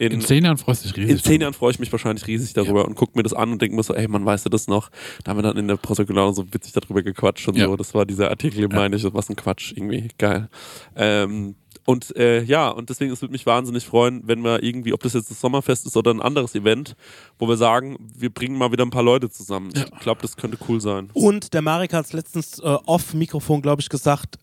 in, 0.05 0.13
In 0.13 0.21
zehn 0.21 0.43
Jahren 0.43 0.57
freust 0.57 0.83
du 0.83 0.87
dich 0.89 0.97
riesig. 0.97 1.11
in 1.11 1.19
zehn 1.19 1.41
Jahren 1.41 1.53
freue 1.53 1.71
ich 1.71 1.79
mich 1.79 1.91
wahrscheinlich 1.91 2.25
riesig 2.27 2.53
darüber 2.53 2.85
und 2.85 2.95
gucke 2.95 3.13
mir 3.17 3.23
das 3.23 3.33
an 3.33 3.51
und 3.51 3.61
denke 3.61 3.75
mir 3.75 3.83
so, 3.83 3.93
ey, 3.93 4.07
man 4.07 4.25
weißt 4.25 4.45
du 4.45 4.49
das 4.49 4.67
noch? 4.67 4.89
Da 5.23 5.31
haben 5.31 5.37
wir 5.37 5.43
dann 5.43 5.57
in 5.57 5.67
der 5.67 5.75
Protokollare 5.77 6.33
so 6.33 6.45
witzig 6.53 6.73
darüber 6.73 7.03
gequatscht 7.03 7.47
und 7.47 7.55
Ja. 7.57 7.67
so. 7.67 7.75
Das 7.75 7.93
war 7.93 8.05
dieser 8.05 8.29
Artikel, 8.29 8.67
meine 8.67 8.95
ich, 8.95 9.03
was 9.13 9.29
ein 9.29 9.35
Quatsch, 9.35 9.73
irgendwie 9.75 10.07
geil. 10.17 10.49
Ähm, 10.95 11.55
und 11.85 12.15
äh, 12.15 12.43
ja, 12.43 12.69
und 12.69 12.89
deswegen, 12.89 13.11
es 13.11 13.21
würde 13.21 13.31
mich 13.31 13.45
wahnsinnig 13.45 13.85
freuen, 13.85 14.21
wenn 14.25 14.43
wir 14.43 14.61
irgendwie, 14.63 14.93
ob 14.93 15.01
das 15.01 15.13
jetzt 15.13 15.31
das 15.31 15.39
Sommerfest 15.41 15.85
ist 15.87 15.97
oder 15.97 16.11
ein 16.13 16.21
anderes 16.21 16.53
Event, 16.55 16.95
wo 17.39 17.47
wir 17.47 17.57
sagen, 17.57 17.97
wir 18.15 18.29
bringen 18.31 18.57
mal 18.57 18.71
wieder 18.71 18.85
ein 18.85 18.91
paar 18.91 19.03
Leute 19.03 19.29
zusammen. 19.29 19.71
Ich 19.75 19.99
glaube, 19.99 20.21
das 20.21 20.35
könnte 20.35 20.57
cool 20.67 20.79
sein. 20.79 21.09
Und 21.13 21.53
der 21.53 21.61
Marek 21.61 21.93
hat 21.93 22.05
es 22.05 22.13
letztens 22.13 22.59
äh, 22.59 22.63
off 22.85 23.13
Mikrofon, 23.13 23.61
glaube 23.61 23.81
ich, 23.81 23.89
gesagt, 23.89 24.37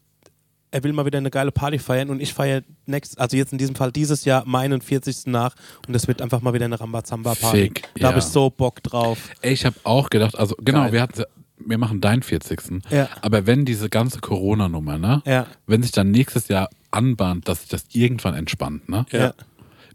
er 0.70 0.84
will 0.84 0.92
mal 0.92 1.06
wieder 1.06 1.18
eine 1.18 1.30
geile 1.30 1.50
Party 1.52 1.78
feiern 1.78 2.10
und 2.10 2.20
ich 2.20 2.34
feiere 2.34 2.62
next, 2.86 3.18
also 3.18 3.36
jetzt 3.36 3.52
in 3.52 3.58
diesem 3.58 3.74
Fall 3.74 3.90
dieses 3.92 4.24
Jahr 4.24 4.44
meinen 4.46 4.80
40. 4.80 5.26
nach 5.26 5.54
und 5.86 5.92
das 5.94 6.08
wird 6.08 6.20
einfach 6.20 6.40
mal 6.42 6.52
wieder 6.52 6.66
eine 6.66 6.78
Rambazamba-Party. 6.78 7.62
Fick, 7.62 7.88
Da 7.96 8.08
habe 8.08 8.18
ja. 8.18 8.24
ich 8.24 8.30
so 8.30 8.50
Bock 8.50 8.82
drauf. 8.82 9.30
Ey, 9.40 9.52
ich 9.52 9.64
habe 9.64 9.76
auch 9.84 10.10
gedacht, 10.10 10.38
also 10.38 10.54
genau, 10.60 10.82
Geil. 10.84 10.92
wir 10.92 11.02
hatten 11.02 11.24
wir 11.60 11.76
machen 11.78 12.00
deinen 12.00 12.22
40. 12.22 12.82
Ja. 12.90 13.08
Aber 13.20 13.46
wenn 13.46 13.64
diese 13.64 13.88
ganze 13.88 14.20
Corona-Nummer, 14.20 14.96
ne? 14.96 15.22
Ja. 15.26 15.46
Wenn 15.66 15.82
sich 15.82 15.90
dann 15.90 16.12
nächstes 16.12 16.46
Jahr 16.48 16.70
anbahnt, 16.92 17.48
dass 17.48 17.60
sich 17.62 17.68
das 17.68 17.86
irgendwann 17.92 18.34
entspannt, 18.34 18.88
ne? 18.88 19.06
Ja. 19.10 19.34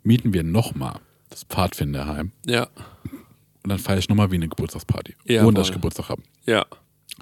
Mieten 0.04 0.34
wir 0.34 0.44
nochmal 0.44 0.95
das 1.30 1.44
Pfadfinderheim 1.45 2.32
Ja, 2.45 2.68
und 3.64 3.70
dann 3.70 3.80
feiere 3.80 3.98
ich 4.00 4.10
nochmal 4.10 4.30
wie 4.32 4.36
eine 4.36 4.50
Geburtstagsparty. 4.50 5.16
Jawohl. 5.26 5.48
ohne 5.48 5.56
dass 5.56 5.68
ich 5.68 5.74
Geburtstag 5.74 6.10
habe. 6.10 6.22
ja, 6.45 6.66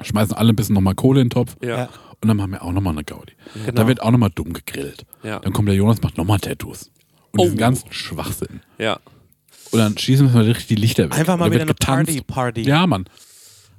Schmeißen 0.01 0.33
alle 0.35 0.49
ein 0.53 0.55
bisschen 0.55 0.73
nochmal 0.73 0.95
Kohle 0.95 1.21
in 1.21 1.27
den 1.27 1.31
Topf 1.31 1.55
ja, 1.61 1.69
Ja. 1.77 1.89
Und 2.21 2.27
dann 2.27 2.37
machen 2.37 2.51
wir 2.51 2.61
auch 2.63 2.71
nochmal 2.71 2.93
eine 2.93 3.03
Gaudi. 3.03 3.33
Genau. 3.53 3.71
Dann 3.71 3.87
wird 3.87 4.01
auch 4.01 4.11
nochmal 4.11 4.29
dumm 4.33 4.53
gegrillt. 4.53 5.05
Ja. 5.23 5.39
Dann 5.39 5.53
kommt 5.53 5.67
der 5.67 5.75
Jonas, 5.75 6.01
macht 6.01 6.17
nochmal 6.17 6.39
Tattoos. 6.39 6.91
Und 7.31 7.39
Oh. 7.39 7.43
diesen 7.43 7.57
ganzen 7.57 7.91
Schwachsinn. 7.91 8.61
ja. 8.77 8.99
Und 9.71 9.79
dann 9.79 9.97
schießen 9.97 10.27
wir 10.27 10.33
mal 10.33 10.43
richtig 10.43 10.67
die 10.67 10.75
Lichter 10.75 11.05
weg. 11.05 11.17
Einfach 11.17 11.37
mal 11.37 11.45
wieder 11.49 11.65
wird 11.65 11.69
eine 11.69 11.73
getanzt. 12.03 12.07
Party-Party. 12.27 12.61
Ja, 12.63 12.85
Mann. 12.87 13.05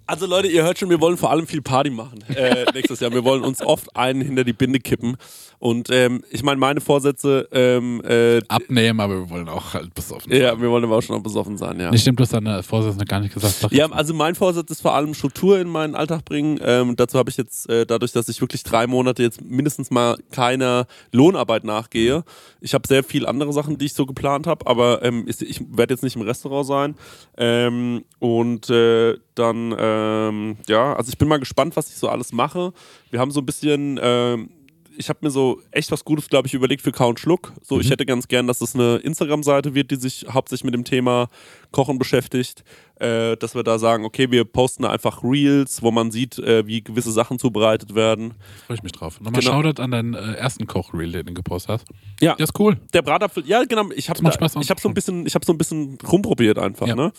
Also 0.07 0.27
Leute, 0.27 0.49
ihr 0.49 0.65
hört 0.65 0.79
schon, 0.79 0.91
wir 0.91 1.01
wollen 1.01 1.17
vor 1.17 1.31
allem 1.31 1.47
viel 1.47 1.63
Party 1.63 1.91
machen 1.91 2.25
äh, 2.35 2.65
nächstes 2.75 3.01
Jahr. 3.01 3.13
Wir 3.13 3.25
wollen 3.25 3.43
uns 3.43 3.63
oft 3.63 3.97
einen 3.97 4.21
hinter 4.21 4.45
die 4.45 4.53
Binde 4.53 4.81
kippen. 4.81 5.17
Und 5.59 5.91
ähm, 5.93 6.25
ich 6.31 6.43
meine, 6.43 6.59
meine 6.59 6.81
Vorsätze, 6.81 7.49
ähm, 7.53 8.03
äh, 8.05 8.41
Abnehmen, 8.49 8.99
aber 8.99 9.21
wir 9.21 9.31
wollen 9.31 9.49
auch 9.49 9.75
halt 9.75 9.95
besoffen 9.95 10.33
sein. 10.33 10.41
ja, 10.41 10.61
wir 10.61 10.69
wollen 10.69 10.83
aber 10.83 10.97
auch 10.97 11.03
schon 11.03 11.15
noch 11.15 11.23
besoffen 11.23 11.57
sein, 11.57 11.79
ja. 11.79 11.89
Nee, 11.89 11.99
stimmt, 11.99 12.19
du 12.19 12.23
hast 12.25 12.33
deine 12.33 12.65
Vorsätze 12.65 12.99
noch 12.99 13.05
gar 13.05 13.21
nicht 13.21 13.33
gesagt. 13.33 13.55
Sag 13.61 13.73
Ja, 13.73 13.87
also 13.93 14.13
mein 14.13 14.35
Vorsatz 14.35 14.73
ist 14.73 14.83
vor 14.83 14.95
allem 14.95 15.15
Struktur 15.15 15.61
in 15.61 15.69
meinen 15.69 15.95
Alltag 15.95 16.25
bringen. 16.25 16.59
Ähm, 16.65 16.97
dazu 16.97 17.17
habe 17.17 17.31
ich 17.31 17.37
jetzt, 17.37 17.69
äh, 17.71 17.87
dadurch, 17.87 18.11
dass 18.11 18.29
ich 18.29 18.41
wirklich 18.41 18.65
drei 18.65 18.89
Monate 18.89 19.23
jetzt 19.23 19.41
mindestens 19.41 19.93
mal 19.93 20.19
keiner 20.33 20.87
Lohnarbeit 21.13 21.63
nachgehe. 21.63 22.25
Ich 22.61 22.75
habe 22.75 22.89
sehr 22.89 23.05
viel 23.05 23.25
andere 23.25 23.53
Sachen, 23.53 23.79
die 23.79 23.85
ich 23.85 23.95
so 23.95 24.05
geplant 24.05 24.49
habe, 24.49 24.67
aber 24.67 25.05
ähm, 25.05 25.27
ich 25.29 25.63
werde 25.71 25.95
jetzt 25.95 26.03
nicht 26.03 26.17
im 26.17 26.23
Restaurant 26.23 26.67
sein. 26.67 26.95
Ähm, 27.37 28.05
und 28.19 28.69
äh, 28.69 29.17
dann, 29.35 29.73
ähm, 29.93 30.57
ja, 30.69 30.95
also 30.95 31.11
ich 31.11 31.19
bin 31.19 31.29
mal 31.29 31.39
gespannt, 31.39 31.77
was 31.77 31.89
ich 31.91 31.97
so 31.97 32.09
alles 32.09 32.33
mache. 32.33 32.73
Wir 33.11 33.21
haben 33.21 33.31
so 33.31 33.41
ein 33.41 33.47
bisschen, 33.47 33.99
ähm, 34.03 34.51
ich 34.97 35.09
habe 35.09 35.21
mir 35.23 35.31
so 35.31 35.61
echt 35.71 35.91
was 35.91 36.05
Gutes, 36.05 36.29
glaube 36.29 36.47
ich, 36.49 36.55
überlegt 36.55 36.83
für 36.83 36.93
Count 36.93 37.19
Schluck. 37.19 37.53
So, 37.63 37.81
ich 37.81 37.89
hätte 37.91 38.05
ganz 38.05 38.29
gern, 38.29 38.47
dass 38.47 38.61
es 38.61 38.75
eine 38.75 38.97
Instagram-Seite 38.99 39.75
wird, 39.75 39.91
die 39.91 39.97
sich 39.97 40.27
hauptsächlich 40.31 40.65
mit 40.65 40.75
dem 40.75 40.85
Thema 40.85 41.29
Kochen 41.71 41.99
beschäftigt. 41.99 42.63
Äh, 42.97 43.37
dass 43.39 43.55
wir 43.55 43.63
da 43.65 43.79
sagen, 43.79 44.05
okay, 44.05 44.31
wir 44.31 44.45
posten 44.45 44.85
einfach 44.85 45.25
Reels, 45.25 45.83
wo 45.83 45.91
man 45.91 46.11
sieht, 46.13 46.39
äh, 46.39 46.67
wie 46.67 46.85
gewisse 46.85 47.11
Sachen 47.11 47.39
zubereitet 47.39 47.95
werden. 47.95 48.35
freue 48.67 48.77
ich 48.77 48.83
mich 48.83 48.93
drauf. 48.93 49.19
Nochmal 49.21 49.41
Genau. 49.41 49.55
Shoutout 49.63 49.83
an 49.83 49.91
deinen 49.91 50.15
äh, 50.15 50.35
ersten 50.35 50.67
Koch-Reel, 50.67 51.11
den 51.11 51.27
du 51.27 51.35
gepostet 51.35 51.71
hast. 51.71 51.87
Ja. 52.21 52.35
Der 52.37 52.45
ist 52.45 52.59
cool. 52.61 52.77
Der 52.93 53.03
Bratapfel, 53.03 53.45
ja 53.47 53.65
genau, 53.65 53.91
ich 53.97 54.09
habe 54.11 54.23
habe 54.23 54.81
so 54.81 54.89
ein 54.89 54.95
bisschen, 54.95 55.27
ich 55.27 55.35
habe 55.35 55.45
so 55.45 55.53
ein 55.53 55.59
bisschen 55.59 55.99
rumprobiert 56.07 56.59
einfach, 56.59 56.87
Ja. 56.87 56.95
ne? 56.95 57.13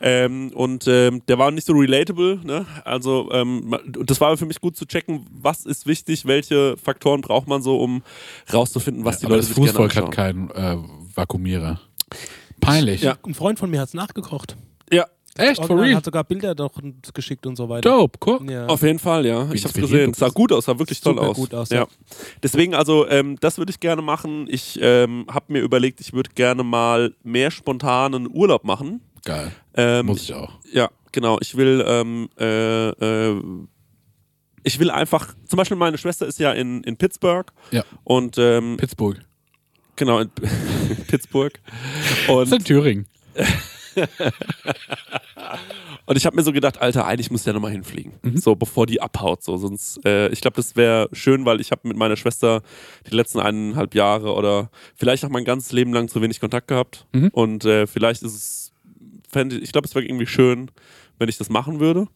Ähm, 0.00 0.52
und 0.54 0.86
ähm, 0.86 1.22
der 1.26 1.38
war 1.38 1.50
nicht 1.50 1.66
so 1.66 1.72
relatable, 1.72 2.38
ne? 2.44 2.66
Also 2.84 3.30
ähm, 3.32 3.74
und 3.96 4.10
das 4.10 4.20
war 4.20 4.36
für 4.36 4.46
mich 4.46 4.60
gut 4.60 4.76
zu 4.76 4.86
checken, 4.86 5.26
was 5.30 5.66
ist 5.66 5.86
wichtig, 5.86 6.26
welche 6.26 6.76
Faktoren 6.76 7.20
braucht 7.20 7.48
man 7.48 7.62
so, 7.62 7.80
um 7.80 8.02
rauszufinden, 8.52 9.04
was 9.04 9.18
die 9.18 9.26
aber 9.26 9.36
Leute 9.36 9.48
das 9.48 9.56
Fußvolk 9.56 9.96
hat 9.96 10.10
keinen 10.12 10.50
äh, 10.50 10.76
Vakuumierer. 11.14 11.80
Peinlich. 12.60 13.02
Ja. 13.02 13.16
Ein 13.24 13.34
Freund 13.34 13.58
von 13.58 13.70
mir 13.70 13.80
hat 13.80 13.88
es 13.88 13.94
nachgekocht. 13.94 14.56
Ja, 14.92 15.06
Echt? 15.38 15.64
For 15.64 15.80
real? 15.80 15.94
hat 15.94 16.04
sogar 16.04 16.24
Bilder 16.24 16.54
doch 16.54 16.72
geschickt 17.14 17.46
und 17.46 17.56
so 17.56 17.68
weiter. 17.68 17.88
Dope, 17.88 18.18
guck. 18.18 18.50
Ja. 18.50 18.66
auf 18.66 18.82
jeden 18.82 18.98
Fall, 18.98 19.24
ja. 19.24 19.48
Ich 19.52 19.64
hab's 19.64 19.74
gesehen. 19.74 20.12
sah 20.12 20.28
gut 20.28 20.52
aus, 20.52 20.64
sah 20.64 20.78
wirklich 20.78 21.00
toll 21.00 21.18
aus. 21.18 21.36
gut 21.36 21.54
aus, 21.54 21.70
ja. 21.70 21.82
ja. 21.82 21.86
Deswegen, 22.42 22.74
also, 22.74 23.08
ähm, 23.08 23.36
das 23.40 23.56
würde 23.56 23.70
ich 23.70 23.78
gerne 23.78 24.02
machen. 24.02 24.46
Ich 24.50 24.78
ähm, 24.82 25.26
habe 25.30 25.52
mir 25.52 25.60
überlegt, 25.60 26.00
ich 26.00 26.12
würde 26.12 26.30
gerne 26.34 26.64
mal 26.64 27.14
mehr 27.22 27.52
spontanen 27.52 28.28
Urlaub 28.30 28.64
machen. 28.64 29.00
Geil. 29.28 29.52
Ähm, 29.74 30.06
Muss 30.06 30.22
ich 30.22 30.32
auch. 30.32 30.58
Ja, 30.72 30.88
genau. 31.12 31.36
Ich 31.42 31.54
will, 31.54 31.84
ähm, 31.86 32.30
äh, 32.40 32.88
äh, 32.88 33.42
ich 34.64 34.78
will 34.78 34.90
einfach, 34.90 35.34
zum 35.44 35.58
Beispiel 35.58 35.76
meine 35.76 35.98
Schwester 35.98 36.26
ist 36.26 36.38
ja 36.38 36.52
in, 36.52 36.82
in 36.84 36.96
Pittsburgh 36.96 37.52
Ja. 37.70 37.84
und 38.04 38.38
ähm, 38.38 38.76
Pittsburgh. 38.78 39.18
genau 39.96 40.20
in 40.20 40.30
Pittsburgh 41.08 41.52
Das 42.26 42.48
ist 42.48 42.52
in 42.52 42.58
und, 42.58 42.64
Thüringen. 42.64 43.06
und 46.06 46.16
ich 46.16 46.24
habe 46.26 46.36
mir 46.36 46.42
so 46.42 46.52
gedacht, 46.52 46.80
Alter, 46.80 47.06
eigentlich 47.06 47.30
muss 47.30 47.44
der 47.44 47.52
nochmal 47.52 47.72
hinfliegen, 47.72 48.12
Mhm. 48.22 48.36
so 48.38 48.54
bevor 48.54 48.86
die 48.86 49.00
abhaut, 49.00 49.42
so 49.42 49.56
sonst, 49.58 50.04
äh, 50.04 50.28
ich 50.28 50.40
glaube, 50.40 50.56
das 50.56 50.74
wäre 50.76 51.08
schön, 51.12 51.44
weil 51.44 51.60
ich 51.60 51.70
habe 51.70 51.86
mit 51.86 51.96
meiner 51.96 52.16
Schwester 52.16 52.62
die 53.10 53.14
letzten 53.14 53.40
eineinhalb 53.40 53.94
Jahre 53.94 54.34
oder 54.34 54.70
vielleicht 54.96 55.24
auch 55.24 55.28
mein 55.30 55.44
ganzes 55.44 55.72
Leben 55.72 55.92
lang 55.92 56.08
zu 56.08 56.22
wenig 56.22 56.40
Kontakt 56.40 56.68
gehabt 56.68 57.06
Mhm. 57.12 57.28
und 57.32 57.64
äh, 57.64 57.86
vielleicht 57.86 58.22
ist 58.22 58.34
es, 58.34 58.67
fänd 59.30 59.52
ich, 59.52 59.62
ich 59.62 59.72
glaube, 59.72 59.86
es 59.86 59.94
wäre 59.94 60.04
irgendwie 60.04 60.26
schön, 60.26 60.70
wenn 61.18 61.28
ich 61.28 61.36
das 61.38 61.48
machen 61.50 61.80
würde. 61.80 62.06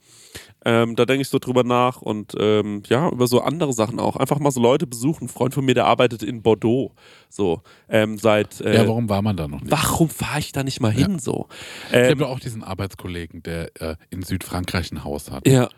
Ähm, 0.64 0.94
da 0.96 1.04
denke 1.04 1.22
ich 1.22 1.28
so 1.28 1.38
drüber 1.38 1.64
nach 1.64 2.00
und 2.00 2.34
ähm, 2.38 2.82
ja, 2.88 3.08
über 3.10 3.26
so 3.26 3.40
andere 3.40 3.72
Sachen 3.72 3.98
auch. 3.98 4.16
Einfach 4.16 4.38
mal 4.38 4.50
so 4.52 4.60
Leute 4.60 4.86
besuchen. 4.86 5.24
Ein 5.24 5.28
Freund 5.28 5.52
von 5.54 5.64
mir, 5.64 5.74
der 5.74 5.86
arbeitet 5.86 6.22
in 6.22 6.40
Bordeaux. 6.42 6.92
So, 7.28 7.62
ähm, 7.88 8.16
seit. 8.16 8.60
Äh, 8.60 8.76
ja, 8.76 8.86
warum 8.88 9.08
war 9.08 9.22
man 9.22 9.36
da 9.36 9.48
noch 9.48 9.60
nicht? 9.60 9.70
warum 9.72 10.08
fahre 10.08 10.38
ich 10.38 10.52
da 10.52 10.62
nicht 10.62 10.80
mal 10.80 10.92
hin? 10.92 11.18
So. 11.18 11.48
Ich 11.88 11.96
Ähm, 11.96 12.10
habe 12.12 12.28
auch 12.28 12.40
diesen 12.40 12.62
Arbeitskollegen, 12.62 13.42
der 13.42 13.70
äh, 13.80 13.96
in 14.10 14.22
Südfrankreich 14.22 14.92
ein 14.92 15.04
Haus 15.04 15.30
hat. 15.30 15.46
ja, 15.48 15.68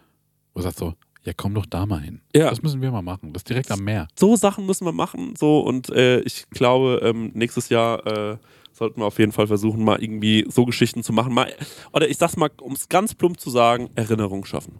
Wo 0.52 0.60
sagt 0.60 0.76
so, 0.78 0.92
ja 1.24 1.32
komm 1.34 1.54
doch 1.54 1.66
da 1.66 1.86
mal 1.86 2.00
hin. 2.02 2.20
Ja. 2.36 2.50
Das 2.50 2.62
müssen 2.62 2.82
wir 2.82 2.92
mal 2.92 3.00
machen. 3.02 3.32
Das 3.32 3.40
ist 3.40 3.48
direkt 3.48 3.70
am 3.72 3.80
Meer. 3.80 4.06
so 4.16 4.36
Sachen 4.36 4.66
müssen 4.66 4.84
wir 4.84 4.92
machen. 4.92 5.34
So 5.36 5.60
und 5.60 5.88
äh, 5.88 6.20
ich 6.20 6.44
glaube, 6.50 7.00
ähm, 7.02 7.30
nächstes 7.34 7.70
Jahr 7.70 8.06
äh, 8.06 8.36
sollten 8.74 9.00
wir 9.00 9.06
auf 9.06 9.18
jeden 9.18 9.32
Fall 9.32 9.46
versuchen, 9.46 9.82
mal 9.84 10.02
irgendwie 10.02 10.44
so 10.50 10.66
Geschichten 10.66 11.02
zu 11.02 11.12
machen. 11.14 11.32
Mal, 11.32 11.52
oder 11.92 12.08
ich 12.08 12.18
sag's 12.18 12.36
mal, 12.36 12.50
um 12.60 12.72
es 12.72 12.88
ganz 12.88 13.14
plump 13.14 13.38
zu 13.40 13.48
sagen, 13.48 13.88
Erinnerung 13.94 14.44
schaffen. 14.44 14.78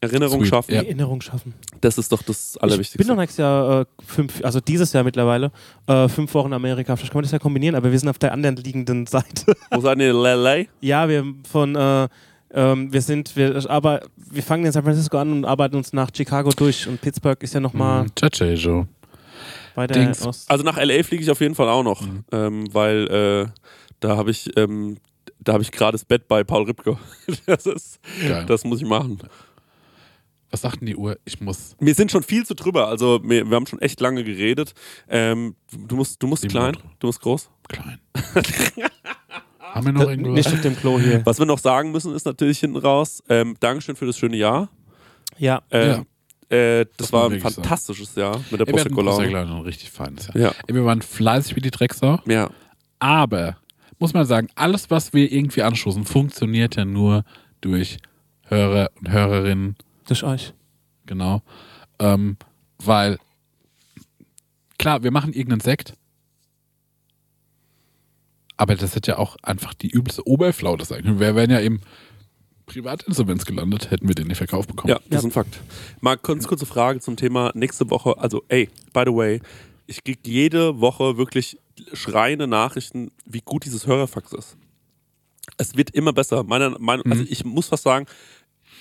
Erinnerung 0.00 0.40
Sweet, 0.42 0.48
schaffen, 0.48 0.74
ja. 0.74 0.82
Erinnerung 0.82 1.20
schaffen. 1.20 1.54
das 1.80 1.98
ist 1.98 2.12
doch 2.12 2.22
das 2.22 2.54
Ich 2.54 2.62
Allerwichtigste. 2.62 2.98
bin 2.98 3.08
noch 3.08 3.16
nächstes 3.16 3.38
Jahr 3.38 3.80
äh, 3.80 3.84
fünf, 4.06 4.44
also 4.44 4.60
dieses 4.60 4.92
Jahr 4.92 5.02
mittlerweile, 5.02 5.50
äh, 5.88 6.08
fünf 6.08 6.32
Wochen 6.34 6.48
in 6.48 6.52
Amerika. 6.52 6.94
Vielleicht 6.94 7.10
können 7.10 7.18
wir 7.20 7.22
das 7.24 7.32
ja 7.32 7.40
kombinieren, 7.40 7.74
aber 7.74 7.90
wir 7.90 7.98
sind 7.98 8.08
auf 8.08 8.18
der 8.18 8.32
anderen 8.32 8.56
liegenden 8.56 9.06
Seite. 9.06 9.54
Wo 9.72 9.80
seid 9.80 9.98
ihr 9.98 10.10
in 10.10 10.16
LA? 10.16 10.64
ja, 10.80 11.08
wir 11.08 11.24
von 11.50 11.74
äh, 11.74 12.08
ähm, 12.54 12.92
wir 12.92 13.02
sind, 13.02 13.34
wir, 13.36 13.68
aber 13.68 14.02
wir 14.16 14.42
fangen 14.44 14.64
in 14.64 14.72
San 14.72 14.84
Francisco 14.84 15.18
an 15.18 15.32
und 15.32 15.44
arbeiten 15.44 15.74
uns 15.76 15.92
nach 15.92 16.10
Chicago 16.16 16.50
durch 16.56 16.86
und 16.86 17.00
Pittsburgh 17.00 17.42
ist 17.42 17.52
ja 17.54 17.60
nochmal 17.60 18.04
Mhm. 18.04 18.08
Weiter 19.78 19.94
Dings. 19.94 20.22
aus. 20.26 20.44
Also 20.48 20.64
nach 20.64 20.76
LA 20.76 21.02
fliege 21.02 21.22
ich 21.22 21.30
auf 21.30 21.40
jeden 21.40 21.54
Fall 21.54 21.68
auch 21.68 21.82
noch, 21.82 22.02
Mhm. 22.02 22.24
ähm, 22.32 22.74
weil 22.74 23.06
äh, 23.48 23.60
da 24.00 24.16
habe 24.16 24.30
ich, 24.30 24.50
ähm, 24.56 24.98
da 25.40 25.54
habe 25.54 25.62
ich 25.62 25.72
gerade 25.72 25.92
das 25.92 26.04
Bett 26.04 26.28
bei 26.28 26.44
Paul 26.44 26.64
Ripke. 26.64 26.98
Das 27.46 27.64
ist, 27.66 27.98
Geil. 28.26 28.44
das 28.46 28.64
muss 28.64 28.80
ich 28.82 28.86
machen. 28.88 29.18
Was 30.50 30.62
sagt 30.62 30.80
denn 30.80 30.86
die 30.86 30.96
Uhr? 30.96 31.18
Ich 31.26 31.40
muss. 31.42 31.76
Wir 31.78 31.94
sind 31.94 32.10
schon 32.10 32.22
viel 32.22 32.44
zu 32.46 32.54
drüber, 32.54 32.88
also 32.88 33.20
wir, 33.22 33.48
wir 33.50 33.54
haben 33.56 33.66
schon 33.66 33.80
echt 33.82 34.00
lange 34.00 34.24
geredet. 34.24 34.72
Ähm, 35.08 35.54
du 35.86 35.96
musst, 35.96 36.22
du 36.22 36.26
musst 36.26 36.42
Sieben 36.42 36.52
klein, 36.52 36.76
du 37.00 37.06
musst 37.06 37.20
groß. 37.20 37.50
Klein. 37.68 37.98
Haben 39.60 39.86
wir 39.86 39.92
noch 39.92 40.06
Äh, 40.06 40.10
irgendwo? 40.12 40.30
Nicht 40.32 40.48
auf 40.52 40.60
dem 40.62 40.74
Klo 40.76 40.98
hier. 40.98 41.20
Was 41.26 41.38
wir 41.38 41.44
noch 41.46 41.58
sagen 41.58 41.92
müssen, 41.92 42.14
ist 42.14 42.24
natürlich 42.24 42.58
hinten 42.60 42.78
raus. 42.78 43.22
Ähm, 43.28 43.56
Dankeschön 43.60 43.96
für 43.96 44.06
das 44.06 44.16
schöne 44.16 44.36
Jahr. 44.36 44.70
Ja. 45.36 45.62
Ähm, 45.70 46.06
äh, 46.50 46.84
das, 46.84 46.96
Das 46.96 47.12
war 47.12 47.30
ein 47.30 47.40
fantastisches 47.40 48.14
Jahr 48.14 48.38
mit 48.50 48.60
der 48.60 48.66
wir 48.66 48.80
hatten 48.80 48.94
Prosecco 48.94 49.02
Prosecco 49.02 49.22
Laune. 49.32 49.46
Laune, 49.48 49.54
ein 49.60 49.62
richtig 49.62 49.90
feines 49.90 50.26
Jahr. 50.28 50.36
Ja, 50.36 50.52
Ey, 50.66 50.74
wir 50.74 50.84
waren 50.84 51.02
fleißig 51.02 51.56
wie 51.56 51.60
die 51.60 51.70
Drecksau. 51.70 52.20
ja. 52.26 52.50
Aber, 53.00 53.56
muss 54.00 54.12
man 54.12 54.26
sagen, 54.26 54.48
alles, 54.56 54.90
was 54.90 55.12
wir 55.12 55.30
irgendwie 55.30 55.62
anstoßen, 55.62 56.04
funktioniert 56.04 56.74
ja 56.74 56.84
nur 56.84 57.22
durch 57.60 57.98
Hörer 58.42 58.90
und 58.98 59.10
Hörerinnen, 59.12 59.76
Durch 60.08 60.24
euch. 60.24 60.52
genau. 61.06 61.42
Ähm, 62.00 62.36
weil, 62.82 63.18
klar, 64.78 65.04
wir 65.04 65.12
machen 65.12 65.32
irgendeinen 65.32 65.60
Sekt, 65.60 65.94
aber 68.56 68.74
das 68.74 68.94
hätte 68.96 69.12
ja 69.12 69.18
auch 69.18 69.36
einfach 69.42 69.74
die 69.74 69.88
übelste 69.90 70.26
Oberflaute 70.26 70.84
sein 70.84 71.02
können. 71.04 71.20
Wir 71.20 71.34
wären 71.36 71.50
ja 71.50 71.58
im 71.60 71.80
Privatinsolvenz 72.68 73.44
gelandet, 73.44 73.90
hätten 73.90 74.06
wir 74.08 74.14
den 74.14 74.28
nicht 74.28 74.38
verkauft 74.38 74.68
bekommen. 74.68 74.90
Ja, 74.90 75.00
das 75.10 75.20
ist 75.20 75.24
ein 75.26 75.30
Fakt. 75.32 75.60
Mal 76.00 76.16
ganz 76.16 76.46
kurze 76.46 76.66
Frage 76.66 77.00
zum 77.00 77.16
Thema 77.16 77.50
nächste 77.54 77.90
Woche. 77.90 78.16
Also, 78.18 78.44
ey, 78.48 78.68
by 78.92 79.02
the 79.06 79.12
way, 79.14 79.40
ich 79.86 80.04
kriege 80.04 80.20
jede 80.24 80.80
Woche 80.80 81.16
wirklich 81.16 81.58
schreiende 81.92 82.46
Nachrichten, 82.46 83.10
wie 83.24 83.40
gut 83.40 83.64
dieses 83.64 83.86
Hörerfax 83.86 84.32
ist. 84.32 84.56
Es 85.56 85.76
wird 85.76 85.90
immer 85.90 86.12
besser. 86.12 86.44
Meiner 86.44 86.78
Meinung, 86.78 87.10
also 87.10 87.24
ich 87.28 87.44
muss 87.44 87.68
fast 87.68 87.84
sagen, 87.84 88.06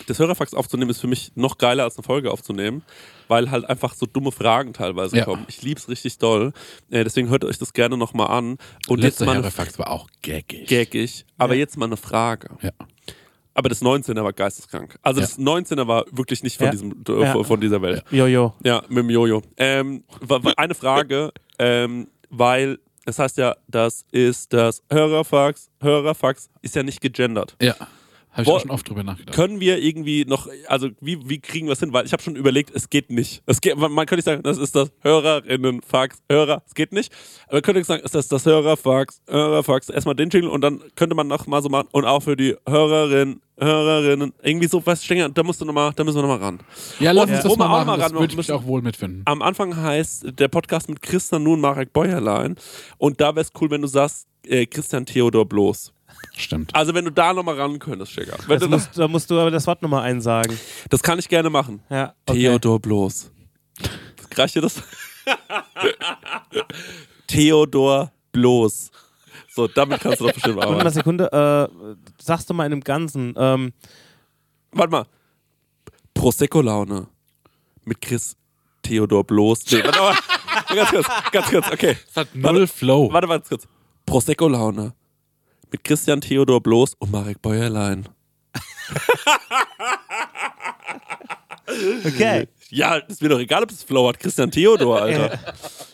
das 0.06 0.20
Hörerfax 0.20 0.54
aufzunehmen 0.54 0.92
ist 0.92 1.00
für 1.00 1.08
mich 1.08 1.32
noch 1.36 1.58
geiler 1.58 1.84
als 1.84 1.98
eine 1.98 2.04
Folge 2.04 2.30
aufzunehmen, 2.32 2.84
weil 3.30 3.50
halt 3.50 3.66
einfach 3.66 3.96
so 3.96 4.06
dumme 4.06 4.32
Fragen 4.32 4.74
teilweise 4.74 5.18
Ja. 5.18 5.26
kommen. 5.26 5.46
Ich 5.48 5.64
lieb's 5.64 5.90
richtig 5.90 6.18
doll. 6.20 6.54
Äh, 6.92 7.04
deswegen 7.04 7.30
hört 7.30 7.44
euch 7.46 7.58
das 7.58 7.74
gerne 7.74 7.98
nochmal 7.98 8.28
an. 8.28 8.58
Und 8.88 9.00
Letzter 9.00 9.26
jetzt 9.26 9.28
mal 9.28 9.38
Hörerfax 9.38 9.80
war 9.80 9.90
auch 9.90 10.08
gaggig. 10.22 10.68
gaggig. 10.68 11.26
Aber 11.40 11.54
Ja. 11.56 11.60
jetzt 11.62 11.78
mal 11.78 11.86
eine 11.88 11.98
Frage. 11.98 12.50
Ja. 12.62 12.72
Aber 13.58 13.70
das 13.70 13.82
19er 13.82 14.24
war 14.24 14.34
geisteskrank. 14.34 15.00
Also 15.02 15.20
das 15.20 15.40
19er 15.40 15.88
war 15.88 16.06
wirklich 16.12 16.44
nicht 16.44 16.58
von, 16.58 16.68
diesem, 16.72 16.92
äh, 16.92 17.44
von 17.44 17.60
dieser 17.60 17.82
Welt. 17.82 18.04
Jojo. 18.12 18.54
Ja, 18.64 18.84
mit 18.88 19.00
dem 19.00 19.10
Jojo. 19.10 19.42
Ähm, 19.58 20.04
wa- 20.22 20.44
wa- 20.44 20.54
eine 20.58 20.76
Frage, 20.76 21.32
ähm, 21.58 22.08
weil 22.30 22.78
es 23.06 23.18
heißt 23.18 23.38
ja, 23.38 23.56
das 23.68 24.06
ist 24.12 24.54
das 24.54 24.84
Hörerfax. 24.92 25.70
Hörerfax 25.82 26.50
ist 26.62 26.76
ja 26.76 26.84
nicht 26.84 27.02
gegendert. 27.02 27.56
Ja. 27.60 27.76
Habe 28.32 28.44
ich 28.44 28.50
auch 28.50 28.60
schon 28.62 28.70
oft 28.72 28.88
drüber 28.88 29.04
nachgedacht. 29.04 29.36
Können 29.36 29.60
wir 29.60 29.80
irgendwie 29.82 30.24
noch, 30.26 30.48
also 30.68 30.90
wie, 31.02 31.28
wie 31.28 31.40
kriegen 31.40 31.66
wir 31.66 31.74
es 31.74 31.80
hin? 31.80 31.92
Weil 31.92 32.06
ich 32.06 32.14
habe 32.14 32.22
schon 32.22 32.36
überlegt, 32.36 32.70
es 32.76 32.90
geht 32.90 33.10
nicht. 33.10 33.42
Es 33.48 33.62
geht, 33.62 33.76
man 33.78 33.92
man 33.92 34.06
könnte 34.06 34.18
nicht 34.18 34.26
sagen, 34.26 34.44
das 34.44 34.60
ist 34.60 34.76
das 34.76 34.92
Hörerinnenfax, 35.02 36.20
Hörer, 36.30 36.62
es 36.68 36.76
geht 36.76 36.92
nicht. 36.92 37.12
Aber 37.48 37.56
man 37.56 37.62
könnte 37.64 37.84
sagen, 37.84 38.04
ist 38.04 38.14
das 38.14 38.28
das 38.28 38.46
Hörerfax, 38.46 39.22
Hörerfax, 39.28 39.90
erstmal 39.90 40.16
den 40.16 40.30
Jingle 40.30 40.50
und 40.50 40.62
dann 40.62 40.82
könnte 40.96 41.16
man 41.16 41.28
noch 41.28 41.48
mal 41.48 41.62
so 41.64 41.70
machen 41.70 41.88
und 41.92 42.06
auch 42.06 42.22
für 42.22 42.36
die 42.36 42.56
Hörerinnen, 42.68 43.42
Hörerinnen, 43.60 44.34
irgendwie 44.44 44.68
so 44.68 44.86
was, 44.86 45.04
Stenger, 45.04 45.30
da 45.30 45.42
musst 45.42 45.60
du 45.60 45.66
noch 45.66 45.74
mal, 45.74 45.92
da 45.96 46.04
müssen 46.04 46.18
wir 46.18 46.22
noch 46.22 46.30
mal 46.30 46.38
ran. 46.46 46.60
Ja, 47.00 47.12
lass 47.14 47.26
Und 47.30 47.34
uns 47.34 47.44
das 47.44 47.58
mal 47.58 47.68
machen. 47.68 47.88
mal 47.88 47.98
Das 47.98 48.12
ran 48.12 48.20
würde 48.20 48.32
ich 48.32 48.38
mich 48.38 48.52
auch 48.52 48.66
wohl 48.66 48.84
mitfinden. 48.84 49.24
Am 49.26 49.42
Anfang 49.42 49.76
heißt 49.76 50.28
der 50.40 50.48
Podcast 50.48 50.90
mit 50.90 51.02
Christian 51.02 51.42
Nun 51.42 51.60
Marek 51.60 51.92
Bäuerlein 51.92 52.56
und 53.00 53.20
da 53.20 53.36
wäre 53.36 53.42
es 53.42 53.52
cool, 53.60 53.72
wenn 53.72 53.82
du 53.82 53.88
sagst, 53.88 54.28
äh, 54.46 54.68
Christian 54.68 55.08
Theodor 55.08 55.46
bloß. 55.48 55.92
Stimmt. 56.36 56.74
Also 56.76 56.94
wenn 56.94 57.06
du 57.06 57.12
da 57.12 57.34
nochmal 57.34 57.60
ran 57.60 57.80
könntest, 57.80 58.12
Schicker. 58.12 58.38
Wenn 58.48 58.60
Das 58.60 58.70
musst, 58.70 58.98
da 58.98 59.08
musst 59.08 59.30
du 59.32 59.40
aber 59.40 59.52
das 59.52 59.66
Wort 59.68 59.82
nochmal 59.82 60.04
einsagen. 60.04 60.58
das 60.90 61.02
kann 61.02 61.18
ich 61.20 61.30
gerne 61.30 61.50
machen. 61.50 61.82
Ja, 61.90 62.14
okay. 62.26 62.40
Theodor 62.42 62.80
bloß. 62.80 63.32
Reicht 64.36 64.56
dir 64.56 64.62
das? 64.62 64.82
Theodor 67.28 68.12
bloß. 68.32 68.92
So, 69.50 69.68
damit 69.68 70.02
kannst 70.02 70.22
du 70.22 70.26
doch 70.28 70.34
bestimmt 70.34 70.58
Warte 70.58 70.70
mal 70.70 70.80
eine 70.80 70.90
arbeiten. 70.90 70.94
Sekunde, 70.94 71.32
äh, 71.32 72.24
sagst 72.24 72.50
du 72.50 72.54
mal 72.54 72.66
in 72.66 72.74
einem 72.74 72.82
Ganzen. 72.82 73.34
Ähm, 73.38 73.74
Warte 74.72 74.92
mal. 74.92 75.06
Prosecco-Laune. 76.14 77.08
Mit 77.86 78.02
Chris 78.02 78.36
Theodor 78.84 79.24
bloß. 79.24 79.66
Nee, 79.72 79.84
warte 79.84 80.00
mal. 80.00 80.16
ganz 80.76 80.90
kurz, 80.90 81.08
ganz 81.32 81.48
kurz, 81.50 81.72
okay. 81.72 81.98
Das 82.08 82.16
hat 82.28 82.36
null 82.36 82.68
Flow. 82.68 83.12
Warte 83.12 83.28
mal 83.28 83.38
ganz 83.40 83.50
kurz. 83.50 83.68
Prosecco-Laune. 84.06 84.94
Mit 85.72 85.84
Christian 85.84 86.22
Theodor 86.22 86.62
bloß 86.62 86.94
und 87.00 87.12
Marek 87.12 87.42
Bäuerlein. 87.42 88.08
okay. 92.06 92.48
Ja, 92.70 92.96
ist 92.96 93.22
mir 93.22 93.30
doch 93.30 93.40
egal, 93.40 93.64
ob 93.64 93.72
es 93.72 93.84
Flow 93.84 94.08
hat. 94.08 94.20
Christian 94.20 94.52
Theodor, 94.52 95.02
Alter. 95.04 95.40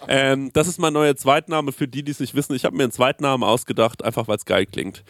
ähm, 0.07 0.51
das 0.53 0.67
ist 0.67 0.79
mein 0.79 0.93
neuer 0.93 1.15
Zweitname 1.15 1.71
für 1.71 1.87
die, 1.87 2.03
die 2.03 2.11
es 2.11 2.19
nicht 2.19 2.35
wissen. 2.35 2.55
Ich 2.55 2.65
habe 2.65 2.75
mir 2.75 2.83
einen 2.83 2.91
Zweitnamen 2.91 3.47
ausgedacht, 3.47 4.03
einfach 4.03 4.27
weil 4.27 4.37
es 4.37 4.45
geil 4.45 4.65
klingt. 4.65 5.03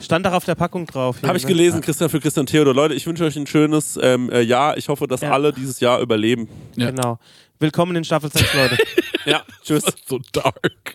Stand 0.00 0.26
doch 0.26 0.32
auf 0.32 0.44
der 0.44 0.54
Packung 0.56 0.86
drauf. 0.86 1.16
Habe 1.22 1.36
ich 1.38 1.44
ne? 1.44 1.48
gelesen, 1.48 1.80
Christian 1.80 2.10
für 2.10 2.20
Christian 2.20 2.46
Theodor. 2.46 2.74
Leute, 2.74 2.94
ich 2.94 3.06
wünsche 3.06 3.24
euch 3.24 3.36
ein 3.36 3.46
schönes 3.46 3.98
ähm, 4.02 4.30
äh, 4.30 4.42
Jahr. 4.42 4.76
Ich 4.76 4.88
hoffe, 4.88 5.06
dass 5.06 5.22
Ja. 5.22 5.30
alle 5.30 5.52
dieses 5.52 5.80
Jahr 5.80 6.00
überleben. 6.00 6.48
Ja. 6.76 6.90
Genau. 6.90 7.18
Willkommen 7.58 7.96
in 7.96 8.04
Staffel 8.04 8.30
6, 8.30 8.54
Leute. 8.54 8.76
Ja, 9.24 9.42
tschüss. 9.64 9.82
so 10.06 10.20
dark. 10.30 10.94